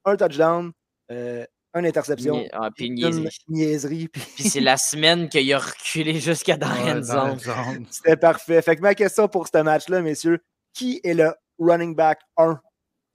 un 0.05 0.17
touchdown, 0.17 0.71
euh, 1.11 1.45
une 1.75 1.85
interception, 1.85 2.35
Ni- 2.35 2.49
ah, 2.51 2.69
puis 2.75 2.87
une 2.87 2.95
niaiserie. 2.95 3.29
niaiserie. 3.47 4.07
puis- 4.09 4.21
Puis 4.35 4.43
c'est 4.49 4.59
la 4.59 4.75
semaine 4.77 5.29
qu'il 5.29 5.51
a 5.53 5.57
reculé 5.59 6.19
jusqu'à 6.19 6.57
dans 6.57 6.67
la 6.67 6.83
Ouais, 6.83 6.93
la 6.95 7.01
zone. 7.01 7.39
C'était 7.89 8.17
parfait. 8.17 8.61
Fait 8.61 8.75
que 8.75 8.81
ma 8.81 8.93
question 8.93 9.27
pour 9.27 9.47
ce 9.47 9.57
match-là, 9.61 10.01
messieurs, 10.01 10.39
qui 10.73 10.99
est 11.03 11.13
le 11.13 11.33
running 11.59 11.95
back 11.95 12.19
1 12.37 12.59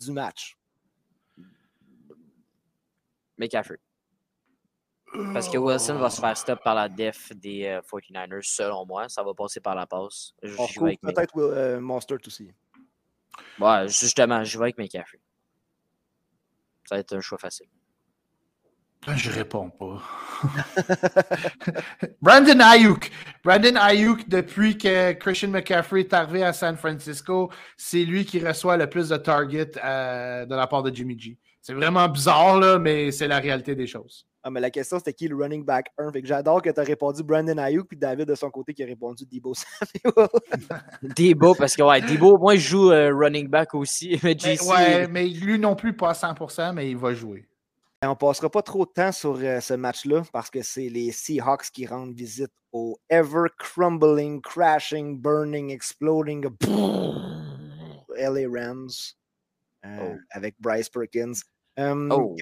du 0.00 0.12
match? 0.12 0.56
McCaffrey. 3.38 3.78
Parce 5.32 5.48
que 5.48 5.56
Wilson 5.56 5.94
va 5.94 6.10
se 6.10 6.20
faire 6.20 6.36
stop 6.36 6.62
par 6.62 6.74
la 6.74 6.88
def 6.88 7.32
des 7.34 7.64
euh, 7.64 7.80
49ers, 7.80 8.42
selon 8.42 8.84
moi. 8.84 9.08
Ça 9.08 9.22
va 9.22 9.32
passer 9.32 9.58
par 9.60 9.74
la 9.74 9.86
passe. 9.86 10.34
Je- 10.42 10.54
On 10.58 10.66
retrouve 10.66 10.86
avec 10.88 11.00
peut-être 11.00 11.34
Will- 11.34 11.54
euh, 11.56 11.80
aussi. 12.26 12.52
Ouais, 13.58 13.88
justement, 13.88 14.44
je 14.44 14.58
vais 14.58 14.64
avec 14.64 14.78
McCaffrey. 14.78 15.18
Ça 16.86 16.96
va 16.96 17.00
être 17.00 17.16
un 17.16 17.20
choix 17.20 17.38
facile. 17.38 17.66
Ben, 19.06 19.14
Je 19.16 19.30
réponds 19.30 19.70
pas. 19.70 20.02
Brandon 22.20 22.60
Ayuk. 22.60 23.10
Brandon 23.44 23.76
Ayuk, 23.76 24.28
depuis 24.28 24.76
que 24.76 25.12
Christian 25.12 25.48
McCaffrey 25.50 26.00
est 26.00 26.12
arrivé 26.12 26.42
à 26.42 26.52
San 26.52 26.76
Francisco, 26.76 27.50
c'est 27.76 28.04
lui 28.04 28.24
qui 28.24 28.44
reçoit 28.44 28.76
le 28.76 28.88
plus 28.90 29.08
de 29.08 29.16
targets 29.16 29.70
euh, 29.82 30.44
de 30.46 30.54
la 30.54 30.66
part 30.66 30.82
de 30.82 30.94
Jimmy 30.94 31.18
G. 31.18 31.38
C'est 31.60 31.74
vraiment 31.74 32.08
bizarre, 32.08 32.58
là, 32.58 32.78
mais 32.78 33.10
c'est 33.10 33.28
la 33.28 33.38
réalité 33.38 33.74
des 33.74 33.86
choses. 33.86 34.26
Ah, 34.42 34.50
mais 34.50 34.60
la 34.60 34.70
question, 34.70 34.98
c'était 34.98 35.12
qui 35.12 35.28
le 35.28 35.36
running 35.36 35.64
back 35.64 35.88
1? 35.98 36.12
Fait 36.12 36.22
que 36.22 36.28
j'adore 36.28 36.62
que 36.62 36.70
tu 36.70 36.80
as 36.80 36.84
répondu 36.84 37.22
Brandon 37.22 37.58
Ayuk, 37.58 37.88
puis 37.88 37.98
David 37.98 38.26
de 38.28 38.34
son 38.34 38.50
côté 38.50 38.72
qui 38.72 38.82
a 38.82 38.86
répondu 38.86 39.24
Debo 39.30 39.52
Samuel. 39.54 40.28
Debo, 41.02 41.54
parce 41.54 41.76
que 41.76 41.82
ouais, 41.82 42.00
Debo, 42.00 42.38
moi, 42.38 42.56
je 42.56 42.68
joue 42.68 42.90
euh, 42.90 43.12
running 43.12 43.48
back 43.48 43.74
aussi. 43.74 44.18
Mais 44.22 44.38
JC, 44.38 44.62
ouais, 44.68 45.08
mais 45.08 45.26
lui 45.28 45.58
non 45.58 45.74
plus, 45.74 45.94
pas 45.94 46.10
à 46.10 46.12
100%, 46.12 46.72
mais 46.72 46.90
il 46.90 46.96
va 46.96 47.12
jouer. 47.12 47.46
Et 48.02 48.06
on 48.06 48.14
passera 48.14 48.48
pas 48.48 48.62
trop 48.62 48.86
de 48.86 48.90
temps 48.90 49.10
sur 49.10 49.36
euh, 49.42 49.60
ce 49.60 49.74
match-là 49.74 50.22
parce 50.32 50.50
que 50.50 50.62
c'est 50.62 50.88
les 50.88 51.10
Seahawks 51.10 51.70
qui 51.72 51.84
rendent 51.84 52.14
visite 52.14 52.52
au 52.72 52.96
ever 53.10 53.48
crumbling, 53.58 54.40
crashing, 54.40 55.20
burning, 55.20 55.70
exploding 55.70 56.46
LA 58.16 58.48
Rams 58.48 58.88
euh, 59.84 59.98
Oh. 60.14 60.16
avec 60.30 60.54
Bryce 60.60 60.88
Perkins. 60.88 61.32
Um, 61.76 62.10
Oh. 62.12 62.36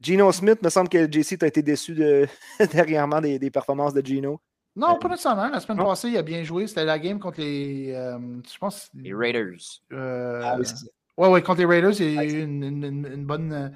Gino 0.00 0.30
Smith, 0.32 0.60
me 0.62 0.68
semble 0.68 0.88
que 0.88 1.10
JC, 1.10 1.38
tu 1.38 1.44
as 1.44 1.48
été 1.48 1.62
déçu 1.62 1.94
de, 1.94 2.26
dernièrement 2.72 3.20
des, 3.20 3.38
des 3.38 3.50
performances 3.50 3.94
de 3.94 4.04
Gino. 4.04 4.40
Non, 4.76 4.98
pas 4.98 5.08
nécessairement. 5.08 5.48
La 5.48 5.60
semaine 5.60 5.78
passée, 5.78 6.08
il 6.08 6.16
a 6.16 6.22
bien 6.22 6.42
joué. 6.42 6.66
C'était 6.66 6.84
la 6.84 6.98
game 6.98 7.18
contre 7.20 7.40
les. 7.40 7.92
euh, 7.94 8.18
je 8.52 8.58
pense. 8.58 8.90
les 8.94 9.14
Raiders. 9.14 9.54
euh, 9.92 10.42
Ah 10.44 10.56
oui, 10.58 10.66
c'est 10.66 10.76
ça. 10.76 10.86
Ouais, 11.16 11.28
ouais, 11.28 11.42
contre 11.42 11.60
les 11.60 11.64
Raiders, 11.66 11.92
il 12.00 12.12
y 12.12 12.18
a 12.18 12.24
eu 12.24 12.42
une, 12.42 12.64
une- 12.64 12.84
une- 12.84 13.06
une 13.14 13.24
bonne, 13.24 13.72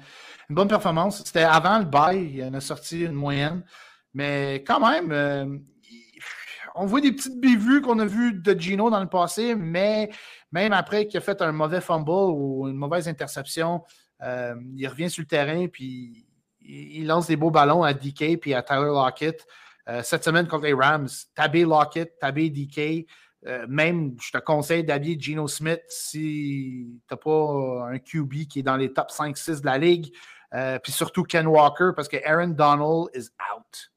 une 0.49 0.55
bonne 0.55 0.67
performance. 0.67 1.23
C'était 1.23 1.43
avant 1.43 1.79
le 1.79 1.85
bail, 1.85 2.31
il 2.35 2.43
en 2.43 2.53
a 2.53 2.59
sorti 2.59 3.05
une 3.05 3.13
moyenne. 3.13 3.63
Mais 4.13 4.55
quand 4.67 4.81
même, 4.81 5.09
euh, 5.13 5.57
on 6.75 6.85
voit 6.85 7.01
des 7.01 7.13
petites 7.13 7.39
bévues 7.39 7.81
qu'on 7.81 7.97
a 7.99 8.05
vues 8.05 8.33
de 8.33 8.59
Gino 8.59 8.89
dans 8.89 8.99
le 8.99 9.07
passé, 9.07 9.55
mais 9.55 10.09
même 10.51 10.73
après 10.73 11.07
qu'il 11.07 11.17
a 11.17 11.21
fait 11.21 11.41
un 11.41 11.51
mauvais 11.51 11.81
fumble 11.81 12.09
ou 12.09 12.67
une 12.67 12.75
mauvaise 12.75 13.07
interception, 13.07 13.83
euh, 14.21 14.55
il 14.75 14.87
revient 14.87 15.09
sur 15.09 15.21
le 15.21 15.27
terrain 15.27 15.67
puis 15.67 16.25
il, 16.61 17.07
lance 17.07 17.27
des 17.27 17.35
beaux 17.35 17.51
ballons 17.51 17.83
à 17.83 17.93
DK 17.93 18.39
puis 18.39 18.53
à 18.53 18.61
Tyler 18.61 18.87
Lockett. 18.87 19.45
Euh, 19.87 20.03
cette 20.03 20.23
semaine 20.23 20.47
contre 20.47 20.65
les 20.65 20.73
Rams, 20.73 21.07
tabé 21.35 21.63
Lockett, 21.63 22.17
tabé 22.19 22.49
DK. 22.49 23.07
Euh, 23.47 23.65
même, 23.69 24.15
je 24.21 24.31
te 24.31 24.37
conseille 24.37 24.83
d'habiller 24.83 25.19
Geno 25.19 25.47
Smith 25.47 25.81
si 25.87 26.99
tu 27.07 27.13
n'as 27.13 27.17
pas 27.17 27.89
un 27.91 27.99
QB 27.99 28.47
qui 28.47 28.59
est 28.59 28.63
dans 28.63 28.75
les 28.75 28.91
top 28.91 29.09
5-6 29.09 29.61
de 29.61 29.65
la 29.65 29.77
ligue. 29.77 30.13
Puis 30.83 30.91
surtout 30.91 31.23
Ken 31.23 31.47
Walker, 31.47 31.91
parce 31.95 32.07
que 32.07 32.17
Aaron 32.25 32.49
Donald 32.49 33.09
is 33.13 33.29
out. 33.55 33.91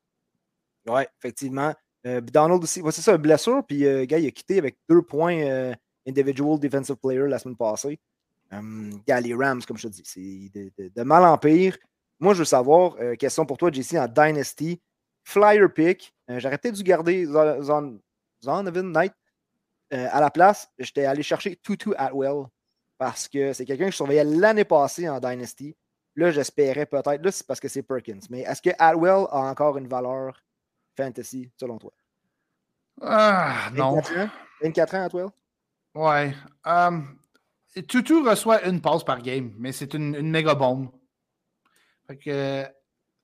Oui, 0.86 1.02
effectivement. 1.18 1.74
Donald 2.04 2.62
aussi, 2.62 2.82
c'est 2.90 3.00
ça, 3.00 3.16
blessure. 3.16 3.64
Puis, 3.66 3.80
gars, 4.06 4.18
il 4.18 4.26
a 4.26 4.30
quitté 4.30 4.58
avec 4.58 4.76
deux 4.88 5.00
points 5.00 5.72
individual 6.06 6.58
defensive 6.58 6.96
player 6.96 7.26
la 7.28 7.38
semaine 7.38 7.56
passée. 7.56 7.98
Les 9.08 9.34
Rams, 9.34 9.62
comme 9.66 9.76
je 9.78 9.88
te 9.88 9.92
dis, 9.92 10.02
c'est 10.04 10.50
de, 10.60 10.70
de- 10.78 10.88
de 10.94 11.02
mal 11.02 11.24
en 11.24 11.38
pire. 11.38 11.76
Moi, 12.20 12.34
je 12.34 12.40
veux 12.40 12.44
savoir, 12.44 12.96
euh, 13.00 13.14
question 13.16 13.46
pour 13.46 13.56
toi, 13.58 13.70
JC, 13.72 13.98
en 13.98 14.06
Dynasty, 14.06 14.80
Flyer 15.24 15.72
pick. 15.72 16.14
euh, 16.30 16.38
J'aurais 16.38 16.58
peut-être 16.58 16.74
dû 16.74 16.82
garder 16.82 17.24
Zon- 17.26 17.62
Zon- 17.62 18.00
Zonovan 18.44 18.92
Knight 18.92 19.14
euh, 19.92 20.08
à 20.10 20.20
la 20.20 20.30
place. 20.30 20.68
J'étais 20.78 21.04
allé 21.04 21.22
chercher 21.22 21.56
Tutu 21.56 21.94
Atwell 21.96 22.44
parce 22.98 23.26
que 23.28 23.52
c'est 23.52 23.64
quelqu'un 23.64 23.86
que 23.86 23.90
je 23.92 23.96
surveillais 23.96 24.24
l'année 24.24 24.64
passée 24.64 25.08
en 25.08 25.18
Dynasty. 25.18 25.74
Là, 26.16 26.30
j'espérais 26.30 26.86
peut-être. 26.86 27.22
Là, 27.24 27.32
c'est 27.32 27.46
parce 27.46 27.58
que 27.60 27.68
c'est 27.68 27.82
Perkins. 27.82 28.20
Mais 28.30 28.40
est-ce 28.40 28.60
que 28.60 28.70
Atwell 28.78 29.26
a 29.30 29.38
encore 29.50 29.78
une 29.78 29.88
valeur 29.88 30.38
fantasy, 30.96 31.50
selon 31.58 31.78
toi? 31.78 31.92
Ah, 33.00 33.70
non. 33.72 33.94
24 33.94 34.18
ans? 34.18 34.30
24 34.62 34.94
ans, 34.94 35.02
Atwell? 35.04 35.26
Ouais. 35.94 36.34
Um, 36.64 37.18
Tutu 37.88 38.22
reçoit 38.22 38.66
une 38.66 38.80
passe 38.80 39.04
par 39.04 39.20
game, 39.22 39.54
mais 39.58 39.72
c'est 39.72 39.94
une, 39.94 40.14
une 40.14 40.30
méga 40.30 40.54
bombe. 40.54 40.90
Fait 42.06 42.18
que, 42.18 42.66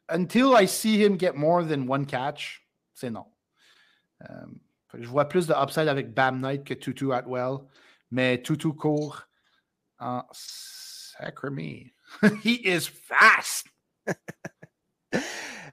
until 0.09 0.55
I 0.59 0.67
see 0.67 1.03
him 1.03 1.19
get 1.19 1.33
more 1.35 1.67
than 1.67 1.89
one 1.89 2.07
catch, 2.07 2.67
c'est 2.95 3.11
non. 3.11 3.27
Je 4.95 5.07
vois 5.07 5.29
plus 5.29 5.47
de 5.47 5.55
upside 5.55 5.89
avec 5.89 6.15
Bam 6.15 6.41
Knight 6.41 6.65
que 6.65 6.75
Tutu 6.75 7.13
Atwell, 7.13 7.59
mais 8.11 8.41
Tutu 8.43 8.73
court 8.73 9.23
en 9.99 10.25
sacrament. 10.33 11.91
He 12.45 12.61
is 12.65 12.89
fast! 12.89 13.67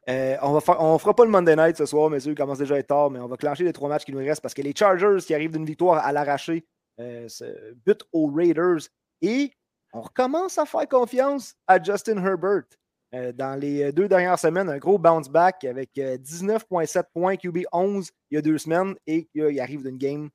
Euh, 0.07 0.37
on, 0.43 0.53
va 0.53 0.83
on 0.83 0.99
fera 0.99 1.15
pas 1.15 1.25
le 1.25 1.31
Monday 1.31 1.55
night 1.55 1.77
ce 1.77 1.87
soir, 1.87 2.11
messieurs, 2.11 2.33
il 2.33 2.37
commence 2.37 2.59
déjà 2.59 2.75
à 2.75 2.77
être 2.77 2.89
tard, 2.89 3.09
mais 3.09 3.17
on 3.19 3.27
va 3.27 3.37
clencher 3.37 3.63
les 3.63 3.73
trois 3.73 3.89
matchs 3.89 4.05
qui 4.05 4.11
nous 4.11 4.19
restent 4.19 4.43
parce 4.43 4.53
que 4.53 4.61
les 4.61 4.71
Chargers 4.75 5.17
qui 5.25 5.33
arrivent 5.33 5.53
d'une 5.53 5.65
victoire 5.65 6.05
à 6.05 6.11
l'arraché 6.11 6.63
euh, 6.99 7.27
se 7.27 7.73
butent 7.85 8.05
aux 8.13 8.27
Raiders 8.27 8.87
et 9.21 9.51
on 9.93 10.01
recommence 10.01 10.57
à 10.57 10.65
faire 10.65 10.87
confiance 10.87 11.55
à 11.67 11.81
Justin 11.81 12.23
Herbert. 12.23 12.65
Euh, 13.13 13.31
dans 13.31 13.57
les 13.57 13.93
deux 13.93 14.07
dernières 14.09 14.39
semaines, 14.39 14.69
un 14.69 14.77
gros 14.77 14.97
bounce 14.97 15.29
back 15.29 15.63
avec 15.63 15.97
euh, 15.97 16.17
19,7 16.17 17.03
points, 17.13 17.37
QB 17.37 17.59
11 17.71 18.09
il 18.31 18.35
y 18.35 18.37
a 18.37 18.41
deux 18.41 18.57
semaines 18.57 18.95
et 19.07 19.29
euh, 19.37 19.53
il 19.53 19.59
arrive 19.59 19.83
d'une 19.83 19.97
game 19.97 20.29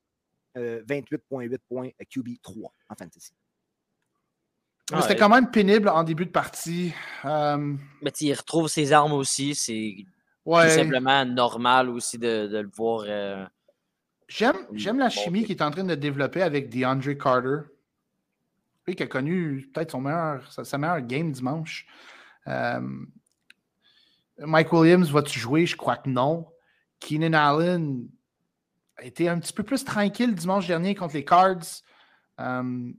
euh, 0.57 0.83
28,8 0.85 1.59
points, 1.69 1.89
euh, 1.89 2.05
QB 2.09 2.29
3 2.43 2.73
en 2.89 2.95
fantasy. 2.95 3.33
Ouais. 4.93 5.03
C'était 5.03 5.17
quand 5.17 5.29
même 5.29 5.51
pénible 5.51 5.89
en 5.89 6.03
début 6.03 6.27
de 6.27 6.31
partie. 6.31 6.93
Um, 7.23 7.79
Mais 8.03 8.11
tu 8.11 8.21
sais, 8.21 8.25
il 8.27 8.35
retrouve 8.35 8.69
ses 8.69 8.93
armes 8.93 9.13
aussi. 9.13 9.55
C'est 9.55 10.05
ouais. 10.47 10.69
tout 10.69 10.75
simplement 10.75 11.25
normal 11.25 11.91
aussi 11.91 12.19
de, 12.19 12.47
de 12.49 12.59
le 12.59 12.71
voir. 12.75 13.05
J'aime, 14.31 14.65
j'aime 14.75 15.01
la 15.01 15.11
chimie 15.11 15.43
qu'il 15.43 15.57
est 15.57 15.63
en 15.63 15.73
train 15.73 15.83
de 15.83 15.97
développer 15.97 16.41
avec 16.43 16.71
DeAndre 16.71 17.19
Carter. 17.19 17.69
Lui 18.87 18.95
qui 18.95 19.03
a 19.03 19.09
connu 19.09 19.69
peut-être 19.75 19.91
son 19.91 20.01
meilleur, 20.01 20.51
sa, 20.53 20.65
sa 20.65 20.79
meilleure 20.79 21.01
game 21.01 21.33
dimanche. 21.33 21.85
Euh, 22.47 22.81
Mike 24.39 24.73
Williams, 24.73 25.11
va-tu 25.11 25.37
jouer? 25.41 25.67
Je 25.67 25.77
crois 25.77 25.97
que 25.97 26.09
non. 26.09 26.49
Keenan 27.01 27.33
Allen 27.33 28.09
a 28.99 29.05
été 29.05 29.29
un 29.29 29.41
petit 29.41 29.53
peu 29.53 29.65
plus 29.65 29.85
tranquille 29.85 30.33
dimanche 30.33 30.69
dernier 30.69 30.95
contre 30.95 31.15
les 31.15 31.25
Cards. 31.25 31.83
Euh, 32.39 32.93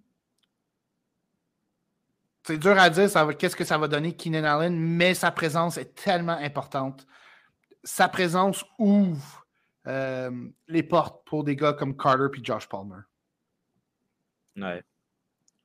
c'est 2.44 2.58
dur 2.58 2.78
à 2.78 2.90
dire 2.90 3.08
va- 3.08 3.34
qu'est-ce 3.34 3.56
que 3.56 3.64
ça 3.64 3.78
va 3.78 3.88
donner 3.88 4.18
Keenan 4.18 4.44
Allen, 4.44 4.78
mais 4.78 5.14
sa 5.14 5.32
présence 5.32 5.78
est 5.78 5.96
tellement 5.96 6.38
importante. 6.38 7.08
Sa 7.86 8.10
présence 8.10 8.66
ouvre 8.78 9.41
euh, 9.88 10.32
les 10.68 10.84
portes 10.84 11.26
pour 11.26 11.44
des 11.44 11.56
gars 11.56 11.74
comme 11.74 11.96
Carter 11.98 12.28
puis 12.32 12.44
Josh 12.44 12.68
Palmer. 12.68 13.02
ouais. 14.58 14.84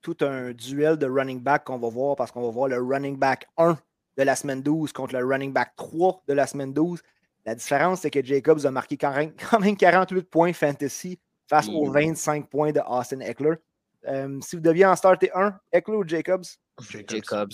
tout 0.02 0.16
un 0.20 0.52
duel 0.52 0.96
de 0.96 1.06
running 1.06 1.40
back 1.40 1.64
qu'on 1.64 1.78
va 1.78 1.88
voir 1.88 2.14
parce 2.16 2.30
qu'on 2.30 2.42
va 2.42 2.50
voir 2.50 2.68
le 2.68 2.80
running 2.80 3.16
back 3.18 3.46
1 3.56 3.76
de 4.16 4.22
la 4.22 4.36
semaine 4.36 4.62
12 4.62 4.92
contre 4.92 5.16
le 5.18 5.24
running 5.24 5.52
back 5.52 5.72
3 5.76 6.22
de 6.28 6.32
la 6.32 6.46
semaine 6.46 6.72
12. 6.72 7.02
La 7.44 7.54
différence, 7.54 8.00
c'est 8.00 8.10
que 8.10 8.24
Jacobs 8.24 8.64
a 8.64 8.70
marqué 8.70 8.96
quand 8.96 9.14
même 9.14 9.32
quand 9.50 9.58
même 9.60 9.76
48 9.76 10.22
points 10.30 10.52
fantasy 10.52 11.18
face 11.48 11.68
aux 11.68 11.86
Mm. 11.88 11.92
25 11.92 12.48
points 12.48 12.72
de 12.72 12.80
Austin 12.80 13.20
Eckler. 13.20 13.54
Euh, 14.08 14.40
si 14.40 14.56
vous 14.56 14.62
deviez 14.62 14.86
en 14.86 14.94
starter 14.96 15.30
un, 15.34 15.58
Eckler 15.72 15.96
ou 15.96 16.06
Jacobs? 16.06 16.44
Jacobs. 17.08 17.52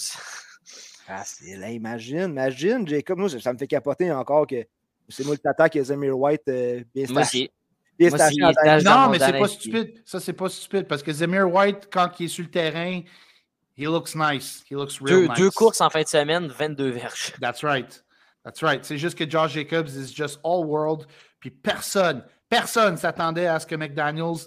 Ah, 1.08 1.22
c'est 1.24 1.56
là, 1.56 1.70
imagine, 1.70 2.30
imagine, 2.30 2.86
Jacobs. 2.86 3.18
Moi, 3.18 3.28
ça 3.28 3.52
me 3.52 3.58
fait 3.58 3.66
capoter 3.66 4.12
encore 4.12 4.46
que 4.46 4.64
c'est 5.08 5.24
moi 5.24 5.34
le 5.34 5.38
tata 5.38 5.68
qui 5.68 5.78
a 5.78 5.84
Zamir 5.84 6.18
White 6.18 6.42
euh, 6.48 6.82
bien 6.94 7.06
Moi 7.10 7.24
staché. 7.24 7.38
aussi. 7.44 7.50
bien 7.98 8.10
moi, 8.10 8.18
dans 8.18 9.04
Non, 9.06 9.10
mais 9.10 9.18
c'est 9.18 9.38
pas 9.38 9.48
stupide. 9.48 10.02
Ça, 10.04 10.20
c'est 10.20 10.32
pas 10.32 10.48
stupide 10.48 10.86
parce 10.88 11.02
que 11.02 11.12
Zemir 11.12 11.52
White, 11.52 11.88
quand 11.92 12.10
il 12.20 12.26
est 12.26 12.28
sur 12.28 12.44
le 12.44 12.50
terrain, 12.50 13.00
he 13.76 13.84
looks 13.84 14.14
nice. 14.14 14.62
He 14.70 14.74
looks 14.74 14.98
real 15.00 15.08
Deux, 15.20 15.26
nice. 15.28 15.38
deux 15.38 15.50
courses 15.50 15.80
en 15.80 15.90
fin 15.90 16.02
de 16.02 16.08
semaine, 16.08 16.46
22 16.48 16.90
verges. 16.90 17.32
That's 17.40 17.62
right. 17.62 18.04
That's 18.44 18.62
right. 18.62 18.84
C'est 18.84 18.98
juste 18.98 19.16
que 19.18 19.28
Josh 19.28 19.52
Jacobs 19.52 19.88
is 19.88 20.12
just 20.14 20.40
all 20.44 20.64
world. 20.66 21.06
Puis 21.40 21.50
personne, 21.50 22.24
personne 22.48 22.96
s'attendait 22.96 23.46
à 23.46 23.60
ce 23.60 23.66
que 23.66 23.74
McDaniels 23.76 24.46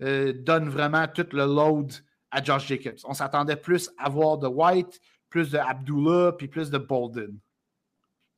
euh, 0.00 0.32
donne 0.32 0.68
vraiment 0.68 1.06
tout 1.08 1.26
le 1.32 1.44
load 1.44 1.92
à 2.30 2.42
Josh 2.42 2.66
Jacobs. 2.68 2.98
On 3.04 3.14
s'attendait 3.14 3.56
plus 3.56 3.90
à 3.98 4.08
voir 4.08 4.38
de 4.38 4.46
White, 4.46 5.00
plus 5.28 5.50
de 5.50 5.58
Abdullah, 5.58 6.32
puis 6.38 6.48
plus 6.48 6.70
de 6.70 6.78
Bolden. 6.78 7.36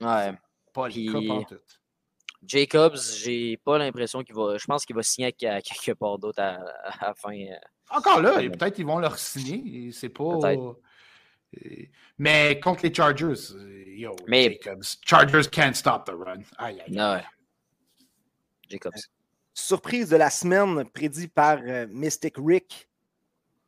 Ouais. 0.00 0.32
Pas 0.74 0.88
pantoute. 1.26 1.80
Jacobs, 2.46 2.98
j'ai 3.22 3.56
pas 3.56 3.78
l'impression 3.78 4.22
qu'il 4.22 4.34
va. 4.34 4.58
Je 4.58 4.66
pense 4.66 4.84
qu'il 4.84 4.94
va 4.94 5.02
signer 5.02 5.28
euh, 5.44 5.60
quelque 5.62 5.92
part 5.92 6.18
d'autre 6.18 6.40
à, 6.42 6.56
à 6.84 7.06
la 7.08 7.14
fin. 7.14 7.32
euh. 7.34 7.54
Encore 7.90 8.20
là, 8.20 8.36
Ouais. 8.36 8.50
peut-être 8.50 8.74
qu'ils 8.74 8.84
vont 8.86 8.98
leur 8.98 9.16
signer. 9.18 9.90
C'est 9.92 10.08
pas. 10.10 10.38
Peut-être. 10.38 10.78
Mais 12.18 12.58
contre 12.60 12.82
les 12.84 12.92
Chargers, 12.92 13.54
yo, 13.86 14.14
Mais- 14.26 14.58
Jacobs, 14.62 14.84
Chargers 15.06 15.48
can't 15.50 15.74
stop 15.74 16.04
the 16.06 16.10
run. 16.10 16.40
Aïe, 16.58 16.80
aïe. 16.86 16.94
Ouais. 16.98 17.22
Jacobs. 18.68 18.92
Surprise 19.52 20.08
de 20.10 20.16
la 20.16 20.30
semaine 20.30 20.84
prédit 20.90 21.28
par 21.28 21.58
euh, 21.62 21.86
Mystic 21.90 22.34
Rick, 22.38 22.88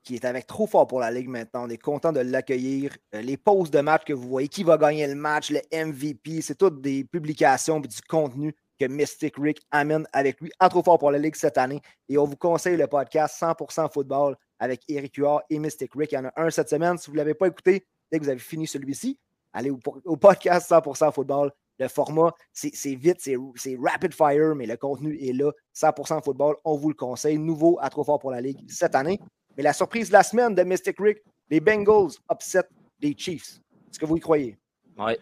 qui 0.07 0.15
est 0.15 0.25
avec 0.25 0.47
trop 0.47 0.69
fort 0.69 0.87
pour 0.87 1.01
la 1.01 1.11
Ligue 1.11 1.29
maintenant. 1.29 1.67
On 1.67 1.69
est 1.69 1.83
content 1.83 2.13
de 2.13 2.21
l'accueillir. 2.21 2.97
Euh, 3.15 3.21
les 3.21 3.37
pauses 3.37 3.73
de 3.73 3.81
match 3.81 4.05
que 4.05 4.13
vous 4.13 4.29
voyez, 4.29 4.47
qui 4.47 4.63
va 4.63 4.79
gagner 4.79 5.05
le 5.07 5.17
match, 5.17 5.51
le 5.51 5.61
MVP, 5.73 6.43
c'est 6.43 6.55
toutes 6.55 6.81
des 6.81 7.03
publications 7.03 7.83
et 7.83 7.89
du 7.89 8.01
contenu 8.09 8.55
que 8.79 8.87
Mystic 8.87 9.35
Rick 9.37 9.61
amène 9.73 10.07
avec 10.13 10.41
lui 10.41 10.53
à 10.61 10.69
trop 10.69 10.83
fort 10.83 10.99
pour 10.99 11.11
la 11.11 11.19
Ligue 11.19 11.35
cette 11.35 11.59
année. 11.59 11.81
Et 12.09 12.19
on 12.19 12.25
vous 12.25 12.37
conseille 12.37 12.77
le 12.77 12.87
podcast 12.87 13.37
100% 13.41 13.93
football 13.93 14.37
avec 14.61 14.83
Eric 14.89 15.17
Huard 15.17 15.43
et 15.51 15.59
Mystic 15.59 15.91
Rick. 15.95 16.13
Il 16.13 16.15
y 16.15 16.19
en 16.19 16.27
a 16.27 16.33
un 16.37 16.51
cette 16.51 16.69
semaine. 16.69 16.97
Si 16.99 17.09
vous 17.09 17.15
ne 17.15 17.19
l'avez 17.19 17.35
pas 17.35 17.49
écouté, 17.49 17.85
dès 18.13 18.19
que 18.19 18.25
vous 18.25 18.31
avez 18.31 18.39
fini 18.39 18.69
celui-ci, 18.69 19.19
allez 19.53 19.71
au, 19.71 19.81
au 20.05 20.17
podcast 20.17 20.71
100% 20.71 21.13
football. 21.13 21.51
Le 21.79 21.89
format, 21.89 22.33
c'est 22.53 22.95
vite, 22.95 23.19
c'est 23.21 23.77
rapid 23.83 24.15
fire, 24.15 24.55
mais 24.55 24.67
le 24.67 24.77
contenu 24.77 25.19
est 25.21 25.33
là. 25.33 25.51
100% 25.75 26.23
football, 26.23 26.57
on 26.65 26.77
vous 26.77 26.91
le 26.91 26.95
conseille. 26.95 27.39
Nouveau 27.39 27.77
à 27.81 27.91
trop 27.91 28.05
fort 28.05 28.21
pour 28.21 28.31
la 28.31 28.41
Ligue 28.41 28.61
cette 28.69 28.95
année. 28.95 29.19
Mais 29.57 29.63
la 29.63 29.73
surprise 29.73 30.09
de 30.09 30.13
la 30.15 30.23
semaine 30.23 30.55
de 30.55 30.63
Mystic 30.63 30.97
Rick, 30.99 31.19
les 31.51 31.61
Bengals 31.61 32.13
upset 32.31 32.65
les 33.01 33.15
Chiefs. 33.17 33.61
Est-ce 33.91 33.99
que 33.99 34.07
vous 34.07 34.17
y 34.17 34.21
croyez? 34.21 34.59
Ouais. 34.99 35.19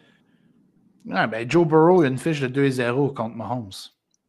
Ouais, 1.06 1.26
ben, 1.26 1.48
Joe 1.50 1.66
Burrow 1.66 2.02
a 2.02 2.06
une 2.08 2.18
fiche 2.18 2.40
de 2.40 2.48
2-0 2.48 3.12
contre 3.14 3.36
Mahomes. 3.36 3.70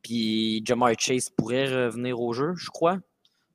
Puis 0.02 0.62
Jamar 0.66 0.92
Chase 1.00 1.30
pourrait 1.30 1.66
revenir 1.86 2.20
au 2.20 2.34
jeu, 2.34 2.54
je 2.58 2.70
crois. 2.70 3.00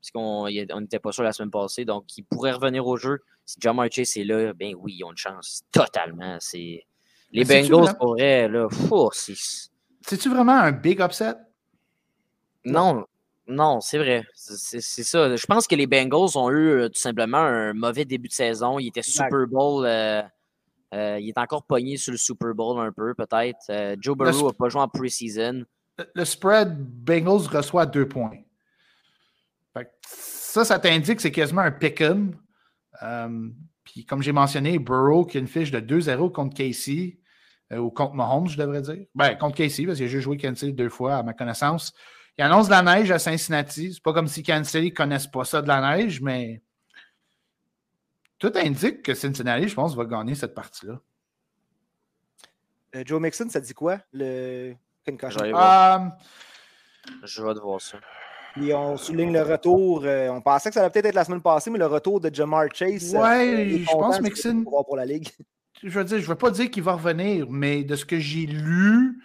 Parce 0.00 0.10
qu'on 0.12 0.46
n'était 0.80 0.98
pas 0.98 1.12
sûr 1.12 1.22
la 1.22 1.32
semaine 1.32 1.50
passée. 1.50 1.84
Donc, 1.84 2.16
il 2.16 2.22
pourrait 2.24 2.52
revenir 2.52 2.86
au 2.86 2.96
jeu. 2.96 3.18
Si 3.44 3.56
Jamar 3.60 3.88
Chase 3.90 4.16
est 4.16 4.24
là, 4.24 4.52
ben 4.54 4.74
oui, 4.78 4.96
ils 4.98 5.04
ont 5.04 5.10
une 5.10 5.16
chance. 5.18 5.62
Totalement. 5.70 6.38
C'est... 6.40 6.84
Les 7.32 7.44
Mais 7.44 7.62
Bengals 7.62 7.82
vraiment- 7.82 7.94
pourraient, 7.98 8.48
là. 8.48 8.68
fou, 8.70 9.10
c'est- 9.12 9.70
C'est-tu 10.06 10.30
vraiment 10.30 10.54
un 10.58 10.72
big 10.72 11.00
upset? 11.00 11.34
Non, 12.64 13.04
non, 13.48 13.80
c'est 13.80 13.98
vrai. 13.98 14.24
C'est- 14.34 14.80
ça. 14.80 15.34
Je 15.36 15.46
pense 15.46 15.66
que 15.66 15.74
les 15.74 15.86
Bengals 15.86 16.36
ont 16.36 16.50
eu 16.50 16.68
euh, 16.70 16.88
tout 16.88 17.00
simplement 17.00 17.38
un 17.38 17.72
mauvais 17.72 18.04
début 18.04 18.28
de 18.28 18.32
saison. 18.32 18.78
Ils 18.78 18.88
étaient. 18.88 19.02
Super 19.02 19.46
Bowl. 19.48 19.84
euh, 19.86 20.22
euh, 20.94 21.18
il 21.20 21.28
est 21.28 21.38
encore 21.38 21.64
pogné 21.64 21.96
sur 21.96 22.12
le 22.12 22.18
Super 22.18 22.54
Bowl 22.54 22.78
un 22.80 22.92
peu, 22.92 23.14
peut-être. 23.14 23.58
Euh, 23.70 23.96
Joe 24.00 24.16
Burrow 24.16 24.48
n'a 24.48 24.52
pas 24.52 24.68
joué 24.68 24.80
en 24.82 24.88
preseason. 24.88 25.64
Le- 26.14 26.24
spread 26.24 26.76
Bengals 26.78 27.46
reçoit 27.48 27.86
deux 27.86 28.08
points. 28.08 28.32
Que 29.74 29.82
ça, 30.06 30.64
ça 30.64 30.78
t'indique 30.78 31.16
que 31.16 31.22
c'est 31.22 31.30
quasiment 31.30 31.60
un 31.62 31.70
pick-em. 31.70 32.32
Euh, 33.02 33.48
Puis 33.84 34.04
comme 34.04 34.22
j'ai 34.22 34.32
mentionné, 34.32 34.78
Burrow 34.78 35.24
qui 35.24 35.36
a 35.36 35.40
une 35.40 35.46
fiche 35.48 35.70
de 35.70 35.80
2-0 35.80 36.30
contre 36.30 36.56
Casey, 36.56 37.18
ou 37.72 37.90
contre 37.90 38.14
Mahomes, 38.14 38.48
je 38.48 38.56
devrais 38.58 38.82
dire. 38.82 39.06
Ben, 39.14 39.36
contre 39.36 39.56
Casey, 39.56 39.84
parce 39.86 39.98
qu'il 39.98 40.06
a 40.06 40.08
juste 40.08 40.24
joué 40.24 40.36
Kansas 40.36 40.70
deux 40.70 40.88
fois, 40.88 41.16
à 41.16 41.22
ma 41.22 41.32
connaissance. 41.34 41.92
Il 42.38 42.44
annonce 42.44 42.66
de 42.66 42.70
la 42.72 42.82
neige 42.82 43.10
à 43.10 43.18
Cincinnati. 43.18 43.92
C'est 43.94 44.02
pas 44.02 44.12
comme 44.12 44.28
si 44.28 44.42
Kansas 44.42 44.68
City 44.70 44.90
ne 44.90 44.94
connaissent 44.94 45.26
pas 45.26 45.44
ça 45.44 45.60
de 45.62 45.68
la 45.68 45.96
neige, 45.96 46.20
mais 46.20 46.62
tout 48.38 48.52
indique 48.54 49.02
que 49.02 49.14
Cincinnati, 49.14 49.68
je 49.68 49.74
pense, 49.74 49.94
va 49.94 50.04
gagner 50.06 50.34
cette 50.34 50.54
partie-là. 50.54 50.98
Euh, 52.96 53.02
Joe 53.06 53.20
Mixon, 53.20 53.48
ça 53.50 53.60
dit 53.60 53.74
quoi? 53.74 53.98
Le 54.12 54.74
concussion? 55.06 55.42
Euh, 55.44 55.98
Je 57.24 57.42
vais 57.42 57.54
te 57.54 57.60
voir 57.60 57.80
ça. 57.80 57.98
Puis 58.54 58.74
on 58.74 58.96
souligne 58.96 59.32
le 59.32 59.42
retour. 59.42 60.02
euh, 60.04 60.28
on 60.30 60.40
pensait 60.40 60.70
que 60.70 60.74
ça 60.74 60.80
allait 60.80 60.90
peut-être 60.90 61.06
être 61.06 61.14
la 61.14 61.24
semaine 61.24 61.42
passée, 61.42 61.70
mais 61.70 61.78
le 61.78 61.86
retour 61.86 62.20
de 62.20 62.34
Jamar 62.34 62.64
Chase. 62.74 63.14
euh, 63.14 63.20
Ouais, 63.20 63.46
est 63.74 63.78
je 63.78 63.84
pense 63.92 64.16
c'est 64.16 64.22
Mixon- 64.22 64.64
pour 64.64 64.96
la 64.96 65.04
Ligue. 65.06 65.28
je 65.82 65.88
veux 65.88 66.04
dire, 66.04 66.16
je 66.18 66.22
ne 66.24 66.28
veux 66.28 66.34
pas 66.34 66.50
dire 66.50 66.68
qu'il 66.70 66.82
va 66.82 66.94
revenir, 66.94 67.46
mais 67.48 67.84
de 67.84 67.94
ce 67.94 68.04
que 68.04 68.18
j'ai 68.18 68.46
lu, 68.46 69.22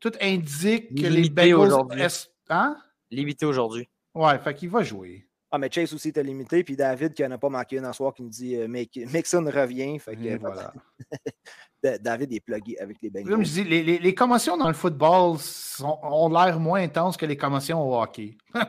tout 0.00 0.12
indique 0.20 0.94
que 1.00 1.06
les 1.06 1.28
Bengals. 1.30 1.54
aujourd'hui. 1.54 2.00
est- 2.02 2.30
Hein? 2.48 2.76
Limité 3.10 3.46
aujourd'hui. 3.46 3.88
Ouais, 4.14 4.38
fait 4.40 4.54
qu'il 4.54 4.70
va 4.70 4.82
jouer. 4.82 5.26
Ah, 5.52 5.58
mais 5.58 5.68
Chase 5.70 5.92
aussi 5.94 6.08
était 6.08 6.22
limité. 6.22 6.62
Puis 6.64 6.76
David, 6.76 7.12
qui 7.12 7.22
n'en 7.22 7.32
a 7.32 7.38
pas 7.38 7.48
manqué 7.48 7.76
une 7.76 7.86
en 7.86 7.92
soir, 7.92 8.14
qui 8.14 8.22
nous 8.22 8.28
dit 8.28 8.56
euh, 8.56 8.66
Mix- 8.68 8.96
Mixon 9.12 9.44
revient. 9.44 9.98
Fait 9.98 10.14
que, 10.16 10.38
voilà. 10.38 10.72
David 12.00 12.32
est 12.32 12.40
plugué 12.40 12.78
avec 12.78 12.98
les 13.02 13.10
Bengals. 13.10 13.30
Comme 13.30 13.44
je 13.44 13.50
dis, 13.52 13.64
les, 13.64 13.82
les- 13.82 13.98
les 13.98 14.14
commotions 14.14 14.56
dans 14.56 14.68
le 14.68 14.74
football 14.74 15.38
sont- 15.38 15.98
ont 16.02 16.28
l'air 16.28 16.58
moins 16.60 16.80
intenses 16.82 17.16
que 17.16 17.26
les 17.26 17.36
commotions 17.36 17.82
au 17.82 18.00
hockey. 18.00 18.36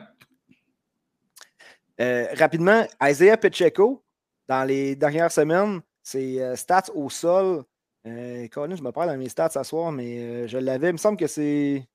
Euh, 2.00 2.26
rapidement, 2.36 2.84
Isaiah 3.02 3.36
Pacheco, 3.36 4.02
dans 4.48 4.64
les 4.64 4.96
dernières 4.96 5.30
semaines, 5.30 5.80
ses 6.02 6.40
euh, 6.40 6.56
stats 6.56 6.90
au 6.94 7.08
sol. 7.10 7.62
Euh, 8.06 8.48
Colin, 8.48 8.74
je 8.76 8.82
me 8.82 8.90
parle 8.90 9.08
dans 9.10 9.16
mes 9.16 9.28
stats 9.28 9.50
ce 9.50 9.62
soir, 9.62 9.92
mais 9.92 10.18
euh, 10.18 10.46
je 10.48 10.58
l'avais. 10.58 10.88
Il 10.88 10.92
me 10.94 10.98
semble 10.98 11.16
que 11.16 11.26
c'est. 11.26 11.86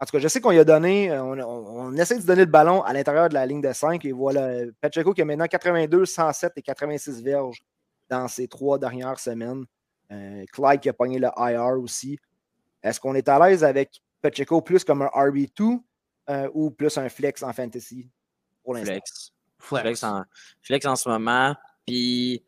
En 0.00 0.06
tout 0.06 0.12
cas, 0.12 0.18
je 0.18 0.26
sais 0.28 0.40
qu'on 0.40 0.50
lui 0.50 0.58
a 0.58 0.64
donné. 0.64 1.10
euh, 1.10 1.22
On, 1.22 1.38
on- 1.38 1.86
on 1.86 1.96
essaie 1.96 2.16
de 2.16 2.22
se 2.22 2.26
donner 2.26 2.44
le 2.44 2.50
ballon 2.50 2.82
à 2.82 2.92
l'intérieur 2.92 3.28
de 3.28 3.34
la 3.34 3.46
ligne 3.46 3.60
de 3.60 3.72
5. 3.72 4.04
Et 4.04 4.12
voilà, 4.12 4.64
Pacheco 4.80 5.12
qui 5.14 5.22
a 5.22 5.24
maintenant 5.24 5.46
82, 5.46 6.04
107 6.04 6.52
et 6.56 6.62
86 6.62 7.22
verges 7.22 7.62
dans 8.08 8.26
ces 8.28 8.48
trois 8.48 8.78
dernières 8.78 9.18
semaines. 9.20 9.64
Euh, 10.10 10.44
Clyde 10.52 10.80
qui 10.80 10.88
a 10.88 10.92
pogné 10.92 11.18
le 11.18 11.28
IR 11.36 11.80
aussi. 11.80 12.18
Est-ce 12.82 12.98
qu'on 13.00 13.14
est 13.14 13.28
à 13.28 13.38
l'aise 13.48 13.62
avec 13.64 14.02
Pacheco 14.20 14.60
plus 14.60 14.84
comme 14.84 15.02
un 15.02 15.06
RB2 15.14 15.80
euh, 16.28 16.50
ou 16.52 16.70
plus 16.70 16.98
un 16.98 17.08
flex 17.08 17.42
en 17.42 17.52
fantasy 17.52 18.10
pour 18.64 18.74
l'instant? 18.74 18.92
Flex. 18.92 19.32
Flex. 19.58 19.80
Flex 19.82 20.04
en, 20.04 20.22
flex 20.60 20.86
en 20.86 20.96
ce 20.96 21.08
moment. 21.08 21.54
Puis 21.86 22.44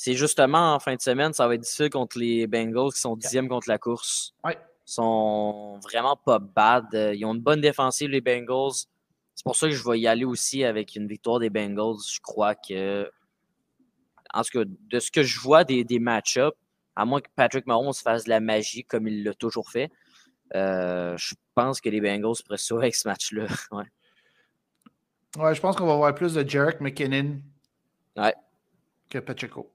c'est 0.00 0.14
justement 0.14 0.74
en 0.74 0.78
fin 0.78 0.94
de 0.94 1.00
semaine, 1.00 1.32
ça 1.32 1.48
va 1.48 1.56
être 1.56 1.60
difficile 1.62 1.90
contre 1.90 2.20
les 2.20 2.46
Bengals 2.46 2.92
qui 2.92 3.00
sont 3.00 3.16
dixièmes 3.16 3.48
contre 3.48 3.68
la 3.68 3.78
course. 3.78 4.32
Ouais. 4.44 4.56
Ils 4.86 4.92
sont 4.92 5.80
vraiment 5.82 6.14
pas 6.14 6.38
bad. 6.38 6.86
Ils 6.92 7.24
ont 7.24 7.34
une 7.34 7.40
bonne 7.40 7.60
défensive, 7.60 8.08
les 8.08 8.20
Bengals. 8.20 8.86
C'est 9.34 9.42
pour 9.42 9.56
ça 9.56 9.66
que 9.66 9.74
je 9.74 9.82
vais 9.82 9.98
y 9.98 10.06
aller 10.06 10.24
aussi 10.24 10.62
avec 10.62 10.94
une 10.94 11.08
victoire 11.08 11.40
des 11.40 11.50
Bengals. 11.50 11.96
Je 12.14 12.20
crois 12.20 12.54
que, 12.54 13.10
en 14.32 14.42
tout 14.44 14.60
cas, 14.60 14.64
de 14.68 15.00
ce 15.00 15.10
que 15.10 15.24
je 15.24 15.40
vois 15.40 15.64
des, 15.64 15.82
des 15.82 15.98
match-ups, 15.98 16.56
à 16.94 17.04
moins 17.04 17.20
que 17.20 17.28
Patrick 17.34 17.66
Mahomes 17.66 17.92
fasse 17.92 18.22
de 18.22 18.30
la 18.30 18.38
magie 18.38 18.84
comme 18.84 19.08
il 19.08 19.24
l'a 19.24 19.34
toujours 19.34 19.68
fait, 19.68 19.90
euh, 20.54 21.16
je 21.16 21.34
pense 21.56 21.80
que 21.80 21.88
les 21.88 22.00
Bengals 22.00 22.36
pourraient 22.44 22.56
sauver 22.56 22.82
avec 22.84 22.94
ce 22.94 23.08
match-là. 23.08 23.46
Ouais. 23.72 23.84
Ouais, 25.42 25.54
je 25.56 25.60
pense 25.60 25.74
qu'on 25.74 25.86
va 25.86 25.96
voir 25.96 26.14
plus 26.14 26.34
de 26.34 26.48
Jarek 26.48 26.80
McKinnon 26.80 27.42
Ouais. 28.16 28.34
que 29.10 29.18
Pacheco. 29.18 29.72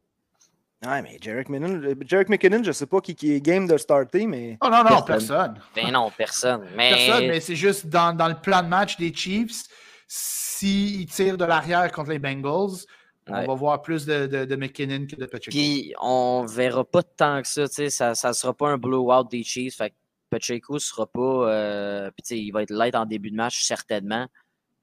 Ouais, 0.85 1.01
mais 1.01 1.18
Jarek 1.22 1.49
McKinnon, 1.49 1.81
euh, 1.84 1.95
Jarek 2.05 2.30
McKinnon, 2.30 2.64
je 2.64 2.72
sais 2.72 2.85
pas 2.85 2.99
qui, 3.01 3.15
qui 3.15 3.31
est 3.34 3.41
game 3.41 3.68
de 3.68 3.77
starter, 3.77 4.27
mais 4.27 4.57
Oh 4.61 4.69
non, 4.69 4.84
non, 4.84 5.01
Personne. 5.01 5.05
personne. 5.05 5.61
Ben 5.76 5.91
non, 5.91 6.11
personne. 6.15 6.68
Mais, 6.76 6.89
Personne, 6.91 7.27
mais 7.27 7.39
c'est 7.39 7.55
juste 7.55 7.88
dans, 7.88 8.15
dans 8.15 8.27
le 8.27 8.35
plan 8.35 8.61
de 8.64 8.68
match 8.68 8.97
des 8.97 9.14
Chiefs, 9.14 9.64
s'ils 10.07 11.05
tirent 11.07 11.38
de 11.38 11.45
l'arrière 11.45 11.91
contre 11.91 12.10
les 12.11 12.19
Bengals, 12.19 12.85
on 13.30 13.34
Ouais. 13.34 13.45
va 13.47 13.53
voir 13.53 13.81
plus 13.81 14.05
de, 14.05 14.27
de, 14.27 14.43
de 14.43 14.55
McKinnon 14.57 15.07
que 15.07 15.15
de 15.15 15.26
Pacheco. 15.26 15.51
Puis 15.51 15.93
on 16.01 16.45
verra 16.45 16.84
pas 16.84 17.03
tant 17.03 17.41
que 17.41 17.47
ça, 17.47 17.68
tu 17.69 17.76
sais, 17.76 17.89
ça 17.89 18.10
ne 18.11 18.34
sera 18.34 18.53
pas 18.53 18.68
un 18.69 18.77
blowout 18.77 19.23
des 19.30 19.43
Chiefs. 19.43 19.77
Fait 19.77 19.91
que 19.91 19.95
Pacheco 20.30 20.77
sera 20.80 21.05
pas. 21.07 21.22
euh, 21.49 22.11
puis 22.11 22.23
tu 22.23 22.27
sais, 22.35 22.39
il 22.39 22.51
va 22.51 22.64
être 22.64 22.72
light 22.72 22.95
en 22.95 23.05
début 23.05 23.31
de 23.31 23.38
match, 23.38 23.64
certainement. 23.64 24.27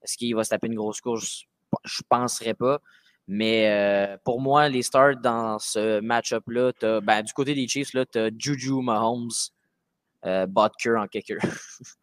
Est-ce 0.03 0.17
qu'il 0.17 0.33
va 0.35 0.43
se 0.43 0.49
taper 0.49 0.65
une 0.67 0.75
grosse 0.75 0.99
course? 1.01 1.43
Je 1.83 2.01
penserais 2.09 2.55
pas. 2.55 2.79
Mais 3.27 3.69
euh, 3.69 4.17
pour 4.25 4.41
moi, 4.41 4.67
les 4.67 4.81
starts 4.81 5.17
dans 5.17 5.59
ce 5.59 5.99
match-up-là, 6.01 6.71
ben, 7.01 7.21
du 7.21 7.33
côté 7.33 7.53
des 7.53 7.67
Chiefs, 7.67 7.91
tu 7.91 8.19
as 8.19 8.29
Juju 8.37 8.81
Mahomes, 8.81 9.29
euh, 10.25 10.45
Butker 10.47 10.95
en 10.97 11.07
kicker. 11.07 11.37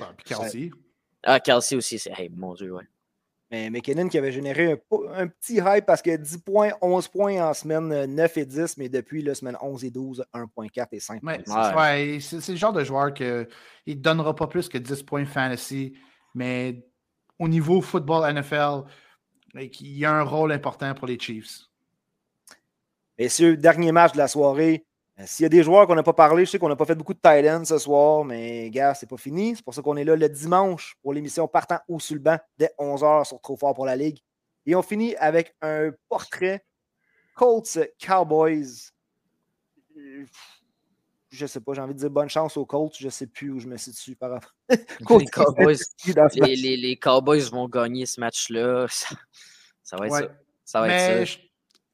Ah, 0.00 0.12
puis 0.16 0.24
Kelsey. 0.24 0.70
ah, 1.22 1.38
Kelsey 1.38 1.76
aussi, 1.76 2.00
c'est. 2.00 2.10
Hey, 2.18 2.28
mon 2.30 2.52
Dieu, 2.54 2.74
ouais. 2.74 2.82
Mais 3.50 3.70
McKinnon 3.70 4.08
qui 4.08 4.18
avait 4.18 4.32
généré 4.32 4.72
un, 4.72 5.26
petit 5.28 5.56
hype 5.64 5.86
parce 5.86 6.02
que 6.02 6.14
10 6.14 6.38
points, 6.38 6.72
11 6.82 7.08
points 7.08 7.48
en 7.48 7.54
semaine 7.54 7.92
euh, 7.92 8.06
9 8.06 8.36
et 8.36 8.44
10, 8.44 8.76
mais 8.76 8.88
depuis 8.88 9.22
la 9.22 9.34
semaine 9.34 9.56
11 9.60 9.84
et 9.84 9.90
12, 9.90 10.24
1.4 10.34 10.86
et 10.92 11.00
5. 11.00 11.22
Ouais, 11.22 11.40
c'est 11.46 11.74
Ouais. 11.74 12.18
le 12.48 12.56
genre 12.56 12.72
de 12.72 12.84
joueur 12.84 13.14
qu'il 13.14 13.46
ne 13.86 13.94
donnera 13.94 14.34
pas 14.34 14.48
plus 14.48 14.68
que 14.68 14.76
10 14.76 15.02
points 15.04 15.24
fantasy, 15.24 15.94
mais 16.34 16.84
au 17.38 17.48
niveau 17.48 17.80
football 17.80 18.30
NFL, 18.34 18.82
il 19.54 19.98
y 19.98 20.04
a 20.04 20.12
un 20.12 20.22
rôle 20.22 20.52
important 20.52 20.94
pour 20.94 21.06
les 21.06 21.18
Chiefs. 21.18 21.68
Messieurs, 23.18 23.56
dernier 23.56 23.92
match 23.92 24.12
de 24.12 24.18
la 24.18 24.28
soirée. 24.28 24.84
Euh, 25.18 25.24
S'il 25.26 25.42
y 25.42 25.46
a 25.46 25.48
des 25.48 25.62
joueurs 25.62 25.86
qu'on 25.86 25.94
n'a 25.94 26.02
pas 26.02 26.12
parlé, 26.12 26.44
je 26.44 26.52
sais 26.52 26.58
qu'on 26.58 26.68
n'a 26.68 26.76
pas 26.76 26.84
fait 26.84 26.94
beaucoup 26.94 27.14
de 27.14 27.18
tight 27.18 27.64
ce 27.66 27.78
soir, 27.78 28.24
mais 28.24 28.70
gars, 28.70 28.94
c'est 28.94 29.08
pas 29.08 29.16
fini. 29.16 29.56
C'est 29.56 29.64
pour 29.64 29.74
ça 29.74 29.82
qu'on 29.82 29.96
est 29.96 30.04
là 30.04 30.14
le 30.14 30.28
dimanche 30.28 30.96
pour 31.02 31.12
l'émission 31.12 31.48
Partant 31.48 31.80
ou 31.88 31.98
sur 31.98 32.14
le 32.14 32.20
banc 32.20 32.38
dès 32.56 32.70
11h 32.78 33.26
sur 33.26 33.40
Trop 33.40 33.56
Fort 33.56 33.74
pour 33.74 33.86
la 33.86 33.96
Ligue. 33.96 34.20
Et 34.66 34.74
on 34.74 34.82
finit 34.82 35.16
avec 35.16 35.54
un 35.62 35.90
portrait 36.08 36.64
Colts 37.34 37.78
Cowboys. 37.98 38.92
Je 41.30 41.44
sais 41.46 41.60
pas, 41.60 41.74
j'ai 41.74 41.80
envie 41.82 41.94
de 41.94 41.98
dire 41.98 42.10
bonne 42.10 42.28
chance 42.28 42.56
aux 42.56 42.64
Colts. 42.64 42.94
Je 42.98 43.08
sais 43.08 43.26
plus 43.26 43.50
où 43.50 43.58
je 43.60 43.66
me 43.68 43.76
situe 43.76 44.16
par 44.16 44.30
rapport. 44.30 44.54
Les 45.18 45.26
Cowboys, 45.26 45.76
les, 46.06 46.14
match. 46.14 46.34
les- 46.36 46.76
les 46.76 46.96
Cowboys 46.96 47.40
vont 47.50 47.68
gagner 47.68 48.06
ce 48.06 48.20
match-là. 48.20 48.86
Ça, 48.90 49.14
ça 49.82 49.96
va 49.96 50.06
être 50.06 50.12
Ouais. 50.12 50.22
ça. 50.22 50.28
Ça 50.64 50.80
va 50.80 50.86
Mais 50.88 50.94
être 50.94 51.18
ça. 51.18 51.24
je- 51.24 51.38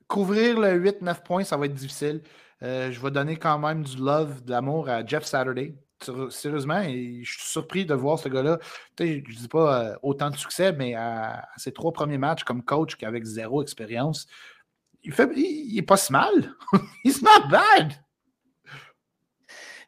couvrir 0.08 0.58
le 0.60 0.74
8-9 0.78 1.22
points, 1.22 1.44
ça 1.44 1.56
va 1.56 1.66
être 1.66 1.74
difficile. 1.74 2.22
Euh, 2.62 2.90
je 2.92 3.00
vais 3.00 3.10
donner 3.10 3.36
quand 3.36 3.58
même 3.58 3.82
du 3.82 3.96
love, 3.96 4.42
de 4.44 4.50
l'amour 4.50 4.88
à 4.88 5.04
Jeff 5.04 5.24
Saturday. 5.24 5.74
Sérieusement, 6.30 6.80
et 6.82 7.20
je 7.24 7.32
suis 7.38 7.48
surpris 7.48 7.86
de 7.86 7.94
voir 7.94 8.18
ce 8.18 8.28
gars-là. 8.28 8.58
Je 8.98 9.04
ne 9.04 9.20
dis 9.20 9.48
pas 9.48 9.80
euh, 9.84 9.96
autant 10.02 10.28
de 10.28 10.36
succès, 10.36 10.72
mais 10.72 10.94
à, 10.94 11.48
ses 11.56 11.72
trois 11.72 11.92
premiers 11.92 12.18
matchs 12.18 12.44
comme 12.44 12.62
coach 12.62 12.96
avec 13.02 13.24
zéro 13.24 13.62
expérience, 13.62 14.26
il, 15.02 15.12
fait, 15.12 15.30
il, 15.36 15.78
est 15.78 15.82
pas 15.82 15.96
si 15.96 16.12
mal. 16.12 16.54
He's 17.04 17.22
not 17.22 17.48
bad. 17.50 17.92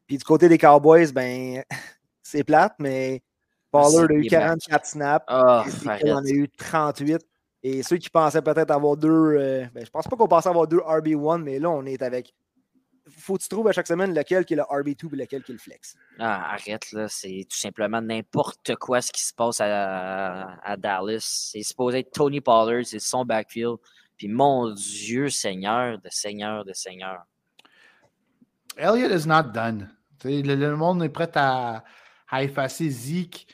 Puis 0.07 0.19
du 0.19 0.25
côté 0.25 0.49
des 0.49 0.59
Cowboys, 0.59 1.13
ben, 1.13 1.63
c'est 2.23 2.45
plate, 2.45 2.75
mais 2.79 3.23
Pollard 3.71 4.11
a 4.11 4.15
eu 4.15 4.27
44 4.27 4.87
snaps. 4.87 5.25
Oh, 5.31 5.63
il 6.05 6.13
en 6.13 6.25
a 6.25 6.29
eu 6.29 6.49
38. 6.49 7.21
Et 7.63 7.83
ceux 7.83 7.97
qui 7.97 8.11
pensaient 8.11 8.43
peut-être 8.43 8.71
avoir 8.71 8.97
deux, 8.97 9.09
euh, 9.11 9.67
ben, 9.75 9.85
je 9.85 9.91
pense 9.91 10.07
pas 10.07 10.17
qu'on 10.17 10.29
pensait 10.29 10.49
avoir 10.49 10.69
deux 10.69 10.79
RB1, 10.79 11.43
mais 11.43 11.59
là, 11.59 11.71
on 11.71 11.85
est 11.85 12.03
avec. 12.03 12.33
Faut 13.09 13.37
que 13.37 13.43
tu 13.43 13.49
trouves 13.49 13.69
à 13.69 13.73
chaque 13.73 13.87
semaine 13.87 14.15
lequel 14.15 14.45
qui 14.45 14.55
est 14.55 14.57
le 14.57 14.65
RB2 14.65 15.15
et 15.15 15.17
lequel 15.17 15.43
qui 15.43 15.53
est 15.53 15.55
le 15.55 15.61
flex. 15.61 15.97
Ah, 16.19 16.55
arrête, 16.55 16.91
là. 16.93 17.09
C'est 17.09 17.47
tout 17.49 17.57
simplement 17.57 18.01
n'importe 18.01 18.75
quoi 18.77 19.01
ce 19.01 19.13
qui 19.13 19.25
se 19.25 19.33
passe 19.33 19.61
à, 19.61 20.59
à 20.63 20.77
Dallas. 20.77 21.49
C'est 21.53 21.63
supposé 21.63 22.01
être 22.01 22.11
Tony 22.13 22.41
Pollard, 22.41 22.85
c'est 22.85 22.99
son 22.99 23.25
backfield. 23.25 23.77
Puis 24.17 24.29
mon 24.29 24.73
Dieu, 24.73 25.29
Seigneur, 25.29 25.99
de 25.99 26.09
Seigneur, 26.11 26.65
de 26.65 26.73
Seigneur. 26.73 27.25
Elliott 28.77 29.13
is 29.13 29.27
not 29.27 29.53
done. 29.53 29.96
Le, 30.25 30.75
monde 30.75 31.03
est 31.03 31.09
prêt 31.09 31.31
à, 31.35 31.85
à 32.29 32.43
effacer 32.43 32.89
Zeke. 32.91 33.47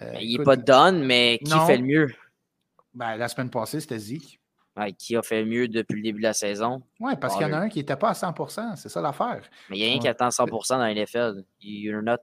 Euh, 0.00 0.14
il 0.20 0.38
n'est 0.38 0.44
pas 0.44 0.56
done, 0.56 1.04
mais 1.04 1.38
qui 1.44 1.52
fait 1.66 1.76
le 1.76 1.84
mieux? 1.84 2.14
Ben, 2.94 3.16
la 3.16 3.28
semaine 3.28 3.50
passée, 3.50 3.80
c'était 3.80 3.98
Zeke. 3.98 4.40
qui 4.98 5.16
a 5.16 5.22
fait 5.22 5.42
le 5.42 5.48
mieux 5.48 5.68
depuis 5.68 5.96
le 5.96 6.02
début 6.02 6.18
de 6.18 6.24
la 6.24 6.32
saison? 6.32 6.82
Oui, 7.00 7.14
parce 7.20 7.36
qu'il 7.36 7.46
y 7.46 7.50
en 7.50 7.52
a 7.52 7.58
un 7.58 7.68
qui 7.68 7.78
n'était 7.78 7.96
pas 7.96 8.10
à 8.10 8.14
100 8.14 8.34
c'est 8.76 8.88
ça 8.88 9.00
l'affaire. 9.00 9.42
Mais 9.70 9.78
il 9.78 9.82
y 9.82 9.84
a 9.84 9.88
rien 9.90 9.98
qui 9.98 10.08
attend 10.08 10.30
100 10.30 10.46
dans 10.46 10.78
la 10.78 10.94
NFL. 10.94 11.44
You're 11.60 12.02
not, 12.02 12.18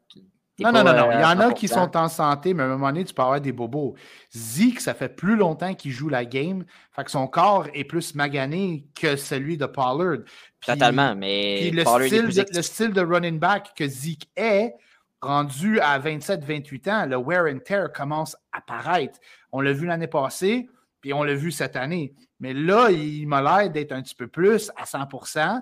non, 0.61 0.71
non, 0.71 0.83
non, 0.83 0.93
non. 0.93 1.11
Il 1.11 1.19
y 1.19 1.23
en 1.23 1.39
a 1.39 1.53
qui 1.53 1.67
sont 1.67 1.95
en 1.97 2.07
santé, 2.07 2.53
mais 2.53 2.63
à 2.63 2.65
un 2.67 2.69
moment 2.69 2.87
donné, 2.87 3.03
tu 3.03 3.13
peux 3.13 3.21
avoir 3.21 3.41
des 3.41 3.51
bobos. 3.51 3.95
Zeke, 4.35 4.79
ça 4.79 4.93
fait 4.93 5.09
plus 5.09 5.35
longtemps 5.35 5.73
qu'il 5.73 5.91
joue 5.91 6.09
la 6.09 6.25
game. 6.25 6.63
Fait 6.95 7.03
que 7.03 7.11
son 7.11 7.27
corps 7.27 7.67
est 7.73 7.83
plus 7.83 8.15
magané 8.15 8.85
que 8.95 9.15
celui 9.15 9.57
de 9.57 9.65
Pollard. 9.65 10.19
Totalement, 10.65 11.15
mais 11.15 11.71
le, 11.71 11.83
style 11.83 12.27
de, 12.27 12.55
le 12.55 12.61
style 12.61 12.91
de 12.91 13.01
running 13.01 13.39
back 13.39 13.71
que 13.75 13.87
Zeke 13.87 14.29
est, 14.35 14.73
rendu 15.21 15.79
à 15.79 15.99
27-28 15.99 16.89
ans, 16.89 17.05
le 17.05 17.17
wear 17.17 17.45
and 17.45 17.59
tear 17.59 17.91
commence 17.91 18.35
à 18.51 18.57
apparaître. 18.57 19.19
On 19.51 19.61
l'a 19.61 19.71
vu 19.71 19.85
l'année 19.85 20.07
passée, 20.07 20.69
puis 20.99 21.13
on 21.13 21.23
l'a 21.23 21.35
vu 21.35 21.51
cette 21.51 21.75
année. 21.75 22.13
Mais 22.39 22.53
là, 22.53 22.89
il 22.89 23.27
m'a 23.27 23.41
l'air 23.41 23.69
d'être 23.69 23.91
un 23.91 24.01
petit 24.01 24.15
peu 24.15 24.27
plus 24.27 24.71
à 24.75 24.83
100% 24.83 25.61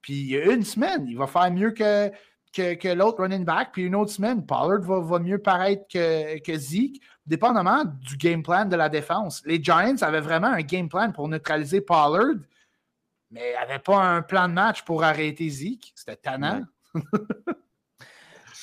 Puis 0.00 0.14
il 0.14 0.30
y 0.30 0.36
a 0.36 0.52
une 0.52 0.62
semaine, 0.62 1.06
il 1.08 1.16
va 1.16 1.26
faire 1.26 1.50
mieux 1.50 1.72
que, 1.72 2.10
que, 2.52 2.94
l'autre 2.94 3.22
running 3.22 3.44
back. 3.44 3.70
Puis 3.72 3.84
une 3.84 3.94
autre 3.94 4.12
semaine, 4.12 4.44
Pollard 4.44 4.80
va, 4.80 5.18
mieux 5.18 5.38
paraître 5.38 5.84
que, 5.92 6.38
que, 6.40 6.56
Zeke, 6.56 7.00
dépendamment 7.26 7.84
du 7.84 8.16
game 8.16 8.42
plan 8.42 8.64
de 8.64 8.76
la 8.76 8.88
défense. 8.88 9.42
Les 9.44 9.62
Giants 9.62 9.96
avaient 10.00 10.20
vraiment 10.20 10.48
un 10.48 10.62
game 10.62 10.88
plan 10.88 11.12
pour 11.12 11.28
neutraliser 11.28 11.80
Pollard, 11.80 12.36
mais 13.30 13.54
n'avaient 13.54 13.78
pas 13.78 13.98
un 13.98 14.22
plan 14.22 14.48
de 14.48 14.54
match 14.54 14.82
pour 14.82 15.04
arrêter 15.04 15.48
Zeke. 15.48 15.92
C'était 15.94 16.16
tannant. 16.16 16.64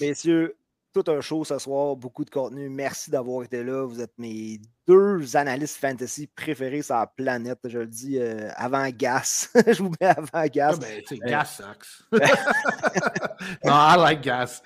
Messieurs, 0.02 0.58
tout 0.94 1.04
un 1.08 1.22
show 1.22 1.44
ce 1.44 1.58
soir, 1.58 1.96
beaucoup 1.96 2.26
de 2.26 2.30
contenu. 2.30 2.70
Merci 2.70 3.10
d'avoir 3.10 3.44
été 3.44 3.64
là. 3.64 3.86
Vous 3.86 4.02
êtes 4.02 4.18
mes 4.18 4.60
deux 4.88 5.36
analystes 5.36 5.78
fantasy 5.78 6.28
préférés 6.28 6.82
sur 6.82 6.96
la 6.96 7.08
planète. 7.08 7.60
Je 7.66 7.80
le 7.80 7.88
dis 7.88 8.18
euh, 8.20 8.50
avant 8.56 8.88
Gas. 8.90 9.50
je 9.68 9.84
vous 9.84 9.92
mets 10.00 10.08
avant 10.08 10.46
Gas. 10.48 10.76
Ah 10.76 10.78
ben, 10.80 11.02
euh, 11.12 11.30
gas 11.30 11.46
sucks. 11.46 12.12
non, 13.66 13.74
I 13.74 13.96
like 13.98 14.22
Gas. 14.22 14.62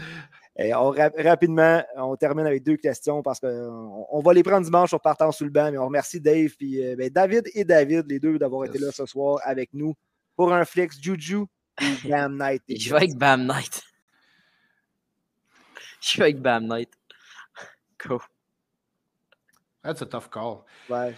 Et 0.58 0.74
rapidement, 0.74 1.84
on 1.96 2.16
termine 2.16 2.46
avec 2.46 2.64
deux 2.64 2.78
questions 2.78 3.24
parce 3.24 3.40
qu'on 3.40 4.06
on 4.10 4.20
va 4.20 4.34
les 4.34 4.44
prendre 4.44 4.66
dimanche 4.66 4.90
sur 4.90 5.02
partant 5.02 5.32
sous 5.32 5.46
le 5.46 5.50
banc, 5.50 5.72
mais 5.72 5.78
on 5.78 5.86
remercie 5.86 6.20
Dave 6.20 6.52
et 6.60 6.86
euh, 6.86 6.96
ben, 6.96 7.10
David 7.10 7.50
et 7.54 7.64
David, 7.64 8.06
les 8.08 8.20
deux, 8.20 8.38
d'avoir 8.38 8.66
été 8.66 8.78
là 8.78 8.92
ce 8.92 9.06
soir 9.06 9.40
avec 9.44 9.74
nous 9.74 9.96
pour 10.36 10.54
un 10.54 10.66
flex 10.66 11.02
Juju 11.02 11.46
et 11.82 12.10
Bam 12.10 12.38
Night. 12.38 12.62
Je 12.70 12.90
vais 12.90 12.98
avec 12.98 13.16
Bam 13.16 13.48
Night. 13.48 13.82
Je 16.02 16.08
suis 16.08 16.22
avec 16.22 16.42
Bam 16.42 16.68
Knight. 16.68 16.90
Go. 18.08 18.22
That's 19.84 20.02
a 20.02 20.06
tough 20.06 20.30
call. 20.32 20.64
Ouais. 20.90 21.16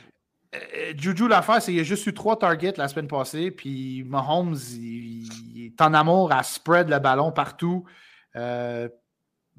Euh, 0.56 0.94
Juju, 0.96 1.28
l'affaire, 1.28 1.62
c'est 1.62 1.72
qu'il 1.72 1.82
a 1.82 1.84
juste 1.84 2.06
eu 2.06 2.14
trois 2.14 2.38
targets 2.38 2.74
la 2.78 2.88
semaine 2.88 3.08
passée, 3.08 3.52
puis 3.52 4.04
Mahomes, 4.04 4.58
il, 4.74 5.66
est 5.66 5.82
en 5.82 5.94
amour 5.94 6.32
à 6.32 6.44
spread 6.44 6.90
le 6.90 7.00
ballon 7.00 7.32
partout. 7.32 7.86
Euh, 8.36 8.88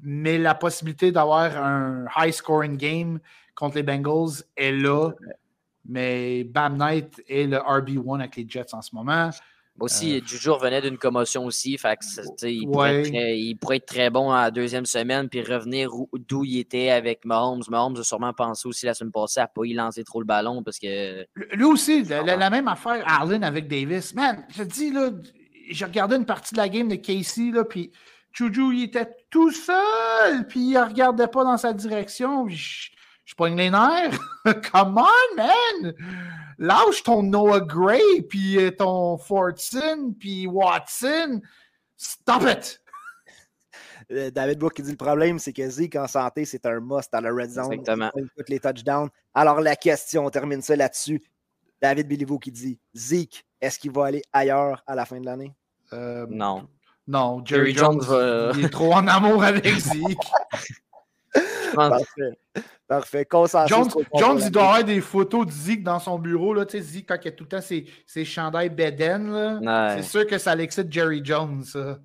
mais 0.01 0.37
la 0.37 0.55
possibilité 0.55 1.11
d'avoir 1.11 1.55
un 1.57 2.05
high 2.17 2.31
scoring 2.31 2.77
game 2.77 3.19
contre 3.55 3.77
les 3.77 3.83
Bengals 3.83 4.43
est 4.55 4.71
là. 4.71 5.11
Mais 5.87 6.43
Bam 6.43 6.77
Knight 6.77 7.21
est 7.27 7.45
le 7.45 7.57
RB1 7.57 8.19
avec 8.19 8.35
les 8.35 8.45
Jets 8.47 8.73
en 8.73 8.81
ce 8.81 8.93
moment. 8.95 9.29
Aussi, 9.79 10.17
euh, 10.17 10.21
Juju 10.25 10.51
revenait 10.51 10.81
d'une 10.81 10.97
commotion 10.97 11.45
aussi. 11.45 11.77
Fait 11.77 11.97
il, 12.43 12.67
pourrait 12.69 13.77
être 13.77 13.85
très, 13.85 14.09
bon 14.09 14.31
à 14.31 14.43
la 14.43 14.51
deuxième 14.51 14.85
semaine 14.85 15.27
puis 15.27 15.41
revenir 15.41 15.89
d'où 16.13 16.45
il 16.45 16.59
était 16.59 16.91
avec 16.91 17.25
Mahomes. 17.25 17.63
Mahomes 17.69 17.97
a 17.97 18.03
sûrement 18.03 18.33
pensé 18.33 18.67
aussi 18.67 18.85
la 18.85 18.93
semaine 18.93 19.11
passée 19.11 19.41
à 19.41 19.43
ne 19.43 19.47
pas 19.53 19.65
y 19.65 19.73
lancer 19.73 20.03
trop 20.05 20.21
le 20.21 20.25
ballon 20.25 20.63
parce 20.63 20.79
que. 20.79 21.25
Lui 21.53 21.65
aussi, 21.65 22.03
la, 22.03 22.49
même 22.49 22.67
affaire, 22.69 23.03
Arlen 23.05 23.43
avec 23.43 23.67
Davis. 23.67 24.13
Man, 24.15 24.45
je 24.49 24.63
te 24.63 24.67
dis, 24.67 24.91
là, 24.91 25.09
j'ai 25.69 25.85
regardé 25.85 26.15
une 26.15 26.25
partie 26.25 26.53
de 26.53 26.59
la 26.59 26.69
game 26.69 26.87
de 26.87 26.95
Casey, 26.95 27.51
là, 27.51 27.65
puis 27.65 27.91
Juju, 28.31 28.75
il 28.75 28.83
était 28.83 29.09
tout 29.29 29.51
seul, 29.51 30.47
puis 30.47 30.59
il 30.59 30.73
ne 30.73 30.83
regardait 30.83 31.27
pas 31.27 31.43
dans 31.43 31.57
sa 31.57 31.73
direction. 31.73 32.47
Je, 32.47 32.89
je 33.25 33.35
pogne 33.35 33.57
les 33.57 33.69
nerfs. 33.69 34.17
Come 34.71 34.97
on, 34.97 35.35
man! 35.35 35.93
Lâche 36.57 37.03
ton 37.03 37.23
Noah 37.23 37.61
Gray, 37.61 38.21
puis 38.29 38.57
euh, 38.57 38.71
ton 38.71 39.17
Fortson, 39.17 40.13
puis 40.19 40.47
Watson. 40.47 41.41
Stop 41.97 42.43
it! 42.43 42.81
Euh, 44.11 44.29
David 44.29 44.59
Book 44.59 44.73
qui 44.73 44.83
dit 44.83 44.91
le 44.91 44.97
problème, 44.97 45.39
c'est 45.39 45.53
que 45.53 45.67
Zeke 45.67 45.95
en 45.95 46.07
santé, 46.07 46.45
c'est 46.45 46.65
un 46.65 46.79
must 46.79 47.11
dans 47.11 47.21
la 47.21 47.31
red 47.31 47.49
zone. 47.49 47.73
Exactement. 47.73 48.11
Il 48.15 48.27
les 48.49 48.59
touchdowns. 48.59 49.09
Alors, 49.33 49.61
la 49.61 49.75
question, 49.75 50.25
on 50.25 50.29
termine 50.29 50.61
ça 50.61 50.75
là-dessus. 50.75 51.21
David 51.81 52.07
Béliveau 52.07 52.37
qui 52.37 52.51
dit 52.51 52.79
Zeke, 52.93 53.45
est-ce 53.59 53.79
qu'il 53.79 53.91
va 53.91 54.05
aller 54.05 54.21
ailleurs 54.31 54.83
à 54.85 54.95
la 54.95 55.05
fin 55.05 55.19
de 55.19 55.25
l'année? 55.25 55.53
Euh, 55.93 56.25
non. 56.29 56.67
Non, 57.07 57.43
Jerry, 57.45 57.73
Jones, 57.73 58.01
il 58.55 58.65
est 58.65 58.69
trop 58.69 58.93
en 58.93 59.07
amour 59.07 59.43
avec 59.43 59.65
Zeke. 59.79 60.17
Parfait. 61.75 62.37
Parfait. 62.87 63.27
Jones, 63.67 63.89
Jones 64.15 64.39
il 64.43 64.51
doit 64.51 64.63
avoir 64.63 64.83
des 64.83 65.01
photos 65.01 65.45
de 65.45 65.51
Zeke 65.51 65.83
dans 65.83 65.99
son 65.99 66.19
bureau. 66.19 66.53
Là. 66.53 66.65
Tu 66.65 66.77
sais, 66.77 66.83
Zeke, 66.83 67.07
quand 67.07 67.17
il 67.23 67.27
a 67.27 67.31
tout 67.31 67.43
le 67.45 67.49
temps 67.49 67.61
ses, 67.61 67.85
ses 68.05 68.25
chandails 68.25 68.69
Beden, 68.69 69.59
c'est 69.95 70.03
sûr 70.03 70.27
que 70.27 70.37
ça 70.37 70.55
l'excite 70.55 70.91
Jerry 70.91 71.21
Jones. 71.23 71.63
Ça. 71.63 71.99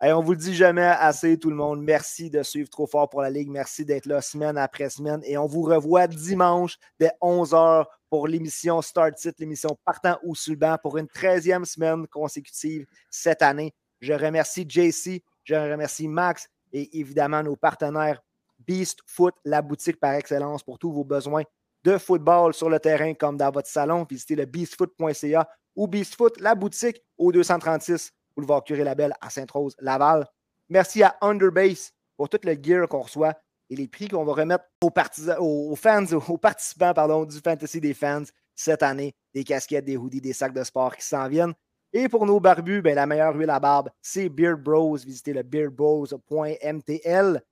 on 0.00 0.20
vous 0.20 0.32
le 0.32 0.38
dit 0.38 0.54
jamais 0.54 0.82
assez, 0.82 1.38
tout 1.38 1.50
le 1.50 1.56
monde. 1.56 1.82
Merci 1.82 2.28
de 2.28 2.42
suivre 2.42 2.68
trop 2.68 2.86
fort 2.86 3.08
pour 3.08 3.22
la 3.22 3.30
Ligue. 3.30 3.48
Merci 3.48 3.84
d'être 3.84 4.06
là 4.06 4.20
semaine 4.20 4.58
après 4.58 4.90
semaine. 4.90 5.20
Et 5.24 5.38
on 5.38 5.46
vous 5.46 5.62
revoit 5.62 6.08
dimanche 6.08 6.76
dès 6.98 7.12
11h 7.22 7.84
pour 8.10 8.26
l'émission 8.26 8.82
Start 8.82 9.24
It, 9.24 9.38
l'émission 9.38 9.76
Partant 9.84 10.18
ou 10.24 10.34
sous 10.34 10.50
le 10.50 10.56
banc 10.56 10.76
pour 10.82 10.98
une 10.98 11.06
13e 11.06 11.64
semaine 11.64 12.06
consécutive 12.08 12.86
cette 13.10 13.42
année. 13.42 13.74
Je 14.00 14.12
remercie 14.12 14.66
JC, 14.68 15.22
je 15.44 15.54
remercie 15.54 16.08
Max 16.08 16.48
et 16.72 16.98
évidemment 16.98 17.42
nos 17.42 17.56
partenaires 17.56 18.20
Beast 18.66 19.00
Foot, 19.06 19.34
la 19.44 19.62
boutique 19.62 20.00
par 20.00 20.14
excellence 20.14 20.62
pour 20.62 20.78
tous 20.78 20.92
vos 20.92 21.04
besoins 21.04 21.44
de 21.84 21.98
football 21.98 22.54
sur 22.54 22.70
le 22.70 22.80
terrain 22.80 23.14
comme 23.14 23.36
dans 23.36 23.50
votre 23.50 23.68
salon. 23.68 24.06
Visitez 24.08 24.36
le 24.36 24.46
beastfoot.ca 24.46 25.48
ou 25.76 25.86
Beastfoot, 25.86 26.40
la 26.40 26.54
boutique 26.54 27.02
au 27.18 27.32
236 27.32 28.12
Boulevard 28.36 28.64
Curé-Labelle 28.64 29.14
à 29.20 29.30
Sainte-Rose-Laval. 29.30 30.26
Merci 30.68 31.02
à 31.02 31.16
Underbase 31.20 31.92
pour 32.16 32.28
tout 32.28 32.38
le 32.42 32.56
gear 32.60 32.88
qu'on 32.88 33.02
reçoit 33.02 33.34
et 33.70 33.76
les 33.76 33.88
prix 33.88 34.08
qu'on 34.08 34.24
va 34.24 34.34
remettre 34.34 34.64
aux, 34.80 35.76
fans, 35.76 36.12
aux 36.12 36.38
participants 36.38 36.94
pardon, 36.94 37.24
du 37.24 37.38
Fantasy 37.38 37.80
des 37.80 37.94
fans 37.94 38.24
cette 38.54 38.82
année. 38.82 39.14
Des 39.34 39.44
casquettes, 39.44 39.84
des 39.84 39.96
hoodies, 39.96 40.20
des 40.20 40.32
sacs 40.32 40.54
de 40.54 40.62
sport 40.62 40.96
qui 40.96 41.04
s'en 41.04 41.28
viennent. 41.28 41.54
Et 41.92 42.08
pour 42.08 42.26
nos 42.26 42.40
barbus, 42.40 42.82
ben, 42.82 42.94
la 42.94 43.06
meilleure 43.06 43.36
huile 43.36 43.50
à 43.50 43.60
barbe, 43.60 43.90
c'est 44.02 44.28
Beard 44.28 44.60
Bros. 44.60 44.96
Visitez 44.96 45.32
le 45.32 45.42
beardbros.mtl. 45.42 47.42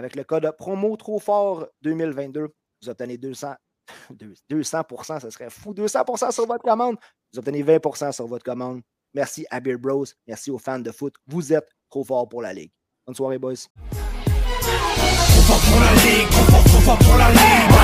Avec 0.00 0.16
le 0.16 0.24
code 0.24 0.50
promo 0.56 0.96
trop 0.96 1.18
fort 1.18 1.66
2022, 1.82 2.48
vous 2.80 2.88
obtenez 2.88 3.18
200, 3.18 3.52
200 4.48 4.82
ça 5.02 5.30
serait 5.30 5.50
fou, 5.50 5.74
200% 5.74 6.32
sur 6.32 6.46
votre 6.46 6.64
commande. 6.64 6.96
Vous 7.34 7.38
obtenez 7.38 7.62
20% 7.62 8.10
sur 8.10 8.26
votre 8.26 8.42
commande. 8.42 8.80
Merci 9.12 9.44
à 9.50 9.60
Beer 9.60 9.76
Bros. 9.76 10.06
Merci 10.26 10.50
aux 10.50 10.56
fans 10.56 10.78
de 10.78 10.90
foot. 10.90 11.14
Vous 11.26 11.52
êtes 11.52 11.68
trop 11.90 12.02
fort 12.02 12.26
pour 12.26 12.40
la 12.40 12.54
Ligue. 12.54 12.72
Bonne 13.06 13.14
soirée, 13.14 13.38
boys. 13.38 13.56
Trop 13.90 15.42
fort 15.42 15.60
pour 15.70 15.80
la 15.80 15.92
Ligue, 15.92 16.30
trop 16.30 16.44
fort, 16.44 16.64
trop 16.64 16.80
fort 16.80 16.98
pour 16.98 17.16
la 17.18 17.30
Ligue. 17.32 17.79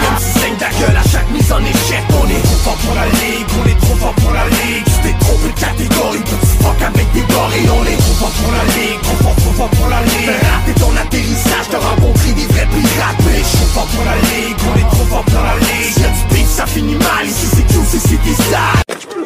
Même 0.00 0.18
si 0.18 0.30
saigne 0.38 0.56
ta 0.56 0.70
gueule 0.78 0.96
à 0.96 1.06
chaque 1.08 1.30
mise 1.30 1.52
en 1.52 1.60
échec 1.60 2.04
On 2.10 2.26
est 2.28 2.42
trop 2.42 2.60
fort 2.64 2.78
pour 2.82 2.94
la 2.94 3.06
ligue, 3.06 3.48
on 3.58 3.64
est 3.68 3.80
trop 3.80 3.96
fort 3.96 4.14
pour 4.14 4.32
la 4.32 4.46
ligue. 4.48 4.84
Tu 4.84 4.98
t'es 5.04 5.16
trompé 5.20 5.48
de 5.52 5.60
catégorie, 5.60 6.24
petit 6.24 6.56
fuck 6.62 6.80
avec 6.82 7.06
des 7.12 7.26
gorilles 7.26 7.70
On 7.72 7.84
est 7.84 8.00
trop 8.00 8.16
fort 8.20 8.34
pour 8.40 8.52
la 8.52 8.64
ligue, 8.76 9.00
trop 9.02 9.18
fort, 9.22 9.36
trop 9.36 9.54
fort 9.58 9.70
pour 9.70 9.88
la 9.88 10.00
ligue. 10.02 10.36
Raté 10.52 10.72
ton 10.80 10.92
atterrissage, 10.96 11.66
t'as 11.70 11.78
rencontré 11.78 12.32
des 12.32 12.46
vrais 12.46 12.68
pirates 12.72 13.20
Mais 13.26 13.42
trop 13.42 13.68
fort 13.74 13.88
pour 13.92 14.04
la 14.04 14.16
ligue, 14.32 14.58
on 14.64 14.74
est 14.78 14.90
trop 14.94 15.06
fort 15.10 15.24
pour 15.24 15.42
la 15.42 15.56
ligue. 15.60 15.94
Si 15.94 16.00
y'a 16.00 16.10
du 16.10 16.46
ça 16.46 16.66
finit 16.66 16.96
mal, 16.96 17.26
ici 17.26 17.46
c'est 17.52 17.66
QCC, 17.66 17.98
c'est 17.98 18.22
des 18.22 19.21